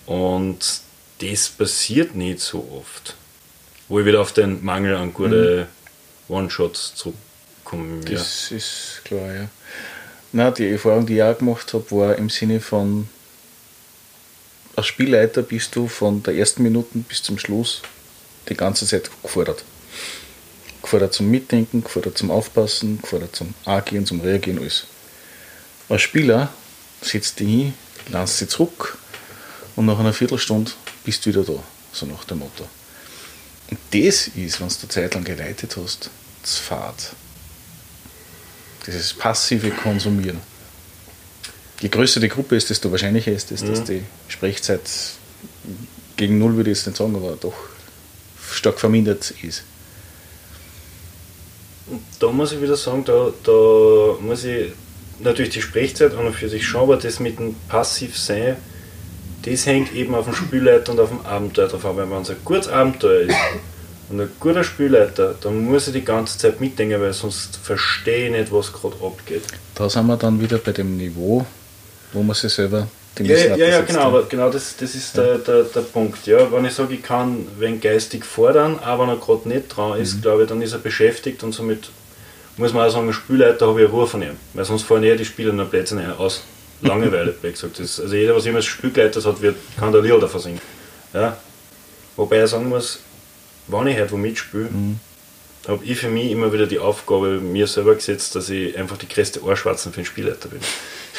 Und 0.06 0.80
das 1.20 1.48
passiert 1.48 2.14
nicht 2.14 2.40
so 2.40 2.66
oft. 2.78 3.14
Wo 3.88 4.00
ich 4.00 4.06
wieder 4.06 4.20
auf 4.20 4.32
den 4.32 4.64
Mangel 4.64 4.96
an 4.96 5.12
guten 5.14 5.60
mhm. 5.60 5.66
One-Shots 6.28 6.94
zurückkomme. 6.94 8.00
Ja. 8.04 8.18
Das 8.18 8.50
ist 8.50 9.00
klar, 9.04 9.34
ja. 9.34 9.48
Na, 10.32 10.50
die 10.50 10.70
Erfahrung, 10.70 11.06
die 11.06 11.16
ich 11.16 11.22
auch 11.22 11.38
gemacht 11.38 11.72
habe, 11.72 11.90
war 11.90 12.16
im 12.16 12.28
Sinne 12.28 12.60
von 12.60 13.08
als 14.78 14.86
Spielleiter 14.86 15.42
bist 15.42 15.74
du 15.74 15.88
von 15.88 16.22
der 16.22 16.36
ersten 16.36 16.62
Minute 16.62 16.98
bis 16.98 17.20
zum 17.20 17.36
Schluss 17.36 17.82
die 18.48 18.54
ganze 18.54 18.86
Zeit 18.86 19.10
gefordert. 19.24 19.64
Gefordert 20.82 21.14
zum 21.14 21.28
Mitdenken, 21.28 21.82
gefordert 21.82 22.16
zum 22.16 22.30
Aufpassen, 22.30 23.00
gefordert 23.02 23.34
zum 23.34 23.54
Agieren, 23.64 24.06
zum 24.06 24.20
Reagieren, 24.20 24.60
alles. 24.60 24.86
Als 25.88 26.02
Spieler 26.02 26.52
setzt 27.02 27.40
dich 27.40 27.48
hin, 27.48 27.74
lernst 28.08 28.38
sie 28.38 28.46
zurück 28.46 28.98
und 29.74 29.86
nach 29.86 29.98
einer 29.98 30.12
Viertelstunde 30.12 30.70
bist 31.04 31.26
du 31.26 31.30
wieder 31.30 31.42
da, 31.42 31.60
so 31.92 32.06
nach 32.06 32.22
dem 32.22 32.38
Motto. 32.38 32.68
Und 33.70 33.80
das 33.90 34.28
ist, 34.28 34.60
wenn 34.60 34.68
du 34.68 34.74
eine 34.80 34.88
Zeit 34.88 35.14
lang 35.14 35.24
geleitet 35.24 35.76
hast, 35.76 36.08
das 36.42 36.56
Fahrt. 36.56 37.14
Dieses 38.88 39.12
passive 39.12 39.70
Konsumieren. 39.70 40.40
Je 41.80 41.90
größer 41.90 42.20
die 42.20 42.28
Gruppe 42.28 42.56
ist, 42.56 42.70
desto 42.70 42.90
wahrscheinlicher 42.90 43.30
ist 43.30 43.52
es, 43.52 43.62
dass 43.62 43.80
mhm. 43.80 43.84
die 43.84 44.02
Sprechzeit 44.28 44.80
gegen 46.16 46.38
Null 46.38 46.56
würde 46.56 46.70
ich 46.70 46.78
jetzt 46.78 46.86
nicht 46.86 46.96
sagen, 46.96 47.14
aber 47.14 47.36
doch 47.36 47.52
stark 48.50 48.80
vermindert 48.80 49.34
ist. 49.42 49.62
Da 52.18 52.28
muss 52.28 52.52
ich 52.52 52.62
wieder 52.62 52.76
sagen, 52.76 53.04
da, 53.04 53.30
da 53.44 54.16
muss 54.20 54.44
ich 54.44 54.72
natürlich 55.20 55.52
die 55.52 55.62
Sprechzeit 55.62 56.14
an 56.14 56.26
und 56.26 56.34
für 56.34 56.48
sich 56.48 56.66
schauen, 56.66 56.84
aber 56.84 56.96
das 56.96 57.20
mit 57.20 57.38
dem 57.38 57.56
Passivsein, 57.68 58.56
das 59.42 59.66
hängt 59.66 59.94
eben 59.94 60.14
auf 60.14 60.24
dem 60.24 60.34
Spielleiter 60.34 60.92
und 60.92 61.00
auf 61.00 61.10
dem 61.10 61.24
Abenteuer 61.26 61.68
drauf 61.68 61.84
an. 61.84 61.96
Wenn 61.98 62.22
es 62.22 62.30
ein 62.30 62.36
gutes 62.42 62.68
Abenteuer 62.68 63.20
ist 63.20 63.36
und 64.10 64.20
ein 64.20 64.30
guter 64.40 64.64
Spielleiter, 64.64 65.34
dann 65.40 65.64
muss 65.64 65.86
ich 65.88 65.92
die 65.92 66.04
ganze 66.04 66.38
Zeit 66.38 66.60
mitdenken, 66.60 67.00
weil 67.00 67.12
sonst 67.12 67.56
verstehe 67.56 68.26
ich 68.26 68.32
nicht, 68.32 68.52
was 68.52 68.72
gerade 68.72 68.96
abgeht. 69.04 69.42
Da 69.74 69.88
sind 69.88 70.06
wir 70.06 70.16
dann 70.16 70.40
wieder 70.40 70.58
bei 70.58 70.72
dem 70.72 70.96
Niveau, 70.96 71.44
wo 72.12 72.22
man 72.22 72.34
sich 72.34 72.52
selber 72.52 72.88
ja, 73.20 73.56
ja, 73.56 73.68
ja, 73.68 73.80
genau, 73.80 74.02
aber 74.02 74.24
genau 74.24 74.48
das, 74.50 74.76
das 74.76 74.94
ist 74.94 75.16
ja. 75.16 75.24
der, 75.24 75.38
der, 75.38 75.62
der 75.64 75.80
Punkt. 75.80 76.26
Ja, 76.26 76.50
wenn 76.52 76.64
ich 76.64 76.74
sage, 76.74 76.94
ich 76.94 77.02
kann 77.02 77.46
wenn 77.58 77.80
geistig 77.80 78.24
fordern, 78.24 78.78
aber 78.78 79.04
wenn 79.04 79.14
er 79.14 79.16
gerade 79.16 79.48
nicht 79.48 79.68
dran 79.68 79.98
ist, 79.98 80.16
mhm. 80.16 80.22
glaube 80.22 80.42
ich, 80.42 80.48
dann 80.48 80.62
ist 80.62 80.72
er 80.72 80.78
beschäftigt 80.78 81.42
und 81.42 81.52
somit 81.52 81.90
muss 82.56 82.72
man 82.72 82.86
auch 82.86 82.92
sagen, 82.92 83.08
ein 83.08 83.12
Spielleiter 83.12 83.66
habe 83.66 83.82
ich 83.82 83.90
Ruhe 83.90 84.06
von 84.06 84.22
ihm. 84.22 84.36
Weil 84.54 84.64
sonst 84.64 84.82
fallen 84.82 85.04
eher 85.04 85.16
die 85.16 85.24
Spieler 85.24 85.52
nur 85.52 85.66
Plätze 85.66 85.96
rein, 85.96 86.12
aus 86.12 86.42
Langeweile, 86.80 87.34
wie 87.42 87.50
gesagt. 87.50 87.78
Das, 87.78 88.00
also 88.00 88.14
jeder, 88.14 88.34
was 88.34 88.46
immer 88.46 88.56
als 88.56 88.66
Spielleiter 88.66 89.22
hat, 89.22 89.40
wird, 89.40 89.56
kann 89.78 89.92
der 89.92 90.02
Lieder 90.02 90.20
davon 90.20 90.40
singen. 90.40 90.60
Ja? 91.12 91.36
Wobei 92.16 92.44
ich 92.44 92.50
sagen 92.50 92.68
muss, 92.68 93.00
wenn 93.68 93.86
ich 93.86 93.98
heute 93.98 94.12
wo 94.12 94.16
mitspiele, 94.16 94.64
mhm. 94.64 95.00
habe 95.66 95.84
ich 95.84 95.98
für 95.98 96.08
mich 96.08 96.30
immer 96.30 96.52
wieder 96.52 96.66
die 96.66 96.78
Aufgabe 96.78 97.40
mir 97.40 97.66
selber 97.66 97.94
gesetzt, 97.94 98.34
dass 98.34 98.50
ich 98.50 98.76
einfach 98.76 98.96
die 98.96 99.08
größte 99.08 99.42
Ohrschwarzen 99.42 99.92
für 99.92 100.00
den 100.00 100.06
Spielleiter 100.06 100.48
bin 100.48 100.60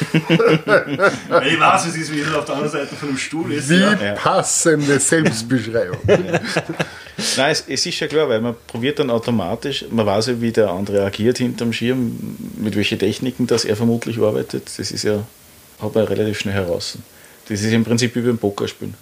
ich 0.00 1.60
weiß, 1.60 1.86
es 1.86 1.96
ist, 1.96 2.12
wie 2.14 2.24
auf 2.24 2.44
der 2.44 2.54
anderen 2.54 2.72
Seite 2.72 2.94
von 2.94 3.08
dem 3.10 3.18
Stuhl 3.18 3.52
ist. 3.52 3.68
Wie 3.68 3.76
ja. 3.76 3.94
passende 4.14 4.98
Selbstbeschreibung. 4.98 5.98
Nein, 6.06 7.50
es, 7.50 7.64
es, 7.68 7.86
ist 7.86 8.00
ja 8.00 8.06
klar, 8.06 8.28
weil 8.28 8.40
man 8.40 8.54
probiert 8.66 8.98
dann 8.98 9.10
automatisch, 9.10 9.84
man 9.90 10.06
weiß 10.06 10.28
ja, 10.28 10.40
wie 10.40 10.52
der 10.52 10.70
andere 10.70 11.04
agiert 11.04 11.38
hinterm 11.38 11.72
Schirm, 11.72 12.36
mit 12.56 12.76
welchen 12.76 12.98
Techniken 12.98 13.46
das 13.46 13.64
er 13.64 13.76
vermutlich 13.76 14.18
arbeitet. 14.18 14.70
Das 14.78 14.90
ist 14.90 15.04
ja, 15.04 15.22
hat 15.80 15.94
man 15.94 16.04
relativ 16.04 16.38
schnell 16.38 16.54
heraus. 16.54 16.96
Das 17.48 17.60
ist 17.60 17.72
im 17.72 17.84
Prinzip 17.84 18.14
wie 18.14 18.22
beim 18.22 18.38
Pokerspielen. 18.38 18.94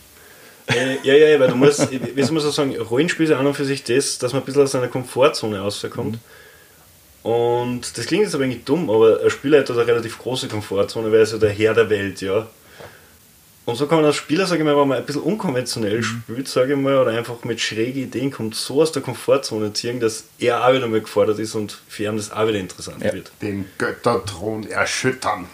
Äh, 0.69 0.99
ja, 1.03 1.15
ja, 1.15 1.29
ja, 1.29 1.41
weil 1.41 1.49
du 1.49 1.57
musst, 1.57 1.91
wie 1.91 2.23
soll 2.23 2.33
man 2.33 2.43
so 2.43 2.51
sagen, 2.51 2.77
Rollenspiel 2.77 3.25
ist 3.25 3.31
ja 3.31 3.39
an 3.39 3.47
und 3.47 3.55
für 3.55 3.65
sich 3.65 3.85
das, 3.85 4.19
dass 4.19 4.33
man 4.33 4.43
ein 4.43 4.45
bisschen 4.45 4.63
aus 4.63 4.73
seiner 4.73 4.89
Komfortzone 4.89 5.59
rauskommt. 5.59 6.13
Mhm. 6.13 7.31
Und 7.31 7.99
das 7.99 8.07
klingt 8.07 8.25
jetzt 8.25 8.35
aber 8.35 8.45
eigentlich 8.45 8.65
dumm, 8.65 8.89
aber 8.91 9.21
ein 9.23 9.31
Spieler 9.31 9.61
hat 9.61 9.71
eine 9.71 9.87
relativ 9.87 10.19
große 10.19 10.49
Komfortzone, 10.49 11.11
weil 11.11 11.19
er 11.19 11.23
ist 11.23 11.33
ja 11.33 11.39
der 11.39 11.51
Herr 11.51 11.75
der 11.75 11.91
Welt, 11.91 12.21
ja. 12.21 12.47
Und 13.65 13.75
so 13.75 13.87
kann 13.87 13.99
man 13.99 14.07
als 14.07 14.17
Spieler, 14.17 14.47
sage 14.47 14.63
ich 14.63 14.65
mal, 14.65 14.75
wenn 14.79 14.89
man 14.89 14.97
ein 14.97 15.05
bisschen 15.05 15.21
unkonventionell 15.21 15.99
mhm. 15.99 16.03
spielt, 16.03 16.49
sage 16.49 16.73
ich 16.73 16.79
mal, 16.79 16.97
oder 16.97 17.11
einfach 17.11 17.45
mit 17.45 17.61
schrägen 17.61 18.05
Ideen 18.05 18.31
kommt, 18.31 18.55
so 18.55 18.81
aus 18.81 18.93
der 18.93 19.03
Komfortzone 19.03 19.75
ziehen, 19.75 20.01
dass 20.01 20.25
er 20.39 20.67
auch 20.67 20.73
wieder 20.73 20.87
mal 20.87 21.03
gefordert 21.03 21.39
ist 21.39 21.55
und 21.55 21.79
für 21.87 22.05
ihn 22.05 22.17
das 22.17 22.33
auch 22.33 22.49
wieder 22.49 22.59
interessant 22.59 23.05
ja. 23.05 23.13
wird. 23.13 23.31
Den 23.43 23.67
Götterthron 23.77 24.67
erschüttern. 24.67 25.49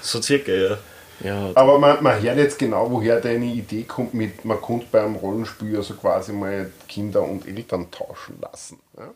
So 0.00 0.20
circa, 0.20 0.50
ja. 0.50 0.78
Ja, 1.22 1.50
Aber 1.54 1.78
man, 1.78 2.02
man 2.02 2.22
hört 2.22 2.38
jetzt 2.38 2.58
genau, 2.58 2.90
woher 2.90 3.20
deine 3.20 3.46
Idee 3.46 3.82
kommt 3.82 4.14
mit, 4.14 4.44
man 4.44 4.60
konnte 4.60 4.86
beim 4.90 5.16
Rollenspiel 5.16 5.76
also 5.76 5.94
quasi 5.94 6.32
mal 6.32 6.70
Kinder 6.88 7.22
und 7.22 7.46
Eltern 7.46 7.90
tauschen 7.90 8.38
lassen. 8.40 8.78
Ja? 8.96 9.10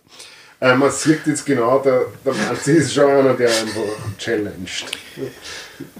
Äh, 0.60 0.76
man 0.76 0.90
sieht 0.90 1.26
jetzt 1.26 1.44
genau, 1.44 1.78
der, 1.80 2.06
der 2.24 2.32
Manzi 2.32 2.72
ist 2.72 2.94
schon 2.94 3.10
einer, 3.10 3.34
der 3.34 3.48
einfach 3.48 3.82
challenged. 4.18 4.86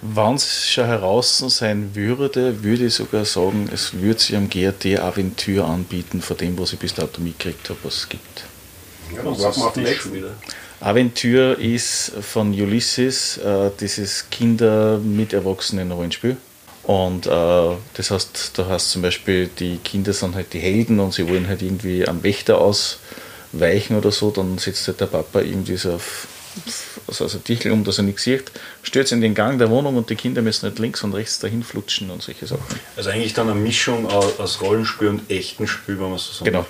Wenn 0.01 0.35
es 0.35 0.69
schon 0.69 0.87
heraus 0.87 1.39
sein 1.39 1.91
würde, 1.95 2.63
würde 2.63 2.87
ich 2.87 2.95
sogar 2.95 3.25
sagen, 3.25 3.69
es 3.73 3.95
würde 3.95 4.21
sich 4.21 4.37
am 4.37 4.49
GRT 4.49 5.01
Aventur 5.01 5.67
anbieten, 5.67 6.23
von 6.23 6.37
dem, 6.37 6.59
was 6.59 6.73
ich 6.73 6.79
bis 6.79 6.95
dato 6.95 7.21
mitgekriegt 7.21 7.69
habe, 7.69 7.79
was 7.83 7.95
es 7.95 8.09
gibt. 8.09 8.45
Ja, 9.15 9.23
dann 9.23 9.39
warten 9.39 9.61
wir 9.61 9.67
auf 9.67 9.73
den 9.73 9.83
nächsten 9.83 10.13
wieder. 10.15 10.31
Aventur 10.81 11.59
ist 11.59 12.13
von 12.21 12.49
Ulysses 12.49 13.39
äh, 13.39 13.71
dieses 13.81 14.29
Kinder 14.31 14.99
mit 14.99 15.33
Erwachsenen 15.33 15.93
Rollenspiel. 15.93 16.37
Und 16.83 17.27
äh, 17.27 17.31
das 17.95 18.11
heißt, 18.11 18.53
da 18.57 18.67
heißt 18.67 18.91
zum 18.91 19.03
Beispiel, 19.03 19.49
die 19.59 19.79
Kinder 19.79 20.13
sind 20.13 20.35
halt 20.35 20.53
die 20.53 20.59
Helden 20.59 21.01
und 21.01 21.15
sie 21.15 21.27
wollen 21.29 21.49
halt 21.49 21.63
irgendwie 21.63 22.07
am 22.07 22.23
Wächter 22.23 22.59
aus 22.61 22.99
weichen 23.53 23.97
oder 23.97 24.11
so, 24.11 24.31
dann 24.31 24.59
sitzt 24.59 24.87
halt 24.89 25.01
der 25.01 25.07
Papa 25.07 25.41
irgendwie 25.41 25.77
so 25.77 25.95
auf 25.95 26.27
also, 27.09 27.25
also 27.25 27.39
Tichel 27.39 27.73
um, 27.73 27.85
dass 27.85 27.99
er 27.99 28.05
nichts 28.05 28.23
sieht, 28.23 28.53
stürzt 28.83 29.13
in 29.13 29.21
den 29.21 29.35
Gang 29.35 29.59
der 29.59 29.71
Wohnung 29.71 29.97
und 29.97 30.09
die 30.11 30.15
Kinder 30.15 30.43
müssen 30.43 30.69
nicht 30.69 30.79
links 30.79 31.03
und 31.03 31.13
rechts 31.13 31.39
dahin 31.39 31.63
flutschen 31.63 32.11
und 32.11 32.23
solche 32.23 32.47
Sachen. 32.47 32.63
Also 32.97 33.11
eigentlich 33.11 33.35
dann 33.35 33.51
eine 33.51 33.59
Mischung 33.59 34.07
aus 34.07 34.61
Rollenspiel 34.61 35.09
und 35.09 35.31
echten 35.31 35.67
Spiel, 35.67 35.99
wenn 35.99 36.11
man 36.11 36.19
so 36.19 36.33
sagt. 36.33 36.45
Genau. 36.45 36.67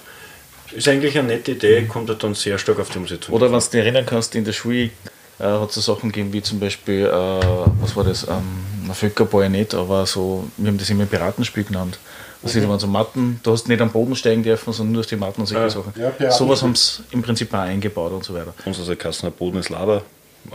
Ist 0.72 0.88
eigentlich 0.88 1.18
eine 1.18 1.28
nette 1.28 1.52
Idee, 1.52 1.82
kommt 1.82 2.08
halt 2.08 2.22
dann 2.22 2.34
sehr 2.34 2.58
stark 2.58 2.80
auf 2.80 2.90
die 2.90 2.98
Umsetzung. 2.98 3.34
Oder 3.34 3.52
wenn 3.52 3.58
du 3.58 3.64
dich 3.64 3.80
erinnern 3.80 4.06
kannst, 4.06 4.34
in 4.34 4.44
der 4.44 4.52
Schule 4.52 4.90
äh, 5.38 5.44
hat 5.44 5.68
es 5.68 5.74
so 5.74 5.80
Sachen 5.80 6.10
gegeben 6.10 6.32
wie 6.32 6.42
zum 6.42 6.60
Beispiel, 6.60 7.06
äh, 7.06 7.10
was 7.10 7.96
war 7.96 8.04
das, 8.04 8.26
ähm, 8.28 8.92
Völkerball 8.92 9.48
nicht, 9.48 9.74
aber 9.74 10.06
so, 10.06 10.48
wir 10.56 10.68
haben 10.68 10.78
das 10.78 10.90
immer 10.90 11.06
Piratenspiel 11.06 11.64
genannt. 11.64 11.98
Das 12.42 12.54
mhm. 12.54 12.68
waren 12.68 12.78
so 12.78 12.86
Matten, 12.86 13.40
du 13.42 13.52
hast 13.52 13.68
nicht 13.68 13.80
am 13.80 13.90
Boden 13.90 14.14
steigen 14.14 14.42
dürfen, 14.42 14.72
sondern 14.72 14.92
nur 14.92 15.00
aus 15.00 15.06
die 15.06 15.16
Matten 15.16 15.40
und 15.40 15.46
solche 15.46 15.62
ja. 15.62 15.70
Sachen. 15.70 15.92
Ja, 16.18 16.30
Sowas 16.30 16.62
haben 16.62 16.74
sie 16.74 17.02
im 17.10 17.22
Prinzip 17.22 17.52
auch 17.54 17.58
eingebaut 17.58 18.12
und 18.12 18.22
so 18.22 18.34
weiter. 18.34 18.52
Unser 18.66 18.96
Kasten 18.96 19.32
Boden 19.32 19.58
ist 19.58 19.70
Lava. 19.70 20.02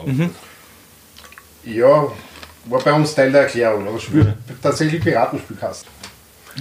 Mhm. 0.05 0.29
Ja, 1.63 2.11
war 2.65 2.79
bei 2.83 2.93
uns 2.93 3.15
Teil 3.15 3.31
der 3.31 3.41
Erklärung, 3.41 3.87
aber 3.87 3.99
spielt 3.99 4.27
mhm. 4.27 4.61
tatsächlich 4.61 5.01
Piratenspielkasten. 5.01 5.89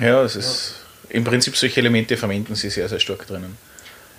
Ja, 0.01 0.23
es 0.23 0.37
ist 0.37 0.78
im 1.11 1.25
Prinzip 1.25 1.57
solche 1.57 1.81
Elemente 1.81 2.17
verwenden 2.17 2.55
sie 2.55 2.71
sehr, 2.71 2.89
sehr 2.89 3.01
stark 3.01 3.27
drinnen. 3.27 3.57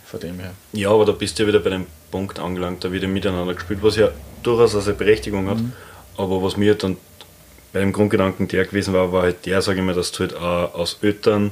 Von 0.06 0.20
dem 0.20 0.40
her. 0.40 0.54
Ja, 0.74 0.90
aber 0.90 1.06
da 1.06 1.12
bist 1.12 1.38
du 1.38 1.44
ja 1.44 1.50
wieder 1.50 1.60
bei 1.60 1.70
dem 1.70 1.86
Punkt 2.10 2.40
angelangt, 2.40 2.84
da 2.84 2.92
wird 2.92 3.08
miteinander 3.08 3.54
gespielt, 3.54 3.80
was 3.84 3.96
ja 3.96 4.10
durchaus 4.42 4.76
eine 4.76 4.96
Berechtigung 4.96 5.48
hat. 5.48 5.60
Mhm. 5.60 5.74
Aber 6.18 6.42
was 6.42 6.58
mir 6.58 6.74
dann 6.74 6.98
bei 7.72 7.80
dem 7.80 7.94
Grundgedanken 7.94 8.48
der 8.48 8.66
gewesen 8.66 8.94
war, 8.94 9.12
war 9.12 9.24
halt 9.24 9.46
der, 9.46 9.62
sage 9.62 9.80
ich 9.80 9.86
mal, 9.86 9.94
dass 9.94 10.12
du 10.12 10.20
halt 10.22 10.36
auch 10.36 10.74
aus 10.74 10.98
Eltern 11.02 11.52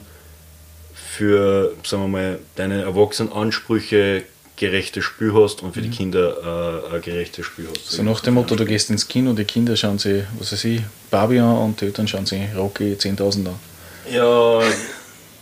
für, 0.95 1.75
sagen 1.83 2.03
wir 2.03 2.07
mal, 2.07 2.39
deine 2.55 2.81
Erwachsenenansprüche 2.81 4.23
gerechtes 4.55 5.05
Spiel 5.05 5.33
hast 5.33 5.61
und 5.61 5.73
für 5.73 5.81
die 5.81 5.89
mhm. 5.89 5.93
Kinder 5.93 6.83
äh, 6.91 6.95
ein 6.95 7.01
gerechtes 7.01 7.45
Spiel 7.45 7.67
hast. 7.69 7.91
So 7.91 8.03
nach 8.03 8.21
dem 8.21 8.33
Motto, 8.33 8.55
du 8.55 8.65
gehst 8.65 8.89
ins 8.89 9.07
Kino, 9.07 9.33
die 9.33 9.45
Kinder 9.45 9.77
schauen 9.77 9.99
sich, 9.99 10.23
was 10.39 10.51
weiß 10.51 10.65
ich, 10.65 10.81
Barbie 11.11 11.39
an 11.39 11.57
und 11.57 11.79
die 11.79 11.85
Eltern 11.85 12.07
schauen 12.07 12.25
sich 12.25 12.41
Rocky 12.55 12.93
10.000 12.93 13.47
an. 13.47 13.55
Ja, 14.11 14.61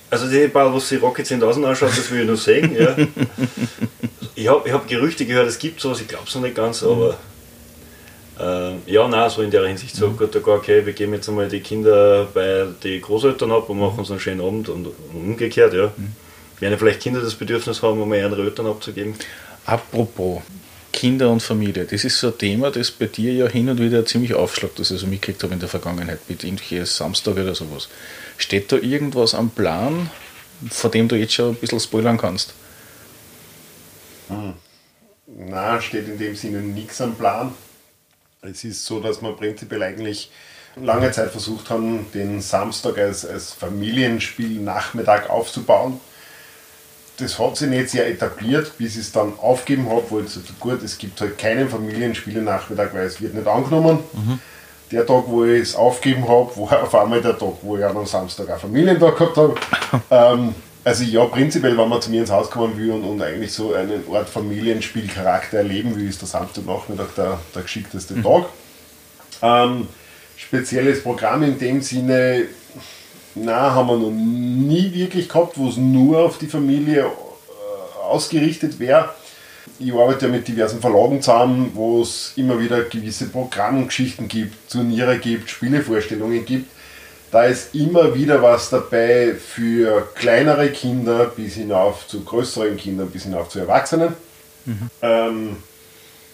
also 0.10 0.30
die 0.30 0.48
paar, 0.48 0.74
was 0.74 0.90
sich 0.90 1.02
Rocky 1.02 1.24
10.000 1.24 1.66
anschaut, 1.66 1.90
das 1.90 2.10
will 2.12 2.22
ich 2.22 2.28
nur 2.28 2.38
sehen. 2.38 2.76
Ja. 2.76 2.96
ich 4.36 4.48
habe 4.48 4.68
ich 4.68 4.74
hab 4.74 4.88
Gerüchte 4.88 5.26
gehört, 5.26 5.48
es 5.48 5.60
gibt 5.60 5.80
sowas, 5.80 6.02
ich 6.02 6.08
glaube 6.08 6.26
es 6.28 6.36
noch 6.36 6.42
nicht 6.42 6.56
ganz, 6.56 6.84
aber 6.84 7.18
äh, 8.40 8.92
ja, 8.92 9.08
nein, 9.08 9.30
so 9.30 9.42
in 9.42 9.52
der 9.52 9.66
Hinsicht 9.66 9.96
so, 9.96 10.10
mhm. 10.10 10.18
gut, 10.18 10.36
okay, 10.36 10.86
wir 10.86 10.94
geben 10.94 11.14
jetzt 11.14 11.30
einmal 11.30 11.48
die 11.48 11.62
Kinder 11.62 12.28
bei 12.34 12.66
den 12.84 13.02
Großeltern 13.02 13.52
ab 13.52 13.70
und 13.70 13.80
machen 13.80 14.00
uns 14.00 14.12
einen 14.12 14.20
schönen 14.20 14.42
Abend 14.42 14.70
und 14.70 14.88
umgekehrt, 15.14 15.74
ja. 15.74 15.92
Mhm. 15.96 16.12
Werden 16.60 16.80
vielleicht 16.80 17.02
Kinder 17.02 17.22
das 17.22 17.36
Bedürfnis 17.36 17.82
haben, 17.82 18.02
um 18.02 18.14
ihre 18.14 18.42
Eltern 18.42 18.68
abzugeben? 18.68 19.16
Apropos 19.66 20.42
Kinder 20.92 21.30
und 21.30 21.42
Familie, 21.42 21.86
das 21.86 22.06
ist 22.06 22.20
so 22.20 22.28
ein 22.28 22.38
Thema, 22.38 22.72
das 22.72 22.92
bei 22.92 23.08
dir 23.08 23.34
ja 23.34 23.48
hin 23.48 23.68
und 23.70 23.80
wieder 23.80 24.06
ziemlich 24.06 24.34
aufschlagt, 24.34 24.80
das 24.80 24.92
ich 24.92 25.00
so 25.00 25.08
mitgekriegt 25.08 25.44
habe 25.44 25.54
in 25.54 25.60
der 25.60 25.68
Vergangenheit 25.68 26.20
mit 26.30 26.44
irgendwelchen 26.44 26.86
Samstag 26.86 27.34
oder 27.34 27.54
sowas. 27.54 27.90
Steht 28.38 28.72
da 28.72 28.78
irgendwas 28.78 29.34
am 29.34 29.50
Plan, 29.50 30.10
vor 30.70 30.92
dem 30.92 31.08
du 31.08 31.16
jetzt 31.16 31.34
schon 31.34 31.52
ein 31.52 31.56
bisschen 31.56 31.80
spoilern 31.80 32.18
kannst? 32.18 32.54
Hm. 34.28 34.54
Na, 35.28 35.82
steht 35.82 36.08
in 36.08 36.18
dem 36.18 36.36
Sinne 36.36 36.60
nichts 36.60 37.02
am 37.02 37.16
Plan. 37.16 37.54
Es 38.42 38.64
ist 38.64 38.86
so, 38.86 39.00
dass 39.00 39.22
wir 39.22 39.32
prinzipiell 39.34 39.82
eigentlich 39.84 40.30
lange 40.76 41.12
Zeit 41.12 41.32
versucht 41.32 41.70
haben, 41.70 42.12
den 42.14 42.42
Samstag 42.42 42.98
als, 42.98 43.26
als 43.26 43.54
Familienspiel 43.54 44.60
Nachmittag 44.62 45.30
aufzubauen. 45.30 46.00
Das 47.18 47.40
hat 47.40 47.56
sich 47.56 47.70
nicht 47.70 47.90
sehr 47.90 48.08
etabliert, 48.08 48.78
bis 48.78 48.96
ich 48.96 49.04
es 49.04 49.12
dann 49.12 49.40
aufgeben 49.40 49.90
habe, 49.90 50.04
wo 50.10 50.20
ich 50.20 50.26
gesagt 50.26 50.60
gut, 50.60 50.84
es 50.84 50.98
gibt 50.98 51.22
halt 51.22 51.38
keinen 51.38 51.70
Familienspiele 51.70 52.42
Nachmittag, 52.42 52.94
weil 52.94 53.06
es 53.06 53.22
wird 53.22 53.34
nicht 53.34 53.48
angenommen. 53.48 54.00
Mhm. 54.14 54.40
Der 54.92 55.06
Tag, 55.06 55.24
wo 55.28 55.44
ich 55.44 55.62
es 55.62 55.76
aufgeben 55.76 56.28
habe, 56.28 56.56
war 56.56 56.84
auf 56.84 56.96
einmal 56.96 57.22
der 57.22 57.38
Tag, 57.38 57.54
wo 57.62 57.78
ich 57.78 57.86
am 57.86 58.06
Samstag 58.06 58.50
auch 58.50 58.60
Familientag 58.60 59.18
gehabt 59.18 59.38
habe. 59.38 59.56
ähm, 60.12 60.56
also 60.84 61.04
ja, 61.04 61.26
prinzipiell, 61.26 61.76
wenn 61.78 61.90
man 61.90 62.00
zu 62.00 62.12
mir 62.12 62.22
ins 62.22 62.32
Haus 62.32 62.52
kommen 62.52 62.78
will 62.78 62.92
und, 62.92 63.04
und 63.04 63.22
eigentlich 63.22 63.52
so 63.52 63.74
einen 63.74 64.04
Art 64.14 64.30
Familienspielcharakter 64.30 65.58
erleben 65.58 65.96
will, 65.96 66.08
ist 66.08 66.22
der 66.22 66.28
Samstagnachmittag 66.28 67.08
der, 67.18 67.40
der 67.56 67.62
geschickteste 67.64 68.14
mhm. 68.14 68.24
Tag. 68.24 68.46
Ähm, 69.42 69.88
spezielles 70.38 71.02
Programm 71.02 71.42
in 71.42 71.58
dem 71.58 71.82
Sinne, 71.82 72.44
na, 73.34 73.74
haben 73.74 73.88
wir 73.88 73.98
noch 73.98 74.12
nie 74.12 74.94
wirklich 74.94 75.28
gehabt, 75.28 75.58
wo 75.58 75.70
es 75.70 75.78
nur 75.78 76.20
auf 76.20 76.38
die 76.38 76.48
Familie 76.48 77.06
äh, 77.06 78.04
ausgerichtet 78.04 78.80
wäre. 78.80 79.10
Ich 79.80 79.94
arbeite 79.94 80.28
ja 80.28 80.32
mit 80.32 80.48
diversen 80.48 80.80
Verlagen 80.80 81.22
zusammen, 81.22 81.72
wo 81.74 82.02
es 82.02 82.34
immer 82.36 82.60
wieder 82.60 82.84
gewisse 82.84 83.28
Programmgeschichten 83.28 84.28
gibt, 84.28 84.72
Turniere 84.72 85.18
gibt, 85.20 85.50
Spielevorstellungen 85.50 86.46
gibt 86.46 86.70
da 87.36 87.44
ist 87.44 87.76
immer 87.76 88.16
wieder 88.16 88.42
was 88.42 88.70
dabei 88.70 89.34
für 89.36 90.08
kleinere 90.16 90.70
Kinder 90.70 91.26
bis 91.26 91.56
hinauf 91.56 92.08
zu 92.08 92.24
größeren 92.24 92.78
Kindern, 92.78 93.10
bis 93.10 93.24
hinauf 93.24 93.50
zu 93.50 93.60
Erwachsenen. 93.60 94.14
Mhm. 94.64 94.90
Ähm, 95.02 95.58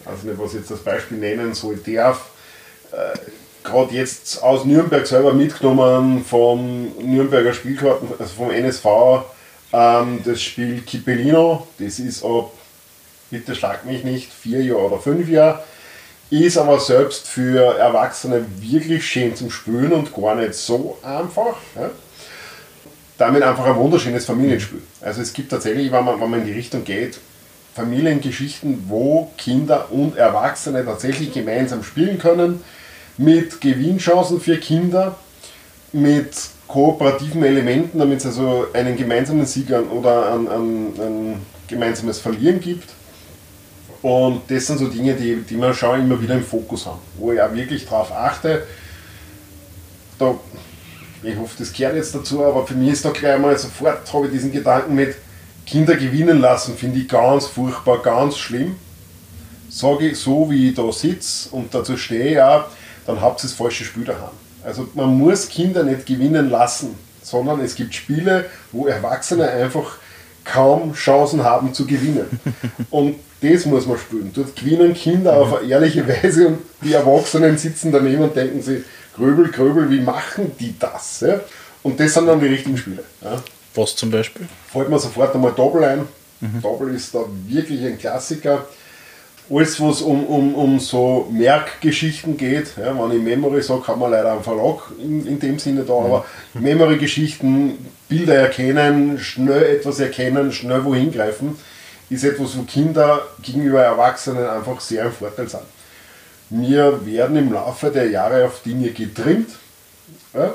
also 0.06 0.28
nicht, 0.28 0.40
was 0.40 0.52
ich 0.52 0.60
jetzt 0.60 0.70
das 0.70 0.80
Beispiel 0.80 1.18
nennen 1.18 1.56
soll, 1.56 1.78
darf. 1.78 2.30
Äh, 2.92 3.18
Gerade 3.64 3.96
jetzt 3.96 4.44
aus 4.44 4.64
Nürnberg 4.66 5.08
selber 5.08 5.34
mitgenommen 5.34 6.24
vom 6.24 6.92
Nürnberger 7.00 7.54
Spielkarten, 7.54 8.10
also 8.20 8.34
vom 8.36 8.52
NSV, 8.52 8.86
ähm, 9.74 10.20
das 10.24 10.40
Spiel 10.40 10.82
Kippelino. 10.82 11.68
Das 11.80 11.98
ist 11.98 12.24
ab, 12.24 12.52
bitte 13.32 13.56
schlag 13.56 13.86
mich 13.86 14.04
nicht, 14.04 14.32
vier 14.32 14.62
Jahre 14.64 14.86
oder 14.88 15.00
fünf 15.00 15.28
Jahre 15.28 15.64
ist 16.32 16.58
aber 16.58 16.80
selbst 16.80 17.28
für 17.28 17.78
Erwachsene 17.78 18.46
wirklich 18.60 19.06
schön 19.06 19.36
zum 19.36 19.52
Spülen 19.52 19.92
und 19.92 20.16
gar 20.16 20.36
nicht 20.36 20.54
so 20.54 20.98
einfach. 21.04 21.58
Ja. 21.76 21.90
Damit 23.18 23.44
einfach 23.44 23.66
ein 23.66 23.76
wunderschönes 23.76 24.26
Familienspiel. 24.26 24.82
Also 25.02 25.22
es 25.22 25.34
gibt 25.34 25.52
tatsächlich, 25.52 25.92
wenn 25.92 26.06
man, 26.06 26.20
wenn 26.22 26.30
man 26.30 26.40
in 26.40 26.48
die 26.48 26.54
Richtung 26.54 26.86
geht, 26.86 27.20
Familiengeschichten, 27.76 28.86
wo 28.88 29.32
Kinder 29.38 29.92
und 29.92 30.18
Erwachsene 30.18 30.86
tatsächlich 30.86 31.34
gemeinsam 31.34 31.84
spielen 31.84 32.18
können, 32.18 32.64
mit 33.18 33.60
Gewinnchancen 33.60 34.40
für 34.40 34.58
Kinder, 34.58 35.16
mit 35.92 36.34
kooperativen 36.68 37.44
Elementen, 37.44 38.00
damit 38.00 38.20
es 38.20 38.26
also 38.26 38.68
einen 38.74 38.96
gemeinsamen 38.96 39.46
Sieg 39.46 39.68
oder 39.70 40.34
ein, 40.34 40.48
ein, 40.48 40.94
ein 40.98 41.42
gemeinsames 41.68 42.20
Verlieren 42.20 42.62
gibt 42.62 42.90
und 44.02 44.42
das 44.48 44.68
sind 44.68 44.80
so 44.80 44.88
Dinge, 44.88 45.14
die, 45.14 45.36
die 45.42 45.58
wir 45.58 45.74
schon 45.74 46.02
immer 46.02 46.20
wieder 46.22 46.36
im 46.36 46.44
Fokus 46.44 46.86
haben, 46.86 47.00
wo 47.18 47.32
ich 47.32 47.42
auch 47.42 47.54
wirklich 47.54 47.86
darauf 47.86 48.12
achte. 48.12 48.64
Da, 50.18 50.36
ich 51.24 51.38
hoffe, 51.38 51.56
das 51.60 51.72
gehört 51.72 51.96
jetzt 51.96 52.16
dazu, 52.16 52.44
aber 52.44 52.66
für 52.66 52.74
mich 52.74 52.94
ist 52.94 53.06
da 53.06 53.12
gleich 53.12 53.40
mal 53.40 53.56
sofort, 53.58 54.12
habe 54.12 54.26
ich 54.26 54.32
diesen 54.32 54.52
Gedanken 54.52 54.96
mit 54.96 55.16
Kinder 55.68 55.96
gewinnen 55.96 56.40
lassen, 56.40 56.76
finde 56.76 57.00
ich 57.00 57.08
ganz 57.08 57.46
furchtbar, 57.46 58.02
ganz 58.02 58.38
schlimm. 58.38 58.76
Sage 59.70 60.10
ich 60.10 60.20
so, 60.20 60.50
wie 60.50 60.70
ich 60.70 60.76
da 60.76 60.92
sitze 60.92 61.50
und 61.50 61.74
dazu 61.74 61.96
stehe 61.96 62.46
auch, 62.46 62.66
dann 63.06 63.22
habt 63.22 63.40
ihr 63.42 63.44
das 63.44 63.54
falsche 63.54 63.86
Spiel 63.86 64.04
daheim. 64.04 64.32
Also 64.64 64.88
man 64.96 65.18
muss 65.18 65.48
Kinder 65.48 65.84
nicht 65.84 66.06
gewinnen 66.06 66.50
lassen, 66.50 66.96
sondern 67.22 67.62
es 67.62 67.76
gibt 67.76 67.94
Spiele, 67.94 68.46
wo 68.72 68.88
Erwachsene 68.88 69.50
einfach 69.50 69.98
kaum 70.44 70.94
Chancen 70.94 71.44
haben 71.44 71.74
zu 71.74 71.86
gewinnen. 71.86 72.40
Und 72.90 73.16
das 73.42 73.66
muss 73.66 73.88
man 73.88 73.98
spielen. 73.98 74.32
Dort 74.34 74.56
gewinnen 74.56 74.94
Kinder 74.94 75.36
auf 75.36 75.60
eine 75.60 75.68
ehrliche 75.70 76.08
Weise 76.08 76.48
und 76.48 76.60
die 76.82 76.94
Erwachsenen 76.94 77.58
sitzen 77.58 77.92
daneben 77.92 78.24
und 78.24 78.36
denken 78.36 78.62
sich, 78.62 78.84
Gröbel, 79.16 79.50
Gröbel, 79.50 79.90
wie 79.90 80.00
machen 80.00 80.52
die 80.60 80.76
das? 80.78 81.22
Ja? 81.22 81.40
Und 81.84 82.00
das 82.00 82.14
sind 82.14 82.28
dann 82.28 82.40
die 82.40 82.48
richtigen 82.48 82.78
Spiele. 82.78 83.04
Ja? 83.22 83.42
Was 83.76 83.96
zum 83.96 84.12
Beispiel? 84.12 84.48
Fällt 84.72 84.90
mir 84.90 85.00
sofort 85.00 85.34
einmal 85.34 85.54
Doppel 85.54 85.84
ein. 85.84 86.08
Mhm. 86.40 86.62
Doppel 86.62 86.94
ist 86.94 87.14
da 87.14 87.26
wirklich 87.48 87.84
ein 87.86 87.98
Klassiker. 87.98 88.66
Alles, 89.50 89.82
was 89.82 90.02
um, 90.02 90.26
um, 90.28 90.56
um 90.56 90.80
so 90.80 91.28
Merkgeschichten 91.30 92.38
geht, 92.38 92.78
ja, 92.78 92.98
wenn 92.98 93.18
ich 93.18 93.22
Memory 93.22 93.62
sage, 93.62 93.82
kann 93.82 94.00
man 94.00 94.12
leider 94.12 94.32
am 94.32 94.44
Verlag 94.44 94.80
in, 94.98 95.28
in 95.28 95.40
dem 95.40 95.60
Sinne 95.60 95.84
da, 95.84 96.00
mhm. 96.00 96.06
aber 96.06 96.26
Memory-Geschichten, 96.54 97.86
Bilder 98.08 98.36
erkennen, 98.36 99.20
schnell 99.20 99.64
etwas 99.64 100.00
erkennen, 100.00 100.54
schnell 100.54 100.86
wohin 100.86 101.12
greifen 101.12 101.58
ist 102.12 102.26
etwas, 102.26 102.58
wo 102.58 102.64
Kinder 102.64 103.22
gegenüber 103.42 103.82
Erwachsenen 103.82 104.46
einfach 104.46 104.82
sehr 104.82 105.06
im 105.06 105.14
Vorteil 105.14 105.48
sind. 105.48 105.64
Wir 106.50 107.06
werden 107.06 107.38
im 107.38 107.54
Laufe 107.54 107.90
der 107.90 108.10
Jahre 108.10 108.46
auf 108.46 108.62
Dinge 108.64 108.90
getrimmt 108.90 109.50
ja, 110.34 110.54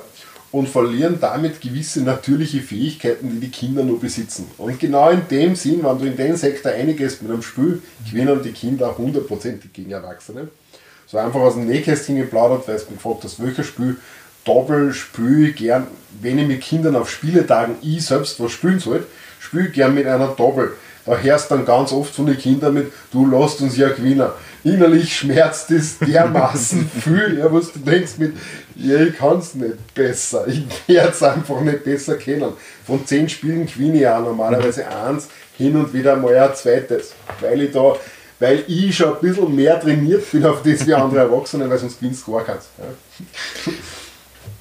und 0.53 0.69
verlieren 0.69 1.17
damit 1.19 1.63
gewisse 1.63 2.03
natürliche 2.03 2.61
Fähigkeiten, 2.61 3.31
die 3.31 3.47
die 3.47 3.51
Kinder 3.51 3.83
nur 3.83 3.99
besitzen. 3.99 4.51
Und 4.59 4.79
genau 4.79 5.09
in 5.09 5.27
dem 5.29 5.57
Sinn, 5.57 5.83
wenn 5.83 5.99
du 5.99 6.05
in 6.05 6.17
den 6.17 6.37
Sektor 6.37 6.73
einiges 6.73 7.23
mit 7.23 7.31
einem 7.33 7.43
Spiel, 7.43 7.81
gewinnen 8.05 8.43
die 8.43 8.53
Kinder 8.53 8.97
hundertprozentig 8.97 9.73
gegen 9.73 9.93
Erwachsene. 9.93 10.49
So 11.07 11.17
einfach 11.17 11.41
aus 11.41 11.55
dem 11.55 11.67
Nähkästchen 11.67 12.17
geplaudert, 12.17 12.69
weil 12.69 12.75
es 12.75 12.91
mich 12.91 12.99
gefragt 12.99 13.25
hast, 13.25 13.43
welches 13.43 13.67
Spiel 13.67 13.97
Doppel 14.45 14.93
spiele 14.93 15.53
gern, 15.53 15.87
wenn 16.21 16.39
ich 16.39 16.47
mit 16.47 16.61
Kindern 16.61 16.97
auf 16.97 17.11
Spieletagen 17.11 17.77
ich 17.81 18.05
selbst 18.05 18.39
was 18.39 18.53
spielen 18.53 18.79
soll, 18.79 19.07
spiele 19.41 19.71
gern 19.71 19.95
mit 19.95 20.07
einer 20.07 20.29
Doppel 20.29 20.75
da 21.07 21.17
hörst 21.17 21.51
dann 21.51 21.65
ganz 21.65 21.93
oft 21.93 22.15
von 22.15 22.27
den 22.27 22.37
Kindern 22.37 22.75
mit, 22.75 22.93
du 23.13 23.27
lässt 23.27 23.61
uns 23.61 23.77
ja 23.77 23.89
gewinnen. 23.89 24.29
Innerlich 24.65 25.17
schmerzt 25.17 25.71
es 25.71 25.99
dermaßen 25.99 26.91
viel, 27.01 27.39
ja, 27.39 27.53
was 27.53 27.73
du 27.73 27.79
denkst 27.79 28.19
mit, 28.19 28.37
ja, 28.75 29.01
ich 29.01 29.17
kann 29.17 29.39
es 29.39 29.55
nicht 29.55 29.95
besser, 29.95 30.47
ich 30.49 30.65
werde 30.89 31.11
es 31.11 31.23
einfach 31.23 31.61
nicht 31.61 31.85
besser 31.85 32.17
kennen. 32.17 32.53
Von 32.85 33.07
zehn 33.07 33.29
Spielen 33.29 33.67
gewinne 33.67 34.01
ich 34.01 34.09
auch 34.09 34.21
normalerweise 34.21 34.89
eins, 34.89 35.29
hin 35.57 35.77
und 35.77 35.95
wieder 35.95 36.17
mal 36.17 36.37
ein 36.37 36.55
zweites, 36.55 37.13
weil 37.41 37.63
ich 37.63 37.73
da 37.73 37.95
weil 38.39 38.65
ich 38.67 38.95
schon 38.95 39.15
ein 39.15 39.21
bisschen 39.21 39.55
mehr 39.55 39.81
trainiert 39.81 40.31
bin 40.31 40.45
auf 40.45 40.63
das 40.63 40.87
wie 40.87 40.93
andere 40.93 41.21
Erwachsene, 41.21 41.71
weil 41.71 41.79
sonst 41.79 41.99
gewinnst 41.99 42.27
du 42.27 42.33
gar 42.33 42.45
keins. 42.45 42.67
Ja. 42.77 43.73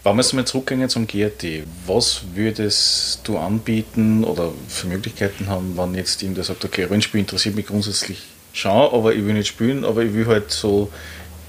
Wenn 0.05 0.17
wir 0.17 0.21
jetzt 0.21 0.33
mal 0.33 0.45
zurückgehen 0.45 0.87
zum 0.87 1.07
GRT, 1.07 1.63
was 1.87 2.21
würdest 2.35 3.21
du 3.23 3.39
anbieten 3.39 4.23
oder 4.23 4.51
für 4.67 4.85
Möglichkeiten 4.85 5.47
haben, 5.47 5.75
wenn 5.77 5.95
jetzt 5.95 6.21
ihm 6.21 6.35
der 6.35 6.43
sagt, 6.43 6.63
okay, 6.63 6.83
Rollenspiel 6.83 7.21
interessiert 7.21 7.55
mich 7.55 7.65
grundsätzlich 7.65 8.21
schon, 8.53 8.71
aber 8.71 9.15
ich 9.15 9.25
will 9.25 9.33
nicht 9.33 9.47
spielen, 9.47 9.83
aber 9.83 10.03
ich 10.03 10.13
will 10.13 10.27
halt 10.27 10.51
so 10.51 10.91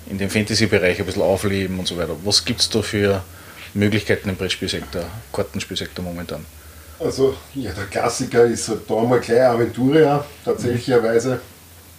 in 0.09 0.17
dem 0.17 0.31
Fantasy-Bereich 0.31 0.99
ein 0.99 1.05
bisschen 1.05 1.21
aufleben 1.21 1.79
und 1.79 1.87
so 1.87 1.99
weiter. 1.99 2.17
Was 2.25 2.47
gibt 2.47 2.61
es 2.61 2.71
da 2.71 2.81
für 2.81 3.23
Möglichkeiten 3.75 4.31
im 4.31 4.37
Brettspielsektor, 4.37 5.05
Kartenspielsektor 5.35 6.03
momentan? 6.03 6.43
Also, 6.99 7.37
ja, 7.55 7.73
der 7.73 7.85
Klassiker 7.85 8.47
ist 8.47 8.71
halt 8.71 8.89
da 8.89 8.95
mal 9.03 9.21
gleich 9.21 9.43
Aventuria, 9.43 10.25
tatsächlicherweise. 10.47 11.41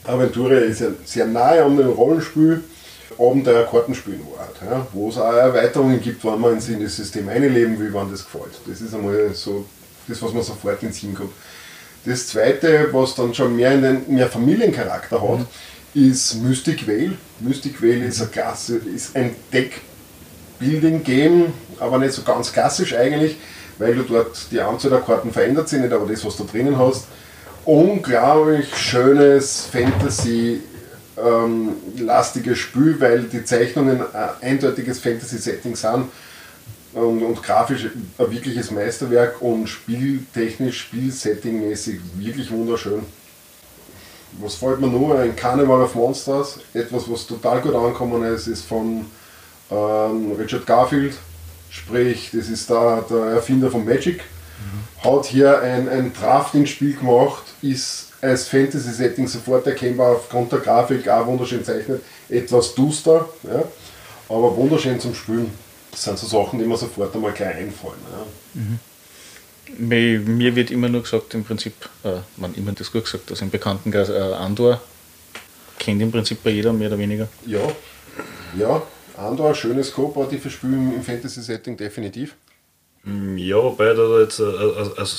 Aventuria 0.05 0.61
ist 0.61 0.81
ja 0.81 0.87
sehr 1.05 1.27
nahe 1.27 1.63
an 1.63 1.77
dem 1.77 1.89
Rollenspiel 1.89 2.63
Abenteuer 3.19 3.65
Karten 3.65 3.95
spielen 3.95 4.21
war, 4.35 4.47
ja, 4.69 4.85
wo 4.93 5.09
es 5.09 5.17
auch 5.17 5.33
Erweiterungen 5.33 5.99
gibt, 6.01 6.23
wenn 6.23 6.39
man 6.39 6.59
in 6.59 6.83
das 6.83 6.95
System 6.95 7.27
einleben 7.29 7.79
will, 7.79 7.91
wann 7.93 8.11
das 8.11 8.23
gefällt. 8.23 8.53
Das 8.67 8.81
ist 8.81 8.93
einmal 8.93 9.33
so 9.33 9.65
das, 10.07 10.21
was 10.21 10.33
man 10.33 10.43
sofort 10.43 10.83
ins 10.83 11.01
Sinn 11.01 11.15
kommt. 11.15 11.31
Das 12.05 12.27
zweite, 12.27 12.89
was 12.91 13.15
dann 13.15 13.33
schon 13.33 13.55
mehr, 13.55 13.73
in 13.73 13.81
den, 13.81 14.13
mehr 14.13 14.27
Familiencharakter 14.27 15.19
hat, 15.21 15.39
mhm. 15.39 16.09
ist 16.09 16.35
Mystic 16.35 16.87
Vale. 16.87 17.13
Mystic 17.39 17.81
Vale 17.81 18.05
ist, 18.05 18.21
eine 18.21 18.29
Klasse, 18.29 18.77
ist 18.77 19.15
ein 19.15 19.35
Deck-Building-Game, 19.51 21.53
aber 21.79 21.97
nicht 21.97 22.13
so 22.13 22.21
ganz 22.21 22.53
klassisch 22.53 22.95
eigentlich, 22.95 23.37
weil 23.79 23.95
du 23.95 24.03
dort 24.03 24.51
die 24.51 24.61
Anzahl 24.61 24.91
der 24.91 25.01
Karten 25.01 25.31
verändert 25.31 25.69
sich 25.69 25.81
nicht, 25.81 25.91
aber 25.91 26.05
das, 26.05 26.23
was 26.23 26.37
du 26.37 26.45
drinnen 26.45 26.77
hast, 26.77 27.07
unglaublich 27.65 28.67
schönes 28.75 29.67
Fantasy 29.71 30.61
ähm, 31.17 31.73
lastiges 31.97 32.59
Spiel, 32.59 32.99
weil 32.99 33.23
die 33.23 33.43
Zeichnungen 33.43 34.01
ein 34.01 34.29
eindeutiges 34.41 34.99
Fantasy-Setting 34.99 35.75
sind 35.75 36.09
und, 36.93 37.23
und, 37.23 37.43
grafisch 37.43 37.85
ein 37.85 38.31
wirkliches 38.31 38.71
Meisterwerk 38.71 39.41
und 39.41 39.67
spieltechnisch, 39.67 40.81
spielsettingmäßig 40.81 41.99
wirklich 42.15 42.51
wunderschön. 42.51 43.01
was 44.39 44.55
fällt 44.55 44.79
mir 44.79 44.87
nur? 44.87 45.19
Ein 45.19 45.35
Carnival 45.35 45.81
of 45.81 45.95
Monsters. 45.95 46.59
Etwas, 46.73 47.09
was 47.09 47.25
total 47.25 47.61
gut 47.61 47.75
angekommen 47.75 48.23
ist, 48.23 48.47
ist 48.47 48.65
von 48.65 49.05
ähm, 49.71 50.31
Richard 50.37 50.65
Garfield. 50.65 51.15
Sprich, 51.69 52.31
das 52.31 52.47
ist 52.47 52.69
der, 52.69 53.03
der 53.09 53.25
Erfinder 53.35 53.69
von 53.69 53.85
Magic. 53.85 54.23
Hat 55.03 55.25
hier 55.25 55.61
ein, 55.61 55.87
ein 55.87 56.13
Drafting-Spiel 56.13 56.95
gemacht, 56.95 57.43
ist 57.61 58.07
als 58.21 58.47
Fantasy-Setting 58.47 59.27
sofort 59.27 59.67
erkennbar 59.67 60.15
aufgrund 60.15 60.51
der 60.51 60.59
Grafik, 60.59 61.07
auch 61.07 61.25
wunderschön 61.25 61.63
zeichnet. 61.63 62.01
Etwas 62.29 62.75
duster, 62.75 63.27
ja, 63.43 63.63
aber 64.29 64.55
wunderschön 64.55 64.99
zum 64.99 65.13
Spielen. 65.13 65.51
Das 65.91 66.03
sind 66.03 66.19
so 66.19 66.27
Sachen, 66.27 66.59
die 66.59 66.65
mir 66.65 66.77
sofort 66.77 67.15
einmal 67.15 67.31
gleich 67.31 67.55
einfallen. 67.55 67.99
Ja. 68.11 68.61
Mir 69.77 70.19
mir 70.19 70.55
wird 70.55 70.71
immer 70.71 70.89
nur 70.89 71.03
gesagt, 71.03 71.33
im 71.33 71.43
Prinzip, 71.43 71.73
äh, 72.03 72.19
man 72.37 72.53
immer 72.55 72.71
das 72.71 72.91
gut 72.91 73.05
gesagt, 73.05 73.29
dass 73.29 73.41
im 73.41 73.49
Bekanntenkreis 73.49 74.09
äh, 74.09 74.13
Andor 74.13 74.81
kennt 75.79 76.01
im 76.01 76.11
Prinzip 76.11 76.43
bei 76.43 76.51
jeder 76.51 76.73
mehr 76.73 76.87
oder 76.87 76.97
weniger. 76.97 77.27
Ja, 77.45 77.59
ja, 78.57 78.81
Andor, 79.17 79.53
schönes 79.55 79.91
kooperatives 79.93 80.53
Spiel 80.53 80.73
im 80.73 81.03
Fantasy-Setting, 81.03 81.77
definitiv. 81.77 82.35
Ja, 83.35 83.57
wobei 83.57 83.93
da 83.93 84.19
jetzt 84.19 84.39
äh, 84.39 84.43
also, 84.43 84.95
also 84.95 85.15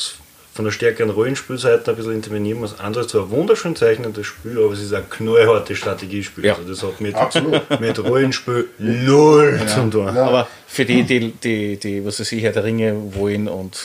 von 0.58 0.64
der 0.64 0.72
stärkeren 0.72 1.10
Rollenspielseite 1.10 1.92
ein 1.92 1.96
bisschen 1.96 2.14
intervenieren 2.14 2.58
muss. 2.58 2.80
Andere 2.80 3.04
ist 3.04 3.10
zwar 3.10 3.22
ein 3.22 3.30
wunderschön 3.30 3.76
zeichnetes 3.76 4.26
Spiel, 4.26 4.58
aber 4.58 4.72
es 4.72 4.80
ist 4.80 4.92
ein 4.92 5.08
knallhartes 5.08 5.78
Strategiespiel. 5.78 6.46
Ja. 6.46 6.56
Also 6.56 6.68
das 6.68 6.82
hat 6.82 7.00
mit, 7.00 7.14
Absolut. 7.14 7.78
mit 7.78 7.96
Rollenspiel 8.02 8.68
null 8.78 9.60
zu 9.68 9.88
tun. 9.88 10.06
Ja. 10.16 10.26
Aber 10.26 10.48
für 10.66 10.84
die, 10.84 11.04
die, 11.04 11.30
die, 11.30 11.76
die 11.76 12.04
was 12.04 12.18
weiß 12.18 12.32
ich, 12.32 12.42
Herr 12.42 12.50
der 12.50 12.64
Ringe 12.64 13.14
wollen 13.14 13.46
und 13.46 13.78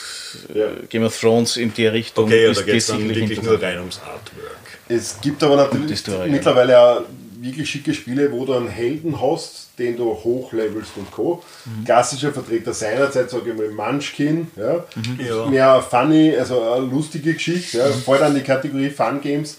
äh, 0.52 0.58
Ja. 0.58 0.66
Game 0.88 1.04
of 1.04 1.16
Thrones 1.16 1.56
in 1.58 1.72
die 1.72 1.86
Richtung, 1.86 2.24
Okay, 2.24 2.42
ja, 2.42 2.50
ist 2.50 2.62
da 2.62 2.64
geht 2.64 2.74
es 2.74 2.98
wirklich 2.98 3.40
nur 3.40 3.62
rein 3.62 3.78
ums 3.78 4.00
Artwork. 4.00 4.58
Es 4.88 5.20
gibt 5.20 5.44
aber 5.44 5.54
natürlich 5.54 6.02
mittlerweile 6.26 6.80
auch 6.80 7.02
wirklich 7.40 7.70
schicke 7.70 7.94
Spiele, 7.94 8.32
wo 8.32 8.44
du 8.46 8.54
einen 8.54 8.66
Helden 8.66 9.20
hast, 9.22 9.63
den 9.78 9.96
du 9.96 10.06
hochlevelst 10.06 10.92
und 10.96 11.10
Co. 11.10 11.42
Mhm. 11.64 11.84
Klassischer 11.84 12.32
Vertreter 12.32 12.72
seinerzeit, 12.72 13.30
sage 13.30 13.50
ich 13.50 13.56
mal, 13.56 13.68
Munchkin. 13.70 14.48
Ja. 14.56 14.84
Mhm. 14.94 15.20
Ja. 15.26 15.46
Mehr 15.46 15.82
funny, 15.82 16.34
also 16.36 16.60
eine 16.62 16.86
lustige 16.86 17.34
Geschichte. 17.34 17.78
Ja. 17.78 17.86
Fällt 17.86 18.22
an 18.22 18.34
die 18.34 18.42
Kategorie 18.42 18.90
Fun 18.90 19.20
Games. 19.20 19.58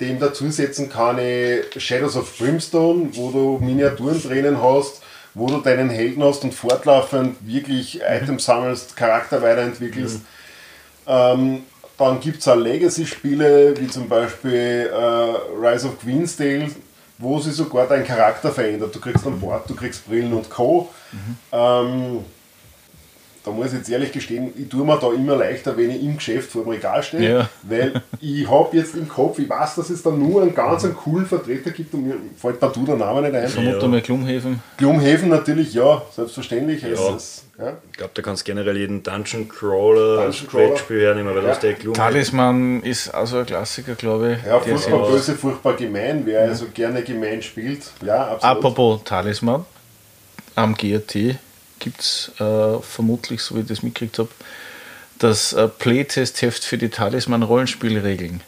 Dem 0.00 0.20
dazusetzen 0.20 0.88
kann 0.88 1.18
ich 1.18 1.82
Shadows 1.82 2.16
of 2.16 2.38
Brimstone, 2.38 3.08
wo 3.14 3.30
du 3.32 3.58
Miniaturen 3.64 4.22
drinnen 4.22 4.62
hast, 4.62 5.02
wo 5.34 5.48
du 5.48 5.58
deinen 5.58 5.90
Helden 5.90 6.22
hast 6.22 6.44
und 6.44 6.54
fortlaufend 6.54 7.36
wirklich 7.44 8.00
Items 8.00 8.44
sammelst, 8.44 8.94
Charakter 8.94 9.42
weiterentwickelst. 9.42 10.20
Ähm, 11.08 11.64
dann 11.98 12.20
gibt 12.20 12.40
es 12.40 12.48
auch 12.48 12.56
Legacy-Spiele, 12.56 13.74
wie 13.78 13.88
zum 13.88 14.08
Beispiel 14.08 14.90
äh, 14.92 15.66
Rise 15.66 15.88
of 15.88 16.00
Queensdale, 16.00 16.68
wo 17.22 17.38
sich 17.38 17.54
sogar 17.54 17.86
dein 17.86 18.04
Charakter 18.04 18.50
verändert. 18.50 18.94
Du 18.94 19.00
kriegst 19.00 19.26
ein 19.26 19.38
Board, 19.40 19.70
du 19.70 19.74
kriegst 19.74 20.06
Brillen 20.06 20.32
und 20.32 20.50
Co. 20.50 20.90
Ähm, 21.52 22.24
da 23.44 23.50
muss 23.50 23.68
ich 23.68 23.72
jetzt 23.78 23.90
ehrlich 23.90 24.12
gestehen, 24.12 24.52
ich 24.56 24.68
tue 24.68 24.84
mir 24.86 24.96
da 24.98 25.12
immer 25.12 25.34
leichter, 25.36 25.76
wenn 25.76 25.90
ich 25.90 26.02
im 26.02 26.16
Geschäft 26.16 26.50
vor 26.52 26.62
dem 26.62 26.70
Regal 26.70 27.02
stehe, 27.02 27.38
Ja. 27.38 27.48
weil 27.62 28.00
ich 28.20 28.48
habe 28.48 28.76
jetzt 28.76 28.94
im 28.94 29.08
Kopf, 29.08 29.38
ich 29.40 29.48
weiß, 29.50 29.74
dass 29.74 29.90
es 29.90 30.02
da 30.02 30.10
nur 30.10 30.42
einen 30.42 30.54
ganz 30.54 30.84
einen 30.84 30.94
coolen 30.94 31.26
Vertreter 31.26 31.70
gibt 31.70 31.92
und 31.94 32.06
mir 32.06 32.14
fällt 32.36 32.60
partout 32.60 32.84
der 32.86 32.96
Name 32.96 33.22
nicht 33.22 33.34
ein. 33.34 33.48
Vermute 33.48 33.78
Ja. 33.80 33.88
mal 33.88 34.00
Glumhaven. 34.00 34.60
Glumhaven 34.76 35.28
natürlich, 35.28 35.74
ja, 35.74 36.02
selbstverständlich. 36.14 36.84
Es 36.84 37.00
Ja. 37.00 37.16
ist, 37.16 37.44
ja. 37.58 37.72
Ich 37.90 37.96
glaube, 37.98 38.12
da 38.14 38.22
kannst 38.22 38.42
du 38.46 38.52
generell 38.52 38.76
jeden 38.76 39.02
Dungeon 39.02 39.48
Crawler 39.48 40.22
Dungeon 40.24 40.48
Crawler. 40.48 40.68
Brettspiel 40.68 41.00
hernehmen, 41.00 41.34
weil 41.34 41.42
Ja. 41.42 41.48
das 41.48 41.58
der 41.60 41.72
Gloom 41.74 41.94
Talisman 41.94 42.82
ist 42.82 43.08
also 43.08 43.38
ein 43.38 43.46
Klassiker, 43.46 43.94
glaube 43.96 44.38
ich. 44.40 44.46
Ja, 44.46 44.60
furchtbar 44.60 45.08
böse, 45.08 45.34
furchtbar 45.34 45.74
gemein. 45.74 46.22
Wer 46.24 46.42
also 46.42 46.66
gerne 46.72 47.02
gemein 47.02 47.42
spielt, 47.42 47.90
ja, 48.06 48.28
absolut. 48.28 48.44
Apropos 48.44 49.00
Talisman, 49.04 49.64
am 50.54 50.74
GRT 50.76 51.36
gibt 51.82 52.00
es 52.00 52.30
äh, 52.40 52.78
vermutlich, 52.80 53.42
so 53.42 53.56
wie 53.56 53.60
ich 53.60 53.66
das 53.66 53.82
mitgekriegt 53.82 54.18
habe, 54.18 54.28
das 55.18 55.52
äh, 55.52 55.68
Playtest-Heft 55.68 56.64
für 56.64 56.78
die 56.78 56.88
Talisman-Rollenspielregeln. 56.88 58.40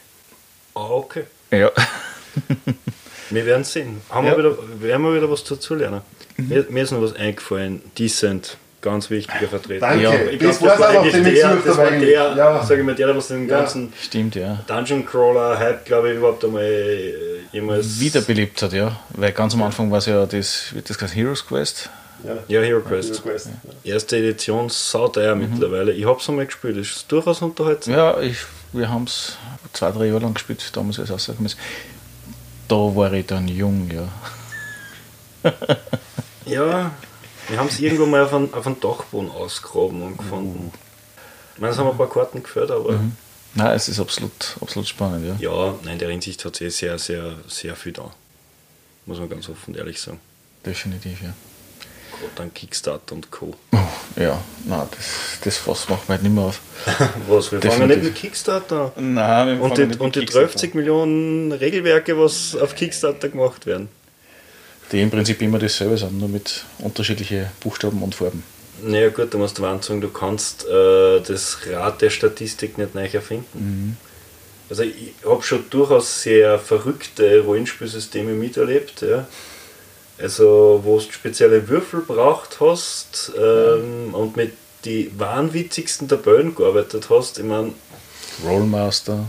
Ah, 0.74 0.80
okay. 0.90 1.24
Ja. 1.50 1.70
Wir 3.30 3.46
werden 3.46 3.64
sehen. 3.64 4.00
Haben 4.10 4.26
Ja. 4.26 4.32
wir 4.36 4.38
wieder, 4.38 4.56
werden 4.80 5.02
wir 5.02 5.14
wieder 5.14 5.30
was 5.30 5.44
dazu 5.44 5.74
lernen. 5.74 6.02
Mir, 6.36 6.66
mir 6.68 6.82
ist 6.82 6.90
noch 6.92 7.00
was 7.00 7.14
eingefallen. 7.16 7.80
Decent, 7.98 8.58
ganz 8.82 9.08
wichtiger 9.08 9.48
Vertreter. 9.48 9.86
Danke. 9.88 10.02
Ja. 10.02 10.12
Ich 10.30 10.38
glaub, 10.38 10.52
das 10.52 10.60
war 10.62 10.74
es 10.90 10.96
auch, 10.96 11.02
eigentlich 11.04 11.34
der, 11.40 11.56
das 11.56 11.76
war 11.76 11.90
der, 11.90 12.34
Ja. 12.36 12.64
sag 12.64 12.78
ich 12.78 12.84
mal, 12.84 12.94
der, 12.94 13.16
was 13.16 13.28
den 13.28 13.48
Ja. 13.48 13.58
ganzen 13.60 13.92
Stimmt, 14.00 14.34
ja. 14.34 14.62
Dungeon 14.66 15.06
Crawler 15.06 15.58
Hype, 15.58 15.84
glaube 15.86 16.10
ich, 16.10 16.16
überhaupt 16.18 16.44
einmal 16.44 16.62
äh, 16.64 17.14
jemals 17.52 17.98
Wiederbelebt 17.98 18.60
hat, 18.62 18.72
ja. 18.72 19.00
Weil 19.10 19.32
ganz 19.32 19.54
am 19.54 19.62
Anfang 19.62 19.90
war 19.90 19.98
es 19.98 20.06
ja 20.06 20.26
das, 20.26 20.74
wird 20.74 20.90
das 20.90 21.14
Heroes 21.14 21.46
Quest. 21.46 21.88
Ja. 22.22 22.36
Ja, 22.48 22.60
Hero 22.62 22.80
Quest. 22.80 23.14
Hero 23.14 23.22
Quest. 23.22 23.48
Erste 23.82 24.16
Edition, 24.18 24.68
sauteuer 24.68 25.34
mittlerweile. 25.34 25.92
Ich 25.92 26.06
habe 26.06 26.20
es 26.20 26.28
einmal 26.28 26.46
gespielt, 26.46 26.76
das 26.78 26.88
ist 26.88 27.12
durchaus 27.12 27.42
unterhaltsam. 27.42 27.94
Ja, 27.94 28.20
ich, 28.20 28.38
wir 28.72 28.88
haben 28.88 29.04
es 29.04 29.36
zwei, 29.72 29.90
drei 29.90 30.06
Jahre 30.06 30.20
lang 30.20 30.34
gespielt, 30.34 30.64
damals 30.74 30.98
als 30.98 31.08
es 31.08 31.14
rausgekommen 31.14 31.46
ist. 31.46 31.58
Da 32.68 32.76
war 32.76 33.12
ich 33.12 33.26
dann 33.26 33.48
jung, 33.48 33.90
ja. 33.90 34.08
Ja, 36.46 36.90
wir 37.48 37.58
haben 37.58 37.68
es 37.68 37.78
irgendwo 37.78 38.06
mal 38.06 38.22
auf 38.22 38.32
einen, 38.32 38.52
auf 38.54 38.66
einen 38.66 38.80
Dachboden 38.80 39.30
ausgraben 39.30 40.02
und 40.02 40.16
gefunden. 40.16 40.72
Ich 41.54 41.60
meine, 41.60 41.72
es 41.72 41.78
haben 41.78 41.90
ein 41.90 41.96
paar 41.96 42.08
Karten 42.08 42.42
gefällt, 42.42 42.70
aber 42.70 42.98
Nein, 43.54 43.76
es 43.76 43.88
ist 43.88 44.00
absolut, 44.00 44.56
absolut 44.60 44.88
spannend, 44.88 45.26
ja. 45.26 45.36
ja, 45.38 45.74
nein, 45.84 45.92
in 45.92 45.98
der 46.00 46.08
Hinsicht 46.08 46.44
hat 46.44 46.56
sie 46.56 46.70
sehr, 46.70 46.98
sehr, 46.98 47.36
sehr 47.46 47.76
viel 47.76 47.92
da. 47.92 48.10
Muss 49.06 49.18
man 49.18 49.28
ganz 49.28 49.48
offen 49.48 49.74
und 49.74 49.76
ehrlich 49.76 50.00
sagen. 50.00 50.18
Definitiv, 50.66 51.22
ja. 51.22 51.32
Gerade 52.20 52.32
dann 52.36 52.54
Kickstarter 52.54 53.14
und 53.14 53.30
Co. 53.30 53.54
Ja, 54.16 54.40
nein, 54.66 54.86
das, 54.90 55.38
das 55.42 55.56
Fass 55.56 55.88
machen 55.88 56.02
wir 56.06 56.14
halt 56.14 56.22
nicht 56.22 56.34
mehr 56.34 56.44
auf. 56.44 56.60
Was, 57.28 57.50
wir 57.52 57.60
fangen 57.60 57.60
Definitiv. 57.60 57.88
nicht 57.96 58.04
mit 58.04 58.14
Kickstarter 58.14 58.92
an. 58.96 59.14
Nein, 59.14 59.46
wir 59.48 59.54
Und 59.54 59.60
fangen 59.70 59.74
die, 59.74 59.86
nicht 59.88 60.00
und 60.00 60.06
mit 60.06 60.14
die 60.16 60.20
Kickstarter 60.20 60.48
30 60.52 60.74
Millionen 60.74 61.52
Regelwerke, 61.52 62.18
was 62.18 62.54
auf 62.56 62.74
Kickstarter 62.74 63.28
gemacht 63.28 63.66
werden. 63.66 63.82
an. 63.82 64.04
Die 64.92 65.00
im 65.00 65.10
Prinzip 65.10 65.40
immer 65.42 65.58
dasselbe 65.58 65.96
sind, 65.96 66.18
nur 66.18 66.28
mit 66.28 66.64
unterschiedlichen 66.78 67.46
Buchstaben 67.60 68.02
und 68.02 68.14
Farben. 68.14 68.42
Naja 68.82 69.08
gut, 69.08 69.32
da 69.32 69.38
musst 69.38 69.58
du 69.58 69.62
warnen 69.62 69.82
sagen, 69.82 70.00
du 70.00 70.08
kannst 70.10 70.66
äh, 70.68 71.20
das 71.20 71.58
Rad 71.70 72.02
der 72.02 72.10
Statistik 72.10 72.76
nicht 72.76 72.94
neu 72.94 73.06
erfinden. 73.06 73.96
Also 74.68 74.82
ich 74.82 75.14
habe 75.26 75.42
schon 75.42 75.64
durchaus 75.70 76.22
sehr 76.22 76.58
verrückte 76.58 77.40
Rollenspielsysteme 77.40 78.32
miterlebt. 78.32 79.02
Ja. 79.02 79.26
Also 80.18 80.80
wo 80.84 80.98
du 80.98 81.12
spezielle 81.12 81.68
Würfel 81.68 82.00
braucht 82.00 82.60
hast 82.60 83.32
ähm, 83.36 84.14
und 84.14 84.36
mit 84.36 84.52
die 84.84 85.10
wahnwitzigsten 85.18 86.08
Tabellen 86.08 86.54
gearbeitet 86.54 87.08
hast. 87.10 87.38
Ich 87.38 87.44
meine, 87.44 87.72
Rollmaster. 88.44 89.26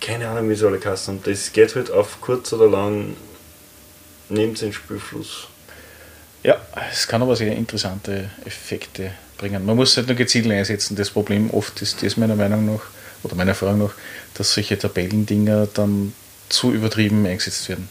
keine 0.00 0.28
Ahnung 0.28 0.50
wie 0.50 0.54
sie 0.54 0.66
alle 0.66 0.80
heißen. 0.84 1.16
Und 1.16 1.26
das 1.26 1.52
geht 1.52 1.74
halt 1.74 1.90
auf 1.90 2.20
kurz 2.20 2.52
oder 2.52 2.68
lang 2.68 3.16
neben 4.28 4.54
den 4.54 4.72
Spielfluss. 4.72 5.48
Ja, 6.42 6.56
es 6.90 7.06
kann 7.06 7.22
aber 7.22 7.36
sehr 7.36 7.56
interessante 7.56 8.30
Effekte 8.44 9.12
bringen. 9.38 9.64
Man 9.64 9.76
muss 9.76 9.96
halt 9.96 10.08
nur 10.08 10.16
gezielt 10.16 10.50
einsetzen. 10.50 10.96
Das 10.96 11.10
Problem 11.10 11.50
oft 11.50 11.80
ist 11.82 12.02
das 12.02 12.16
meiner 12.16 12.34
Meinung 12.34 12.66
nach, 12.66 12.82
oder 13.22 13.36
meiner 13.36 13.50
Erfahrung 13.50 13.78
nach, 13.78 13.94
dass 14.34 14.54
solche 14.54 14.78
Tabellendinger 14.78 15.68
dann 15.72 16.12
zu 16.48 16.72
übertrieben 16.72 17.24
eingesetzt 17.26 17.68
werden. 17.68 17.88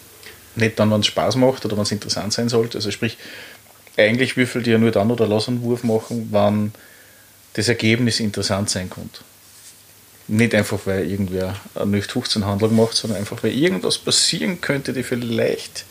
Nicht 0.55 0.79
dann, 0.79 0.91
wenn 0.91 1.01
es 1.01 1.07
Spaß 1.07 1.35
macht 1.35 1.65
oder 1.65 1.77
wenn 1.77 1.83
es 1.83 1.91
interessant 1.91 2.33
sein 2.33 2.49
sollte. 2.49 2.77
Also 2.77 2.91
sprich, 2.91 3.17
eigentlich 3.97 4.37
würfelt 4.37 4.67
ihr 4.67 4.77
nur 4.77 4.91
dann 4.91 5.11
oder 5.11 5.27
lass 5.27 5.47
einen 5.47 5.61
Wurf 5.61 5.83
machen, 5.83 6.29
wann 6.31 6.73
das 7.53 7.67
Ergebnis 7.67 8.19
interessant 8.19 8.69
sein 8.69 8.89
könnte. 8.89 9.21
Nicht 10.27 10.55
einfach, 10.55 10.79
weil 10.85 11.09
irgendwer 11.09 11.55
eine 11.75 12.01
15 12.01 12.45
Handlung 12.45 12.75
macht, 12.75 12.95
sondern 12.95 13.19
einfach, 13.19 13.43
weil 13.43 13.51
irgendwas 13.51 13.97
passieren 13.97 14.61
könnte, 14.61 14.93
die 14.93 15.03
vielleicht 15.03 15.85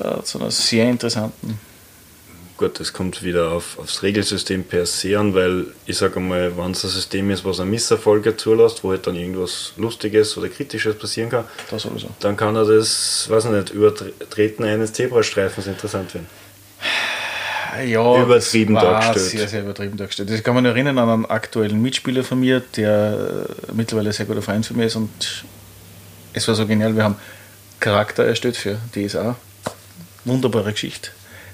äh, 0.00 0.22
zu 0.22 0.38
einer 0.38 0.50
sehr 0.50 0.88
interessanten 0.88 1.58
Gut, 2.56 2.78
das 2.78 2.92
kommt 2.92 3.24
wieder 3.24 3.50
auf, 3.50 3.78
aufs 3.80 4.04
Regelsystem 4.04 4.62
per 4.62 4.86
se 4.86 5.18
an, 5.18 5.34
weil 5.34 5.66
ich 5.86 5.96
sage 5.96 6.16
einmal, 6.16 6.56
wenn 6.56 6.70
es 6.70 6.84
ein 6.84 6.90
System 6.90 7.30
ist, 7.30 7.44
was 7.44 7.58
einen 7.58 7.70
Misserfolge 7.70 8.36
zulässt, 8.36 8.84
wo 8.84 8.90
halt 8.90 9.08
dann 9.08 9.16
irgendwas 9.16 9.72
Lustiges 9.76 10.36
oder 10.38 10.48
Kritisches 10.48 10.96
passieren 10.96 11.30
kann, 11.30 11.44
dann 12.20 12.36
kann 12.36 12.54
er 12.54 12.64
das, 12.64 13.26
weiß 13.28 13.46
ich 13.46 13.50
nicht, 13.50 13.70
Übertreten 13.70 14.64
eines 14.64 14.92
Zebrastreifens 14.92 15.66
interessant 15.66 16.14
werden. 16.14 16.28
Ja, 17.84 18.22
Übertrieben 18.22 18.74
das 18.74 18.84
dargestellt. 18.84 19.30
Sehr, 19.30 19.48
sehr 19.48 19.62
übertrieben 19.62 19.96
dargestellt. 19.96 20.30
Ich 20.30 20.44
kann 20.44 20.54
noch 20.54 20.62
erinnern 20.62 20.96
an 20.98 21.08
einen 21.08 21.26
aktuellen 21.26 21.82
Mitspieler 21.82 22.22
von 22.22 22.38
mir, 22.38 22.62
der 22.76 23.48
äh, 23.68 23.72
mittlerweile 23.72 24.10
ein 24.10 24.12
sehr 24.12 24.26
guter 24.26 24.42
Freund 24.42 24.64
von 24.64 24.76
mir 24.76 24.86
ist 24.86 24.94
und 24.94 25.44
es 26.32 26.46
war 26.46 26.54
so 26.54 26.66
genial, 26.66 26.94
wir 26.94 27.02
haben 27.02 27.16
Charakter 27.80 28.24
erstellt 28.24 28.56
für 28.56 28.78
DSA. 28.94 29.34
Wunderbare 30.24 30.72
Geschichte. 30.72 31.10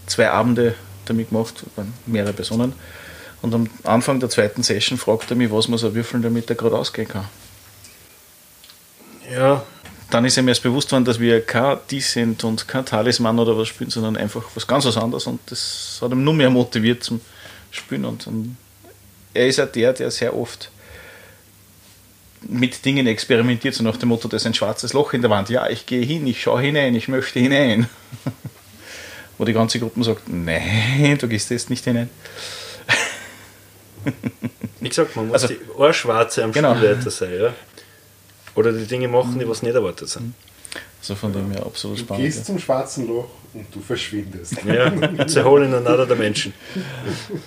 Zwei 0.07 0.31
Abende 0.31 0.75
damit 1.11 1.31
gemacht, 1.31 1.65
waren 1.77 1.93
mehrere 2.07 2.33
Personen. 2.33 2.73
Und 3.43 3.55
am 3.55 3.69
Anfang 3.85 4.21
der 4.21 4.29
zweiten 4.29 4.63
Session 4.63 4.99
fragt 4.99 5.31
er 5.31 5.37
mich, 5.37 5.51
was 5.51 5.69
muss 5.69 5.83
er 5.83 5.95
würfeln, 5.95 6.23
damit 6.23 6.51
er 6.51 6.57
gerade 6.57 6.77
ausgehen 6.77 7.09
kann. 7.09 7.27
Ja, 9.33 9.65
dann 10.11 10.25
ist 10.25 10.37
ihm 10.37 10.49
erst 10.49 10.63
bewusst 10.63 10.91
worden, 10.93 11.05
dass 11.05 11.21
wir 11.21 11.41
kein 11.41 11.79
Decent 11.91 12.45
und 12.45 12.67
kein 12.67 12.85
Talisman 12.85 13.39
oder 13.39 13.57
was 13.57 13.69
spielen, 13.69 13.91
sondern 13.91 14.17
einfach 14.17 14.43
was 14.55 14.67
ganz 14.67 14.85
was 14.85 14.97
anderes 14.97 15.27
und 15.27 15.41
das 15.47 15.99
hat 16.03 16.11
ihm 16.11 16.25
nur 16.25 16.35
mehr 16.35 16.51
motiviert 16.51 17.05
zum 17.05 17.21
Spielen 17.71 18.05
und, 18.05 18.27
und 18.27 18.57
er 19.33 19.47
ist 19.47 19.61
auch 19.61 19.71
der, 19.71 19.93
der 19.93 20.11
sehr 20.11 20.37
oft 20.37 20.71
mit 22.43 22.85
Dingen 22.85 23.07
experimentiert, 23.07 23.75
so 23.75 23.85
nach 23.85 23.97
dem 23.97 24.09
Motto, 24.09 24.27
das 24.27 24.43
ist 24.43 24.47
ein 24.47 24.55
schwarzes 24.55 24.93
Loch 24.93 25.13
in 25.13 25.21
der 25.21 25.31
Wand. 25.31 25.51
Ja, 25.51 25.69
ich 25.69 25.87
gehe 25.87 26.05
hin, 26.05 26.27
ich 26.27 26.43
schaue 26.43 26.63
hinein, 26.63 26.95
ich 26.95 27.07
möchte 27.09 27.39
hinein. 27.39 27.89
Wo 29.41 29.47
die 29.47 29.55
ganze 29.55 29.79
Gruppe 29.79 30.05
sagt, 30.05 30.29
nein, 30.29 31.17
du 31.19 31.27
gehst 31.27 31.49
jetzt 31.49 31.71
nicht 31.71 31.83
hinein. 31.83 32.11
Wie 34.81 34.89
gesagt, 34.91 35.17
man 35.17 35.29
muss 35.29 35.43
Also- 35.45 35.55
die 35.55 35.61
Ohrschwarze 35.79 36.45
am 36.45 36.53
Genau. 36.53 36.75
Spielleiter 36.77 37.11
sein, 37.11 37.33
ja. 37.41 37.55
Oder 38.55 38.71
die 38.75 38.85
Dinge 38.85 39.09
machen, 39.09 39.39
die 39.39 39.49
was 39.49 39.63
nicht 39.63 39.75
erwartet 39.75 40.11
sind. 40.11 40.35
Also 41.01 41.15
von 41.15 41.33
dem 41.33 41.51
her 41.53 41.65
absolut 41.65 41.97
Du 41.99 42.03
spannend. 42.03 42.25
gehst 42.27 42.45
zum 42.45 42.59
schwarzen 42.59 43.07
Loch 43.09 43.29
und 43.55 43.75
du 43.75 43.81
verschwindest. 43.81 44.57
Ja, 44.67 44.93
sie 45.27 45.43
holen 45.43 45.73
einander 45.73 46.05
der 46.05 46.17
Menschen. 46.17 46.53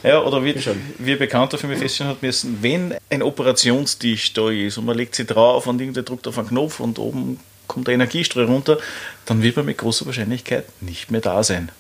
Ja, 0.02 0.20
oder 0.24 0.44
wie, 0.44 0.56
wie 0.98 1.16
Bekannter 1.16 1.60
für 1.60 1.68
mich 1.68 1.78
feststellen 1.78 2.12
hat 2.14 2.24
müssen, 2.24 2.58
wenn 2.62 2.96
ein 3.12 3.22
Operationstisch 3.22 4.34
da 4.34 4.50
ist 4.50 4.80
und 4.80 4.86
man 4.86 4.98
legt 4.98 5.14
sie 5.14 5.26
drauf 5.26 5.68
und 5.68 5.80
irgendwer 5.80 6.02
drückt 6.02 6.28
auf 6.28 6.40
einen 6.40 6.48
Knopf 6.48 6.80
und 6.80 6.98
oben 6.98 7.40
kommt 7.68 7.86
der 7.88 7.94
Energiestrahl 7.94 8.46
runter, 8.46 8.80
dann 9.26 9.42
wird 9.44 9.56
man 9.56 9.66
mit 9.66 9.78
großer 9.78 10.06
Wahrscheinlichkeit 10.08 10.66
nicht 10.82 11.12
mehr 11.12 11.22
da 11.22 11.44
sein. 11.44 11.72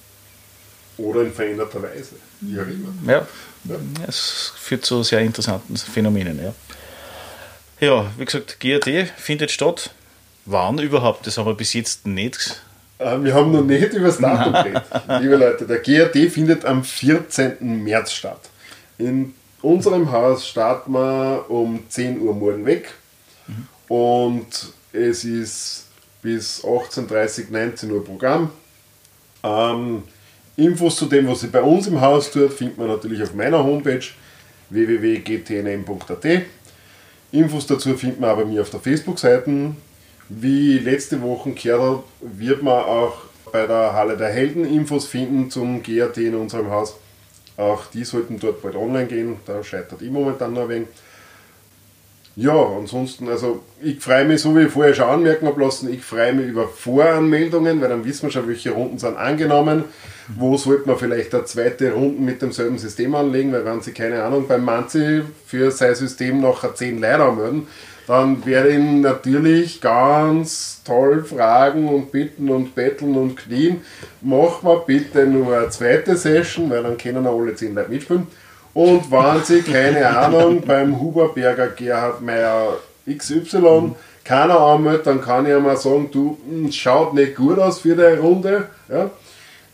Oder 0.97 1.21
in 1.21 1.33
veränderter 1.33 1.81
Weise. 1.81 2.15
Wie 2.41 2.59
auch 2.59 2.65
immer. 2.67 2.93
Ja, 3.11 3.27
es 4.07 4.53
führt 4.57 4.85
zu 4.85 5.01
sehr 5.03 5.21
interessanten 5.21 5.75
Phänomenen. 5.77 6.39
Ja, 6.39 6.53
ja 7.79 8.11
wie 8.17 8.25
gesagt, 8.25 8.59
GRD 8.59 9.09
findet 9.17 9.51
statt. 9.51 9.91
Wann 10.45 10.77
überhaupt? 10.79 11.25
Das 11.25 11.37
haben 11.37 11.45
wir 11.45 11.55
bis 11.55 11.73
jetzt 11.73 12.05
nicht. 12.05 12.61
Äh, 12.99 13.23
Wir 13.23 13.33
haben 13.33 13.51
noch 13.51 13.63
nicht 13.63 13.93
über 13.93 14.07
das 14.07 14.17
Datum 14.17 14.53
geredet. 14.63 14.83
Liebe 15.21 15.35
Leute, 15.37 15.65
der 15.65 15.79
GRD 15.79 16.29
findet 16.29 16.65
am 16.65 16.83
14. 16.83 17.83
März 17.83 18.11
statt. 18.11 18.49
In 18.97 19.33
unserem 19.61 20.11
Haus 20.11 20.47
starten 20.47 20.91
wir 20.91 21.45
um 21.49 21.83
10 21.89 22.19
Uhr 22.19 22.33
morgen 22.35 22.65
weg. 22.65 22.93
Und 23.87 24.73
es 24.91 25.23
ist 25.23 25.85
bis 26.21 26.63
18.30 26.63 27.51
19 27.51 27.91
Uhr 27.91 28.03
Programm. 28.03 28.49
Ähm, 29.43 30.03
Infos 30.55 30.95
zu 30.95 31.07
dem, 31.07 31.27
was 31.27 31.41
sich 31.41 31.51
bei 31.51 31.61
uns 31.61 31.87
im 31.87 31.99
Haus 31.99 32.31
tut, 32.31 32.53
findet 32.53 32.77
man 32.77 32.87
natürlich 32.87 33.23
auf 33.23 33.33
meiner 33.33 33.63
Homepage 33.63 34.03
www.gtnm.at. 34.69 36.25
Infos 37.31 37.65
dazu 37.65 37.95
findet 37.95 38.19
man 38.19 38.29
auch 38.29 38.37
bei 38.37 38.45
mir 38.45 38.61
auf 38.61 38.69
der 38.69 38.79
Facebook-Seite. 38.79 39.75
Wie 40.29 40.77
letzte 40.77 41.21
Woche 41.21 41.51
gehört 41.51 41.81
habe, 41.81 42.03
wird 42.21 42.61
man 42.61 42.83
auch 42.83 43.23
bei 43.51 43.65
der 43.65 43.93
Halle 43.93 44.15
der 44.15 44.29
Helden 44.29 44.65
Infos 44.65 45.07
finden 45.07 45.49
zum 45.49 45.81
GRT 45.81 46.17
in 46.17 46.35
unserem 46.35 46.69
Haus. 46.69 46.95
Auch 47.57 47.85
die 47.87 48.03
sollten 48.03 48.39
dort 48.39 48.61
bald 48.61 48.75
online 48.75 49.07
gehen, 49.07 49.37
da 49.45 49.63
scheitert 49.63 50.01
ich 50.01 50.09
momentan 50.11 50.53
noch 50.53 50.63
ein 50.63 50.69
wenig. 50.69 50.87
Ja, 52.35 52.65
ansonsten, 52.79 53.29
also 53.29 53.61
ich 53.79 53.99
freue 53.99 54.25
mich, 54.25 54.41
so 54.41 54.55
wie 54.55 54.63
ich 54.63 54.71
vorher 54.71 54.95
schon 54.95 55.05
anmerken 55.05 55.45
habe 55.45 55.61
lassen, 55.61 55.93
ich 55.93 56.01
freue 56.03 56.33
mich 56.33 56.47
über 56.47 56.67
Voranmeldungen, 56.67 57.79
weil 57.79 57.89
dann 57.89 58.03
wissen 58.05 58.23
wir 58.23 58.31
schon, 58.31 58.47
welche 58.47 58.71
Runden 58.71 58.97
sind 58.97 59.17
angenommen. 59.17 59.83
Wo 60.35 60.57
sollte 60.57 60.87
man 60.87 60.97
vielleicht 60.97 61.35
eine 61.35 61.45
zweite 61.45 61.91
Runde 61.91 62.19
mit 62.21 62.41
demselben 62.41 62.79
System 62.79 63.13
anlegen, 63.13 63.51
weil 63.51 63.65
wenn 63.65 63.81
Sie, 63.81 63.91
keine 63.91 64.23
Ahnung, 64.23 64.47
beim 64.47 64.65
Manzi 64.65 65.21
für 65.45 65.69
sein 65.69 65.93
System 65.93 66.41
nachher 66.41 66.73
10 66.73 67.01
Leute 67.01 67.23
anmelden, 67.23 67.67
dann 68.07 68.43
werde 68.45 68.69
ich 68.69 68.75
ihn 68.75 69.01
natürlich 69.01 69.79
ganz 69.79 70.81
toll 70.83 71.23
fragen 71.23 71.87
und 71.87 72.11
bitten 72.11 72.49
und 72.49 72.73
betteln 72.73 73.15
und 73.15 73.35
knien, 73.35 73.81
mach 74.21 74.63
mal 74.63 74.81
bitte 74.85 75.27
nur 75.27 75.55
eine 75.55 75.69
zweite 75.69 76.17
Session, 76.17 76.69
weil 76.69 76.83
dann 76.83 76.97
können 76.97 77.27
auch 77.27 77.39
alle 77.39 77.53
10 77.53 77.75
Leute 77.75 77.91
mitspielen. 77.91 78.27
Und 78.73 79.11
wenn 79.11 79.43
Sie, 79.43 79.61
keine 79.61 80.07
Ahnung, 80.17 80.61
beim 80.61 80.99
Huberberger 80.99 81.67
Gerhard 81.67 82.21
Meyer 82.21 82.77
XY 83.07 83.91
keiner 84.23 84.59
anmeldet, 84.59 85.05
dann 85.05 85.21
kann 85.21 85.45
ich 85.45 85.53
einmal 85.53 85.77
sagen, 85.77 86.09
du, 86.11 86.37
hm, 86.49 86.71
schaut 86.71 87.13
nicht 87.13 87.35
gut 87.35 87.59
aus 87.59 87.79
für 87.79 87.95
die 87.95 88.19
Runde. 88.19 88.67
Ja? 88.89 89.09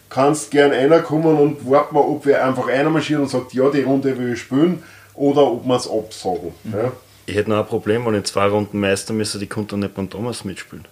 Kannst 0.10 0.50
gern 0.52 0.72
einer 0.72 1.00
kommen 1.00 1.38
und 1.38 1.70
warten 1.70 1.94
mal, 1.96 2.02
ob 2.02 2.26
wir 2.26 2.44
einfach 2.44 2.68
einer 2.68 2.90
marschiert 2.90 3.20
und 3.22 3.30
sagt, 3.30 3.54
ja, 3.54 3.70
die 3.70 3.84
Runde 3.84 4.18
will 4.18 4.34
ich 4.34 4.40
spielen, 4.42 4.84
oder 5.14 5.44
ob 5.44 5.66
wir 5.66 5.76
es 5.76 5.90
absagen. 5.90 6.52
Ja? 6.66 6.92
Ich 7.28 7.36
hätte 7.36 7.52
noch 7.52 7.60
ein 7.60 7.68
Problem, 7.68 8.06
wenn 8.08 8.16
ich 8.16 8.24
zwei 8.24 8.48
Runden 8.48 8.80
Meister 8.80 9.14
müsste, 9.14 9.38
die 9.38 9.46
konnte 9.48 9.78
nicht 9.78 9.94
beim 9.94 10.10
Thomas 10.10 10.44
mitspielen. 10.44 10.86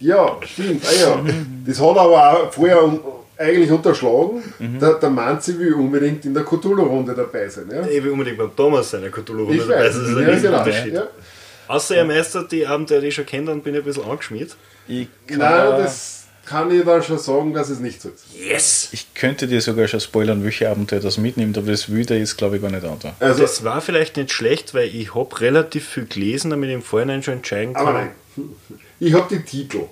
Ja, 0.00 0.36
stimmt. 0.44 0.84
Ah, 0.86 0.92
ja. 1.00 1.18
Das 1.66 1.80
hat 1.80 1.96
er 1.96 2.02
aber 2.02 2.32
auch 2.44 2.52
vorher 2.52 2.84
un- 2.84 3.00
eigentlich 3.36 3.70
unterschlagen. 3.70 4.42
Der, 4.58 4.94
der 4.94 5.10
Manzi 5.10 5.58
will 5.58 5.74
unbedingt 5.74 6.24
in 6.24 6.34
der 6.34 6.44
Cthulhu-Runde 6.44 7.14
dabei 7.14 7.48
sein. 7.48 7.68
Ja? 7.72 7.86
Ich 7.86 8.02
will 8.02 8.12
unbedingt 8.12 8.38
beim 8.38 8.54
Thomas 8.54 8.90
sein, 8.90 9.02
der 9.02 9.10
Cthulhu-Runde 9.10 9.64
dabei 9.66 9.86
weiß, 9.86 9.94
sein. 9.94 10.02
Das 10.02 10.10
ist 10.10 10.16
ein 10.16 10.22
ja, 10.22 10.24
genau. 10.24 10.62
Riesenunterschied. 10.62 10.94
Ja. 10.94 11.06
Außer 11.66 11.96
er 11.96 12.04
meistert 12.04 12.52
die 12.52 12.66
Abenteuer, 12.66 13.00
die 13.00 13.08
ich 13.08 13.14
schon 13.14 13.26
kenne, 13.26 13.46
dann 13.46 13.62
bin 13.62 13.74
ich 13.74 13.80
ein 13.80 13.84
bisschen 13.84 14.04
angeschmiert. 14.04 14.56
Ich, 14.86 15.08
kann, 15.26 15.38
Nein, 15.38 15.82
das 15.82 16.24
kann 16.44 16.70
ich 16.70 16.84
da 16.84 17.02
schon 17.02 17.18
sagen, 17.18 17.54
dass 17.54 17.70
es 17.70 17.80
nicht 17.80 18.02
so 18.02 18.10
ist. 18.10 18.26
Yes! 18.34 18.88
ich 18.92 19.14
könnte 19.14 19.46
dir 19.46 19.60
sogar 19.62 19.88
schon 19.88 20.00
spoilern, 20.00 20.44
welche 20.44 20.68
Abenteuer 20.68 21.00
das 21.00 21.16
mitnimmt, 21.16 21.56
aber 21.56 21.70
das 21.70 21.90
will 21.90 22.04
der 22.04 22.18
jetzt, 22.18 22.36
glaube 22.36 22.56
ich, 22.56 22.62
gar 22.62 22.70
nicht 22.70 22.84
da. 22.84 22.96
Also, 23.18 23.40
Das 23.42 23.64
war 23.64 23.80
vielleicht 23.80 24.16
nicht 24.18 24.30
schlecht, 24.32 24.74
weil 24.74 24.94
ich 24.94 25.14
habe 25.14 25.40
relativ 25.40 25.88
viel 25.88 26.04
gelesen, 26.06 26.50
damit 26.50 26.68
ich 26.68 26.74
im 26.74 26.82
Vorhinein 26.82 27.22
schon 27.22 27.34
entscheiden 27.34 27.72
kann. 27.72 27.86
aber 27.86 27.98
nein. 27.98 28.10
Ich 29.00 29.14
habe 29.14 29.26
die 29.34 29.42
Titel. 29.42 29.84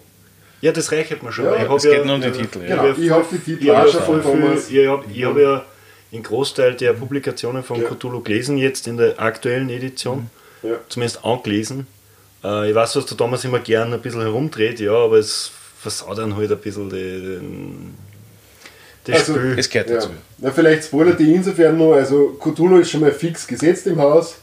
Ja, 0.63 0.73
das 0.73 0.91
reicht 0.93 1.23
mir 1.23 1.33
schon. 1.33 1.45
Ja, 1.45 1.57
ich 1.57 1.71
Es 1.71 1.83
geht 1.83 1.93
ja, 1.93 2.05
nur 2.05 2.15
um 2.15 2.21
die 2.23 2.31
Titel. 2.31 2.61
Ja. 2.67 2.83
Genau, 2.83 2.97
ich 2.99 3.11
habe 3.11 3.25
die 3.31 3.39
Titel 3.39 3.63
Ich 3.65 3.69
habe 3.71 3.81
auch 3.81 3.87
ja 3.87 3.93
schon 3.93 4.03
voll 4.03 4.23
von 4.23 4.59
viel, 4.59 4.81
ich 4.81 4.89
habe 4.89 5.05
hab 5.27 5.37
ja 5.39 5.65
einen 6.13 6.23
Großteil 6.23 6.75
der 6.75 6.93
Publikationen 6.95 7.63
von 7.65 7.83
Ja. 7.83 7.89
Cthulhu 7.89 8.21
gelesen, 8.23 8.57
jetzt 8.59 8.87
in 8.87 8.97
der 8.97 9.21
aktuellen 9.21 9.69
Edition. 9.71 10.31
Ja. 10.63 10.77
Zumindest 10.89 11.25
angelesen. 11.25 11.87
Äh, 12.45 12.71
ich 12.71 12.75
weiß, 12.77 12.95
was 12.97 13.07
der 13.07 13.17
Thomas 13.17 13.45
immer 13.45 13.59
gern 13.59 13.93
ein 13.93 14.01
bisschen 14.01 14.21
herumdreht, 14.23 14.79
ja, 14.81 14.93
aber 14.93 15.19
es 15.19 15.51
versaut 15.81 16.19
dann 16.19 16.37
halt 16.37 16.53
ein 16.53 16.59
bisschen 16.59 16.89
die, 16.89 16.95
den, 16.97 17.95
das 19.05 19.17
Also, 19.21 19.35
Spiel. 19.35 19.59
Es 19.59 19.69
gehört 19.69 19.89
Ja. 19.91 19.95
dazu. 19.97 20.11
Na, 20.39 20.51
vielleicht 20.53 20.85
spoilert 20.85 21.19
die 21.19 21.35
insofern 21.35 21.77
noch, 21.77 21.95
also 21.95 22.39
Cthulhu 22.41 22.79
ist 22.79 22.91
schon 22.91 23.01
mal 23.01 23.11
fix 23.11 23.45
gesetzt 23.49 23.89
im 23.89 23.99
Haus. 23.99 24.37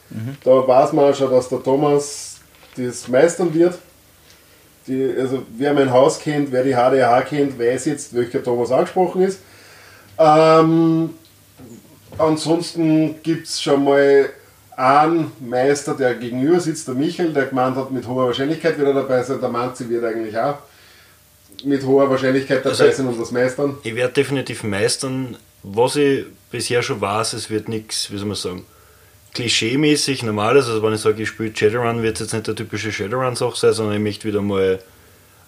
Da 0.43 0.51
weiß 0.67 0.91
man 0.91 1.05
auch 1.11 1.15
schon, 1.15 1.31
dass 1.31 1.47
der 1.47 1.63
Thomas 1.63 2.39
das 2.75 3.07
meistern 3.07 3.53
wird. 3.53 3.75
Die, 4.89 5.13
also 5.17 5.43
wer 5.55 5.73
mein 5.73 5.91
Haus 5.91 6.19
kennt, 6.19 6.51
wer 6.51 6.63
die 6.63 6.73
HDH 6.73 7.21
kennt, 7.21 7.59
weiß 7.59 7.85
jetzt, 7.85 8.13
welcher 8.15 8.43
Thomas 8.43 8.71
angesprochen 8.71 9.21
ist. 9.21 9.39
Ähm, 10.17 11.11
ansonsten 12.17 13.21
gibt 13.23 13.47
es 13.47 13.61
schon 13.61 13.83
mal 13.83 14.29
einen 14.75 15.31
Meister, 15.39 15.93
der 15.93 16.15
gegenüber 16.15 16.59
sitzt, 16.59 16.87
der 16.87 16.95
Michael, 16.95 17.33
der 17.33 17.45
gemeint 17.45 17.75
hat, 17.75 17.91
mit 17.91 18.07
hoher 18.07 18.27
Wahrscheinlichkeit 18.27 18.77
wird 18.77 18.87
er 18.87 18.93
dabei 18.93 19.21
sein. 19.23 19.39
Der 19.39 19.49
Manzi 19.49 19.87
wird 19.89 20.03
eigentlich 20.03 20.37
auch 20.37 20.57
mit 21.63 21.85
hoher 21.85 22.09
Wahrscheinlichkeit 22.09 22.59
dabei 22.65 22.69
Also- 22.69 22.91
sein 22.91 23.07
und 23.07 23.19
das 23.19 23.31
meistern. 23.31 23.77
Ich 23.83 23.93
werde 23.95 24.13
definitiv 24.13 24.63
meistern. 24.63 25.37
Was 25.61 25.97
ich 25.97 26.25
bisher 26.49 26.81
schon 26.81 27.01
weiß, 27.01 27.33
es 27.33 27.49
wird 27.49 27.67
nichts, 27.67 28.09
wie 28.11 28.17
soll 28.17 28.27
man 28.27 28.35
sagen, 28.37 28.65
klischee-mäßig 29.33 30.23
normales. 30.25 30.67
Also 30.67 30.81
wenn 30.83 30.93
ich 30.93 31.01
sage, 31.01 31.23
ich 31.23 31.29
spiele 31.29 31.55
Shadowrun, 31.55 32.01
wird 32.01 32.15
es 32.15 32.21
jetzt 32.21 32.33
nicht 32.33 32.47
der 32.47 32.55
typische 32.55 32.91
Shadowrun-Sache 32.91 33.55
sein, 33.55 33.73
sondern 33.73 33.95
ich 33.95 34.01
möchte 34.01 34.27
wieder 34.27 34.41
mal 34.41 34.79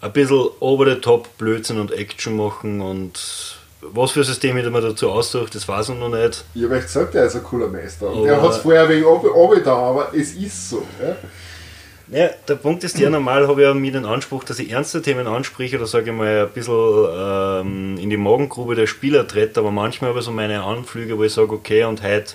ein 0.01 0.13
bisschen 0.13 0.47
over 0.59 0.85
the 0.85 0.99
top 0.99 1.37
Blödsinn 1.37 1.79
und 1.79 1.91
Action 1.91 2.35
machen 2.35 2.81
und 2.81 3.57
was 3.81 4.11
für 4.11 4.21
ein 4.21 4.25
System 4.25 4.57
ich 4.57 4.69
mir 4.69 4.81
dazu 4.81 5.09
aussucht, 5.09 5.55
das 5.55 5.67
weiß 5.67 5.89
ich 5.89 5.95
noch 5.95 6.09
nicht. 6.09 6.43
Ich 6.53 6.63
habe 6.63 6.75
euch 6.75 6.83
gesagt, 6.83 7.15
er 7.15 7.25
ist 7.25 7.35
ein 7.35 7.43
cooler 7.43 7.67
Meister. 7.67 8.07
Aber- 8.09 8.23
der 8.23 8.41
hat 8.41 8.51
es 8.51 8.57
vorher 8.57 8.87
wegen 8.87 9.05
da, 9.63 9.75
aber 9.75 10.11
es 10.13 10.33
ist 10.33 10.69
so. 10.69 10.83
Ja? 11.01 11.15
Ja, 12.13 12.29
der 12.47 12.55
Punkt 12.55 12.83
ist 12.83 12.99
der, 12.99 13.09
normal 13.09 13.47
habe 13.47 13.61
ich 13.61 13.67
ja 13.67 13.73
mir 13.73 13.91
den 13.91 14.05
Anspruch, 14.05 14.43
dass 14.43 14.59
ich 14.59 14.69
ernste 14.69 15.01
Themen 15.01 15.27
anspreche 15.27 15.77
oder 15.77 15.87
sage 15.87 16.11
ich 16.11 16.15
mal 16.15 16.41
ein 16.45 16.49
bisschen 16.49 16.75
ähm, 17.15 17.97
in 17.97 18.09
die 18.09 18.17
Magengrube 18.17 18.75
der 18.75 18.85
Spieler 18.85 19.25
trete, 19.27 19.61
aber 19.61 19.71
manchmal 19.71 20.09
habe 20.09 20.19
ich 20.19 20.25
so 20.25 20.31
meine 20.31 20.61
Anflüge, 20.61 21.17
wo 21.17 21.23
ich 21.23 21.33
sage, 21.33 21.53
okay, 21.53 21.85
und 21.85 22.03
heute 22.03 22.33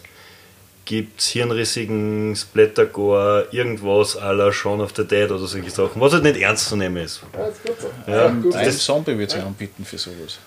gibt 0.87 1.21
es 1.21 1.27
hirnrissigen 1.29 2.35
Splattergore, 2.35 3.49
irgendwas 3.51 4.17
à 4.17 4.33
la 4.33 4.51
Shaun 4.53 4.81
of 4.81 4.93
the 4.97 5.05
Dead 5.05 5.31
oder 5.31 5.47
solche 5.47 5.71
Sachen, 5.71 6.01
was 6.01 6.13
halt 6.13 6.23
nicht 6.23 6.39
ernst 6.39 6.69
zu 6.69 6.77
nehmen 6.77 6.97
ist. 6.97 7.21
Ja, 7.35 7.47
ist 7.47 7.63
gut 7.63 7.77
so. 7.81 8.11
Ja. 8.11 8.27
Ein 8.29 8.73
Zombie 8.73 9.19
wird 9.19 9.33
sich 9.33 9.43
anbieten 9.43 9.85
für 9.85 9.99
sowas. 9.99 10.39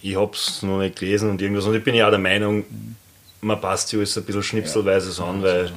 Ich 0.00 0.16
habe 0.16 0.32
es 0.32 0.62
noch 0.62 0.78
nicht 0.78 0.98
gelesen 0.98 1.28
und 1.28 1.42
irgendwas, 1.42 1.66
und 1.66 1.74
ich 1.74 1.84
bin 1.84 1.94
ja 1.94 2.06
auch 2.06 2.10
der 2.10 2.18
Meinung, 2.18 2.64
man 3.42 3.60
passt 3.60 3.88
sich 3.88 3.98
alles 3.98 4.16
ein 4.16 4.24
bisschen 4.24 4.42
schnipselweise 4.42 5.10
so 5.10 5.24
an, 5.24 5.42
weil 5.42 5.72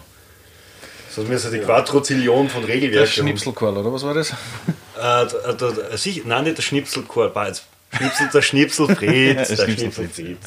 sonst 1.10 1.28
müssen 1.28 1.52
die 1.52 1.60
Quadrozillion 1.60 2.48
von 2.50 2.66
Der 2.66 2.76
Regelwerken 2.76 3.12
Schnipselkorl, 3.12 3.78
oder 3.78 3.92
was 3.92 4.04
war 4.04 4.14
das? 4.14 4.32
Äh, 4.32 4.36
der, 4.96 5.54
der, 5.54 5.72
der, 5.72 6.00
nein, 6.26 6.44
nicht 6.44 6.58
der 6.58 6.62
Schnipselchor, 6.62 7.34
war 7.34 7.48
jetzt 7.48 7.66
Schnipsel, 7.92 8.30
der 8.34 8.42
Schnipselfried, 8.42 9.38
der 9.50 9.56
Schnipselfried. 9.56 10.38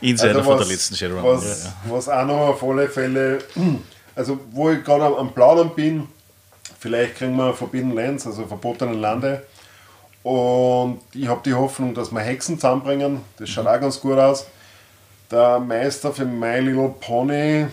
Insider 0.00 0.36
Also 0.36 0.42
von 0.42 0.58
der 0.58 0.66
was- 0.66 0.72
letzten 0.72 0.94
Shadowrun. 0.96 1.24
Was, 1.24 1.68
was 1.88 2.08
auch 2.08 2.24
noch 2.26 2.48
auf 2.48 2.62
alle 2.64 2.88
Fälle 2.88 3.38
Also, 4.14 4.38
wo 4.50 4.70
ich 4.70 4.82
gerade 4.82 5.04
am, 5.04 5.14
am 5.14 5.32
Plaudern 5.34 5.74
bin, 5.74 6.08
vielleicht 6.78 7.16
kriegen 7.16 7.36
wir 7.36 7.52
Forbidden 7.52 7.92
Lands, 7.94 8.26
also 8.26 8.46
verbotenen 8.46 8.98
Lande. 8.98 9.42
Und 10.22 11.00
ich 11.12 11.28
habe 11.28 11.42
die 11.44 11.52
Hoffnung, 11.52 11.92
dass 11.94 12.10
wir 12.10 12.20
Hexen 12.20 12.56
zusammenbringen. 12.56 13.20
Das 13.38 13.50
schaut 13.50 13.66
auch 13.66 13.78
ganz 13.78 14.00
gut 14.00 14.18
aus. 14.18 14.46
Der 15.30 15.60
Meister 15.60 16.12
für 16.14 16.24
My 16.24 16.60
Little 16.60 16.94
Pony 16.98 17.66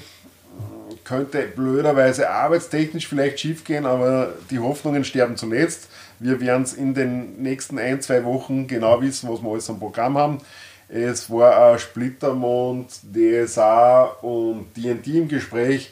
könnte 1.06 1.44
blöderweise 1.44 2.30
arbeitstechnisch 2.30 3.08
vielleicht 3.08 3.40
schief 3.40 3.64
gehen, 3.64 3.86
aber 3.86 4.34
die 4.50 4.60
Hoffnungen 4.60 5.04
sterben 5.06 5.38
zuletzt. 5.38 5.88
Wir 6.20 6.40
werden 6.42 6.64
es 6.64 6.74
in 6.74 6.94
den 6.94 7.42
nächsten 7.42 7.80
ein, 7.80 8.02
zwei 8.02 8.24
Wochen 8.26 8.68
genau 8.68 9.02
wissen, 9.02 9.30
was 9.30 9.42
wir 9.42 9.50
alles 9.50 9.70
am 9.70 9.80
Programm 9.80 10.18
haben. 10.18 10.40
Es 10.90 11.30
war 11.30 11.72
ein 11.72 11.80
Splittermond, 11.80 12.92
DSA 13.14 14.04
und 14.22 14.68
DD 14.76 15.20
im 15.20 15.28
Gespräch. 15.28 15.92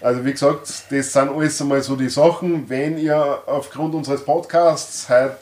Also 0.00 0.24
wie 0.24 0.32
gesagt, 0.32 0.68
das 0.90 1.12
sind 1.12 1.28
alles 1.28 1.60
einmal 1.60 1.82
so 1.82 1.96
die 1.96 2.08
Sachen. 2.08 2.68
Wenn 2.68 2.98
ihr 2.98 3.42
aufgrund 3.46 3.94
unseres 3.94 4.24
Podcasts 4.24 5.08
halt 5.08 5.38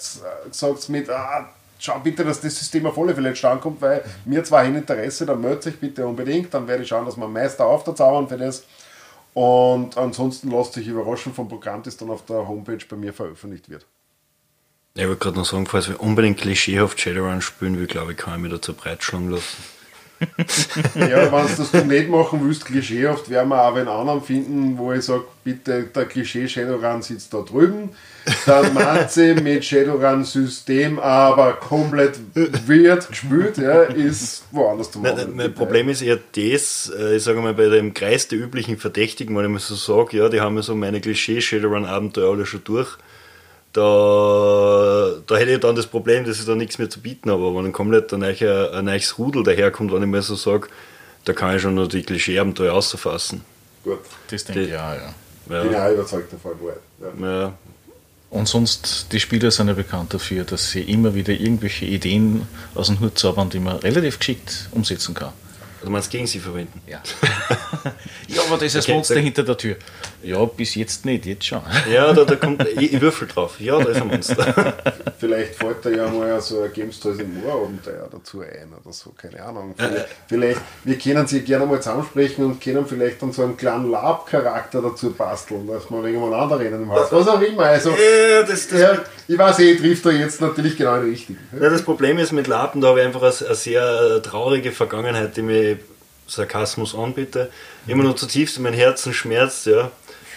sagt 0.50 0.88
mit, 0.88 1.10
ah, 1.10 1.50
schau 1.78 1.98
bitte, 1.98 2.24
dass 2.24 2.40
das 2.40 2.58
System 2.58 2.86
auf 2.86 2.98
alle 2.98 3.14
Fälle 3.14 3.36
stand 3.36 3.60
kommt, 3.60 3.82
weil 3.82 4.02
mir 4.24 4.42
zwar 4.44 4.60
ein 4.60 4.74
Interesse, 4.74 5.26
dann 5.26 5.40
meldet 5.40 5.64
sich 5.64 5.78
bitte 5.78 6.06
unbedingt, 6.06 6.54
dann 6.54 6.66
werde 6.66 6.82
ich 6.82 6.88
schauen, 6.88 7.04
dass 7.04 7.16
wir 7.16 7.28
Meister 7.28 7.66
aufzaubern 7.66 8.28
für 8.28 8.38
das. 8.38 8.64
Und 9.34 9.98
ansonsten 9.98 10.50
lasst 10.50 10.72
sich 10.72 10.86
überraschen 10.86 11.34
vom 11.34 11.48
Programm, 11.48 11.82
das 11.82 11.98
dann 11.98 12.08
auf 12.08 12.24
der 12.24 12.48
Homepage 12.48 12.84
bei 12.88 12.96
mir 12.96 13.12
veröffentlicht 13.12 13.68
wird. 13.68 13.86
Ich 14.97 15.06
wollte 15.06 15.16
gerade 15.16 15.36
noch 15.36 15.44
sagen, 15.44 15.66
falls 15.66 15.89
wir 15.89 16.01
unbedingt 16.01 16.39
klischeehaft 16.39 16.98
Shadowrun 16.98 17.43
spielen 17.43 17.78
will, 17.78 17.86
glaube 17.86 18.12
ich, 18.12 18.18
kann 18.18 18.36
ich 18.36 18.40
mich 18.40 18.52
dazu 18.52 18.73
breitschlagen 18.73 19.31
lassen. 19.31 19.62
ja, 20.94 21.31
wenn 21.31 21.47
du 21.47 21.62
das 21.62 21.85
nicht 21.85 22.09
machen 22.09 22.40
willst, 22.43 22.64
klischeehaft, 22.64 23.28
werden 23.28 23.51
wir 23.51 23.62
auch 23.62 23.74
einen 23.74 23.89
anderen 23.89 24.23
finden, 24.23 24.78
wo 24.78 24.94
ich 24.94 25.02
sage, 25.05 25.24
bitte, 25.44 25.82
der 25.94 26.06
Klischee 26.06 26.48
Shadowrun 26.48 27.02
sitzt 27.02 27.35
da 27.35 27.43
drüben. 27.43 27.90
Der 28.47 28.62
Matze 28.73 29.35
mit 29.35 29.62
Shadowrun-System 29.66 30.98
aber 30.98 31.52
komplett 31.52 32.18
weird 32.35 33.06
gespielt, 33.10 33.59
ja, 33.59 33.82
ist 33.82 34.44
woanders 34.51 34.90
zu 34.90 35.01
machen. 35.01 35.16
Mein, 35.16 35.36
mein 35.36 35.55
Problem 35.55 35.90
ist 35.90 36.01
eher 36.01 36.18
das, 36.35 36.90
äh, 36.98 37.16
ich 37.16 37.23
sage 37.23 37.43
mal, 37.43 37.52
bei 37.52 37.68
dem 37.68 37.93
Kreis 37.93 38.28
der 38.28 38.39
üblichen 38.39 38.78
Verdächtigen, 38.78 39.36
wenn 39.36 39.44
ich 39.44 39.51
mir 39.51 39.59
so 39.59 39.74
sage, 39.74 40.16
ja, 40.16 40.31
die 40.31 40.40
haben 40.40 40.56
ja 40.56 40.62
so 40.62 40.74
meine 40.74 41.02
Klischee-Shadowrun-Abenteuer 41.02 42.31
alle 42.31 42.47
schon 42.47 42.64
durch 42.64 42.97
da, 43.77 45.12
da 45.27 45.36
hätte 45.36 45.53
ich 45.53 45.61
dann 45.61 45.77
das 45.77 45.86
Problem, 45.86 46.24
dass 46.24 46.39
ich 46.39 46.47
da 46.47 46.55
nichts 46.55 46.78
mehr 46.78 46.89
zu 46.89 47.01
bieten 47.01 47.31
habe. 47.31 47.47
Aber 47.47 47.62
wenn 47.62 47.73
komplett 47.73 48.12
ein, 48.12 48.20
neuer, 48.20 48.73
ein 48.73 48.86
neues 48.86 49.19
Rudel 49.19 49.43
daherkommt, 49.43 49.93
wenn 49.93 50.03
ich 50.03 50.09
mir 50.09 50.23
so 50.23 50.35
sage, 50.35 50.69
da 51.24 51.32
kann 51.32 51.57
ich 51.57 51.62
schon 51.62 51.74
nur 51.74 51.89
die 51.89 52.03
Klischee-Abenteuer 52.03 52.73
ausfassen. 52.73 53.43
Gut. 53.85 53.98
Das 54.31 54.44
denke 54.44 54.62
ich 54.62 54.74
auch, 54.74 54.78
ja. 54.78 55.15
ja. 55.51 55.62
Bin 55.62 55.74
auch 55.74 55.93
überzeugt 55.93 56.32
davon. 56.32 56.53
Ja. 57.20 57.27
ja. 57.27 57.55
Und 58.31 58.48
sonst, 58.48 59.12
die 59.12 59.20
Spieler 59.20 59.51
sind 59.51 59.69
ja 59.69 59.74
bekannt 59.74 60.15
dafür, 60.15 60.44
dass 60.44 60.70
sie 60.70 60.81
immer 60.81 61.15
wieder 61.15 61.32
irgendwelche 61.32 61.85
Ideen 61.85 62.47
aus 62.74 62.89
dem 62.89 63.01
Hut 63.01 63.19
zaubern, 63.19 63.51
die 63.51 63.61
man 63.61 63.77
relativ 63.77 64.19
geschickt 64.19 64.69
umsetzen 64.73 65.15
kann. 65.15 65.32
Du 65.86 65.92
meinst 65.92 66.10
gegen 66.10 66.26
sie 66.26 66.40
verwenden? 66.40 66.82
Ja. 66.88 67.00
ja, 68.26 68.42
aber 68.48 68.56
das 68.56 68.74
ist 68.74 68.88
okay, 68.88 68.94
Monster 68.94 69.20
hinter 69.20 69.44
der 69.44 69.56
Tür. 69.56 69.76
Ja, 70.20 70.44
bis 70.44 70.74
jetzt 70.74 71.04
nicht, 71.04 71.24
jetzt 71.26 71.46
schon. 71.46 71.62
Ja, 71.88 72.12
da, 72.12 72.24
da 72.24 72.34
kommt, 72.34 72.66
ich, 72.66 72.94
ich 72.94 73.00
würfel 73.00 73.28
drauf. 73.28 73.60
Ja, 73.60 73.78
da 73.78 73.90
ist 73.90 74.02
ein 74.02 74.08
Monster. 74.08 74.74
Vielleicht 75.20 75.54
fällt 75.54 75.84
da 75.84 75.90
ja 75.90 76.08
mal 76.08 76.40
so 76.40 76.62
ein 76.62 76.72
Games 76.72 76.98
Toys 76.98 77.20
im 77.20 77.40
Moorabenteuer 77.40 78.08
dazu 78.10 78.40
ein 78.40 78.74
oder 78.82 78.92
so, 78.92 79.10
keine 79.16 79.40
Ahnung. 79.40 79.76
Vielleicht, 79.76 80.08
vielleicht, 80.26 80.60
wir 80.82 80.98
können 80.98 81.26
sie 81.28 81.42
gerne 81.42 81.66
mal 81.66 81.80
zusammensprechen 81.80 82.44
und 82.44 82.60
können 82.60 82.84
vielleicht 82.84 83.22
dann 83.22 83.30
so 83.32 83.44
einen 83.44 83.56
kleinen 83.56 83.88
Lab-Charakter 83.88 84.82
dazu 84.82 85.12
basteln, 85.12 85.68
dass 85.68 85.88
wir 85.88 86.02
wegen 86.02 86.20
einander 86.20 86.58
reden 86.58 86.82
im 86.82 86.90
Haus. 86.90 87.12
Was 87.12 87.28
auch 87.28 87.40
immer. 87.40 87.62
Also, 87.62 87.90
ja, 87.90 88.42
das, 88.42 88.66
das 88.66 88.80
ja, 88.80 88.98
ich 89.28 89.38
weiß 89.38 89.60
eh, 89.60 89.76
trifft 89.76 90.04
da 90.04 90.10
jetzt 90.10 90.40
natürlich 90.40 90.76
genau 90.76 90.96
den 90.96 91.10
richtigen. 91.10 91.38
Ja, 91.52 91.70
das 91.70 91.82
Problem 91.82 92.18
ist 92.18 92.32
mit 92.32 92.48
Lapen, 92.48 92.80
da 92.80 92.88
habe 92.88 93.00
ich 93.00 93.06
einfach 93.06 93.22
eine, 93.22 93.32
eine 93.46 93.54
sehr 93.54 94.20
traurige 94.22 94.72
Vergangenheit, 94.72 95.36
die 95.36 95.42
mir 95.42 95.76
Sarkasmus 96.27 96.94
anbiete. 96.94 97.51
Immer 97.86 98.05
noch 98.05 98.16
zutiefst 98.16 98.57
in 98.57 98.62
mein 98.62 98.74
Herzen 98.74 99.12
schmerzt, 99.12 99.66
ja. 99.66 99.90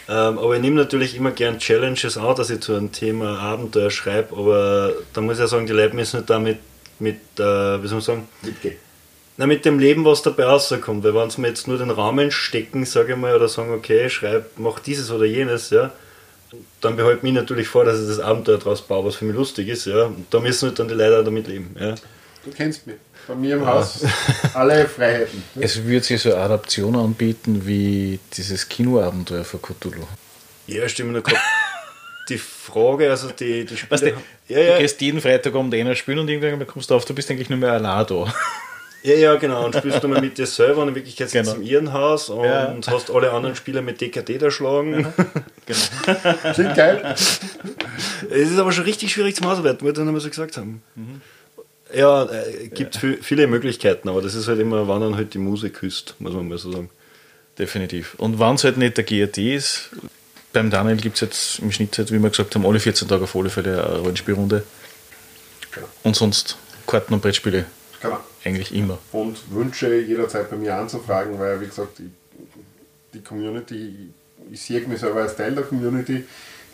Ähm, 0.07 0.39
aber 0.39 0.55
ich 0.55 0.61
nehme 0.61 0.75
natürlich 0.75 1.15
immer 1.15 1.31
gern 1.31 1.59
Challenges 1.59 2.17
an, 2.17 2.35
dass 2.35 2.49
ich 2.49 2.61
zu 2.61 2.73
einem 2.73 2.91
Thema 2.91 3.39
Abenteuer 3.39 3.91
schreibe, 3.91 4.35
aber 4.35 4.93
da 5.13 5.21
muss 5.21 5.35
ich 5.35 5.41
ja 5.41 5.47
sagen, 5.47 5.67
die 5.67 5.73
Leute 5.73 5.95
müssen 5.95 6.17
nicht 6.17 6.29
damit 6.29 6.57
mit, 6.97 7.17
äh, 7.37 7.43
wie 7.83 7.87
soll 7.87 7.97
man 7.97 8.01
sagen, 8.01 8.27
Mitgehen. 8.41 8.75
Na, 9.37 9.47
mit 9.47 9.63
dem 9.63 9.79
Leben, 9.79 10.03
was 10.03 10.21
dabei 10.21 10.43
rauskommt. 10.43 11.01
Weil 11.03 11.15
wenn 11.15 11.29
sie 11.29 11.39
mir 11.39 11.47
jetzt 11.47 11.65
nur 11.65 11.77
den 11.77 11.91
Rahmen 11.91 12.29
stecken, 12.29 12.85
sage 12.85 13.13
ich 13.13 13.17
mal, 13.17 13.33
oder 13.33 13.47
sagen, 13.47 13.71
okay, 13.71 14.09
schreib, 14.09 14.57
mach 14.57 14.79
dieses 14.79 15.11
oder 15.11 15.23
jenes, 15.23 15.69
ja, 15.69 15.93
dann 16.81 16.97
behalte 16.97 17.23
mich 17.23 17.33
natürlich 17.33 17.69
vor, 17.69 17.85
dass 17.85 18.01
ich 18.01 18.07
das 18.07 18.19
Abenteuer 18.19 18.57
draus 18.57 18.81
baue, 18.81 19.05
was 19.05 19.15
für 19.15 19.23
mich 19.23 19.35
lustig 19.35 19.69
ist, 19.69 19.85
ja. 19.85 20.05
Und 20.05 20.25
da 20.29 20.41
müssen 20.41 20.67
halt 20.67 20.79
dann 20.79 20.89
die 20.89 20.93
Leute 20.93 21.23
damit 21.23 21.47
leben, 21.47 21.73
ja. 21.79 21.95
Du 22.43 22.51
kennst 22.51 22.87
mich 22.87 22.95
bei 23.27 23.35
mir 23.35 23.55
im 23.57 23.65
Haus 23.65 24.05
alle 24.53 24.87
Freiheiten. 24.87 25.43
Es 25.59 25.83
würde 25.83 26.05
sich 26.05 26.21
so 26.21 26.33
eine 26.33 26.43
Adaption 26.43 26.95
anbieten 26.95 27.65
wie 27.65 28.19
dieses 28.33 28.69
Kinoabenteuer 28.69 29.43
für 29.43 29.59
Cthulhu. 29.59 30.03
Ja, 30.67 30.87
stimmt. 30.87 31.21
Die 32.29 32.37
Frage, 32.37 33.09
also 33.09 33.29
die, 33.31 33.65
die 33.65 33.75
Spiele... 33.75 33.91
Weißt 33.91 34.03
du, 34.03 34.53
ja, 34.53 34.59
ja. 34.59 34.73
du 34.73 34.81
gehst 34.81 35.01
jeden 35.01 35.19
Freitag 35.19 35.55
um 35.55 35.69
den 35.69 35.95
spielen 35.95 36.19
und 36.19 36.29
irgendwann 36.29 36.65
kommst 36.67 36.89
du 36.89 36.95
auf, 36.95 37.03
du 37.05 37.13
bist 37.13 37.29
eigentlich 37.29 37.49
nur 37.49 37.59
mehr 37.59 37.73
allein 37.73 38.05
da. 38.05 38.33
Ja, 39.01 39.15
ja, 39.15 39.35
genau. 39.35 39.65
Und 39.65 39.75
spielst 39.75 40.03
du 40.03 40.07
mal 40.07 40.21
mit 40.21 40.37
dir 40.37 40.45
selber 40.45 40.81
und 40.81 40.89
in 40.89 40.95
Wirklichkeit 40.95 41.31
genau. 41.31 41.53
im 41.53 41.61
Irrenhaus 41.61 42.29
und 42.29 42.43
ja. 42.43 42.75
hast 42.87 43.09
alle 43.09 43.31
anderen 43.31 43.55
Spieler 43.55 43.81
mit 43.81 44.01
DKD 44.01 44.37
erschlagen. 44.37 45.01
Ja. 45.01 45.25
Genau. 45.65 46.53
Klingt 46.53 46.75
geil. 46.75 47.15
Es 47.15 48.49
ist 48.49 48.59
aber 48.59 48.71
schon 48.71 48.83
richtig 48.83 49.13
schwierig 49.13 49.35
zum 49.35 49.47
Auswerten, 49.47 49.81
wie 49.81 49.85
wir 49.85 49.93
dann 49.93 50.19
so 50.19 50.29
gesagt 50.29 50.57
haben. 50.57 50.81
Mhm. 50.95 51.21
Ja, 51.93 52.25
äh, 52.25 52.67
gibt 52.67 53.01
ja. 53.01 53.13
viele 53.21 53.47
Möglichkeiten, 53.47 54.09
aber 54.09 54.21
das 54.21 54.35
ist 54.35 54.47
halt 54.47 54.59
immer, 54.59 54.87
wann 54.87 55.01
dann 55.01 55.15
halt 55.15 55.33
die 55.33 55.39
Musik 55.39 55.75
küsst, 55.75 56.15
muss 56.19 56.33
man 56.33 56.47
mal 56.47 56.57
so 56.57 56.71
sagen. 56.71 56.89
Definitiv. 57.57 58.15
Und 58.15 58.39
wann 58.39 58.55
es 58.55 58.63
halt 58.63 58.77
nicht 58.77 58.97
der 58.97 59.03
GRT 59.03 59.37
ist, 59.39 59.89
beim 60.53 60.69
Daniel 60.69 60.97
gibt 60.97 61.15
es 61.15 61.21
jetzt 61.21 61.59
im 61.59 61.71
Schnitt, 61.71 61.97
halt, 61.97 62.11
wie 62.11 62.19
wir 62.19 62.29
gesagt 62.29 62.55
haben, 62.55 62.65
alle 62.65 62.79
14 62.79 63.07
Tage 63.07 63.23
auf 63.23 63.35
alle 63.35 63.49
Fälle 63.49 63.85
eine 63.85 63.99
Rollenspielrunde. 63.99 64.63
Genau. 65.71 65.87
Und 66.03 66.15
sonst 66.15 66.57
Karten- 66.87 67.13
und 67.13 67.21
Brettspiele. 67.21 67.65
Genau. 68.01 68.19
Eigentlich 68.43 68.73
immer. 68.73 68.97
Und 69.11 69.37
Wünsche 69.51 69.93
jederzeit 69.99 70.49
bei 70.49 70.55
mir 70.55 70.75
anzufragen, 70.75 71.37
weil, 71.39 71.59
wie 71.61 71.67
gesagt, 71.67 71.99
die, 71.99 72.09
die 73.13 73.21
Community, 73.21 74.11
ich 74.51 74.61
sehe 74.61 74.81
mich 74.87 74.99
selber 74.99 75.21
als 75.21 75.35
Teil 75.35 75.53
der 75.53 75.65
Community, 75.65 76.23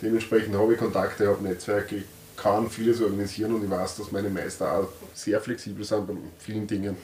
dementsprechend 0.00 0.54
habe 0.54 0.74
ich 0.74 0.78
Kontakte, 0.78 1.26
habe 1.26 1.42
Netzwerke, 1.42 2.04
kann 2.36 2.70
vieles 2.70 3.00
organisieren 3.00 3.54
und 3.54 3.64
ich 3.64 3.70
weiß, 3.70 3.96
dass 3.96 4.12
meine 4.12 4.28
Meister 4.28 4.70
auch 4.70 4.88
sehr 5.14 5.40
flexibel 5.40 5.84
sind 5.84 6.06
bei 6.06 6.14
vielen 6.38 6.66
Dingen. 6.66 6.96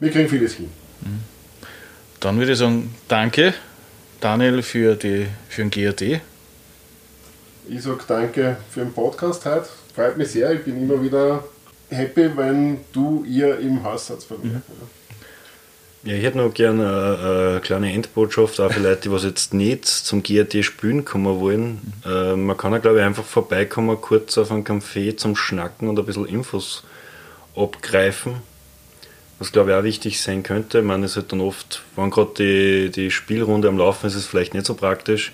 Wir 0.00 0.10
kriegen 0.10 0.28
vieles 0.28 0.54
hin. 0.54 0.70
Mhm. 1.00 1.20
Dann 2.20 2.38
würde 2.38 2.52
ich 2.52 2.58
sagen, 2.58 2.94
danke 3.08 3.54
Daniel 4.20 4.62
für, 4.62 4.94
die, 4.96 5.26
für 5.48 5.62
den 5.62 5.70
GRD. 5.70 6.20
Ich 7.68 7.82
sage 7.82 8.00
danke 8.06 8.56
für 8.70 8.80
den 8.80 8.92
Podcast 8.92 9.44
heute. 9.44 9.68
Freut 9.94 10.16
mich 10.16 10.30
sehr. 10.30 10.52
Ich 10.52 10.64
bin 10.64 10.82
immer 10.82 11.02
wieder 11.02 11.44
happy, 11.90 12.36
wenn 12.36 12.78
du, 12.92 13.24
ihr 13.24 13.58
im 13.58 13.82
Haus 13.82 14.06
seid 14.06 14.26
bei 14.28 14.36
mir. 14.36 14.54
Mhm. 14.54 14.62
Ja, 16.06 16.14
ich 16.14 16.22
hätte 16.22 16.38
noch 16.38 16.54
gerne 16.54 16.86
eine, 16.86 17.50
eine, 17.50 17.60
kleine 17.60 17.92
Endbotschaft, 17.92 18.60
auch 18.60 18.72
für 18.72 18.78
Leute, 18.78 19.00
die 19.02 19.10
was 19.10 19.24
jetzt 19.24 19.52
nicht 19.52 19.86
zum 19.86 20.22
GRT 20.22 20.64
spielen 20.64 21.04
kommen 21.04 21.40
wollen. 21.40 21.80
Äh, 22.06 22.36
man 22.36 22.56
kann 22.56 22.70
ja, 22.70 22.78
glaube 22.78 22.98
ich, 23.00 23.04
einfach 23.04 23.24
vorbeikommen, 23.24 24.00
kurz 24.00 24.38
auf 24.38 24.52
einen 24.52 24.62
Café 24.62 25.16
zum 25.16 25.34
Schnacken 25.34 25.88
und 25.88 25.98
ein 25.98 26.06
bisschen 26.06 26.26
Infos 26.26 26.84
abgreifen. 27.56 28.36
Was, 29.40 29.50
glaube 29.50 29.70
ich, 29.70 29.76
auch 29.76 29.82
wichtig 29.82 30.20
sein 30.20 30.44
könnte. 30.44 30.78
Ich 30.78 30.84
meine, 30.84 31.06
es 31.06 31.16
halt 31.16 31.32
dann 31.32 31.40
oft, 31.40 31.82
wenn 31.96 32.10
gerade 32.10 32.34
die, 32.38 32.90
die 32.92 33.10
Spielrunde 33.10 33.66
am 33.66 33.76
Laufen 33.76 34.06
ist, 34.06 34.14
ist 34.14 34.20
es 34.20 34.26
vielleicht 34.26 34.54
nicht 34.54 34.66
so 34.66 34.74
praktisch. 34.74 35.32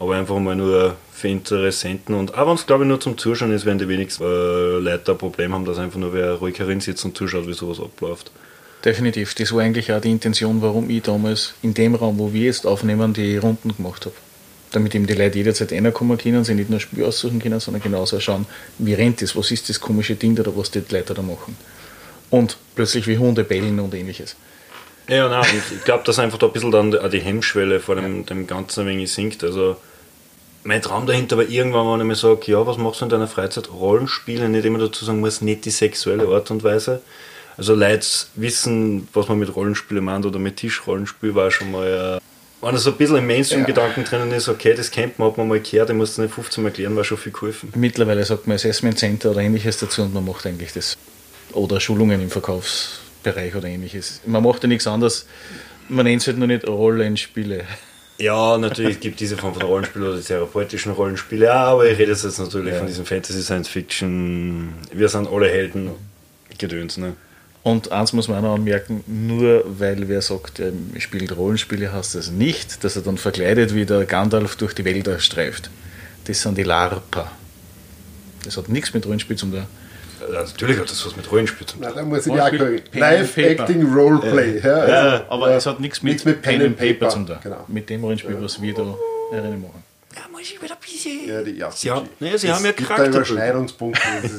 Aber 0.00 0.16
einfach 0.16 0.40
mal 0.40 0.56
nur 0.56 0.96
für 1.12 1.28
Interessenten 1.28 2.16
und 2.16 2.34
auch 2.34 2.48
wenn 2.48 2.56
es, 2.56 2.66
glaube 2.66 2.82
ich, 2.82 2.88
nur 2.88 2.98
zum 2.98 3.16
Zuschauen 3.16 3.52
ist, 3.52 3.64
werden 3.64 3.78
die 3.78 3.86
wenigsten 3.86 4.24
äh, 4.24 4.78
Leute 4.80 5.12
ein 5.12 5.18
Problem 5.18 5.54
haben, 5.54 5.64
dass 5.64 5.78
einfach 5.78 6.00
nur 6.00 6.12
wer 6.12 6.32
ruhig 6.32 6.58
herinsitzt 6.58 7.04
und 7.04 7.16
zuschaut, 7.16 7.46
wie 7.46 7.52
sowas 7.52 7.78
abläuft. 7.78 8.32
Definitiv. 8.84 9.34
Das 9.34 9.52
war 9.52 9.62
eigentlich 9.62 9.90
auch 9.92 10.00
die 10.00 10.10
Intention, 10.10 10.60
warum 10.60 10.90
ich 10.90 11.02
damals 11.02 11.54
in 11.62 11.72
dem 11.72 11.94
Raum, 11.94 12.18
wo 12.18 12.32
wir 12.32 12.42
jetzt 12.42 12.66
aufnehmen, 12.66 13.14
die 13.14 13.38
Runden 13.38 13.74
gemacht 13.74 14.04
habe. 14.04 14.14
Damit 14.72 14.94
eben 14.94 15.06
die 15.06 15.14
Leute 15.14 15.38
jederzeit 15.38 15.72
reinkommen 15.72 16.18
können, 16.18 16.44
sie 16.44 16.54
nicht 16.54 16.68
nur 16.68 16.80
Spiel 16.80 17.04
aussuchen 17.04 17.40
können, 17.40 17.60
sondern 17.60 17.82
genauso 17.82 18.20
schauen, 18.20 18.44
wie 18.78 18.92
rennt 18.92 19.22
das, 19.22 19.34
was 19.36 19.50
ist 19.50 19.68
das 19.68 19.80
komische 19.80 20.16
Ding 20.16 20.38
oder 20.38 20.54
was 20.56 20.70
die 20.70 20.82
Leute 20.90 21.14
da 21.14 21.22
machen. 21.22 21.56
Und 22.28 22.58
plötzlich 22.74 23.06
wie 23.06 23.16
Hunde 23.16 23.44
bellen 23.44 23.80
und 23.80 23.94
ähnliches. 23.94 24.36
Ja, 25.08 25.28
nein, 25.28 25.44
ich 25.74 25.84
glaube, 25.84 26.04
dass 26.04 26.18
einfach 26.18 26.38
da 26.38 26.46
ein 26.46 26.52
bisschen 26.52 26.70
dann 26.70 26.90
die 26.90 27.20
Hemmschwelle 27.20 27.80
vor 27.80 27.94
dem, 27.94 28.18
ja. 28.18 28.22
dem 28.24 28.46
Ganzen 28.46 28.80
ein 28.80 28.86
wenig 28.88 29.12
sinkt. 29.12 29.44
Also, 29.44 29.76
mein 30.62 30.82
Traum 30.82 31.06
dahinter 31.06 31.36
war 31.36 31.44
irgendwann, 31.44 31.86
wenn 31.86 32.00
ich 32.00 32.06
mir 32.06 32.16
sage, 32.16 32.50
ja, 32.50 32.66
was 32.66 32.78
machst 32.78 33.00
du 33.00 33.04
in 33.04 33.10
deiner 33.10 33.28
Freizeit? 33.28 33.70
Rollenspiele, 33.70 34.48
nicht 34.48 34.64
immer 34.64 34.78
dazu 34.78 35.04
sagen 35.04 35.20
muss, 35.20 35.42
nicht 35.42 35.66
die 35.66 35.70
sexuelle 35.70 36.26
Art 36.28 36.50
und 36.50 36.64
Weise, 36.64 37.02
also 37.56 37.74
Leute 37.74 38.06
wissen, 38.36 39.08
was 39.12 39.28
man 39.28 39.38
mit 39.38 39.54
Rollenspielen 39.54 40.04
meint 40.04 40.26
oder 40.26 40.38
mit 40.38 40.56
Tischrollenspiel 40.56 41.34
war 41.34 41.50
schon 41.50 41.70
mal, 41.70 42.20
äh, 42.20 42.64
wenn 42.64 42.74
er 42.74 42.78
so 42.78 42.90
ein 42.90 42.96
bisschen 42.96 43.16
im 43.16 43.26
Mainstream-Gedanken 43.26 44.04
drinnen 44.04 44.32
ist, 44.32 44.48
okay, 44.48 44.74
das 44.74 44.90
kennt 44.90 45.18
man, 45.18 45.28
hat 45.28 45.36
man 45.36 45.48
mal 45.48 45.60
gehört, 45.60 45.90
den 45.90 45.98
musst 45.98 46.16
du 46.16 46.22
nicht 46.22 46.34
15 46.34 46.62
Mal 46.62 46.70
erklären, 46.70 46.96
war 46.96 47.04
schon 47.04 47.18
viel 47.18 47.32
geholfen. 47.32 47.70
Mittlerweile 47.74 48.24
sagt 48.24 48.46
man 48.46 48.54
Assessment 48.54 48.98
Center 48.98 49.32
oder 49.32 49.40
ähnliches 49.40 49.78
dazu 49.78 50.02
und 50.02 50.14
man 50.14 50.24
macht 50.24 50.46
eigentlich 50.46 50.72
das. 50.72 50.96
Oder 51.52 51.78
Schulungen 51.78 52.20
im 52.22 52.30
Verkaufsbereich 52.30 53.54
oder 53.54 53.68
ähnliches. 53.68 54.20
Man 54.26 54.42
macht 54.42 54.62
ja 54.62 54.68
nichts 54.68 54.86
anderes. 54.86 55.26
Man 55.88 56.06
nennt 56.06 56.22
es 56.22 56.26
halt 56.26 56.38
nur 56.38 56.46
nicht 56.48 56.66
Rollenspiele. 56.66 57.64
Ja, 58.18 58.56
natürlich 58.56 59.00
gibt 59.00 59.20
diese 59.20 59.36
Form 59.36 59.54
von 59.54 59.62
Rollenspielen 59.62 60.06
oder 60.08 60.16
die 60.16 60.22
therapeutischen 60.22 60.92
Rollenspiele, 60.92 61.46
ja, 61.46 61.64
aber 61.64 61.86
ich 61.90 61.98
rede 61.98 62.12
jetzt 62.12 62.38
natürlich 62.38 62.72
Ja. 62.72 62.78
von 62.78 62.86
diesem 62.86 63.04
Fantasy 63.04 63.42
Science 63.42 63.68
Fiction, 63.68 64.72
wir 64.92 65.08
sind 65.08 65.28
alle 65.28 65.48
Helden, 65.48 65.90
Gedöns, 66.56 66.96
ne? 66.96 67.14
Und 67.64 67.92
eins 67.92 68.12
muss 68.12 68.28
man 68.28 68.38
auch 68.38 68.42
noch 68.42 68.54
anmerken, 68.56 69.02
nur 69.06 69.64
weil 69.66 70.06
wer 70.06 70.20
sagt, 70.20 70.60
er 70.60 70.70
spielt 70.98 71.34
Rollenspiele, 71.34 71.90
heißt 71.90 72.14
das 72.14 72.30
nicht, 72.30 72.84
dass 72.84 72.94
er 72.94 73.00
dann 73.02 73.16
verkleidet 73.16 73.74
wie 73.74 73.86
der 73.86 74.04
Gandalf 74.04 74.56
durch 74.56 74.74
die 74.74 74.84
Wälder 74.84 75.18
streift. 75.18 75.70
Das 76.26 76.42
sind 76.42 76.58
die 76.58 76.62
LARPer. 76.62 77.30
Das 78.44 78.58
hat 78.58 78.68
nichts 78.68 78.92
mit 78.92 79.06
Rollenspiel 79.06 79.36
zu 79.36 79.46
tun. 79.46 79.66
Ja, 80.30 80.42
natürlich 80.42 80.78
hat 80.78 80.90
das 80.90 81.06
was 81.06 81.16
mit 81.16 81.30
Rollenspiel 81.32 81.66
zu 81.66 81.76
tun. 81.76 81.84
Na, 81.86 81.92
da 81.92 82.02
muss 82.02 82.26
ich. 82.26 82.34
Pen 82.34 82.60
and 82.60 82.94
Live 82.94 83.34
Paper. 83.34 83.62
Acting 83.62 83.94
Roleplay. 83.94 84.60
Ja, 84.60 84.74
also, 84.74 85.24
Aber 85.30 85.50
ja, 85.50 85.56
es 85.56 85.64
hat 85.64 85.80
nichts 85.80 86.02
mit, 86.02 86.12
nichts 86.12 86.26
mit 86.26 86.42
Pen 86.42 86.60
and 86.60 86.76
Paper 86.76 87.08
zu 87.08 87.24
tun. 87.24 87.38
Genau. 87.42 87.64
Mit 87.68 87.88
dem 87.88 88.04
Rollenspiel, 88.04 88.36
was 88.40 88.60
wir 88.60 88.74
da 88.74 88.94
erinnern 89.32 89.62
machen. 89.62 89.82
Ja, 90.14 90.28
muss 90.30 90.42
ich 90.42 90.62
wieder 90.62 90.74
ein 90.74 90.80
bisschen. 90.80 91.28
Ja, 91.28 91.42
die 91.42 91.62
Sie 91.76 91.90
haben, 91.90 92.08
naja, 92.20 92.38
sie 92.38 92.52
haben 92.52 92.64
ja 92.64 92.72
Charakterbögen. 92.72 93.68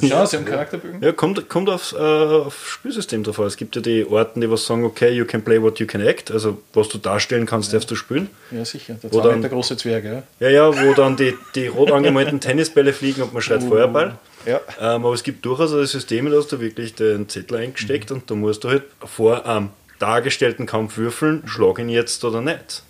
Ja, 0.00 0.24
sie 0.26 0.36
haben 0.38 0.44
Charakterbögen. 0.44 1.02
Ja, 1.02 1.12
kommt, 1.12 1.48
kommt 1.48 1.68
aufs, 1.68 1.92
äh, 1.92 1.96
auf 1.96 2.68
Spielsystem 2.68 3.22
drauf 3.24 3.38
an. 3.40 3.46
Es 3.46 3.56
gibt 3.56 3.76
ja 3.76 3.82
die 3.82 4.06
Orten, 4.06 4.40
die 4.40 4.50
was 4.50 4.64
sagen, 4.64 4.84
okay, 4.84 5.10
you 5.10 5.24
can 5.26 5.42
play 5.42 5.60
what 5.60 5.78
you 5.78 5.86
can 5.86 6.00
act, 6.00 6.30
also 6.30 6.62
was 6.72 6.88
du 6.88 6.98
darstellen 6.98 7.44
kannst, 7.46 7.72
darfst 7.74 7.90
du 7.90 7.94
spielen. 7.94 8.30
Ja, 8.50 8.64
sicher. 8.64 8.94
Der 9.02 9.12
Wo 9.12 9.20
dann- 9.20 9.36
Meter 9.40 9.50
große 9.50 9.76
Zwerg, 9.76 10.04
ja. 10.04 10.22
Ja, 10.40 10.48
ja, 10.48 10.82
wo 10.86 10.94
dann 10.94 11.16
die, 11.16 11.34
die 11.54 11.66
rot 11.66 11.92
angemalten 11.92 12.40
Tennisbälle 12.40 12.92
fliegen 12.92 13.22
und 13.22 13.32
man 13.34 13.42
schreit 13.42 13.62
Feuerball. 13.62 14.18
Ja. 14.46 14.60
Ähm, 14.80 15.04
aber 15.04 15.12
es 15.12 15.22
gibt 15.24 15.44
durchaus 15.44 15.72
also 15.72 15.84
Systeme, 15.84 16.30
da 16.30 16.36
hast 16.38 16.52
du 16.52 16.60
wirklich 16.60 16.94
den 16.94 17.28
Zettel 17.28 17.56
eingesteckt 17.58 18.10
und 18.12 18.30
da 18.30 18.34
musst 18.34 18.64
du 18.64 18.68
halt 18.70 18.84
vor 19.04 19.44
einem 19.44 19.70
dargestellten 19.98 20.66
Kampf 20.66 20.96
würfeln, 20.98 21.42
schlag 21.46 21.78
ihn 21.80 21.88
jetzt 21.88 22.24
oder 22.24 22.40
nicht. 22.40 22.82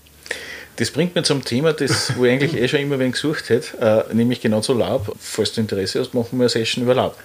Das 0.77 0.91
bringt 0.91 1.15
mir 1.15 1.23
zum 1.23 1.43
Thema, 1.45 1.73
das, 1.73 2.17
wo 2.17 2.25
ich 2.27 2.33
eigentlich 2.33 2.55
eh 2.55 2.69
schon 2.69 2.81
immer 2.81 2.99
wen 2.99 3.13
gesucht 3.13 3.49
hätte, 3.49 3.79
äh, 4.11 4.15
nämlich 4.15 4.41
genau 4.41 4.61
zu 4.61 4.75
Lab. 4.75 5.11
Falls 5.19 5.53
du 5.53 5.61
Interesse 5.63 6.01
hast, 6.01 6.13
machen 6.13 6.33
wir 6.39 6.43
eine 6.43 6.49
Session 6.51 6.85
über 6.85 6.95
Lab. 6.95 7.17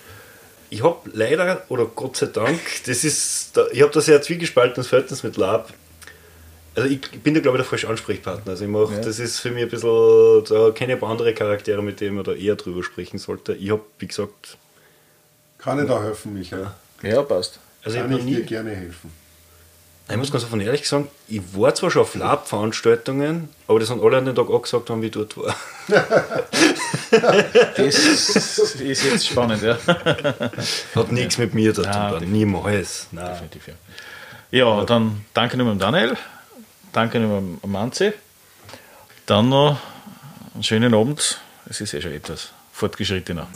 Ich 0.69 0.81
habe 0.83 1.09
leider, 1.11 1.63
oder 1.67 1.85
Gott 1.85 2.15
sei 2.15 2.27
Dank, 2.27 2.59
das 2.85 3.03
ist, 3.03 3.57
da- 3.57 3.67
ich 3.73 3.81
habe 3.81 3.91
da 3.91 3.99
sehr 3.99 4.21
zwiegespaltenes 4.21 4.87
Verhältnis 4.87 5.23
mit 5.23 5.35
Lab. 5.35 5.73
Also 6.75 6.87
ich 6.89 7.01
bin 7.01 7.33
da 7.33 7.41
glaube 7.41 7.57
ich 7.57 7.63
der 7.63 7.69
falsche 7.69 7.89
Ansprechpartner. 7.89 8.51
Also 8.51 8.63
ich 8.63 8.69
mach, 8.69 8.89
Ja. 8.89 8.99
das 8.99 9.19
ist 9.19 9.39
für 9.39 9.51
mich 9.51 9.63
ein 9.63 9.69
bisschen, 9.69 10.43
da 10.45 10.71
kenne 10.71 10.93
ich 10.93 10.97
ein 10.97 10.99
paar 11.01 11.09
andere 11.09 11.33
Charaktere, 11.33 11.83
mit 11.83 11.99
denen 11.99 12.15
man 12.15 12.23
da 12.23 12.31
eher 12.31 12.55
drüber 12.55 12.81
sprechen 12.83 13.17
sollte. 13.19 13.53
Ich 13.53 13.69
habe, 13.69 13.81
wie 13.99 14.07
gesagt, 14.07 14.57
Kann 15.57 15.77
ich 15.81 15.87
da 15.89 16.01
helfen, 16.01 16.33
Michael? 16.33 16.67
Ja, 17.03 17.21
passt. 17.23 17.59
also 17.83 17.97
ich, 17.97 18.01
Kann 18.03 18.11
ich 18.13 18.17
noch 18.19 18.25
dir 18.25 18.37
nie, 18.39 18.43
gerne 18.45 18.69
helfen. 18.69 19.11
Ich 20.11 20.17
muss 20.17 20.31
ganz 20.31 20.43
offen 20.43 20.61
ehrlich 20.61 20.87
sagen, 20.87 21.07
ich 21.27 21.41
war 21.55 21.73
zwar 21.73 21.91
schon 21.91 22.01
auf 22.01 22.15
Lab-Veranstaltungen, 22.15 23.49
aber 23.67 23.79
das 23.79 23.89
haben 23.89 24.01
alle 24.03 24.17
an 24.17 24.25
den 24.25 24.35
Tag 24.35 24.49
angesagt 24.49 24.89
haben, 24.89 25.01
wie 25.01 25.07
ich 25.07 25.11
dort 25.11 25.37
war. 25.37 25.55
Das 27.11 27.97
ist 28.79 29.03
jetzt 29.03 29.27
spannend, 29.27 29.61
ja. 29.61 29.77
Hat 30.95 31.11
nichts 31.11 31.37
mit 31.37 31.53
mir 31.53 31.73
zu 31.73 31.81
tun, 31.81 32.31
niemals. 32.31 33.07
Nein. 33.11 33.31
Definitiv, 33.31 33.67
ja. 33.67 33.73
Ja, 34.51 34.85
dann 34.85 35.25
danke 35.33 35.57
nochmal 35.57 35.75
Daniel, 35.77 36.17
danke 36.93 37.19
nochmal 37.19 37.41
dem 37.61 37.71
Manzi. 37.71 38.13
Dann 39.25 39.49
noch 39.49 39.77
einen 40.53 40.63
schönen 40.63 40.93
Abend. 40.93 41.39
Es 41.69 41.81
ist 41.81 41.93
eh 41.93 42.01
schon 42.01 42.13
etwas 42.13 42.51
fortgeschrittener. 42.73 43.47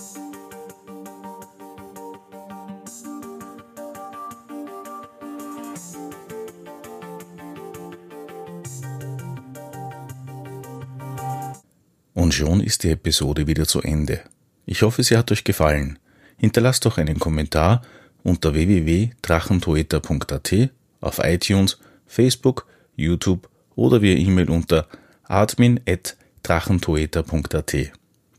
Und 12.15 12.33
schon 12.33 12.61
ist 12.61 12.81
die 12.83 12.89
Episode 12.89 13.45
wieder 13.45 13.67
zu 13.67 13.83
Ende. 13.83 14.21
Ich 14.65 14.81
hoffe, 14.81 15.03
sie 15.03 15.15
hat 15.17 15.31
euch 15.31 15.43
gefallen. 15.43 15.99
Hinterlasst 16.37 16.83
doch 16.85 16.97
einen 16.97 17.19
Kommentar 17.19 17.83
unter 18.23 18.55
www.drachentoeta.at 18.55 20.69
auf 21.01 21.19
iTunes, 21.19 21.77
Facebook, 22.07 22.65
YouTube 22.95 23.47
oder 23.75 24.01
via 24.01 24.15
E-Mail 24.15 24.49
unter 24.49 24.87
admin.drachentoeta.at. 25.25 27.75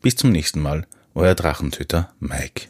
Bis 0.03 0.17
zum 0.17 0.33
nächsten 0.33 0.61
Mal, 0.61 0.85
euer 1.15 1.35
Drachentöter 1.35 2.13
Mike. 2.19 2.69